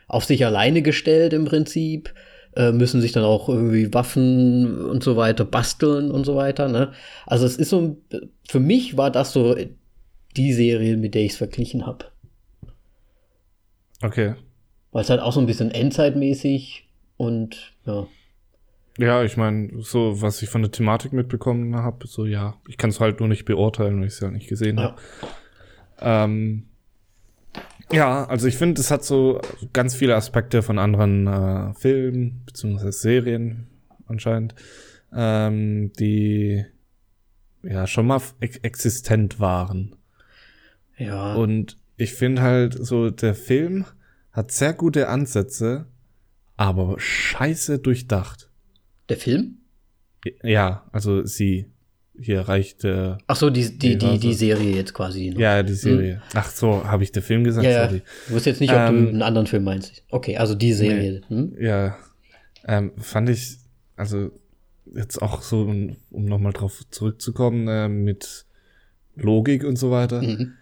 auf 0.09 0.25
sich 0.25 0.45
alleine 0.45 0.81
gestellt 0.81 1.31
im 1.31 1.45
Prinzip. 1.45 2.13
Äh, 2.55 2.71
müssen 2.71 2.99
sich 2.99 3.11
dann 3.11 3.23
auch 3.23 3.47
irgendwie 3.47 3.93
Waffen 3.93 4.85
und 4.85 5.03
so 5.03 5.15
weiter 5.15 5.45
basteln 5.45 6.09
und 6.09 6.25
so 6.25 6.35
weiter. 6.35 6.67
Ne? 6.67 6.91
Also 7.25 7.45
es 7.45 7.57
ist 7.57 7.69
so, 7.69 7.97
für 8.47 8.59
mich 8.59 8.97
war 8.97 9.11
das 9.11 9.33
so 9.33 9.55
die 10.35 10.53
Serie, 10.53 10.97
mit 10.97 11.15
der 11.15 11.23
ich 11.23 11.33
es 11.33 11.37
verglichen 11.37 11.85
habe. 11.85 12.05
Okay. 14.01 14.35
Weil 14.91 15.03
es 15.03 15.09
halt 15.09 15.21
auch 15.21 15.33
so 15.33 15.39
ein 15.39 15.45
bisschen 15.45 15.71
endzeitmäßig 15.71 16.87
und 17.17 17.73
ja. 17.85 18.07
Ja, 18.97 19.23
ich 19.23 19.37
meine, 19.37 19.81
so 19.81 20.21
was 20.21 20.41
ich 20.41 20.49
von 20.49 20.61
der 20.61 20.71
Thematik 20.71 21.13
mitbekommen 21.13 21.75
habe, 21.75 22.07
so 22.07 22.25
ja, 22.25 22.55
ich 22.67 22.77
kann 22.77 22.89
es 22.89 22.99
halt 22.99 23.19
nur 23.19 23.29
nicht 23.29 23.45
beurteilen, 23.45 23.99
weil 23.99 24.07
ich 24.07 24.13
es 24.13 24.19
ja 24.19 24.31
nicht 24.31 24.49
gesehen 24.49 24.79
habe. 24.79 24.95
Ja. 26.01 26.25
Ähm, 26.25 26.68
ja, 27.91 28.25
also 28.25 28.47
ich 28.47 28.57
finde, 28.57 28.81
es 28.81 28.91
hat 28.91 29.03
so 29.03 29.41
ganz 29.73 29.95
viele 29.95 30.15
Aspekte 30.15 30.61
von 30.61 30.79
anderen 30.79 31.27
äh, 31.27 31.73
Filmen 31.73 32.43
beziehungsweise 32.45 32.91
Serien 32.91 33.67
anscheinend, 34.07 34.55
ähm, 35.13 35.91
die 35.99 36.65
ja 37.63 37.87
schon 37.87 38.07
mal 38.07 38.21
existent 38.39 39.39
waren. 39.39 39.95
Ja. 40.97 41.35
Und 41.35 41.77
ich 41.97 42.13
finde 42.13 42.41
halt 42.41 42.73
so, 42.73 43.09
der 43.09 43.35
Film 43.35 43.85
hat 44.31 44.51
sehr 44.51 44.73
gute 44.73 45.09
Ansätze, 45.09 45.87
aber 46.57 46.99
scheiße 46.99 47.79
durchdacht. 47.79 48.49
Der 49.09 49.17
Film? 49.17 49.57
Ja, 50.43 50.87
also 50.91 51.25
sie. 51.25 51.71
Hier 52.21 52.41
reicht. 52.41 52.83
Äh, 52.83 53.15
Ach 53.27 53.35
so, 53.35 53.49
die, 53.49 53.77
die, 53.77 53.97
die, 53.97 54.19
die 54.19 54.33
Serie 54.33 54.75
jetzt 54.75 54.93
quasi. 54.93 55.29
Noch. 55.29 55.39
Ja, 55.39 55.63
die 55.63 55.73
Serie. 55.73 56.15
Hm. 56.15 56.21
Ach 56.33 56.49
so, 56.49 56.83
habe 56.83 57.03
ich 57.03 57.11
den 57.11 57.23
Film 57.23 57.43
gesagt? 57.43 57.65
Ja, 57.65 57.71
ja. 57.71 57.87
Du 57.87 58.01
wusstest 58.29 58.45
jetzt 58.45 58.59
nicht, 58.61 58.71
ob 58.71 58.79
ähm, 58.79 59.03
du 59.03 59.09
einen 59.09 59.21
anderen 59.21 59.47
Film 59.47 59.63
meinst. 59.63 60.03
Okay, 60.09 60.37
also 60.37 60.55
die 60.55 60.73
Serie. 60.73 61.21
Nee, 61.29 61.35
hm? 61.35 61.55
Ja. 61.59 61.97
Ähm, 62.67 62.91
fand 62.97 63.29
ich, 63.29 63.57
also 63.95 64.31
jetzt 64.95 65.21
auch 65.21 65.41
so, 65.41 65.61
um, 65.61 65.95
um 66.11 66.25
nochmal 66.25 66.53
drauf 66.53 66.83
zurückzukommen, 66.89 67.67
äh, 67.67 67.87
mit 67.87 68.45
Logik 69.15 69.63
und 69.63 69.77
so 69.77 69.91
weiter. 69.91 70.21
Mhm. 70.21 70.53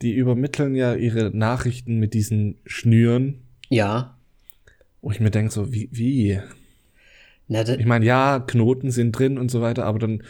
Die 0.00 0.14
übermitteln 0.14 0.74
ja 0.74 0.94
ihre 0.94 1.30
Nachrichten 1.36 1.98
mit 1.98 2.14
diesen 2.14 2.56
Schnüren. 2.66 3.42
Ja. 3.68 4.16
Wo 5.00 5.10
ich 5.10 5.20
mir 5.20 5.30
denke, 5.30 5.52
so, 5.52 5.72
wie, 5.72 5.88
wie? 5.92 6.40
Na, 7.48 7.68
ich 7.68 7.86
meine, 7.86 8.04
ja, 8.04 8.40
Knoten 8.40 8.90
sind 8.90 9.12
drin 9.12 9.38
und 9.38 9.50
so 9.50 9.60
weiter, 9.60 9.84
aber 9.84 9.98
dann, 9.98 10.22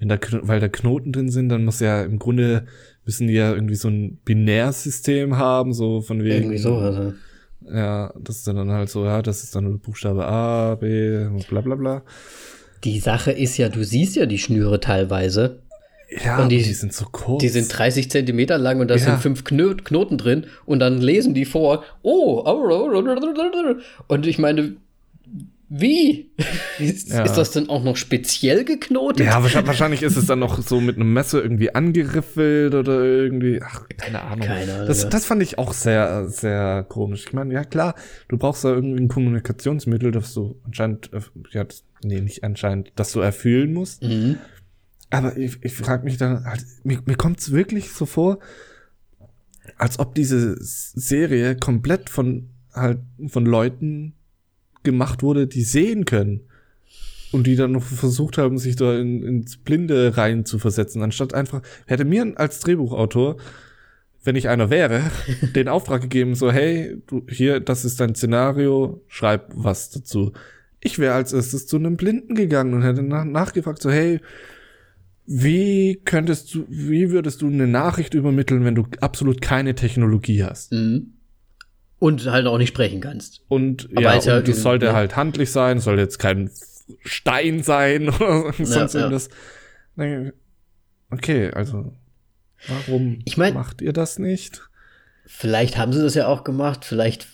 wenn 0.00 0.08
da, 0.08 0.18
weil 0.42 0.60
da 0.60 0.68
Knoten 0.68 1.12
drin 1.12 1.28
sind, 1.28 1.50
dann 1.50 1.64
muss 1.64 1.78
ja 1.78 2.02
im 2.02 2.18
Grunde, 2.18 2.66
müssen 3.04 3.28
die 3.28 3.34
ja 3.34 3.52
irgendwie 3.52 3.74
so 3.76 3.88
ein 3.88 4.18
Binärsystem 4.24 5.36
haben, 5.36 5.74
so 5.74 6.00
von 6.00 6.24
wegen. 6.24 6.44
Irgendwie 6.44 6.58
so, 6.58 6.76
also. 6.76 7.12
Ja, 7.70 8.12
das 8.18 8.38
ist 8.38 8.48
dann 8.48 8.70
halt 8.70 8.88
so, 8.88 9.04
ja, 9.04 9.20
das 9.20 9.44
ist 9.44 9.54
dann 9.54 9.78
Buchstabe 9.78 10.26
A, 10.26 10.76
B, 10.76 11.28
bla 11.48 11.60
bla 11.60 11.74
bla. 11.74 12.02
Die 12.82 12.98
Sache 12.98 13.30
ist 13.30 13.58
ja, 13.58 13.68
du 13.68 13.84
siehst 13.84 14.16
ja 14.16 14.24
die 14.24 14.38
Schnüre 14.38 14.80
teilweise. 14.80 15.60
Ja, 16.24 16.42
und 16.42 16.48
die, 16.48 16.62
die, 16.62 16.72
sind 16.72 16.94
so 16.94 17.04
kurz. 17.12 17.42
Die 17.42 17.48
sind 17.48 17.68
30 17.68 18.10
Zentimeter 18.10 18.56
lang 18.56 18.80
und 18.80 18.88
da 18.88 18.94
ja. 18.94 19.00
sind 19.00 19.18
fünf 19.18 19.44
Knoten 19.44 20.18
drin 20.18 20.46
und 20.64 20.80
dann 20.80 21.00
lesen 21.00 21.34
die 21.34 21.44
vor, 21.44 21.84
oh, 22.02 22.40
und 24.08 24.26
ich 24.26 24.38
meine, 24.38 24.76
Wie? 25.72 26.32
Ist, 26.80 27.10
ja. 27.10 27.22
ist, 27.22 27.34
das 27.34 27.52
denn 27.52 27.68
auch 27.68 27.84
noch 27.84 27.96
speziell 27.96 28.64
geknotet? 28.64 29.26
Ja, 29.26 29.42
wahrscheinlich 29.42 30.02
ist 30.02 30.16
es 30.16 30.26
dann 30.26 30.38
noch 30.38 30.60
so 30.62 30.80
mit 30.80 30.96
einem 30.96 31.12
Messer 31.12 31.42
irgendwie 31.42 31.74
angeriffelt 31.74 32.74
oder 32.74 33.04
irgendwie, 33.04 33.60
ach, 33.62 33.86
keine 33.98 34.22
Ahnung. 34.22 34.46
Keine 34.46 34.74
Ahnung. 34.74 34.86
Das, 34.88 35.08
das 35.08 35.26
fand 35.26 35.42
ich 35.42 35.58
auch 35.58 35.74
sehr, 35.74 36.26
sehr 36.28 36.84
komisch. 36.88 37.26
Ich 37.26 37.32
meine, 37.34 37.52
ja 37.52 37.64
klar, 37.64 37.94
du 38.28 38.38
brauchst 38.38 38.64
da 38.64 38.70
irgendwie 38.70 39.02
ein 39.02 39.08
Kommunikationsmittel, 39.08 40.10
das 40.10 40.32
du 40.32 40.58
anscheinend, 40.64 41.12
äh, 41.12 41.20
ja, 41.50 41.66
nee, 42.02 42.20
nicht 42.20 42.42
anscheinend, 42.44 42.92
das 42.96 43.12
du 43.12 43.20
erfüllen 43.20 43.72
musst. 43.74 44.02
Mhm. 44.02 44.38
Aber 45.10 45.36
ich, 45.36 45.62
ich 45.62 45.74
frage 45.74 46.04
mich 46.04 46.16
dann, 46.16 46.46
halt, 46.46 46.64
mir, 46.82 46.98
mir 47.04 47.16
kommt 47.16 47.40
es 47.40 47.52
wirklich 47.52 47.92
so 47.92 48.06
vor, 48.06 48.38
als 49.76 49.98
ob 49.98 50.14
diese 50.14 50.56
Serie 50.58 51.56
komplett 51.56 52.08
von 52.08 52.48
halt 52.72 53.00
von 53.28 53.44
Leuten 53.44 54.14
gemacht 54.82 55.22
wurde, 55.22 55.46
die 55.46 55.62
sehen 55.62 56.04
können. 56.04 56.40
Und 57.32 57.46
die 57.46 57.54
dann 57.54 57.70
noch 57.72 57.84
versucht 57.84 58.38
haben, 58.38 58.58
sich 58.58 58.74
da 58.74 58.98
in, 58.98 59.22
ins 59.22 59.56
Blinde 59.56 60.16
rein 60.16 60.44
zu 60.44 60.58
versetzen, 60.58 61.00
anstatt 61.02 61.32
einfach, 61.32 61.62
hätte 61.86 62.04
mir 62.04 62.32
als 62.34 62.58
Drehbuchautor, 62.58 63.36
wenn 64.24 64.34
ich 64.34 64.48
einer 64.48 64.68
wäre, 64.68 65.02
den 65.54 65.68
Auftrag 65.68 66.02
gegeben, 66.02 66.34
so, 66.34 66.50
hey, 66.50 66.96
du, 67.06 67.24
hier, 67.28 67.60
das 67.60 67.84
ist 67.84 68.00
dein 68.00 68.16
Szenario, 68.16 69.04
schreib 69.06 69.52
was 69.54 69.90
dazu. 69.90 70.32
Ich 70.80 70.98
wäre 70.98 71.14
als 71.14 71.32
erstes 71.32 71.68
zu 71.68 71.76
einem 71.76 71.96
Blinden 71.96 72.34
gegangen 72.34 72.74
und 72.74 72.82
hätte 72.82 73.02
nach, 73.02 73.24
nachgefragt, 73.24 73.80
so, 73.80 73.90
hey, 73.90 74.20
wie 75.26 76.00
könntest 76.04 76.52
du, 76.52 76.64
wie 76.68 77.10
würdest 77.12 77.42
du 77.42 77.46
eine 77.46 77.68
Nachricht 77.68 78.14
übermitteln, 78.14 78.64
wenn 78.64 78.74
du 78.74 78.86
absolut 79.00 79.40
keine 79.40 79.76
Technologie 79.76 80.42
hast? 80.42 80.72
Mhm. 80.72 81.12
Und 82.00 82.26
halt 82.30 82.46
auch 82.46 82.58
nicht 82.58 82.70
sprechen 82.70 83.00
kannst. 83.00 83.42
Und 83.48 83.88
Aber 83.92 84.02
ja, 84.02 84.18
ja 84.18 84.36
und 84.38 84.48
es 84.48 84.62
sollte 84.62 84.86
ja. 84.86 84.92
halt 84.94 85.16
handlich 85.16 85.52
sein, 85.52 85.78
soll 85.78 85.98
jetzt 85.98 86.18
kein 86.18 86.50
Stein 87.04 87.62
sein 87.62 88.08
oder 88.20 88.52
sonst 88.58 88.94
ja, 88.94 89.00
irgendwas. 89.00 89.28
Okay, 91.10 91.50
also 91.52 91.92
warum 92.66 93.20
ich 93.24 93.36
mein, 93.36 93.54
macht 93.54 93.82
ihr 93.82 93.92
das 93.92 94.18
nicht? 94.18 94.62
Vielleicht 95.26 95.76
haben 95.76 95.92
sie 95.92 96.02
das 96.02 96.14
ja 96.14 96.26
auch 96.26 96.42
gemacht, 96.42 96.84
vielleicht 96.84 97.28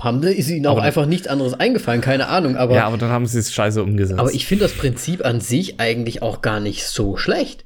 haben 0.00 0.22
sie, 0.22 0.32
ist 0.32 0.50
ihnen 0.50 0.66
auch 0.66 0.72
aber 0.72 0.82
einfach 0.82 1.06
nichts 1.06 1.28
anderes 1.28 1.54
eingefallen, 1.54 2.00
keine 2.00 2.26
Ahnung. 2.26 2.56
Aber, 2.56 2.74
ja, 2.74 2.86
aber 2.86 2.98
dann 2.98 3.10
haben 3.10 3.26
sie 3.26 3.38
es 3.38 3.52
scheiße 3.52 3.82
umgesetzt. 3.82 4.18
Aber 4.18 4.32
ich 4.32 4.46
finde 4.46 4.64
das 4.64 4.72
Prinzip 4.72 5.24
an 5.24 5.40
sich 5.40 5.80
eigentlich 5.80 6.22
auch 6.22 6.42
gar 6.42 6.60
nicht 6.60 6.84
so 6.84 7.16
schlecht. 7.16 7.64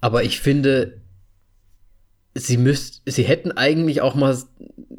Aber 0.00 0.24
ich 0.24 0.40
finde, 0.40 1.00
sie 2.36 2.58
müsst, 2.58 3.02
sie 3.06 3.22
hätten 3.22 3.52
eigentlich 3.52 4.02
auch 4.02 4.14
mal, 4.14 4.36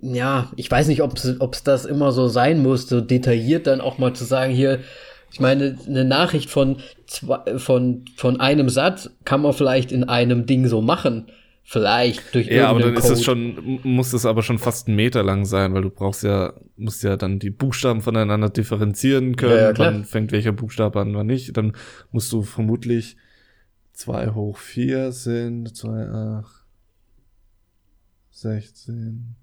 ja, 0.01 0.51
ich 0.55 0.69
weiß 0.69 0.87
nicht, 0.87 1.01
ob 1.01 1.17
es 1.17 1.63
das 1.63 1.85
immer 1.85 2.11
so 2.11 2.27
sein 2.27 2.61
muss, 2.61 2.89
so 2.89 2.99
detailliert 2.99 3.67
dann 3.67 3.81
auch 3.81 3.97
mal 3.97 4.13
zu 4.13 4.25
sagen, 4.25 4.53
hier, 4.53 4.79
ich 5.31 5.39
meine, 5.39 5.77
eine 5.85 6.05
Nachricht 6.05 6.49
von, 6.49 6.77
zwei, 7.05 7.57
von, 7.57 8.05
von 8.15 8.39
einem 8.39 8.69
Satz 8.69 9.11
kann 9.25 9.41
man 9.41 9.53
vielleicht 9.53 9.91
in 9.91 10.05
einem 10.05 10.45
Ding 10.45 10.67
so 10.67 10.81
machen. 10.81 11.27
Vielleicht 11.69 12.33
durch 12.33 12.47
Ja, 12.47 12.69
aber 12.69 12.79
dann 12.79 12.95
Code. 12.95 13.07
ist 13.07 13.19
es 13.19 13.25
schon, 13.25 13.81
muss 13.83 14.13
es 14.13 14.25
aber 14.25 14.41
schon 14.41 14.57
fast 14.57 14.87
einen 14.87 14.95
Meter 14.95 15.21
lang 15.21 15.43
sein, 15.43 15.73
weil 15.73 15.81
du 15.81 15.89
brauchst 15.89 16.23
ja, 16.23 16.53
musst 16.77 17.03
ja 17.03 17.17
dann 17.17 17.39
die 17.39 17.49
Buchstaben 17.49 17.99
voneinander 17.99 18.49
differenzieren 18.49 19.35
können. 19.35 19.57
Ja, 19.57 19.71
ja, 19.71 19.77
wann 19.77 20.05
fängt 20.05 20.31
welcher 20.31 20.53
Buchstabe 20.53 21.01
an, 21.01 21.13
wann 21.13 21.27
nicht. 21.27 21.57
Dann 21.57 21.73
musst 22.11 22.31
du 22.31 22.43
vermutlich 22.43 23.17
zwei 23.91 24.29
hoch 24.29 24.57
vier 24.57 25.11
sind, 25.11 25.75
zwei, 25.75 26.07
ach, 26.09 26.66
16, 28.37 29.35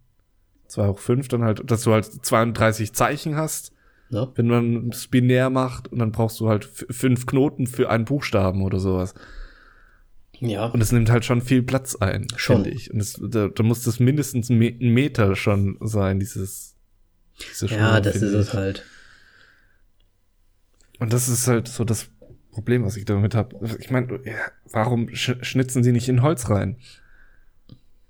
2 0.68 0.88
hoch 0.88 0.98
5, 0.98 1.28
dann 1.28 1.42
halt, 1.42 1.70
dass 1.70 1.82
du 1.82 1.92
halt 1.92 2.04
32 2.04 2.92
Zeichen 2.92 3.36
hast. 3.36 3.72
Ja. 4.10 4.30
Wenn 4.34 4.46
man 4.46 4.90
es 4.90 5.08
binär 5.08 5.50
macht 5.50 5.88
und 5.88 5.98
dann 5.98 6.12
brauchst 6.12 6.38
du 6.38 6.48
halt 6.48 6.64
fünf 6.64 7.26
Knoten 7.26 7.66
für 7.66 7.90
einen 7.90 8.04
Buchstaben 8.04 8.62
oder 8.62 8.78
sowas. 8.78 9.14
Ja. 10.40 10.66
Und 10.66 10.80
es 10.80 10.92
nimmt 10.92 11.10
halt 11.10 11.24
schon 11.24 11.40
viel 11.40 11.62
Platz 11.62 11.96
ein, 11.96 12.26
finde 12.36 12.70
ich. 12.70 12.92
Und 12.92 13.00
es, 13.00 13.18
da, 13.20 13.48
da 13.48 13.62
muss 13.62 13.82
das 13.82 13.98
mindestens 13.98 14.50
ein 14.50 14.58
Meter 14.58 15.36
schon 15.36 15.78
sein, 15.80 16.20
dieses. 16.20 16.76
Diese 17.40 17.66
Schule, 17.68 17.80
ja, 17.80 18.00
das 18.00 18.16
ist 18.16 18.22
ich. 18.22 18.38
es 18.38 18.54
halt. 18.54 18.84
Und 21.00 21.12
das 21.12 21.28
ist 21.28 21.48
halt 21.48 21.66
so 21.66 21.84
das 21.84 22.08
Problem, 22.52 22.84
was 22.84 22.96
ich 22.96 23.04
damit 23.04 23.34
habe. 23.34 23.56
Ich 23.80 23.90
meine, 23.90 24.20
warum 24.70 25.12
sch 25.12 25.32
schnitzen 25.40 25.82
sie 25.82 25.92
nicht 25.92 26.08
in 26.08 26.22
Holz 26.22 26.48
rein? 26.50 26.76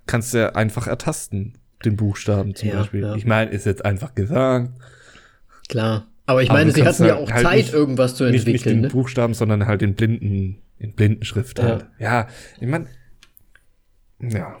Kannst 0.05 0.33
du 0.33 0.39
ja 0.39 0.49
einfach 0.49 0.87
ertasten, 0.87 1.57
den 1.83 1.95
Buchstaben 1.95 2.55
zum 2.55 2.69
ja, 2.69 2.79
Beispiel. 2.79 3.01
Ja. 3.01 3.15
Ich 3.15 3.25
meine, 3.25 3.51
ist 3.51 3.65
jetzt 3.65 3.85
einfach 3.85 4.15
gesagt. 4.15 4.71
Klar. 5.67 6.07
Aber 6.25 6.41
ich 6.41 6.49
meine, 6.49 6.71
sie 6.71 6.83
hatten 6.83 7.05
ja 7.05 7.17
auch 7.17 7.29
halt 7.29 7.45
Zeit, 7.45 7.57
nicht, 7.57 7.73
irgendwas 7.73 8.15
zu 8.15 8.23
entwickeln. 8.23 8.53
Nicht, 8.53 8.65
nicht 8.65 8.75
den 8.75 8.81
ne? 8.81 8.87
Buchstaben, 8.87 9.33
sondern 9.33 9.67
halt 9.67 9.81
den 9.81 9.93
blinden, 9.93 10.61
in 10.79 10.93
Blindenschrift 10.93 11.59
ja. 11.59 11.65
halt. 11.65 11.85
Ja, 11.99 12.27
ich 12.59 12.67
meine, 12.67 12.87
ja. 14.19 14.57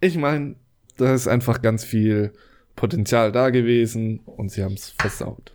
Ich 0.00 0.16
meine, 0.16 0.56
da 0.96 1.14
ist 1.14 1.28
einfach 1.28 1.62
ganz 1.62 1.84
viel 1.84 2.32
Potenzial 2.74 3.30
da 3.30 3.50
gewesen 3.50 4.20
und 4.24 4.50
sie 4.50 4.64
haben 4.64 4.74
es 4.74 4.94
versaut. 4.98 5.54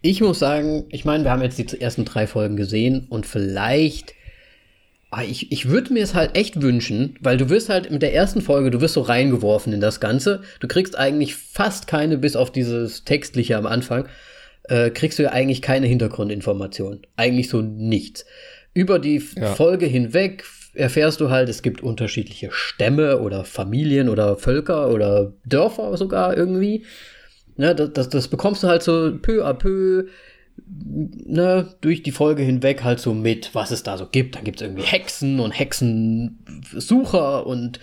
Ich 0.00 0.20
muss 0.20 0.38
sagen, 0.38 0.84
ich 0.88 1.04
meine, 1.04 1.24
wir 1.24 1.30
haben 1.30 1.42
jetzt 1.42 1.58
die 1.58 1.80
ersten 1.80 2.04
drei 2.04 2.26
Folgen 2.26 2.56
gesehen 2.56 3.06
und 3.10 3.26
vielleicht 3.26 4.14
ich, 5.26 5.50
ich 5.50 5.68
würde 5.68 5.92
mir 5.92 6.04
es 6.04 6.14
halt 6.14 6.36
echt 6.36 6.62
wünschen, 6.62 7.16
weil 7.20 7.36
du 7.36 7.50
wirst 7.50 7.68
halt 7.68 7.90
mit 7.90 8.02
der 8.02 8.14
ersten 8.14 8.40
Folge, 8.40 8.70
du 8.70 8.80
wirst 8.80 8.94
so 8.94 9.00
reingeworfen 9.00 9.72
in 9.72 9.80
das 9.80 9.98
Ganze. 9.98 10.42
Du 10.60 10.68
kriegst 10.68 10.96
eigentlich 10.96 11.34
fast 11.34 11.86
keine, 11.86 12.16
bis 12.16 12.36
auf 12.36 12.52
dieses 12.52 13.04
Textliche 13.04 13.56
am 13.56 13.66
Anfang, 13.66 14.06
äh, 14.64 14.90
kriegst 14.90 15.18
du 15.18 15.24
ja 15.24 15.30
eigentlich 15.30 15.62
keine 15.62 15.88
Hintergrundinformation. 15.88 17.00
Eigentlich 17.16 17.48
so 17.48 17.60
nichts. 17.60 18.24
Über 18.72 19.00
die 19.00 19.22
ja. 19.36 19.54
Folge 19.54 19.86
hinweg 19.86 20.44
erfährst 20.74 21.20
du 21.20 21.30
halt, 21.30 21.48
es 21.48 21.62
gibt 21.62 21.82
unterschiedliche 21.82 22.50
Stämme 22.52 23.18
oder 23.18 23.44
Familien 23.44 24.08
oder 24.08 24.36
Völker 24.36 24.90
oder 24.90 25.32
Dörfer 25.44 25.96
sogar 25.96 26.36
irgendwie. 26.36 26.84
Ja, 27.56 27.74
das, 27.74 27.92
das, 27.92 28.08
das 28.08 28.28
bekommst 28.28 28.62
du 28.62 28.68
halt 28.68 28.84
so 28.84 29.18
peu 29.20 29.44
à 29.44 29.54
peu 29.54 30.04
ne, 30.66 31.68
durch 31.80 32.02
die 32.02 32.10
Folge 32.10 32.42
hinweg 32.42 32.84
halt 32.84 33.00
so 33.00 33.14
mit, 33.14 33.54
was 33.54 33.70
es 33.70 33.82
da 33.82 33.96
so 33.96 34.06
gibt. 34.06 34.36
Dann 34.36 34.44
gibt 34.44 34.60
es 34.60 34.66
irgendwie 34.66 34.82
Hexen 34.82 35.40
und 35.40 35.52
Hexensucher 35.52 37.46
und, 37.46 37.80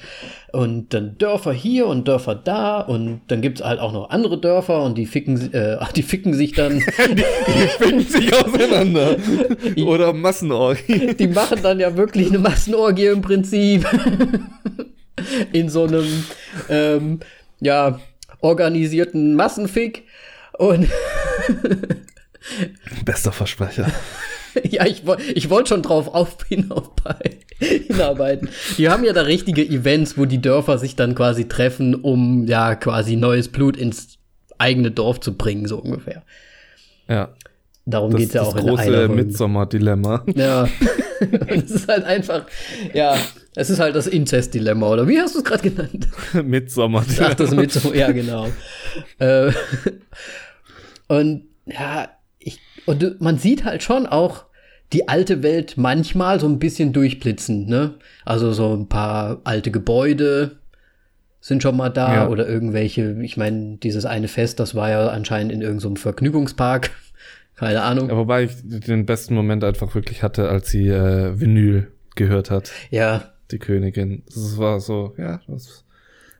und 0.52 0.94
dann 0.94 1.18
Dörfer 1.18 1.54
hier 1.54 1.88
und 1.88 2.08
Dörfer 2.08 2.36
da 2.36 2.80
und 2.80 3.22
dann 3.28 3.42
gibt 3.42 3.60
es 3.60 3.66
halt 3.66 3.80
auch 3.80 3.94
noch 3.94 4.10
andere 4.10 4.40
Dörfer 4.40 4.84
und 4.84 4.98
die 4.98 5.06
ficken, 5.06 5.54
äh, 5.54 5.78
die 5.96 6.04
ficken 6.04 6.34
sich 6.34 6.54
dann. 6.54 6.80
die, 7.10 7.16
die 7.16 7.68
ficken 7.78 8.02
sich 8.02 8.34
auseinander. 8.34 9.18
Oder 9.86 10.14
Massenorgie. 10.14 11.14
Die 11.18 11.28
machen 11.28 11.60
dann 11.62 11.80
ja 11.80 11.96
wirklich 11.96 12.28
eine 12.30 12.40
Massenorgie 12.40 13.08
im 13.08 13.22
Prinzip. 13.22 13.86
In 15.52 15.70
so 15.70 15.84
einem, 15.84 16.24
ähm, 16.70 17.20
ja, 17.60 18.00
organisierten 18.42 19.36
Massenfick. 19.36 20.04
Und 20.58 20.88
Bester 23.06 23.32
Versprecher. 23.32 23.92
ja, 24.64 24.86
ich, 24.86 25.04
ich 25.34 25.50
wollte 25.50 25.70
schon 25.70 25.82
drauf 25.82 26.08
auf, 26.08 26.38
hinarbeiten. 26.48 28.50
Die 28.78 28.90
haben 28.90 29.04
ja 29.04 29.14
da 29.14 29.22
richtige 29.22 29.66
Events, 29.66 30.18
wo 30.18 30.26
die 30.26 30.42
Dörfer 30.42 30.78
sich 30.78 30.96
dann 30.96 31.16
quasi 31.16 31.48
treffen, 31.48 31.96
um 31.96 32.46
ja 32.46 32.76
quasi 32.76 33.16
neues 33.16 33.50
Blut 33.50 33.78
ins 33.78 34.18
eigene 34.58 34.92
Dorf 34.92 35.20
zu 35.20 35.36
bringen, 35.36 35.68
so 35.68 35.78
ungefähr. 35.78 36.24
Ja. 37.08 37.30
Darum 37.86 38.14
geht 38.14 38.30
es 38.30 38.34
ja 38.34 38.42
auch 38.42 38.56
in 38.56 38.66
der 38.66 38.76
Das 38.76 38.86
große 38.86 39.08
Midsommar-Dilemma. 39.08 40.26
Ja. 40.36 40.68
es 41.48 41.72
ist 41.72 41.88
halt 41.88 42.04
einfach, 42.04 42.46
ja, 42.94 43.16
es 43.56 43.70
ist 43.70 43.80
halt 43.80 43.96
das 43.96 44.08
Inzest-Dilemma, 44.08 44.90
oder 44.90 45.08
wie 45.08 45.22
hast 45.22 45.36
du 45.36 45.40
es 45.40 45.46
gerade 45.46 45.70
genannt? 45.70 46.08
Midsommar-Dilemma. 46.34 47.30
Ach, 47.32 47.36
das 47.36 47.52
Midsommar, 47.52 47.96
ja, 47.96 48.12
genau. 48.12 48.50
Äh, 49.20 49.52
und 51.08 51.46
ja, 51.66 52.10
und 52.88 53.22
man 53.22 53.38
sieht 53.38 53.66
halt 53.66 53.84
schon 53.84 54.08
auch 54.08 54.46
die 54.94 55.10
alte 55.10 55.44
Welt 55.44 55.74
manchmal 55.76 56.40
so 56.40 56.48
ein 56.48 56.60
bisschen 56.60 56.94
durchblitzen, 56.94 57.66
ne? 57.68 57.96
Also 58.24 58.54
so 58.54 58.74
ein 58.74 58.88
paar 58.88 59.42
alte 59.44 59.70
Gebäude 59.70 60.58
sind 61.42 61.62
schon 61.62 61.78
mal 61.78 61.90
da 61.90 62.14
ja. 62.14 62.28
oder 62.30 62.48
irgendwelche, 62.48 63.22
ich 63.22 63.38
meine, 63.38 63.78
dieses 63.78 64.06
eine 64.06 64.28
Fest, 64.28 64.60
das 64.60 64.76
war 64.76 64.90
ja 64.90 65.10
anscheinend 65.10 65.52
in 65.52 65.62
irgendeinem 65.62 65.96
so 65.96 66.02
Vergnügungspark. 66.02 66.92
Keine 67.56 67.82
Ahnung. 67.82 68.10
Ja, 68.10 68.16
wobei 68.16 68.44
ich 68.44 68.52
den 68.64 69.06
besten 69.06 69.34
Moment 69.34 69.64
einfach 69.64 69.94
wirklich 69.96 70.24
hatte, 70.24 70.48
als 70.48 70.70
sie 70.70 70.88
äh, 70.88 71.40
Vinyl 71.40 71.92
gehört 72.16 72.52
hat. 72.52 72.72
Ja. 72.92 73.34
Die 73.52 73.60
Königin. 73.60 74.24
Das 74.28 74.58
war 74.58 74.80
so, 74.80 75.16
ja, 75.18 75.42
das, 75.48 75.84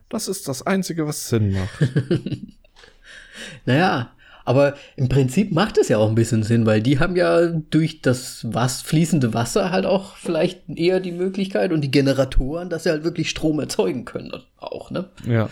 das 0.08 0.28
ist 0.28 0.46
das 0.46 0.66
Einzige, 0.66 1.06
was 1.06 1.28
Sinn 1.28 1.52
macht. 1.52 1.88
naja, 3.66 4.12
aber 4.48 4.76
im 4.96 5.10
Prinzip 5.10 5.52
macht 5.52 5.76
es 5.76 5.90
ja 5.90 5.98
auch 5.98 6.08
ein 6.08 6.14
bisschen 6.14 6.42
Sinn, 6.42 6.64
weil 6.64 6.80
die 6.80 6.98
haben 6.98 7.16
ja 7.16 7.48
durch 7.48 8.00
das 8.00 8.46
was, 8.48 8.80
fließende 8.80 9.34
Wasser 9.34 9.70
halt 9.70 9.84
auch 9.84 10.16
vielleicht 10.16 10.62
eher 10.74 11.00
die 11.00 11.12
Möglichkeit 11.12 11.70
und 11.70 11.82
die 11.82 11.90
Generatoren, 11.90 12.70
dass 12.70 12.84
sie 12.84 12.90
halt 12.90 13.04
wirklich 13.04 13.28
Strom 13.28 13.60
erzeugen 13.60 14.06
können. 14.06 14.32
Auch, 14.56 14.90
ne? 14.90 15.10
Ja. 15.26 15.50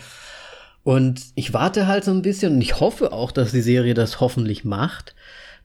Und 0.81 1.21
ich 1.35 1.53
warte 1.53 1.85
halt 1.85 2.05
so 2.05 2.11
ein 2.11 2.23
bisschen 2.23 2.55
und 2.55 2.61
ich 2.61 2.79
hoffe 2.79 3.11
auch, 3.11 3.31
dass 3.31 3.51
die 3.51 3.61
Serie 3.61 3.93
das 3.93 4.19
hoffentlich 4.19 4.65
macht, 4.65 5.13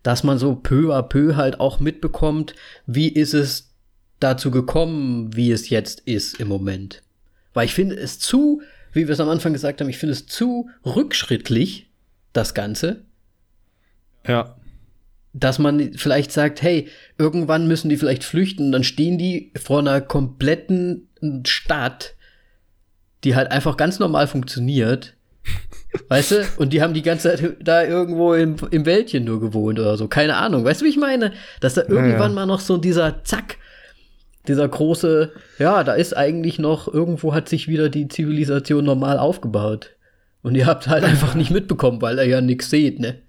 dass 0.03 0.25
man 0.25 0.37
so 0.37 0.55
peu 0.55 0.95
à 0.95 1.01
peu 1.01 1.35
halt 1.35 1.59
auch 1.59 1.81
mitbekommt, 1.81 2.55
wie 2.85 3.09
ist 3.09 3.33
es 3.33 3.71
dazu 4.21 4.51
gekommen, 4.51 5.35
wie 5.35 5.53
es 5.53 5.71
jetzt 5.71 6.01
ist 6.01 6.39
im 6.39 6.49
Moment. 6.49 7.03
Weil 7.55 7.65
ich 7.65 7.73
finde 7.73 7.95
es 7.97 8.19
zu, 8.19 8.61
wie 8.93 9.09
wir 9.09 9.15
es 9.15 9.21
am 9.21 9.31
Anfang 9.31 9.55
gesagt 9.55 9.81
haben, 9.81 9.89
ich 9.89 9.97
finde 9.97 10.13
es 10.13 10.27
zu 10.27 10.69
rückschrittlich, 10.85 11.89
das 12.35 12.53
Ganze. 12.53 13.07
Ja. 14.27 14.57
Dass 15.33 15.59
man 15.59 15.95
vielleicht 15.95 16.33
sagt, 16.33 16.63
hey, 16.63 16.89
irgendwann 17.19 17.67
müssen 17.67 17.89
die 17.89 17.97
vielleicht 17.97 18.25
flüchten 18.25 18.67
und 18.67 18.73
dann 18.73 18.85
stehen 18.85 19.19
die 19.19 19.53
vor 19.61 19.79
einer 19.79 20.01
kompletten 20.01 21.09
Stadt, 21.47 22.15
die 23.25 23.35
halt 23.35 23.51
einfach 23.51 23.77
ganz 23.77 23.99
normal 23.99 24.27
funktioniert. 24.27 25.15
Weißt 26.09 26.31
du? 26.33 26.47
Und 26.59 26.73
die 26.73 26.83
haben 26.83 26.95
die 26.95 27.03
ganze 27.03 27.35
Zeit 27.35 27.57
da 27.61 27.85
irgendwo 27.85 28.35
im, 28.35 28.57
im 28.71 28.87
Wäldchen 28.87 29.25
nur 29.25 29.41
gewohnt 29.41 29.79
oder 29.79 29.97
so. 29.97 30.09
Keine 30.09 30.37
Ahnung. 30.37 30.65
Weißt 30.65 30.81
du, 30.81 30.85
wie 30.85 30.91
ich 30.91 30.97
meine? 30.97 31.33
Dass 31.61 31.75
da 31.75 31.83
irgendwann 31.83 32.11
ja, 32.11 32.29
ja. 32.29 32.35
mal 32.35 32.47
noch 32.47 32.61
so 32.61 32.77
dieser 32.77 33.25
Zack, 33.25 33.57
dieser 34.49 34.69
große, 34.69 35.33
ja, 35.59 35.85
da 35.85 35.95
ist 35.95 36.17
eigentlich 36.17 36.59
noch, 36.59 36.93
irgendwo 36.93 37.35
hat 37.35 37.49
sich 37.49 37.69
wieder 37.69 37.89
die 37.89 38.09
Zivilisation 38.09 38.85
normal 38.85 39.19
aufgebaut. 39.19 39.91
Und 40.43 40.57
ihr 40.57 40.67
habt 40.67 40.89
halt 40.89 41.05
einfach 41.05 41.35
nicht 41.35 41.51
mitbekommen, 41.51 42.03
weil 42.03 42.19
ihr 42.19 42.27
ja 42.27 42.41
nichts 42.41 42.71
seht, 42.71 42.99
ne? 42.99 43.22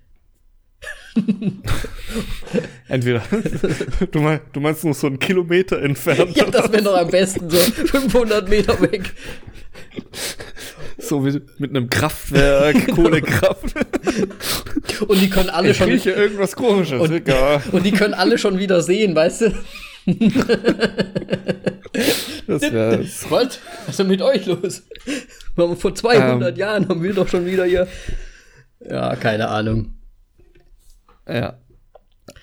Entweder. 2.87 3.21
Du, 4.11 4.19
mein, 4.19 4.41
du 4.51 4.59
meinst 4.59 4.83
nur 4.83 4.93
so 4.93 5.07
einen 5.07 5.19
Kilometer 5.19 5.81
entfernt. 5.81 6.35
Ja, 6.35 6.45
das 6.45 6.71
wäre 6.71 6.83
doch 6.83 6.97
am 6.97 7.09
besten 7.09 7.49
so 7.49 7.57
500 7.85 8.49
Meter 8.49 8.79
weg. 8.81 9.13
So 10.97 11.25
wie 11.25 11.41
mit 11.57 11.71
einem 11.71 11.89
Kraftwerk, 11.89 12.87
Kohlekraft. 12.95 13.75
Und 15.07 15.21
die 15.21 15.29
können 15.29 15.49
alle 15.49 15.71
ich 15.71 15.77
schon. 15.77 15.89
Rieche 15.89 16.11
irgendwas 16.11 16.55
komisches, 16.55 17.01
und, 17.01 17.11
egal. 17.11 17.61
Und 17.71 17.85
die 17.85 17.91
können 17.91 18.13
alle 18.13 18.37
schon 18.37 18.59
wieder 18.59 18.81
sehen, 18.81 19.15
weißt 19.15 19.41
du? 19.41 19.51
das 22.47 22.61
wär's. 22.61 23.25
Was? 23.29 23.59
Was 23.85 23.89
ist 23.89 23.99
denn 23.99 24.07
mit 24.07 24.21
euch 24.21 24.45
los? 24.45 24.83
Vor 25.55 25.95
200 25.95 26.51
ähm, 26.51 26.59
Jahren 26.59 26.89
haben 26.89 27.01
wir 27.01 27.13
doch 27.13 27.27
schon 27.27 27.45
wieder 27.45 27.65
hier. 27.65 27.87
Ja, 28.85 29.15
keine 29.15 29.47
Ahnung. 29.47 29.93
Ja. 31.27 31.57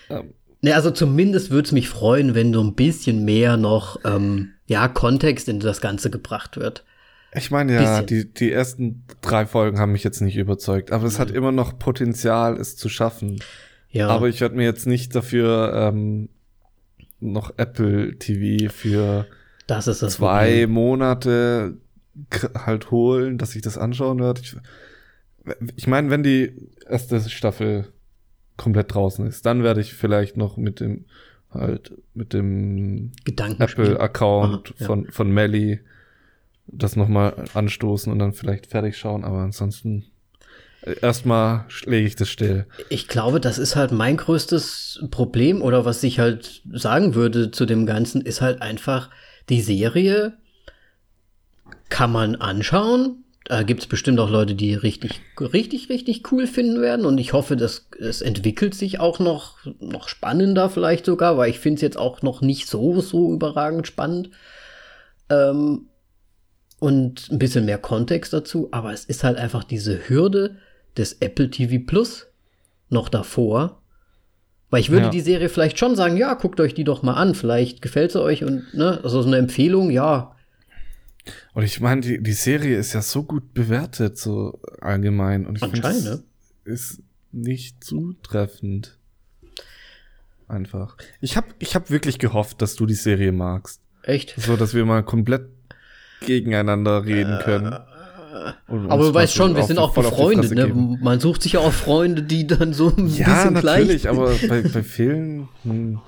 Ähm. 0.09 0.35
Ne, 0.63 0.75
also 0.75 0.91
zumindest 0.91 1.51
würde 1.51 1.67
es 1.67 1.73
mich 1.73 1.89
freuen, 1.89 2.35
wenn 2.35 2.53
so 2.53 2.63
ein 2.63 2.75
bisschen 2.75 3.25
mehr 3.25 3.57
noch 3.57 3.99
ähm, 4.05 4.53
ja, 4.67 4.89
Kontext 4.89 5.49
in 5.49 5.59
das 5.61 5.81
Ganze 5.81 6.11
gebracht 6.11 6.59
wird. 6.59 6.85
Ich 7.33 7.51
meine 7.51 7.75
ja, 7.75 8.03
die, 8.03 8.33
die 8.33 8.51
ersten 8.51 9.05
drei 9.23 9.47
Folgen 9.47 9.79
haben 9.79 9.93
mich 9.93 10.05
jetzt 10.05 10.21
nicht 10.21 10.37
überzeugt, 10.37 10.91
aber 10.93 11.05
es 11.05 11.17
mhm. 11.17 11.23
hat 11.23 11.31
immer 11.31 11.53
noch 11.53 11.79
Potenzial, 11.79 12.59
es 12.59 12.77
zu 12.77 12.89
schaffen. 12.89 13.41
Ja. 13.91 14.09
Aber 14.09 14.29
ich 14.29 14.41
werde 14.41 14.57
mir 14.57 14.65
jetzt 14.65 14.87
nicht 14.87 15.15
dafür 15.15 15.73
ähm, 15.75 16.29
noch 17.21 17.55
Apple 17.57 18.19
TV 18.19 18.71
für 18.73 19.27
das 19.67 19.87
ist 19.87 20.03
das 20.03 20.15
zwei 20.15 20.49
Problem. 20.49 20.71
Monate 20.73 21.77
halt 22.55 22.91
holen, 22.91 23.39
dass 23.39 23.55
ich 23.55 23.63
das 23.63 23.79
anschauen 23.79 24.19
werde. 24.19 24.41
Ich, 24.43 24.57
ich 25.77 25.87
meine, 25.87 26.11
wenn 26.11 26.23
die 26.23 26.53
erste 26.89 27.21
Staffel 27.31 27.93
komplett 28.61 28.95
draußen 28.95 29.27
ist, 29.27 29.47
dann 29.47 29.63
werde 29.63 29.81
ich 29.81 29.95
vielleicht 29.95 30.37
noch 30.37 30.57
mit 30.57 30.81
dem 30.81 31.07
halt 31.51 31.93
mit 32.15 32.33
dem 32.33 33.13
Apple-Account 33.27 34.75
ja. 34.79 34.87
von 34.87 35.11
von 35.11 35.31
Melly 35.31 35.81
das 36.67 36.95
nochmal 36.95 37.47
anstoßen 37.55 38.13
und 38.13 38.19
dann 38.19 38.33
vielleicht 38.33 38.67
fertig 38.67 38.97
schauen, 38.97 39.25
aber 39.25 39.39
ansonsten 39.39 40.05
äh, 40.83 40.95
erstmal 41.01 41.65
lege 41.85 42.07
ich 42.07 42.17
das 42.17 42.29
still. 42.29 42.67
Ich 42.91 43.09
glaube, 43.09 43.41
das 43.41 43.59
ist 43.59 43.75
halt 43.75 43.91
mein 43.91 44.19
größtes 44.19 45.07
Problem 45.11 45.63
oder 45.63 45.85
was 45.85 46.03
ich 46.03 46.21
halt 46.21 46.63
sagen 46.71 47.15
würde 47.15 47.51
zu 47.51 47.67
dem 47.67 47.87
Ganzen, 47.87 48.21
ist 48.21 48.41
halt 48.41 48.63
einfach 48.63 49.11
die 49.49 49.63
Serie 49.63 50.35
kann 51.89 52.13
man 52.13 52.37
anschauen. 52.37 53.20
Da 53.45 53.63
gibt 53.63 53.81
es 53.81 53.87
bestimmt 53.87 54.21
auch 54.21 54.31
Leute, 54.31 54.55
die 54.55 54.75
richtig, 54.75 55.23
richtig, 55.41 55.89
richtig 55.89 56.31
cool 56.31 56.47
finden 56.47 56.81
werden. 56.81 57.07
Und 57.07 57.19
ich 57.19 57.33
hoffe, 57.33 57.57
dass 57.57 57.89
es 57.99 58.23
entwickelt 58.23 58.75
sich 58.75 59.01
auch 59.01 59.19
noch, 59.19 59.57
noch 59.81 60.09
spannender 60.09 60.71
vielleicht 60.71 61.07
sogar, 61.07 61.37
weil 61.37 61.51
ich 61.51 61.59
finde 61.59 61.77
es 61.77 61.83
jetzt 61.83 61.99
auch 61.99 62.23
noch 62.23 62.43
nicht 62.43 62.69
so, 62.69 63.01
so 63.01 63.33
überragend 63.33 63.87
spannend. 63.87 64.31
Ähm, 65.31 65.87
und 66.79 67.31
ein 67.31 67.39
bisschen 67.39 67.67
mehr 67.67 67.79
Kontext 67.79 68.33
dazu, 68.33 68.69
aber 68.73 68.93
es 68.93 69.05
ist 69.05 69.25
halt 69.25 69.37
einfach 69.37 69.65
diese 69.65 70.09
Hürde 70.09 70.57
des 70.97 71.15
Apple 71.21 71.51
TV 71.51 71.85
Plus 71.87 72.27
noch 72.89 73.09
davor. 73.09 73.83
Weil 74.71 74.81
ich 74.81 74.91
würde 74.91 75.07
ja. 75.07 75.11
die 75.11 75.21
Serie 75.21 75.49
vielleicht 75.49 75.79
schon 75.79 75.97
sagen, 75.97 76.17
ja, 76.17 76.35
guckt 76.35 76.61
euch 76.61 76.75
die 76.75 76.85
doch 76.85 77.03
mal 77.03 77.15
an, 77.15 77.35
vielleicht 77.35 77.83
gefällt 77.83 78.13
sie 78.13 78.23
euch 78.23 78.45
und, 78.45 78.73
ne, 78.73 79.01
also 79.03 79.21
so 79.21 79.29
eine 79.29 79.39
Empfehlung, 79.39 79.91
ja. 79.91 80.37
Und 81.55 81.63
ich 81.65 81.81
meine, 81.81 82.01
die, 82.01 82.23
die 82.23 82.33
Serie 82.33 82.79
ist 82.79 82.93
ja 82.93 83.03
so 83.03 83.23
gut 83.23 83.55
bewertet, 83.55 84.19
so 84.19 84.61
allgemein. 84.81 85.47
Und 85.47 85.63
ich 85.63 85.71
finde, 85.71 86.03
ne? 86.03 86.23
ist 86.65 87.03
nicht 87.33 87.83
zutreffend. 87.85 88.97
Einfach. 90.49 90.97
Ich 91.21 91.37
habe 91.37 91.49
ich 91.59 91.75
hab 91.77 91.91
wirklich 91.91 92.19
gehofft, 92.19 92.61
dass 92.61 92.75
du 92.75 92.87
die 92.87 92.95
Serie 92.95 93.33
magst. 93.33 93.81
Echt? 94.03 94.35
So, 94.37 94.57
dass 94.57 94.75
wir 94.75 94.85
mal 94.85 95.03
komplett 95.05 95.49
gegeneinander 96.21 97.05
reden 97.05 97.39
können. 97.45 97.75
Aber 98.67 99.05
du 99.05 99.15
weißt 99.15 99.35
schon, 99.35 99.57
wir 99.57 99.65
sind 99.65 99.79
auch 99.79 99.93
befreundet, 99.93 100.53
ne? 100.53 100.69
Man 101.01 101.21
sucht 101.21 101.43
sich 101.43 101.53
ja 101.53 101.61
auch 101.61 101.73
Freunde, 101.73 102.23
die 102.23 102.47
dann 102.47 102.73
so 102.73 102.89
ein 102.89 103.07
ja, 103.09 103.27
bisschen 103.27 103.55
gleich. 103.55 104.05
Ja, 104.05 104.09
natürlich, 104.09 104.09
aber 104.09 104.35
bei, 104.49 104.63
bei 104.63 104.83
vielen, 104.83 105.49
hm, 105.63 106.01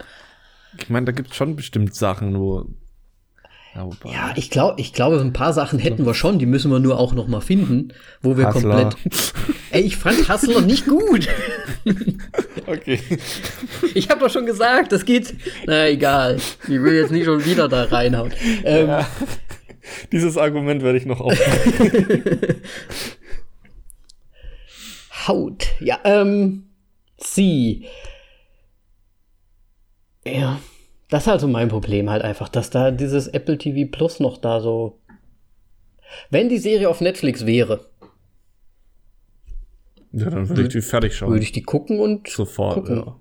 ich 0.79 0.89
meine, 0.89 1.07
da 1.07 1.13
gibt 1.13 1.31
es 1.31 1.37
schon 1.37 1.57
bestimmt 1.57 1.95
Sachen, 1.95 2.39
wo. 2.39 2.67
Ja, 3.74 3.89
ja 4.05 4.32
ich 4.36 4.51
glaube, 4.51 4.81
ich 4.81 4.93
glaube, 4.93 5.19
ein 5.20 5.32
paar 5.32 5.53
Sachen 5.53 5.78
hätten 5.78 6.05
wir 6.05 6.15
schon, 6.15 6.39
die 6.39 6.47
müssen 6.47 6.70
wir 6.70 6.78
nur 6.78 6.99
auch 6.99 7.15
noch 7.15 7.27
mal 7.27 7.40
finden, 7.40 7.93
wo 8.20 8.36
wir 8.36 8.47
Hassler. 8.47 8.82
komplett. 8.82 8.97
Ey, 9.70 9.82
ich 9.82 9.97
fand 9.97 10.28
Hassler 10.28 10.61
nicht 10.61 10.86
gut. 10.86 11.28
okay. 12.66 13.01
Ich 13.94 14.09
habe 14.11 14.20
doch 14.20 14.31
schon 14.31 14.47
gesagt, 14.47 14.93
das 14.93 15.05
geht. 15.05 15.35
Na 15.66 15.89
egal. 15.89 16.36
Ich 16.65 16.69
will 16.69 16.94
jetzt 16.94 17.11
nicht 17.11 17.24
schon 17.24 17.44
wieder 17.44 17.69
da 17.69 17.85
reinhauen. 17.85 18.32
Ähm, 18.65 18.89
ja. 18.89 19.07
Dieses 20.12 20.39
Argument 20.39 20.82
werde 20.82 20.99
ich 20.99 21.07
noch 21.07 21.20
aufnehmen. 21.20 22.61
Haut. 25.27 25.66
Ja, 25.81 25.99
ähm, 26.05 26.70
sie. 27.19 27.86
Ja, 30.24 30.61
das 31.13 31.25
ist 31.25 31.27
halt 31.27 31.43
so 31.43 31.49
mein 31.49 31.69
Problem 31.69 32.09
halt 32.09 32.23
einfach, 32.23 32.49
dass 32.49 32.71
da 32.71 32.91
dieses 32.91 33.29
Apple 33.29 33.59
TV 33.59 33.87
Plus 33.91 34.19
noch 34.19 34.39
da 34.39 34.61
so. 34.61 34.99
Wenn 36.31 36.49
die 36.49 36.57
Serie 36.57 36.89
auf 36.89 37.03
Netflix 37.03 37.45
wäre. 37.45 37.85
Ja, 40.13 40.31
dann 40.31 40.49
würde 40.49 40.63
ich 40.63 40.69
die 40.69 40.81
fertig 40.81 41.15
schauen. 41.15 41.31
Würde 41.31 41.43
ich 41.43 41.53
die 41.53 41.63
gucken 41.63 42.01
und. 42.01 42.29
Sofort, 42.29 42.77
gucken. 42.77 42.97
ja. 42.97 43.17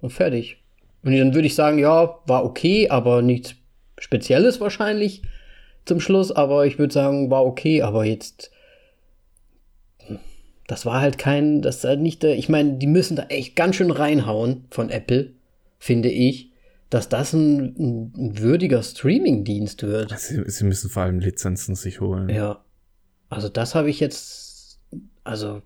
Und 0.00 0.10
fertig. 0.10 0.60
Und 1.04 1.16
dann 1.16 1.34
würde 1.34 1.46
ich 1.46 1.54
sagen, 1.54 1.78
ja, 1.78 2.18
war 2.26 2.44
okay, 2.44 2.88
aber 2.88 3.22
nichts 3.22 3.54
Spezielles 3.96 4.60
wahrscheinlich 4.60 5.22
zum 5.84 6.00
Schluss, 6.00 6.32
aber 6.32 6.66
ich 6.66 6.80
würde 6.80 6.92
sagen, 6.92 7.30
war 7.30 7.44
okay, 7.44 7.82
aber 7.82 8.04
jetzt 8.04 8.50
das 10.66 10.84
war 10.84 11.00
halt 11.00 11.16
kein, 11.16 11.62
das 11.62 11.76
ist 11.76 11.84
halt 11.84 12.00
nicht 12.00 12.24
der, 12.24 12.36
ich 12.36 12.48
meine, 12.48 12.72
die 12.74 12.88
müssen 12.88 13.14
da 13.14 13.26
echt 13.28 13.54
ganz 13.54 13.76
schön 13.76 13.92
reinhauen 13.92 14.64
von 14.68 14.90
Apple, 14.90 15.30
finde 15.78 16.08
ich, 16.08 16.50
dass 16.90 17.08
das 17.08 17.32
ein, 17.32 18.12
ein 18.16 18.38
würdiger 18.38 18.82
Streaming-Dienst 18.82 19.82
wird. 19.82 20.16
Sie, 20.18 20.42
sie, 20.46 20.64
müssen 20.64 20.88
vor 20.90 21.02
allem 21.02 21.18
Lizenzen 21.18 21.74
sich 21.74 22.00
holen. 22.00 22.28
Ja. 22.28 22.60
Also 23.28 23.48
das 23.48 23.74
habe 23.74 23.90
ich 23.90 23.98
jetzt, 23.98 24.78
also 25.24 25.62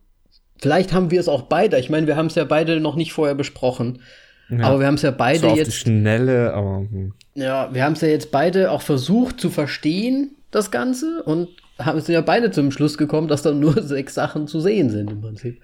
vielleicht 0.59 0.93
haben 0.93 1.11
wir 1.11 1.21
es 1.21 1.29
auch 1.29 1.43
beide. 1.43 1.79
Ich 1.79 1.91
meine, 1.91 2.07
wir 2.07 2.17
haben 2.17 2.27
es 2.27 2.35
ja 2.35 2.45
beide 2.45 2.81
noch 2.81 2.97
nicht 2.97 3.13
vorher 3.13 3.35
besprochen. 3.35 4.01
Ja. 4.49 4.65
Aber 4.65 4.81
wir 4.81 4.87
haben 4.87 4.95
es 4.95 5.03
ja 5.03 5.11
beide 5.11 5.41
so 5.41 5.49
auf 5.49 5.57
jetzt. 5.57 5.69
Die 5.69 5.77
Schnelle, 5.77 6.55
aber. 6.55 6.79
Hm. 6.81 7.13
Ja, 7.35 7.73
wir 7.73 7.85
haben 7.85 7.93
es 7.93 8.01
ja 8.01 8.09
jetzt 8.09 8.33
beide 8.33 8.71
auch 8.71 8.83
versucht 8.83 9.41
zu 9.41 9.51
verstehen, 9.51 10.37
das 10.51 10.71
Ganze, 10.71 11.23
und 11.23 11.49
haben 11.79 12.01
sind 12.01 12.15
ja 12.15 12.21
beide 12.21 12.51
zum 12.51 12.71
Schluss 12.73 12.99
gekommen, 12.99 13.29
dass 13.29 13.43
da 13.43 13.53
nur 13.53 13.83
sechs 13.83 14.15
Sachen 14.15 14.47
zu 14.47 14.61
sehen 14.61 14.91
sind 14.91 15.11
im 15.11 15.21
Prinzip. 15.21 15.61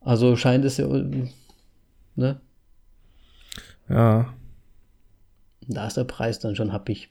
Also 0.00 0.36
scheint 0.36 0.64
es 0.64 0.76
ja. 0.76 0.86
Ne? 2.16 2.40
Ja. 3.88 4.34
Da 5.66 5.86
ist 5.86 5.96
der 5.96 6.04
Preis 6.04 6.38
dann 6.38 6.56
schon 6.56 6.72
happig. 6.72 7.10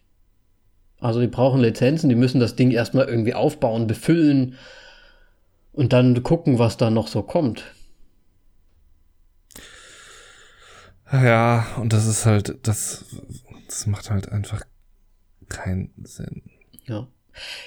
Also 0.99 1.19
die 1.19 1.27
brauchen 1.27 1.61
Lizenzen, 1.61 2.09
die 2.09 2.15
müssen 2.15 2.39
das 2.39 2.55
Ding 2.55 2.71
erstmal 2.71 3.07
irgendwie 3.07 3.33
aufbauen, 3.33 3.87
befüllen 3.87 4.55
und 5.73 5.91
dann 5.91 6.23
gucken, 6.23 6.59
was 6.59 6.77
da 6.77 6.89
noch 6.89 7.07
so 7.07 7.23
kommt. 7.23 7.63
Ja, 11.11 11.67
und 11.77 11.93
das 11.93 12.07
ist 12.07 12.25
halt, 12.25 12.57
das, 12.63 13.05
das 13.67 13.85
macht 13.85 14.09
halt 14.09 14.29
einfach 14.29 14.63
keinen 15.49 15.91
Sinn. 16.03 16.43
Ja. 16.85 17.07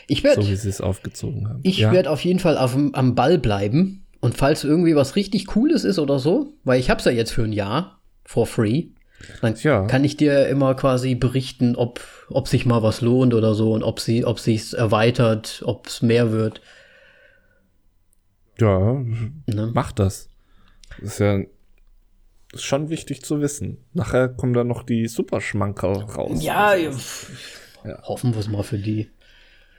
Ich 0.07 0.25
werd, 0.25 0.37
so 0.37 0.49
wie 0.49 0.57
sie 0.57 0.69
es 0.69 0.81
aufgezogen 0.81 1.49
haben. 1.49 1.61
Ich 1.63 1.79
ja? 1.79 1.93
werde 1.93 2.11
auf 2.11 2.25
jeden 2.25 2.39
Fall 2.39 2.57
auf, 2.57 2.75
am 2.75 3.15
Ball 3.15 3.39
bleiben. 3.39 4.05
Und 4.21 4.37
falls 4.37 4.65
irgendwie 4.65 4.97
was 4.97 5.15
richtig 5.15 5.47
Cooles 5.47 5.85
ist 5.85 5.99
oder 5.99 6.19
so, 6.19 6.55
weil 6.65 6.81
ich 6.81 6.91
hab's 6.91 7.05
ja 7.05 7.13
jetzt 7.13 7.33
für 7.33 7.45
ein 7.45 7.53
Jahr 7.53 8.01
for 8.25 8.47
free, 8.47 8.87
dann 9.41 9.55
ja. 9.57 9.87
kann 9.87 10.05
ich 10.05 10.17
dir 10.17 10.47
immer 10.49 10.75
quasi 10.75 11.15
berichten, 11.15 11.77
ob, 11.77 12.01
ob 12.29 12.49
sich 12.49 12.67
mal 12.67 12.83
was 12.83 13.01
lohnt 13.01 13.35
oder 13.35 13.55
so 13.55 13.73
und 13.73 13.83
ob 13.83 14.01
sie, 14.01 14.25
ob 14.25 14.39
sich's 14.39 14.73
erweitert, 14.73 15.63
ob 15.65 15.87
es 15.87 16.03
mehr 16.03 16.33
wird. 16.33 16.61
Ja, 18.59 18.95
ne? 19.47 19.71
mach 19.75 19.93
das. 19.93 20.29
Das 21.01 21.13
ist 21.13 21.19
ja 21.19 21.41
ist 22.53 22.65
schon 22.65 22.91
wichtig 22.91 23.23
zu 23.23 23.41
wissen. 23.41 23.79
Nachher 23.93 24.29
kommen 24.29 24.55
dann 24.55 24.69
noch 24.69 24.83
die 24.83 25.07
Superschmankerl 25.07 26.03
raus. 26.05 26.43
Ja, 26.43 26.75
ja. 26.75 26.91
hoffen 28.03 28.33
wir 28.35 28.41
es 28.41 28.49
mal 28.49 28.63
für 28.63 28.79
die. 28.79 29.11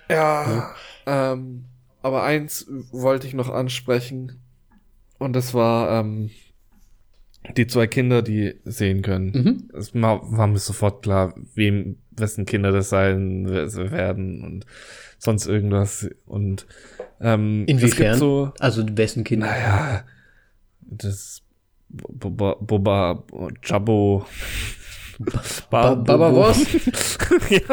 Ja, 0.10 0.76
ja. 1.06 1.32
Ähm, 1.34 1.66
aber 2.02 2.24
eins 2.24 2.68
wollte 2.92 3.28
ich 3.28 3.34
noch 3.34 3.50
ansprechen. 3.50 4.42
Und 5.18 5.34
das 5.34 5.54
war 5.54 6.00
ähm, 6.00 6.30
die 7.56 7.68
zwei 7.68 7.88
Kinder, 7.88 8.22
die 8.22 8.56
sehen 8.66 9.02
können. 9.02 9.32
Mhm. 9.32 9.78
Es 9.78 9.94
war 9.94 10.48
mir 10.48 10.60
sofort 10.60 11.04
klar, 11.04 11.34
wem, 11.56 11.98
wessen 12.12 12.46
Kinder 12.46 12.72
das 12.72 12.90
sein 12.90 13.48
werden 13.50 14.44
und 14.44 14.66
sonst 15.18 15.48
irgendwas. 15.48 16.10
Und 16.26 16.68
ähm, 17.22 17.66
inwiefern? 17.68 18.18
So, 18.18 18.52
also 18.60 18.86
wessen 18.98 19.24
Kinder? 19.24 19.48
Naja, 19.48 20.04
das 20.82 21.42
Boba, 21.90 22.58
Boba 22.60 23.24
Jabbo. 23.64 24.26
Ba 25.70 25.96
Baba 25.96 26.36
was? 26.36 26.60
ja. 27.50 27.62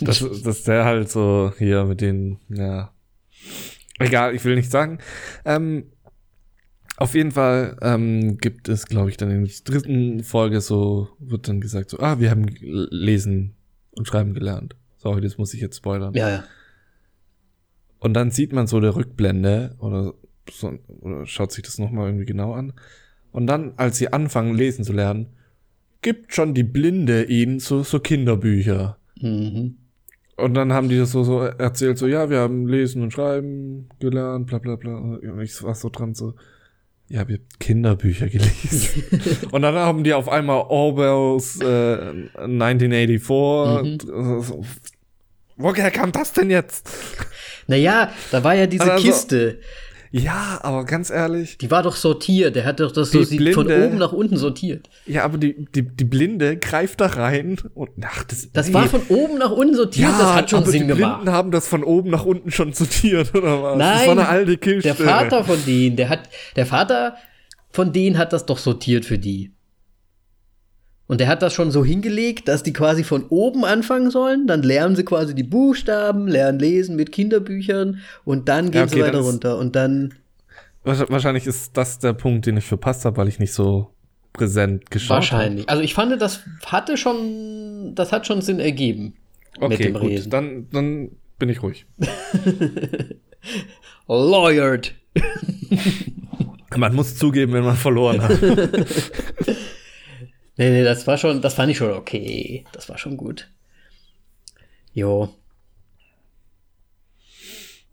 Das, 0.00 0.20
das 0.20 0.58
ist 0.58 0.68
der 0.68 0.84
halt 0.84 1.10
so 1.10 1.52
hier 1.58 1.84
mit 1.84 2.00
den, 2.00 2.38
ja. 2.48 2.92
Egal, 3.98 4.34
ich 4.34 4.44
will 4.44 4.54
nicht 4.54 4.70
sagen. 4.70 4.98
Ähm, 5.44 5.90
auf 6.98 7.14
jeden 7.14 7.30
Fall 7.30 7.76
ähm, 7.80 8.38
gibt 8.38 8.68
es, 8.68 8.86
glaube 8.86 9.10
ich, 9.10 9.16
dann 9.16 9.30
in 9.30 9.44
der 9.44 9.54
dritten 9.64 10.24
Folge 10.24 10.60
so, 10.60 11.08
wird 11.20 11.46
dann 11.46 11.60
gesagt, 11.60 11.90
so, 11.90 12.00
ah, 12.00 12.18
wir 12.18 12.28
haben 12.30 12.46
lesen 12.60 13.54
und 13.92 14.08
schreiben 14.08 14.34
gelernt. 14.34 14.74
Sorry, 14.96 15.20
das 15.20 15.38
muss 15.38 15.54
ich 15.54 15.60
jetzt 15.60 15.76
spoilern. 15.76 16.12
Ja, 16.14 16.28
ja. 16.28 16.44
Und 18.00 18.14
dann 18.14 18.32
sieht 18.32 18.52
man 18.52 18.66
so 18.66 18.80
der 18.80 18.96
Rückblende 18.96 19.76
oder 19.78 20.14
so, 20.50 20.72
oder 21.00 21.24
schaut 21.24 21.52
sich 21.52 21.62
das 21.62 21.78
nochmal 21.78 22.08
irgendwie 22.08 22.24
genau 22.26 22.52
an. 22.52 22.72
Und 23.30 23.46
dann, 23.46 23.74
als 23.76 23.98
sie 23.98 24.12
anfangen, 24.12 24.56
lesen 24.56 24.84
zu 24.84 24.92
lernen, 24.92 25.26
gibt 26.02 26.34
schon 26.34 26.52
die 26.52 26.64
Blinde 26.64 27.24
ihnen 27.24 27.60
so, 27.60 27.84
so 27.84 28.00
Kinderbücher. 28.00 28.98
Mhm. 29.20 29.76
Und 30.36 30.54
dann 30.54 30.72
haben 30.72 30.88
die 30.88 30.98
das 30.98 31.12
so, 31.12 31.22
so 31.22 31.42
erzählt, 31.42 31.96
so, 31.98 32.08
ja, 32.08 32.28
wir 32.28 32.38
haben 32.38 32.66
Lesen 32.66 33.02
und 33.02 33.12
Schreiben 33.12 33.88
gelernt, 34.00 34.46
bla 34.48 34.58
bla 34.58 34.74
bla. 34.74 34.96
Und 34.96 35.40
ich 35.40 35.62
war 35.62 35.74
so 35.76 35.90
dran, 35.90 36.14
so, 36.14 36.34
ja, 37.08 37.26
wir 37.26 37.36
haben 37.36 37.46
Kinderbücher 37.58 38.28
gelesen. 38.28 39.04
und 39.50 39.62
dann 39.62 39.74
haben 39.74 40.04
die 40.04 40.12
auf 40.12 40.28
einmal 40.28 40.66
Orwells 40.68 41.60
äh, 41.60 42.28
1984. 42.34 44.08
Mhm. 44.08 44.40
So, 44.42 44.64
woher 45.56 45.90
kam 45.90 46.12
das 46.12 46.32
denn 46.32 46.50
jetzt? 46.50 46.88
Naja, 47.66 48.12
da 48.30 48.44
war 48.44 48.54
ja 48.54 48.66
diese 48.66 48.92
also, 48.92 49.06
Kiste. 49.06 49.60
Ja, 50.10 50.58
aber 50.62 50.84
ganz 50.84 51.10
ehrlich. 51.10 51.58
Die 51.58 51.70
war 51.70 51.82
doch 51.82 51.96
sortiert. 51.96 52.56
Der 52.56 52.64
hat 52.64 52.80
doch 52.80 52.92
das 52.92 53.10
so 53.10 53.20
Blinde, 53.24 53.52
von 53.52 53.66
oben 53.66 53.98
nach 53.98 54.12
unten 54.12 54.36
sortiert. 54.36 54.88
Ja, 55.06 55.24
aber 55.24 55.38
die, 55.38 55.66
die, 55.74 55.82
die 55.82 56.04
Blinde 56.04 56.56
greift 56.56 57.00
da 57.00 57.06
rein 57.06 57.56
und 57.74 57.90
ach, 58.02 58.24
das. 58.24 58.50
Das 58.52 58.68
nee. 58.68 58.74
war 58.74 58.86
von 58.86 59.02
oben 59.08 59.38
nach 59.38 59.50
unten 59.50 59.74
sortiert. 59.74 60.10
Ja, 60.10 60.18
das 60.18 60.34
hat 60.34 60.50
schon 60.50 60.60
aber 60.60 60.70
Sinn 60.70 60.82
die 60.82 60.94
gemacht. 60.94 60.98
Die 60.98 61.24
Blinden 61.24 61.32
haben 61.32 61.50
das 61.50 61.68
von 61.68 61.84
oben 61.84 62.10
nach 62.10 62.24
unten 62.24 62.50
schon 62.50 62.72
sortiert 62.72 63.34
oder 63.34 63.62
was? 63.62 63.78
Nein. 63.78 63.96
Das 63.98 64.06
war 64.06 64.12
eine 64.12 64.28
alte 64.28 64.56
Kiste. 64.56 64.82
Der 64.82 64.94
Vater 64.94 65.44
von 65.44 65.64
denen, 65.66 65.96
der 65.96 66.08
hat, 66.08 66.20
der 66.56 66.66
Vater 66.66 67.16
von 67.70 67.92
denen 67.92 68.18
hat 68.18 68.32
das 68.32 68.46
doch 68.46 68.58
sortiert 68.58 69.04
für 69.04 69.18
die. 69.18 69.52
Und 71.08 71.22
er 71.22 71.26
hat 71.26 71.40
das 71.40 71.54
schon 71.54 71.70
so 71.70 71.84
hingelegt, 71.84 72.48
dass 72.48 72.62
die 72.62 72.74
quasi 72.74 73.02
von 73.02 73.24
oben 73.30 73.64
anfangen 73.64 74.10
sollen. 74.10 74.46
Dann 74.46 74.62
lernen 74.62 74.94
sie 74.94 75.04
quasi 75.04 75.34
die 75.34 75.42
Buchstaben, 75.42 76.28
lernen 76.28 76.58
lesen 76.58 76.96
mit 76.96 77.12
Kinderbüchern 77.12 78.00
und 78.24 78.48
dann 78.48 78.70
gehen 78.70 78.80
ja, 78.80 78.84
okay, 78.84 78.94
sie 78.94 79.02
weiter 79.02 79.20
runter. 79.20 79.58
Und 79.58 79.74
dann. 79.74 80.14
Wahrscheinlich 80.84 81.46
ist 81.46 81.76
das 81.78 81.98
der 81.98 82.12
Punkt, 82.12 82.46
den 82.46 82.58
ich 82.58 82.66
verpasst 82.66 83.06
habe, 83.06 83.16
weil 83.16 83.28
ich 83.28 83.38
nicht 83.38 83.54
so 83.54 83.88
präsent 84.34 84.90
geschaut 84.90 85.08
habe. 85.08 85.20
Wahrscheinlich. 85.20 85.62
Hab. 85.62 85.70
Also 85.70 85.82
ich 85.82 85.94
fand, 85.94 86.20
das 86.20 86.40
hatte 86.66 86.98
schon, 86.98 87.94
das 87.94 88.12
hat 88.12 88.26
schon 88.26 88.42
Sinn 88.42 88.60
ergeben. 88.60 89.14
Okay, 89.56 89.68
mit 89.68 89.80
dem 89.80 89.94
gut. 89.94 90.10
Reden. 90.10 90.30
Dann, 90.30 90.66
dann 90.70 91.10
bin 91.38 91.48
ich 91.48 91.62
ruhig. 91.62 91.86
Lawyered. 94.08 94.94
man 96.76 96.94
muss 96.94 97.16
zugeben, 97.16 97.54
wenn 97.54 97.64
man 97.64 97.76
verloren 97.76 98.22
hat. 98.22 98.38
Nee, 100.58 100.70
nee, 100.70 100.82
das 100.82 101.06
war 101.06 101.16
schon, 101.16 101.40
das 101.40 101.54
fand 101.54 101.70
ich 101.70 101.78
schon 101.78 101.92
okay. 101.92 102.64
Das 102.72 102.88
war 102.88 102.98
schon 102.98 103.16
gut. 103.16 103.48
Jo. 104.92 105.32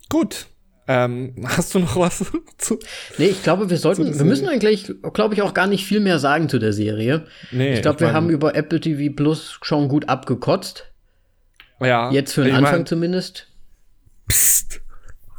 Gut. 0.09 0.47
Ähm, 0.87 1.35
hast 1.45 1.75
du 1.75 1.79
noch 1.79 1.95
was 1.95 2.25
zu? 2.57 2.79
Nee, 3.19 3.27
ich 3.27 3.43
glaube, 3.43 3.69
wir 3.69 3.77
sollten, 3.77 4.17
wir 4.17 4.25
müssen 4.25 4.47
eigentlich, 4.47 4.91
glaube 5.13 5.35
ich, 5.35 5.43
auch 5.43 5.53
gar 5.53 5.67
nicht 5.67 5.85
viel 5.85 5.99
mehr 5.99 6.17
sagen 6.17 6.49
zu 6.49 6.57
der 6.57 6.73
Serie. 6.73 7.27
Nee, 7.51 7.75
ich 7.75 7.81
glaube, 7.83 7.99
wir 7.99 8.13
haben 8.13 8.31
über 8.31 8.55
Apple 8.55 8.79
TV 8.79 9.13
Plus 9.15 9.59
schon 9.61 9.87
gut 9.87 10.09
abgekotzt. 10.09 10.91
Ja. 11.79 12.11
Jetzt 12.11 12.33
für 12.33 12.43
den 12.43 12.55
Anfang 12.55 12.79
mein, 12.79 12.85
zumindest. 12.87 13.47
Psst. 14.27 14.81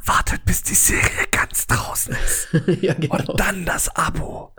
Wartet, 0.05 0.45
bis 0.45 0.63
die 0.63 0.75
Serie 0.75 1.27
ganz 1.31 1.67
draußen 1.67 2.15
ist. 2.23 2.47
ja, 2.81 2.93
genau. 2.93 3.15
Und 3.15 3.37
dann 3.37 3.65
das 3.65 3.93
Abo. 3.93 4.53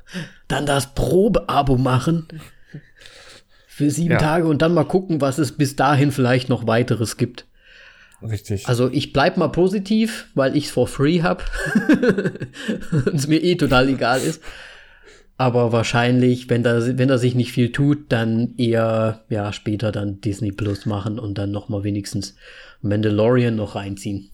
Dann 0.48 0.66
das 0.66 0.94
Probeabo 0.94 1.78
machen 1.78 2.28
für 3.78 3.90
sieben 3.90 4.14
ja. 4.14 4.18
Tage 4.18 4.48
und 4.48 4.60
dann 4.60 4.74
mal 4.74 4.82
gucken, 4.82 5.20
was 5.20 5.38
es 5.38 5.52
bis 5.52 5.76
dahin 5.76 6.10
vielleicht 6.10 6.48
noch 6.48 6.66
weiteres 6.66 7.16
gibt. 7.16 7.46
Richtig. 8.20 8.66
Also 8.66 8.90
ich 8.90 9.12
bleib 9.12 9.36
mal 9.36 9.48
positiv, 9.48 10.32
weil 10.34 10.56
ich 10.56 10.64
es 10.64 10.70
for 10.72 10.88
free 10.88 11.22
hab 11.22 11.48
und 13.06 13.14
es 13.14 13.28
mir 13.28 13.40
eh 13.40 13.54
total 13.54 13.88
egal 13.88 14.20
ist. 14.20 14.42
Aber 15.36 15.70
wahrscheinlich, 15.70 16.50
wenn 16.50 16.64
da, 16.64 16.98
wenn 16.98 17.06
da 17.06 17.18
sich 17.18 17.36
nicht 17.36 17.52
viel 17.52 17.70
tut, 17.70 18.06
dann 18.10 18.56
eher 18.56 19.24
ja 19.28 19.52
später 19.52 19.92
dann 19.92 20.20
Disney 20.20 20.50
Plus 20.50 20.84
machen 20.84 21.20
und 21.20 21.38
dann 21.38 21.52
noch 21.52 21.68
mal 21.68 21.84
wenigstens 21.84 22.34
Mandalorian 22.82 23.54
noch 23.54 23.76
reinziehen. 23.76 24.30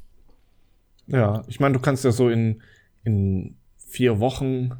Ja, 1.06 1.44
ich 1.48 1.60
meine, 1.60 1.74
du 1.74 1.80
kannst 1.80 2.06
ja 2.06 2.12
so 2.12 2.30
in, 2.30 2.62
in 3.04 3.56
vier 3.76 4.20
Wochen 4.20 4.70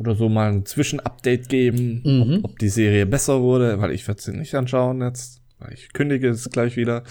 oder 0.00 0.14
so 0.14 0.30
mal 0.30 0.50
ein 0.50 0.64
Zwischenupdate 0.64 1.48
geben, 1.50 2.00
mhm. 2.04 2.38
ob, 2.42 2.52
ob, 2.52 2.58
die 2.58 2.70
Serie 2.70 3.04
besser 3.04 3.42
wurde, 3.42 3.80
weil 3.82 3.90
ich 3.90 4.08
werde 4.08 4.22
sie 4.22 4.32
nicht 4.32 4.54
anschauen 4.54 5.02
jetzt, 5.02 5.42
weil 5.58 5.74
ich 5.74 5.92
kündige 5.92 6.30
es 6.30 6.48
gleich 6.48 6.76
wieder. 6.76 7.04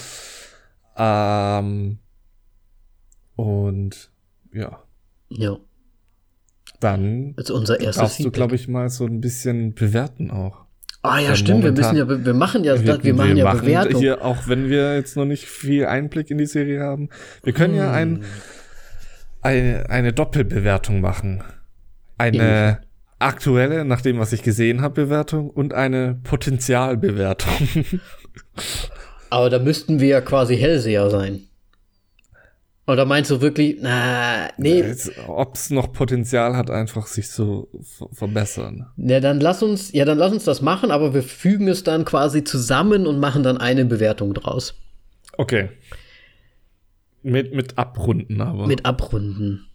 Ähm, 0.97 1.99
und 3.35 4.09
ja. 4.51 4.83
Ja. 5.29 5.57
Dann 6.79 7.35
also 7.37 7.55
unser 7.55 7.79
erstes 7.79 8.01
darfst 8.01 8.23
du, 8.23 8.31
glaube 8.31 8.55
ich, 8.55 8.67
mal 8.67 8.89
so 8.89 9.05
ein 9.05 9.21
bisschen 9.21 9.75
bewerten 9.75 10.31
auch. 10.31 10.65
Ah 11.03 11.19
ja, 11.19 11.29
ja 11.29 11.35
stimmt. 11.35 11.63
Wir 11.63 11.71
müssen 11.71 11.95
ja, 11.95 12.09
wir 12.09 12.33
machen 12.33 12.63
ja, 12.63 12.73
wir, 12.83 13.03
wir 13.03 13.13
machen 13.13 13.29
wir 13.29 13.37
ja 13.37 13.43
machen 13.45 13.61
Bewertung. 13.61 14.01
Hier, 14.01 14.25
auch 14.25 14.47
wenn 14.47 14.67
wir 14.67 14.95
jetzt 14.95 15.15
noch 15.15 15.25
nicht 15.25 15.45
viel 15.45 15.85
Einblick 15.85 16.31
in 16.31 16.39
die 16.39 16.47
Serie 16.47 16.81
haben, 16.81 17.09
wir 17.43 17.53
können 17.53 17.75
hm. 17.75 17.79
ja 17.79 17.91
ein, 17.91 18.23
eine, 19.41 19.87
eine 19.91 20.11
Doppelbewertung 20.11 21.01
machen 21.01 21.43
eine 22.19 22.81
aktuelle, 23.17 23.85
nach 23.85 24.01
dem, 24.01 24.19
was 24.19 24.33
ich 24.33 24.43
gesehen 24.43 24.81
habe, 24.81 25.05
Bewertung 25.05 25.49
und 25.49 25.73
eine 25.73 26.19
Potenzialbewertung. 26.23 27.67
Aber 29.29 29.49
da 29.49 29.59
müssten 29.59 29.99
wir 29.99 30.07
ja 30.07 30.21
quasi 30.21 30.57
Hellseher 30.57 31.09
sein. 31.09 31.41
Oder 32.87 33.05
meinst 33.05 33.29
du 33.29 33.39
wirklich, 33.39 33.77
na, 33.79 34.49
nee. 34.57 34.83
Ob 35.27 35.53
es 35.53 35.69
noch 35.69 35.93
Potenzial 35.93 36.57
hat, 36.57 36.71
einfach 36.71 37.05
sich 37.05 37.29
zu 37.29 37.67
verbessern. 38.13 38.87
Ja, 38.97 39.19
dann 39.19 39.39
lass 39.39 39.61
uns, 39.61 39.91
ja, 39.91 40.05
dann 40.05 40.17
lass 40.17 40.33
uns 40.33 40.43
das 40.43 40.63
machen, 40.63 40.89
aber 40.89 41.13
wir 41.13 41.21
fügen 41.21 41.67
es 41.67 41.83
dann 41.83 42.03
quasi 42.03 42.43
zusammen 42.43 43.05
und 43.05 43.19
machen 43.19 43.43
dann 43.43 43.59
eine 43.59 43.85
Bewertung 43.85 44.33
draus. 44.33 44.73
Okay. 45.37 45.69
Mit, 47.21 47.53
mit 47.53 47.77
Abrunden 47.77 48.41
aber. 48.41 48.65
Mit 48.65 48.85
Abrunden. 48.85 49.68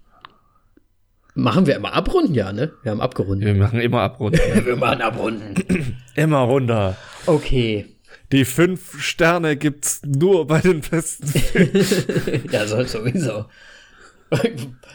Machen 1.35 1.67
wir 1.67 1.75
immer 1.75 1.93
abrunden, 1.93 2.35
ja, 2.35 2.53
ne? 2.53 2.73
Wir 2.83 2.93
haben 2.93 3.01
abgerundet. 3.01 3.47
Wir 3.47 3.55
machen 3.55 3.81
immer 3.81 4.03
abrunden. 4.03 4.41
wir 4.65 4.77
machen 4.77 5.03
abrunden. 5.03 5.97
immer 6.15 6.39
runter. 6.39 6.97
Okay. 7.27 7.87
Die 8.31 8.45
fünf 8.45 9.03
Sterne 9.03 9.57
gibt's 9.57 10.03
nur 10.05 10.47
bei 10.47 10.61
den 10.61 10.81
besten 10.81 11.27
Filmen. 11.27 12.45
ja, 12.53 12.67
soll 12.67 12.87
sowieso. 12.87 13.47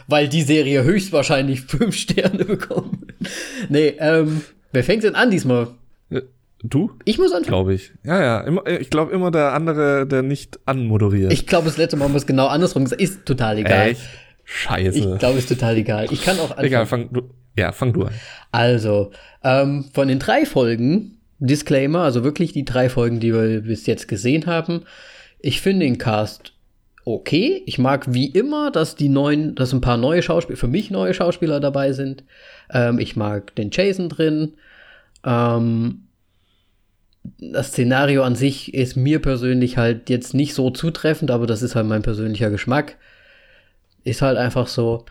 Weil 0.08 0.28
die 0.28 0.42
Serie 0.42 0.82
höchstwahrscheinlich 0.82 1.62
fünf 1.62 1.94
Sterne 1.94 2.44
bekommt. 2.44 3.12
Nee, 3.68 3.94
ähm, 3.98 4.42
wer 4.72 4.84
fängt 4.84 5.04
denn 5.04 5.14
an 5.14 5.30
diesmal? 5.30 5.68
Du? 6.62 6.90
Ich 7.04 7.18
muss 7.18 7.32
anfangen. 7.32 7.46
Glaube 7.48 7.74
ich. 7.74 7.92
Ja, 8.04 8.20
ja. 8.20 8.40
Immer, 8.40 8.66
ich 8.66 8.90
glaube 8.90 9.12
immer 9.12 9.30
der 9.30 9.54
andere, 9.54 10.06
der 10.06 10.22
nicht 10.22 10.58
anmoderiert. 10.66 11.32
Ich 11.32 11.46
glaube, 11.46 11.66
das 11.66 11.78
letzte 11.78 11.96
Mal 11.96 12.04
haben 12.04 12.12
wir 12.12 12.18
es 12.18 12.26
genau 12.26 12.48
andersrum 12.48 12.84
gesagt. 12.84 13.00
Ist 13.00 13.24
total 13.24 13.58
egal. 13.58 13.90
Echt? 13.90 14.02
Scheiße. 14.52 14.98
Ich 14.98 15.18
glaube, 15.18 15.38
ist 15.38 15.48
total 15.48 15.76
egal. 15.76 16.06
Ich 16.10 16.22
kann 16.22 16.38
auch 16.38 16.50
anfangen. 16.50 16.66
Egal, 16.66 16.86
fang 16.86 17.12
du. 17.12 17.22
Ja, 17.56 17.70
fang 17.70 17.92
du 17.92 18.04
an. 18.04 18.14
Also, 18.50 19.12
ähm, 19.44 19.84
von 19.92 20.08
den 20.08 20.18
drei 20.18 20.44
Folgen, 20.44 21.18
Disclaimer, 21.38 22.00
also 22.00 22.24
wirklich 22.24 22.52
die 22.52 22.64
drei 22.64 22.88
Folgen, 22.88 23.20
die 23.20 23.32
wir 23.32 23.60
bis 23.60 23.86
jetzt 23.86 24.08
gesehen 24.08 24.46
haben, 24.46 24.82
ich 25.38 25.60
finde 25.60 25.86
den 25.86 25.98
Cast 25.98 26.52
okay. 27.04 27.62
Ich 27.66 27.78
mag 27.78 28.12
wie 28.12 28.26
immer, 28.26 28.72
dass 28.72 28.96
die 28.96 29.08
neuen, 29.08 29.54
dass 29.54 29.72
ein 29.72 29.80
paar 29.80 29.96
neue 29.96 30.22
Schauspieler, 30.22 30.56
für 30.58 30.68
mich 30.68 30.90
neue 30.90 31.14
Schauspieler 31.14 31.60
dabei 31.60 31.92
sind. 31.92 32.24
Ähm, 32.72 32.98
ich 32.98 33.14
mag 33.14 33.54
den 33.54 33.70
Jason 33.70 34.08
drin. 34.08 34.54
Ähm, 35.24 36.08
das 37.38 37.68
Szenario 37.68 38.24
an 38.24 38.34
sich 38.34 38.74
ist 38.74 38.96
mir 38.96 39.20
persönlich 39.20 39.76
halt 39.76 40.10
jetzt 40.10 40.34
nicht 40.34 40.54
so 40.54 40.70
zutreffend, 40.70 41.30
aber 41.30 41.46
das 41.46 41.62
ist 41.62 41.76
halt 41.76 41.86
mein 41.86 42.02
persönlicher 42.02 42.50
Geschmack. 42.50 42.96
Ist 44.04 44.22
halt 44.22 44.38
einfach 44.38 44.66
so. 44.66 45.04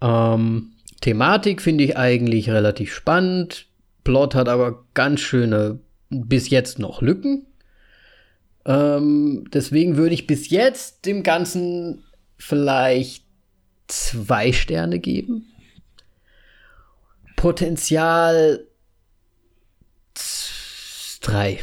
Ähm, 0.00 0.72
Thematik 1.00 1.62
finde 1.62 1.84
ich 1.84 1.96
eigentlich 1.96 2.50
relativ 2.50 2.94
spannend. 2.94 3.66
Plot 4.04 4.34
hat 4.34 4.48
aber 4.48 4.84
ganz 4.94 5.20
schöne 5.20 5.80
bis 6.10 6.50
jetzt 6.50 6.78
noch 6.78 7.02
Lücken. 7.02 7.46
Ähm, 8.64 9.44
deswegen 9.52 9.96
würde 9.96 10.14
ich 10.14 10.26
bis 10.26 10.50
jetzt 10.50 11.06
dem 11.06 11.22
Ganzen 11.22 12.04
vielleicht 12.36 13.24
zwei 13.88 14.52
Sterne 14.52 14.98
geben. 14.98 15.46
Potenzial 17.36 18.66
drei. 21.20 21.60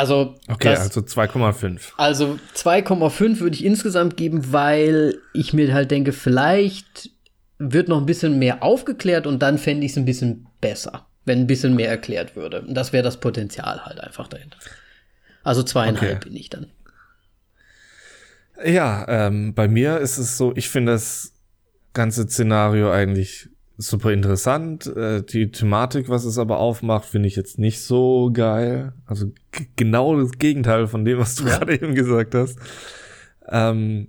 Also, 0.00 0.36
okay, 0.48 0.70
das, 0.70 0.80
also 0.80 1.02
2,5. 1.02 1.92
Also 1.98 2.38
2,5 2.56 3.40
würde 3.40 3.54
ich 3.54 3.62
insgesamt 3.66 4.16
geben, 4.16 4.50
weil 4.50 5.18
ich 5.34 5.52
mir 5.52 5.74
halt 5.74 5.90
denke, 5.90 6.12
vielleicht 6.12 7.10
wird 7.58 7.88
noch 7.88 7.98
ein 7.98 8.06
bisschen 8.06 8.38
mehr 8.38 8.62
aufgeklärt 8.62 9.26
und 9.26 9.42
dann 9.42 9.58
fände 9.58 9.84
ich 9.84 9.92
es 9.92 9.98
ein 9.98 10.06
bisschen 10.06 10.46
besser, 10.62 11.06
wenn 11.26 11.40
ein 11.40 11.46
bisschen 11.46 11.76
mehr 11.76 11.90
erklärt 11.90 12.34
würde. 12.34 12.62
Und 12.62 12.72
das 12.72 12.94
wäre 12.94 13.02
das 13.02 13.20
Potenzial 13.20 13.84
halt 13.84 14.00
einfach 14.00 14.26
dahinter. 14.26 14.56
Also 15.44 15.62
zweieinhalb 15.62 16.16
okay. 16.16 16.28
bin 16.30 16.36
ich 16.36 16.48
dann. 16.48 16.68
Ja, 18.64 19.04
ähm, 19.06 19.52
bei 19.52 19.68
mir 19.68 19.98
ist 19.98 20.16
es 20.16 20.38
so, 20.38 20.54
ich 20.56 20.70
finde 20.70 20.92
das 20.92 21.34
ganze 21.92 22.22
Szenario 22.22 22.90
eigentlich 22.90 23.50
super 23.80 24.12
interessant. 24.12 24.86
Äh, 24.86 25.22
die 25.22 25.50
Thematik, 25.50 26.08
was 26.08 26.24
es 26.24 26.38
aber 26.38 26.58
aufmacht, 26.58 27.06
finde 27.06 27.28
ich 27.28 27.36
jetzt 27.36 27.58
nicht 27.58 27.80
so 27.80 28.30
geil. 28.32 28.92
Also 29.06 29.32
genau 29.76 30.20
das 30.20 30.32
Gegenteil 30.32 30.86
von 30.86 31.04
dem, 31.04 31.18
was 31.18 31.36
du 31.36 31.44
ja. 31.44 31.58
gerade 31.58 31.74
eben 31.74 31.94
gesagt 31.94 32.34
hast. 32.34 32.58
Ähm, 33.48 34.08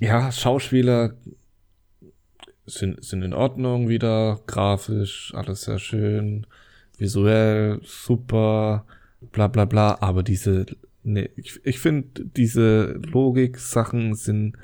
ja, 0.00 0.30
Schauspieler 0.30 1.14
sind, 2.66 3.02
sind 3.04 3.22
in 3.22 3.34
Ordnung 3.34 3.88
wieder, 3.88 4.40
grafisch, 4.46 5.32
alles 5.34 5.62
sehr 5.62 5.78
schön, 5.78 6.46
visuell, 6.96 7.80
super, 7.82 8.84
bla 9.32 9.48
bla 9.48 9.64
bla, 9.64 9.98
aber 10.00 10.22
diese, 10.22 10.66
ne, 11.02 11.30
ich, 11.36 11.60
ich 11.64 11.78
finde, 11.80 12.24
diese 12.24 13.00
Logik-Sachen 13.12 14.14
sind 14.14 14.56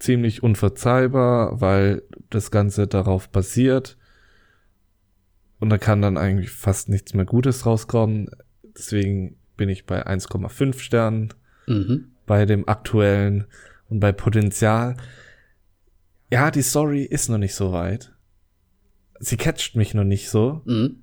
ziemlich 0.00 0.42
unverzeihbar, 0.42 1.60
weil 1.60 2.02
das 2.30 2.50
Ganze 2.50 2.86
darauf 2.88 3.28
basiert. 3.28 3.96
Und 5.60 5.70
da 5.70 5.78
kann 5.78 6.02
dann 6.02 6.16
eigentlich 6.16 6.50
fast 6.50 6.88
nichts 6.88 7.14
mehr 7.14 7.26
Gutes 7.26 7.66
rauskommen. 7.66 8.30
Deswegen 8.76 9.36
bin 9.56 9.68
ich 9.68 9.84
bei 9.84 10.06
1,5 10.06 10.78
Sternen 10.80 11.34
mhm. 11.66 12.12
bei 12.26 12.46
dem 12.46 12.66
aktuellen 12.66 13.44
und 13.88 14.00
bei 14.00 14.10
Potenzial. 14.10 14.96
Ja, 16.32 16.50
die 16.50 16.62
Story 16.62 17.02
ist 17.02 17.28
noch 17.28 17.38
nicht 17.38 17.54
so 17.54 17.72
weit. 17.72 18.14
Sie 19.18 19.36
catcht 19.36 19.76
mich 19.76 19.92
noch 19.92 20.04
nicht 20.04 20.30
so. 20.30 20.62
Mhm. 20.64 21.02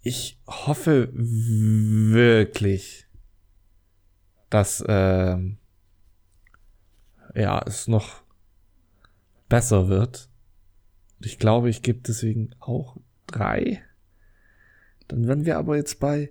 Ich 0.00 0.40
hoffe 0.46 1.10
wirklich, 1.12 3.06
dass 4.48 4.80
äh, 4.80 5.36
ja 7.34 7.62
es 7.66 7.86
noch 7.86 8.22
besser 9.50 9.88
wird. 9.88 10.30
Ich 11.20 11.38
glaube, 11.38 11.68
ich 11.68 11.82
gebe 11.82 12.00
deswegen 12.00 12.54
auch 12.58 12.96
drei. 13.26 13.82
Dann 15.08 15.28
wären 15.28 15.44
wir 15.44 15.58
aber 15.58 15.76
jetzt 15.76 16.00
bei 16.00 16.30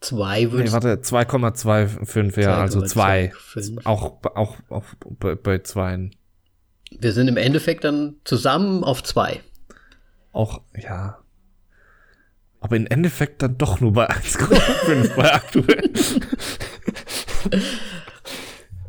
zwei 0.00 0.50
würde 0.50 0.64
nee, 0.64 0.72
warte 0.72 0.94
2,25 0.94 2.40
ja 2.40 2.58
also 2.58 2.80
zwei. 2.82 3.32
Auch 3.84 4.24
auch 4.34 4.56
auch 4.70 4.84
bei, 5.18 5.34
bei 5.34 5.58
zweien. 5.58 6.16
Wir 6.98 7.12
sind 7.12 7.28
im 7.28 7.36
Endeffekt 7.36 7.84
dann 7.84 8.16
zusammen 8.24 8.82
auf 8.82 9.02
zwei. 9.02 9.40
Auch 10.32 10.62
ja. 10.74 11.18
Aber 12.60 12.76
im 12.76 12.86
Endeffekt 12.86 13.42
dann 13.42 13.58
doch 13.58 13.80
nur 13.80 13.92
bei 13.92 14.10
1,5 14.10 15.14
bei 15.16 15.32
aktuell 15.32 15.90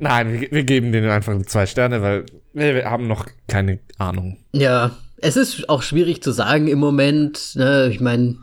Nein, 0.02 0.34
wir, 0.34 0.52
wir, 0.52 0.64
geben 0.64 0.92
denen 0.92 1.12
einfach 1.12 1.40
zwei 1.44 1.68
Sterne, 1.68 2.02
weil 2.02 2.26
wir, 2.54 2.74
wir, 2.74 2.86
haben 2.90 3.06
noch 3.06 3.28
keine 3.48 3.78
Ahnung. 4.00 4.38
Ja, 4.52 4.98
es 5.18 5.38
ist 5.38 5.70
auch 5.70 5.84
schwierig 5.84 6.24
zu 6.24 6.32
sagen 6.32 6.68
im 6.68 6.80
Moment. 6.80 7.56
Ne? 7.56 7.88
Ich 7.92 8.00
meine, 8.00 8.38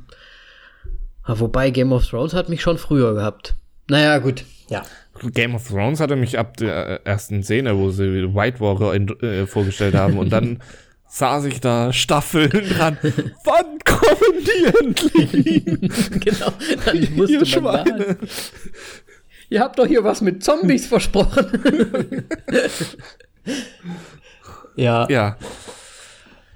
wobei 1.26 1.70
Game 1.70 1.92
of 1.92 2.06
Thrones 2.06 2.32
hat 2.32 2.48
mich 2.48 2.62
schon 2.62 2.78
früher 2.78 3.12
gehabt. 3.14 3.56
Naja, 3.88 4.18
gut, 4.18 4.44
ja. 4.68 4.84
Game 5.34 5.56
of 5.56 5.66
Thrones 5.66 5.98
hatte 5.98 6.14
mich 6.14 6.38
ab 6.38 6.56
der 6.58 7.04
ersten 7.04 7.42
Szene, 7.42 7.76
wo 7.76 7.90
sie 7.90 8.32
White 8.32 8.60
Walker 8.60 8.94
in, 8.94 9.08
äh, 9.20 9.44
vorgestellt 9.48 9.96
haben 9.96 10.16
und 10.16 10.30
dann 10.30 10.62
saß 11.08 11.46
ich 11.46 11.60
da 11.60 11.92
Staffeln 11.92 12.50
dran. 12.50 12.98
Wann 13.44 13.78
kommen 13.84 14.44
die 14.46 14.64
endlich? 14.78 15.64
genau, 16.20 16.52
dann 16.84 17.16
musste 17.16 17.32
Ihr 17.32 17.46
Schweine. 17.46 18.16
Ihr 19.50 19.60
habt 19.60 19.78
doch 19.78 19.86
hier 19.86 20.04
was 20.04 20.20
mit 20.20 20.44
Zombies 20.44 20.86
versprochen. 20.88 22.26
ja. 24.76 25.08
Ja. 25.08 25.36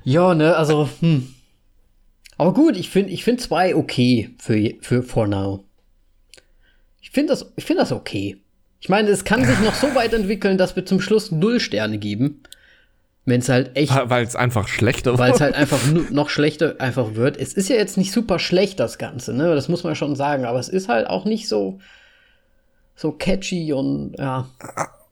Ja, 0.05 0.35
ne, 0.35 0.57
also, 0.57 0.89
hm. 1.01 1.35
Aber 2.39 2.55
gut, 2.55 2.77
ich 2.77 2.91
finde 2.91 3.13
ich 3.13 3.25
find 3.25 3.41
zwei 3.41 3.77
okay 3.77 4.35
für, 4.39 4.75
für 4.81 5.03
For 5.03 5.29
Now. 5.29 5.65
Ich 7.01 7.11
finde 7.11 7.31
das, 7.31 7.53
ich 7.57 7.65
find 7.65 7.79
das 7.79 7.93
okay. 7.93 8.39
Ich 8.81 8.89
meine, 8.89 9.11
es 9.11 9.25
kann 9.25 9.45
sich 9.45 9.61
noch 9.61 9.75
so 9.75 9.87
weit 9.95 10.13
entwickeln, 10.13 10.59
dass 10.59 10.75
wir 10.75 10.85
zum 10.85 11.01
Schluss 11.01 11.31
null 11.31 11.61
Sterne 11.61 11.99
geben. 11.99 12.43
Wenn 13.25 13.41
es 13.41 13.49
halt 13.49 13.77
echt. 13.77 13.93
Weil 13.95 14.25
es 14.25 14.35
einfach 14.35 14.67
schlechter 14.67 15.13
wird. 15.13 15.21
Weil 15.21 15.33
es 15.33 15.41
halt 15.41 15.55
einfach 15.55 15.79
noch 16.11 16.29
schlechter 16.29 16.81
einfach 16.81 17.15
wird. 17.15 17.37
Es 17.37 17.53
ist 17.53 17.69
ja 17.69 17.77
jetzt 17.77 17.97
nicht 17.97 18.11
super 18.11 18.41
schlecht, 18.41 18.81
das 18.81 18.99
Ganze, 18.99 19.33
ne? 19.33 19.55
Das 19.55 19.69
muss 19.69 19.85
man 19.85 19.95
schon 19.95 20.17
sagen. 20.17 20.45
Aber 20.45 20.59
es 20.59 20.69
ist 20.69 20.89
halt 20.89 21.07
auch 21.07 21.25
nicht 21.25 21.47
so 21.47 21.79
so 22.95 23.13
catchy 23.13 23.73
und 23.73 24.15
ja. 24.19 24.49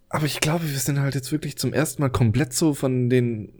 Aber 0.09 0.27
ich 0.27 0.41
glaube, 0.41 0.69
wir 0.69 0.79
sind 0.79 1.01
halt 1.01 1.15
jetzt 1.15 1.33
wirklich 1.33 1.57
zum 1.57 1.73
ersten 1.73 2.03
Mal 2.03 2.11
komplett 2.11 2.53
so 2.53 2.75
von 2.75 3.09
den 3.11 3.53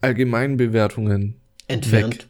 allgemeinen 0.00 0.56
Bewertungen 0.56 1.36
entfernt. 1.68 2.14
Weg. 2.14 2.28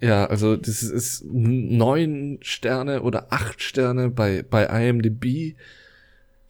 Ja, 0.00 0.26
also 0.26 0.56
das 0.56 0.82
ist 0.82 1.24
neun 1.30 2.38
Sterne 2.40 3.02
oder 3.02 3.26
acht 3.30 3.62
Sterne 3.62 4.08
bei, 4.08 4.42
bei 4.42 4.64
IMDb. 4.64 5.56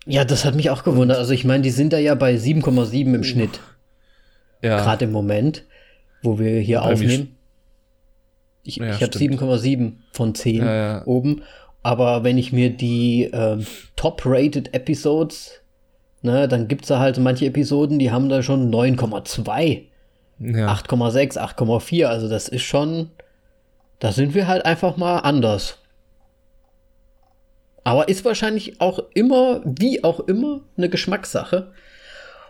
Ja, 0.07 0.25
das 0.25 0.45
hat 0.45 0.55
mich 0.55 0.71
auch 0.71 0.85
gewundert. 0.85 1.19
Also 1.19 1.33
ich 1.33 1.45
meine, 1.45 1.63
die 1.63 1.71
sind 1.71 1.93
da 1.93 1.99
ja 1.99 2.15
bei 2.15 2.35
7,7 2.37 3.15
im 3.15 3.25
Schnitt. 3.25 3.61
Ja. 4.63 4.79
Gerade 4.79 5.07
im 5.07 5.13
Moment, 5.13 5.65
wo 6.23 6.39
wir 6.39 6.61
hier 6.61 6.81
bei 6.81 6.93
aufnehmen. 6.93 7.37
Ich, 8.63 8.77
ja, 8.77 8.91
ich 8.95 9.03
habe 9.03 9.13
7,7 9.13 9.95
von 10.13 10.35
10 10.35 10.57
ja, 10.57 10.75
ja. 10.75 11.07
oben. 11.07 11.43
Aber 11.83 12.25
wenn 12.25 12.37
ich 12.37 12.53
mir 12.53 12.71
die 12.71 13.25
äh, 13.25 13.59
Top-Rated 13.97 14.75
Episodes, 14.75 15.61
ne, 16.23 16.47
dann 16.47 16.69
gibt's 16.69 16.89
da 16.89 16.99
halt 16.99 17.19
manche 17.19 17.47
Episoden, 17.47 17.99
die 17.99 18.11
haben 18.11 18.29
da 18.29 18.43
schon 18.43 18.71
9,2, 18.73 19.83
ja. 20.41 20.73
8,6, 20.73 21.39
8,4. 21.39 22.05
Also 22.05 22.29
das 22.29 22.49
ist 22.49 22.63
schon, 22.63 23.11
da 23.99 24.13
sind 24.13 24.35
wir 24.35 24.47
halt 24.47 24.65
einfach 24.65 24.97
mal 24.97 25.19
anders. 25.19 25.79
Aber 27.83 28.09
ist 28.09 28.25
wahrscheinlich 28.27 28.81
auch 28.81 29.01
immer, 29.15 29.63
wie 29.65 30.05
auch 30.05 30.21
immer, 30.21 30.61
eine 30.77 30.91
Geschmackssache. 30.91 31.73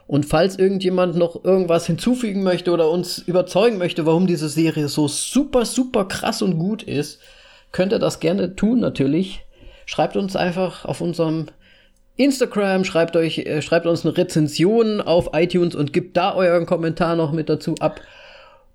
Und 0.09 0.27
falls 0.27 0.57
irgendjemand 0.57 1.15
noch 1.15 1.44
irgendwas 1.44 1.86
hinzufügen 1.86 2.43
möchte 2.43 2.73
oder 2.73 2.90
uns 2.90 3.19
überzeugen 3.19 3.78
möchte, 3.78 4.07
warum 4.07 4.27
diese 4.27 4.48
Serie 4.48 4.89
so 4.89 5.07
super, 5.07 5.65
super 5.65 6.05
krass 6.07 6.43
und 6.43 6.59
gut 6.59 6.82
ist, 6.82 7.20
könnt 7.72 7.92
ihr 7.92 7.98
das 7.98 8.20
gerne 8.20 8.56
tun, 8.56 8.80
natürlich. 8.80 9.44
Schreibt 9.86 10.16
uns 10.16 10.36
einfach 10.36 10.84
auf 10.84 11.01
unserem 11.01 11.47
Instagram, 12.16 12.84
schreibt 12.84 13.16
euch, 13.16 13.38
äh, 13.38 13.62
schreibt 13.62 13.86
uns 13.86 14.05
eine 14.05 14.16
Rezension 14.16 15.01
auf 15.01 15.30
iTunes 15.32 15.74
und 15.74 15.92
gebt 15.92 16.16
da 16.16 16.34
euren 16.34 16.66
Kommentar 16.66 17.16
noch 17.16 17.32
mit 17.32 17.48
dazu 17.48 17.74
ab. 17.80 18.01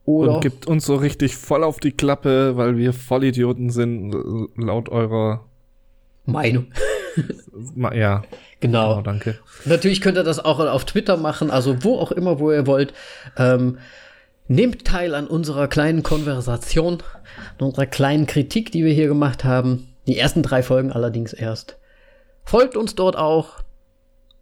Oder 0.06 0.36
und 0.36 0.42
gibt 0.42 0.68
uns 0.68 0.86
so 0.86 0.96
richtig 0.96 1.36
voll 1.36 1.64
auf 1.64 1.80
die 1.80 1.92
Klappe, 1.92 2.58
weil 2.58 2.78
wir 2.78 2.94
Vollidioten 2.94 3.70
sind, 3.70 4.16
laut 4.56 4.90
eurer 4.90 5.46
Meinung. 6.26 6.68
ja. 7.94 8.24
Genau. 8.60 8.90
genau. 8.90 9.02
Danke. 9.02 9.38
Natürlich 9.66 10.02
könnt 10.02 10.18
ihr 10.18 10.24
das 10.24 10.44
auch 10.44 10.60
auf 10.60 10.86
Twitter 10.86 11.18
machen, 11.18 11.52
also 11.52 11.84
wo 11.84 11.98
auch 11.98 12.12
immer, 12.12 12.40
wo 12.40 12.52
ihr 12.52 12.68
wollt. 12.68 12.94
Ähm, 13.38 13.78
nehmt 14.48 14.86
teil 14.86 15.16
an 15.16 15.28
unserer 15.28 15.68
kleinen 15.68 16.04
Konversation, 16.04 17.04
an 17.58 17.68
unserer 17.68 17.86
kleinen 17.86 18.28
Kritik, 18.28 18.72
die 18.72 18.84
wir 18.84 18.94
hier 18.94 19.08
gemacht 19.08 19.44
haben. 19.44 19.96
Die 20.08 20.18
ersten 20.18 20.44
drei 20.44 20.62
Folgen 20.62 20.92
allerdings 20.92 21.34
erst. 21.34 21.78
Folgt 22.44 22.78
uns 22.78 22.96
dort 22.96 23.16
auch. 23.16 23.64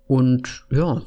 Und 0.08 0.66
ja, 0.70 1.02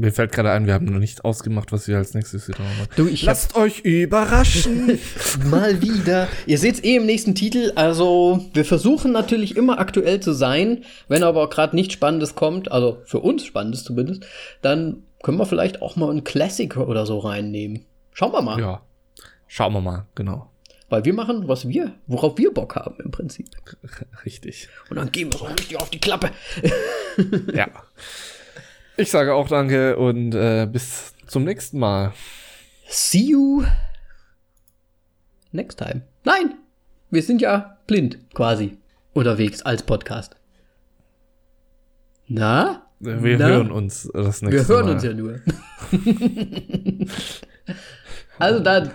Mir 0.00 0.12
fällt 0.12 0.32
gerade 0.32 0.50
ein, 0.50 0.66
wir 0.66 0.72
haben 0.72 0.86
noch 0.86 0.98
nicht 0.98 1.26
ausgemacht, 1.26 1.72
was 1.72 1.86
wir 1.86 1.98
als 1.98 2.14
nächstes 2.14 2.48
wieder 2.48 2.60
machen. 2.60 2.88
Du, 2.96 3.06
ich 3.06 3.22
Lasst 3.22 3.54
euch 3.54 3.80
überraschen. 3.80 4.98
Mal 5.44 5.82
wieder. 5.82 6.26
Ihr 6.46 6.56
seht 6.56 6.76
es 6.76 6.84
eh 6.84 6.96
im 6.96 7.04
nächsten 7.04 7.34
Titel. 7.34 7.72
Also, 7.74 8.46
wir 8.54 8.64
versuchen 8.64 9.12
natürlich 9.12 9.58
immer 9.58 9.78
aktuell 9.78 10.20
zu 10.20 10.32
sein. 10.32 10.84
Wenn 11.08 11.22
aber 11.22 11.50
gerade 11.50 11.76
nichts 11.76 11.92
Spannendes 11.92 12.34
kommt, 12.34 12.72
also 12.72 13.02
für 13.04 13.20
uns 13.20 13.44
Spannendes 13.44 13.84
zumindest, 13.84 14.24
dann 14.62 15.02
können 15.22 15.36
wir 15.36 15.44
vielleicht 15.44 15.82
auch 15.82 15.96
mal 15.96 16.08
einen 16.08 16.24
Klassiker 16.24 16.88
oder 16.88 17.04
so 17.04 17.18
reinnehmen. 17.18 17.84
Schauen 18.14 18.32
wir 18.32 18.40
mal. 18.40 18.58
Ja. 18.58 18.80
Schauen 19.48 19.74
wir 19.74 19.82
mal, 19.82 20.06
genau. 20.14 20.48
Weil 20.88 21.04
wir 21.04 21.12
machen, 21.12 21.46
was 21.46 21.68
wir, 21.68 21.92
worauf 22.06 22.38
wir 22.38 22.54
Bock 22.54 22.74
haben 22.74 22.96
im 23.04 23.10
Prinzip. 23.10 23.48
Richtig. 24.24 24.70
Und 24.88 24.96
dann 24.96 25.12
gehen 25.12 25.30
wir 25.30 25.38
so 25.38 25.44
richtig 25.44 25.76
auf 25.76 25.90
die 25.90 26.00
Klappe. 26.00 26.30
ja. 27.52 27.68
Ich 29.00 29.10
sage 29.10 29.32
auch 29.34 29.48
danke 29.48 29.96
und 29.96 30.34
äh, 30.34 30.68
bis 30.70 31.14
zum 31.26 31.44
nächsten 31.44 31.78
Mal. 31.78 32.12
See 32.86 33.30
you 33.30 33.64
next 35.52 35.78
time. 35.78 36.02
Nein, 36.24 36.56
wir 37.08 37.22
sind 37.22 37.40
ja 37.40 37.78
blind 37.86 38.18
quasi 38.34 38.76
unterwegs 39.14 39.62
als 39.62 39.84
Podcast. 39.84 40.36
Na? 42.26 42.82
Wir 42.98 43.38
Na? 43.38 43.46
hören 43.48 43.70
uns 43.70 44.10
das 44.12 44.42
nächste 44.42 44.44
Mal. 44.44 44.52
Wir 44.52 44.68
hören 44.68 44.84
Mal. 44.84 44.92
uns 44.92 45.02
ja 45.02 45.14
nur. 45.14 45.40
also 48.38 48.60
dann. 48.60 48.90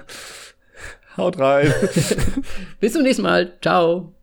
Haut 1.18 1.40
rein. 1.40 1.73
Bis 2.80 2.94
zum 2.94 3.02
nächsten 3.02 3.23
Mal. 3.23 3.53
Ciao. 3.60 4.14